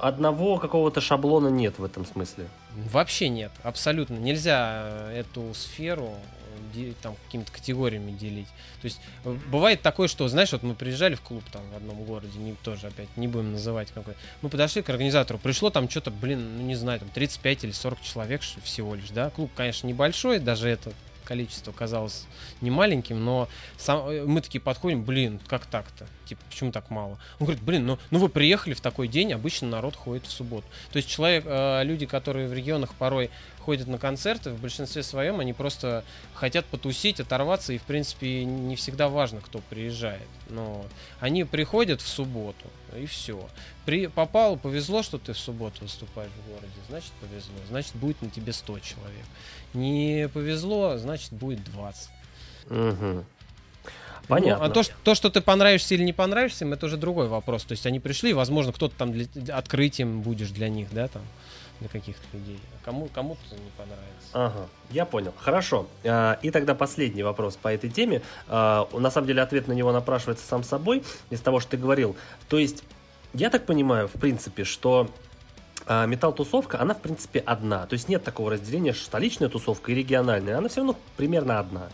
одного 0.00 0.58
какого-то 0.58 1.00
шаблона 1.00 1.48
нет 1.48 1.78
в 1.78 1.84
этом 1.84 2.04
смысле? 2.04 2.46
Вообще 2.90 3.28
нет, 3.28 3.52
абсолютно. 3.62 4.14
Нельзя 4.14 5.10
эту 5.12 5.54
сферу 5.54 6.14
там 7.02 7.16
какими-то 7.26 7.52
категориями 7.52 8.10
делить. 8.12 8.48
То 8.80 8.84
есть 8.84 9.00
э, 9.24 9.36
бывает 9.50 9.82
такое, 9.82 10.08
что, 10.08 10.28
знаешь, 10.28 10.52
вот 10.52 10.62
мы 10.62 10.74
приезжали 10.74 11.14
в 11.14 11.20
клуб 11.20 11.44
там 11.52 11.62
в 11.72 11.76
одном 11.76 12.04
городе, 12.04 12.38
не, 12.38 12.54
тоже 12.54 12.88
опять 12.88 13.08
не 13.16 13.28
будем 13.28 13.52
называть 13.52 13.90
какой. 13.92 14.14
Мы 14.42 14.48
подошли 14.48 14.82
к 14.82 14.90
организатору, 14.90 15.38
пришло 15.38 15.70
там 15.70 15.88
что-то, 15.88 16.10
блин, 16.10 16.58
ну 16.58 16.62
не 16.62 16.74
знаю, 16.74 17.00
там 17.00 17.08
35 17.10 17.64
или 17.64 17.72
40 17.72 18.02
человек 18.02 18.42
всего 18.42 18.94
лишь, 18.94 19.10
да. 19.10 19.30
Клуб, 19.30 19.50
конечно, 19.56 19.86
небольшой, 19.86 20.38
даже 20.38 20.68
это 20.68 20.92
количество 21.24 21.72
казалось 21.72 22.26
не 22.62 22.70
маленьким, 22.70 23.22
но 23.22 23.48
сам, 23.76 24.08
э, 24.08 24.24
мы 24.24 24.40
такие 24.40 24.60
подходим, 24.60 25.04
блин, 25.04 25.40
как 25.46 25.66
так-то? 25.66 26.06
Типа, 26.28 26.42
почему 26.48 26.72
так 26.72 26.90
мало? 26.90 27.18
Он 27.38 27.46
говорит, 27.46 27.62
блин, 27.62 27.86
ну, 27.86 27.98
ну 28.10 28.18
вы 28.18 28.28
приехали 28.28 28.74
в 28.74 28.82
такой 28.82 29.08
день, 29.08 29.32
обычно 29.32 29.68
народ 29.68 29.96
ходит 29.96 30.26
в 30.26 30.30
субботу. 30.30 30.66
То 30.92 30.98
есть 30.98 31.08
человек, 31.08 31.44
э, 31.46 31.84
люди, 31.84 32.04
которые 32.04 32.48
в 32.48 32.52
регионах 32.52 32.92
порой 32.94 33.30
ходят 33.68 33.86
на 33.86 33.98
концерты, 33.98 34.50
в 34.50 34.60
большинстве 34.60 35.02
своем 35.02 35.40
они 35.40 35.54
просто 35.54 36.04
хотят 36.34 36.66
потусить, 36.66 37.20
оторваться, 37.20 37.72
и, 37.72 37.78
в 37.78 37.82
принципе, 37.82 38.44
не 38.44 38.76
всегда 38.76 39.08
важно, 39.08 39.40
кто 39.40 39.60
приезжает. 39.70 40.28
Но 40.48 40.84
они 41.20 41.44
приходят 41.44 42.00
в 42.02 42.08
субботу, 42.08 42.66
и 42.94 43.06
все. 43.06 43.46
При, 43.86 44.06
попал, 44.06 44.56
повезло, 44.56 45.02
что 45.02 45.18
ты 45.18 45.32
в 45.32 45.38
субботу 45.38 45.76
выступаешь 45.80 46.30
в 46.30 46.48
городе, 46.50 46.72
значит, 46.88 47.12
повезло. 47.20 47.56
Значит, 47.68 47.94
будет 47.96 48.20
на 48.20 48.28
тебе 48.28 48.52
100 48.52 48.78
человек. 48.80 49.26
Не 49.74 50.28
повезло, 50.28 50.98
значит, 50.98 51.32
будет 51.32 51.64
20. 51.64 52.10
Угу. 52.70 53.24
Понятно. 54.28 54.66
Ну, 54.66 54.70
а 54.70 54.74
то, 54.74 54.82
что, 54.82 54.94
то, 55.02 55.14
что 55.14 55.30
ты 55.30 55.40
понравишься 55.40 55.94
или 55.94 56.04
не 56.04 56.12
понравишься 56.12 56.64
им, 56.64 56.72
это 56.72 56.86
уже 56.86 56.96
другой 56.96 57.28
вопрос. 57.28 57.64
То 57.64 57.72
есть 57.72 57.86
они 57.86 57.98
пришли, 57.98 58.34
возможно, 58.34 58.72
кто-то 58.72 58.94
там 58.96 59.12
для, 59.12 59.26
открытием 59.54 60.20
будешь 60.20 60.50
для 60.50 60.68
них, 60.68 60.88
да, 60.92 61.08
там 61.08 61.22
для 61.80 61.88
каких-то 61.88 62.22
людей. 62.32 62.58
А 62.74 62.84
кому, 62.84 63.08
кому-то 63.08 63.40
не 63.54 63.70
понравится. 63.76 64.28
Ага, 64.32 64.68
я 64.90 65.06
понял. 65.06 65.32
Хорошо. 65.38 65.86
А, 66.04 66.38
и 66.42 66.50
тогда 66.50 66.74
последний 66.74 67.22
вопрос 67.22 67.56
по 67.56 67.68
этой 67.68 67.88
теме. 67.88 68.20
А, 68.48 68.88
на 68.92 69.10
самом 69.10 69.26
деле 69.26 69.42
ответ 69.42 69.66
на 69.66 69.72
него 69.72 69.92
напрашивается 69.92 70.46
сам 70.46 70.62
собой 70.62 71.02
из 71.30 71.40
того, 71.40 71.60
что 71.60 71.72
ты 71.72 71.76
говорил. 71.76 72.16
То 72.48 72.58
есть, 72.58 72.84
я 73.32 73.48
так 73.50 73.64
понимаю, 73.64 74.08
в 74.08 74.20
принципе, 74.20 74.64
что 74.64 75.10
металл-тусовка, 75.88 76.78
она, 76.80 76.92
в 76.92 77.00
принципе, 77.00 77.38
одна. 77.38 77.86
То 77.86 77.94
есть 77.94 78.10
нет 78.10 78.22
такого 78.22 78.50
разделения, 78.50 78.92
столичная 78.92 79.48
тусовка 79.48 79.90
и 79.90 79.94
региональная. 79.94 80.58
Она 80.58 80.68
все 80.68 80.80
равно 80.80 80.96
примерно 81.16 81.60
одна. 81.60 81.88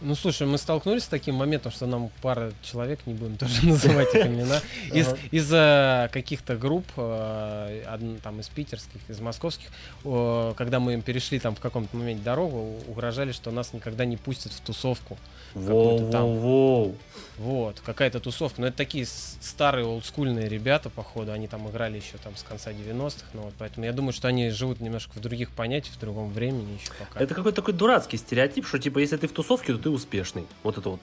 Ну, 0.00 0.14
слушай, 0.14 0.46
мы 0.46 0.58
столкнулись 0.58 1.04
с 1.04 1.08
таким 1.08 1.34
моментом, 1.34 1.72
что 1.72 1.86
нам 1.86 2.10
пара 2.22 2.52
человек, 2.62 3.00
не 3.06 3.14
будем 3.14 3.36
тоже 3.36 3.54
называть 3.66 4.14
их 4.14 4.26
имена, 4.26 4.60
из, 4.92 5.08
из-за 5.30 6.08
каких-то 6.12 6.56
групп, 6.56 6.86
э, 6.96 8.18
там 8.22 8.40
из 8.40 8.48
питерских, 8.48 9.00
из 9.08 9.20
московских, 9.20 9.68
когда 10.02 10.78
мы 10.80 10.94
им 10.94 11.02
перешли 11.02 11.38
там 11.38 11.54
в 11.54 11.60
каком-то 11.60 11.96
моменте 11.96 12.22
дорогу, 12.22 12.76
угрожали, 12.86 13.32
что 13.32 13.50
нас 13.50 13.72
никогда 13.72 14.04
не 14.04 14.16
пустят 14.16 14.52
в 14.52 14.60
тусовку. 14.60 15.18
Воу, 15.54 16.10
там. 16.10 16.38
воу, 16.38 16.94
Вот, 17.38 17.80
какая-то 17.80 18.20
тусовка. 18.20 18.60
Но 18.60 18.66
это 18.66 18.76
такие 18.76 19.06
старые 19.06 19.86
олдскульные 19.86 20.48
ребята, 20.48 20.90
походу, 20.90 21.32
они 21.32 21.46
там 21.46 21.68
играли 21.68 21.96
еще 21.96 22.18
там 22.22 22.36
с 22.36 22.42
конца 22.42 22.72
90-х, 22.72 23.26
ну 23.32 23.42
вот, 23.42 23.54
поэтому 23.58 23.86
я 23.86 23.92
думаю, 23.92 24.12
что 24.12 24.28
они 24.28 24.50
живут 24.50 24.80
немножко 24.80 25.12
в 25.14 25.20
других 25.20 25.50
понятиях, 25.50 25.94
в 25.94 26.00
другом 26.00 26.32
времени 26.32 26.78
еще 26.80 26.92
пока. 26.98 27.20
Это 27.20 27.34
какой-то 27.34 27.56
такой 27.56 27.74
дурацкий 27.74 28.16
стереотип, 28.16 28.66
что 28.66 28.78
типа 28.78 28.98
если 28.98 29.16
ты 29.16 29.28
в 29.28 29.32
тусовке, 29.32 29.72
то 29.72 29.78
ты 29.78 29.90
успешный. 29.90 30.46
Вот 30.64 30.78
это 30.78 30.90
вот 30.90 31.00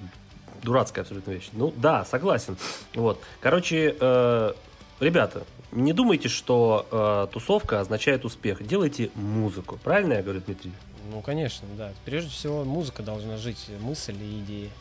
дурацкая 0.61 1.03
абсолютно 1.03 1.31
вещь. 1.31 1.49
Ну 1.53 1.73
да, 1.77 2.03
согласен. 2.03 2.57
Вот, 2.93 3.21
короче, 3.39 3.95
э, 3.97 4.53
ребята, 4.99 5.43
не 5.71 5.93
думайте, 5.93 6.27
что 6.27 6.85
э, 6.91 7.33
тусовка 7.33 7.79
означает 7.79 8.25
успех. 8.25 8.65
Делайте 8.65 9.09
музыку. 9.15 9.79
Правильно 9.83 10.13
я 10.13 10.23
говорю, 10.23 10.41
Дмитрий? 10.45 10.71
Ну, 11.11 11.21
конечно, 11.21 11.67
да. 11.77 11.91
Прежде 12.03 12.29
всего, 12.29 12.63
музыка 12.63 13.03
должна 13.03 13.37
жить, 13.37 13.69
мысль 13.79 14.15
и 14.19 14.39
идеи. 14.39 14.71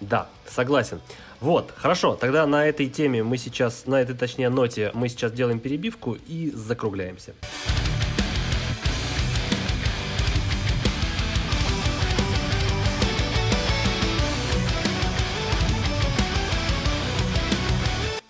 Да, 0.00 0.28
согласен. 0.46 1.00
Вот, 1.40 1.72
хорошо, 1.76 2.16
тогда 2.16 2.46
на 2.46 2.66
этой 2.66 2.88
теме 2.88 3.22
мы 3.22 3.38
сейчас, 3.38 3.86
на 3.86 4.00
этой, 4.00 4.14
точнее, 4.14 4.48
ноте 4.48 4.90
мы 4.94 5.08
сейчас 5.08 5.32
делаем 5.32 5.58
перебивку 5.58 6.16
и 6.26 6.50
закругляемся. 6.54 7.34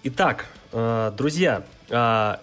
Итак, 0.04 0.46
э, 0.72 1.12
друзья, 1.16 1.64
э, 1.90 2.36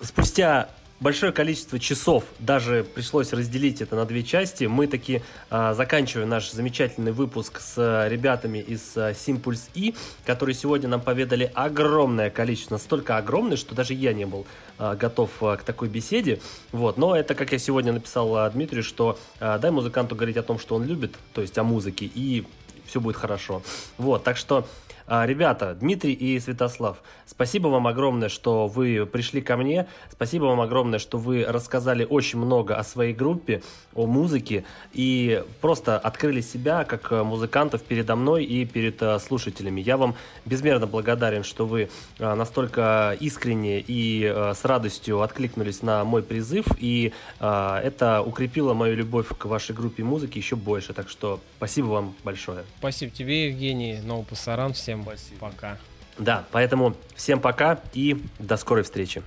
спустя 0.00 0.68
большое 1.00 1.32
количество 1.32 1.78
часов, 1.78 2.24
даже 2.38 2.84
пришлось 2.94 3.32
разделить 3.32 3.80
это 3.82 3.96
на 3.96 4.04
две 4.04 4.22
части. 4.22 4.64
Мы 4.64 4.86
таки 4.86 5.22
э, 5.50 5.74
заканчиваем 5.74 6.28
наш 6.28 6.50
замечательный 6.50 7.12
выпуск 7.12 7.60
с 7.60 7.74
э, 7.76 8.08
ребятами 8.08 8.58
из 8.58 8.96
э, 8.96 9.12
Simpulse 9.12 9.68
E, 9.74 9.94
которые 10.24 10.54
сегодня 10.54 10.88
нам 10.88 11.00
поведали 11.00 11.50
огромное 11.54 12.30
количество, 12.30 12.74
настолько 12.74 13.16
огромное, 13.16 13.56
что 13.56 13.74
даже 13.74 13.94
я 13.94 14.12
не 14.12 14.26
был 14.26 14.46
э, 14.78 14.96
готов 14.98 15.30
э, 15.42 15.56
к 15.56 15.62
такой 15.62 15.88
беседе. 15.88 16.40
Вот. 16.72 16.96
Но 16.96 17.14
это, 17.14 17.34
как 17.34 17.52
я 17.52 17.58
сегодня 17.58 17.92
написал 17.92 18.36
э, 18.46 18.50
Дмитрию, 18.50 18.82
что 18.82 19.18
э, 19.40 19.58
дай 19.60 19.70
музыканту 19.70 20.14
говорить 20.14 20.36
о 20.36 20.42
том, 20.42 20.58
что 20.58 20.76
он 20.76 20.84
любит, 20.84 21.14
то 21.34 21.42
есть 21.42 21.56
о 21.58 21.64
музыке, 21.64 22.10
и 22.14 22.46
все 22.86 23.00
будет 23.00 23.16
хорошо. 23.16 23.62
Вот, 23.98 24.24
так 24.24 24.36
что 24.36 24.56
А, 24.58 24.66
Ребята, 25.08 25.74
Дмитрий 25.74 26.12
и 26.12 26.38
Святослав, 26.40 27.02
спасибо 27.26 27.68
вам 27.68 27.86
огромное, 27.86 28.28
что 28.28 28.66
вы 28.66 29.06
пришли 29.06 29.40
ко 29.40 29.56
мне. 29.56 29.86
Спасибо 30.10 30.44
вам 30.44 30.60
огромное, 30.60 30.98
что 30.98 31.18
вы 31.18 31.44
рассказали 31.44 32.04
очень 32.04 32.38
много 32.40 32.76
о 32.76 32.82
своей 32.82 33.14
группе, 33.14 33.62
о 33.94 34.06
музыке 34.06 34.64
и 34.92 35.44
просто 35.60 35.98
открыли 35.98 36.40
себя 36.40 36.84
как 36.84 37.12
э, 37.12 37.22
музыкантов 37.22 37.82
передо 37.82 38.16
мной 38.16 38.44
и 38.44 38.64
перед 38.64 39.00
э, 39.02 39.18
слушателями. 39.18 39.80
Я 39.80 39.96
вам 39.96 40.14
безмерно 40.44 40.86
благодарен, 40.86 41.44
что 41.44 41.66
вы 41.66 41.88
э, 42.18 42.34
настолько 42.34 43.16
искренне 43.20 43.80
и 43.86 44.24
с 44.26 44.64
радостью 44.64 45.22
откликнулись 45.22 45.82
на 45.82 46.04
мой 46.04 46.22
призыв, 46.22 46.66
и 46.78 47.12
это 47.38 48.22
укрепило 48.24 48.74
мою 48.74 48.96
любовь 48.96 49.28
к 49.28 49.44
вашей 49.44 49.74
группе 49.74 50.02
музыки 50.02 50.38
еще 50.38 50.56
больше. 50.56 50.92
Так 50.92 51.08
что 51.08 51.40
спасибо 51.56 51.86
вам 51.86 52.14
большое. 52.24 52.64
Спасибо 52.78 53.12
тебе, 53.12 53.48
Евгений. 53.48 54.00
Новый 54.02 54.24
пасаран. 54.24 54.74
Всем 54.96 55.02
Спасибо. 55.02 55.40
пока. 55.40 55.78
Да, 56.18 56.44
поэтому 56.50 56.96
всем 57.14 57.40
пока 57.40 57.80
и 57.92 58.22
до 58.38 58.56
скорой 58.56 58.84
встречи. 58.84 59.22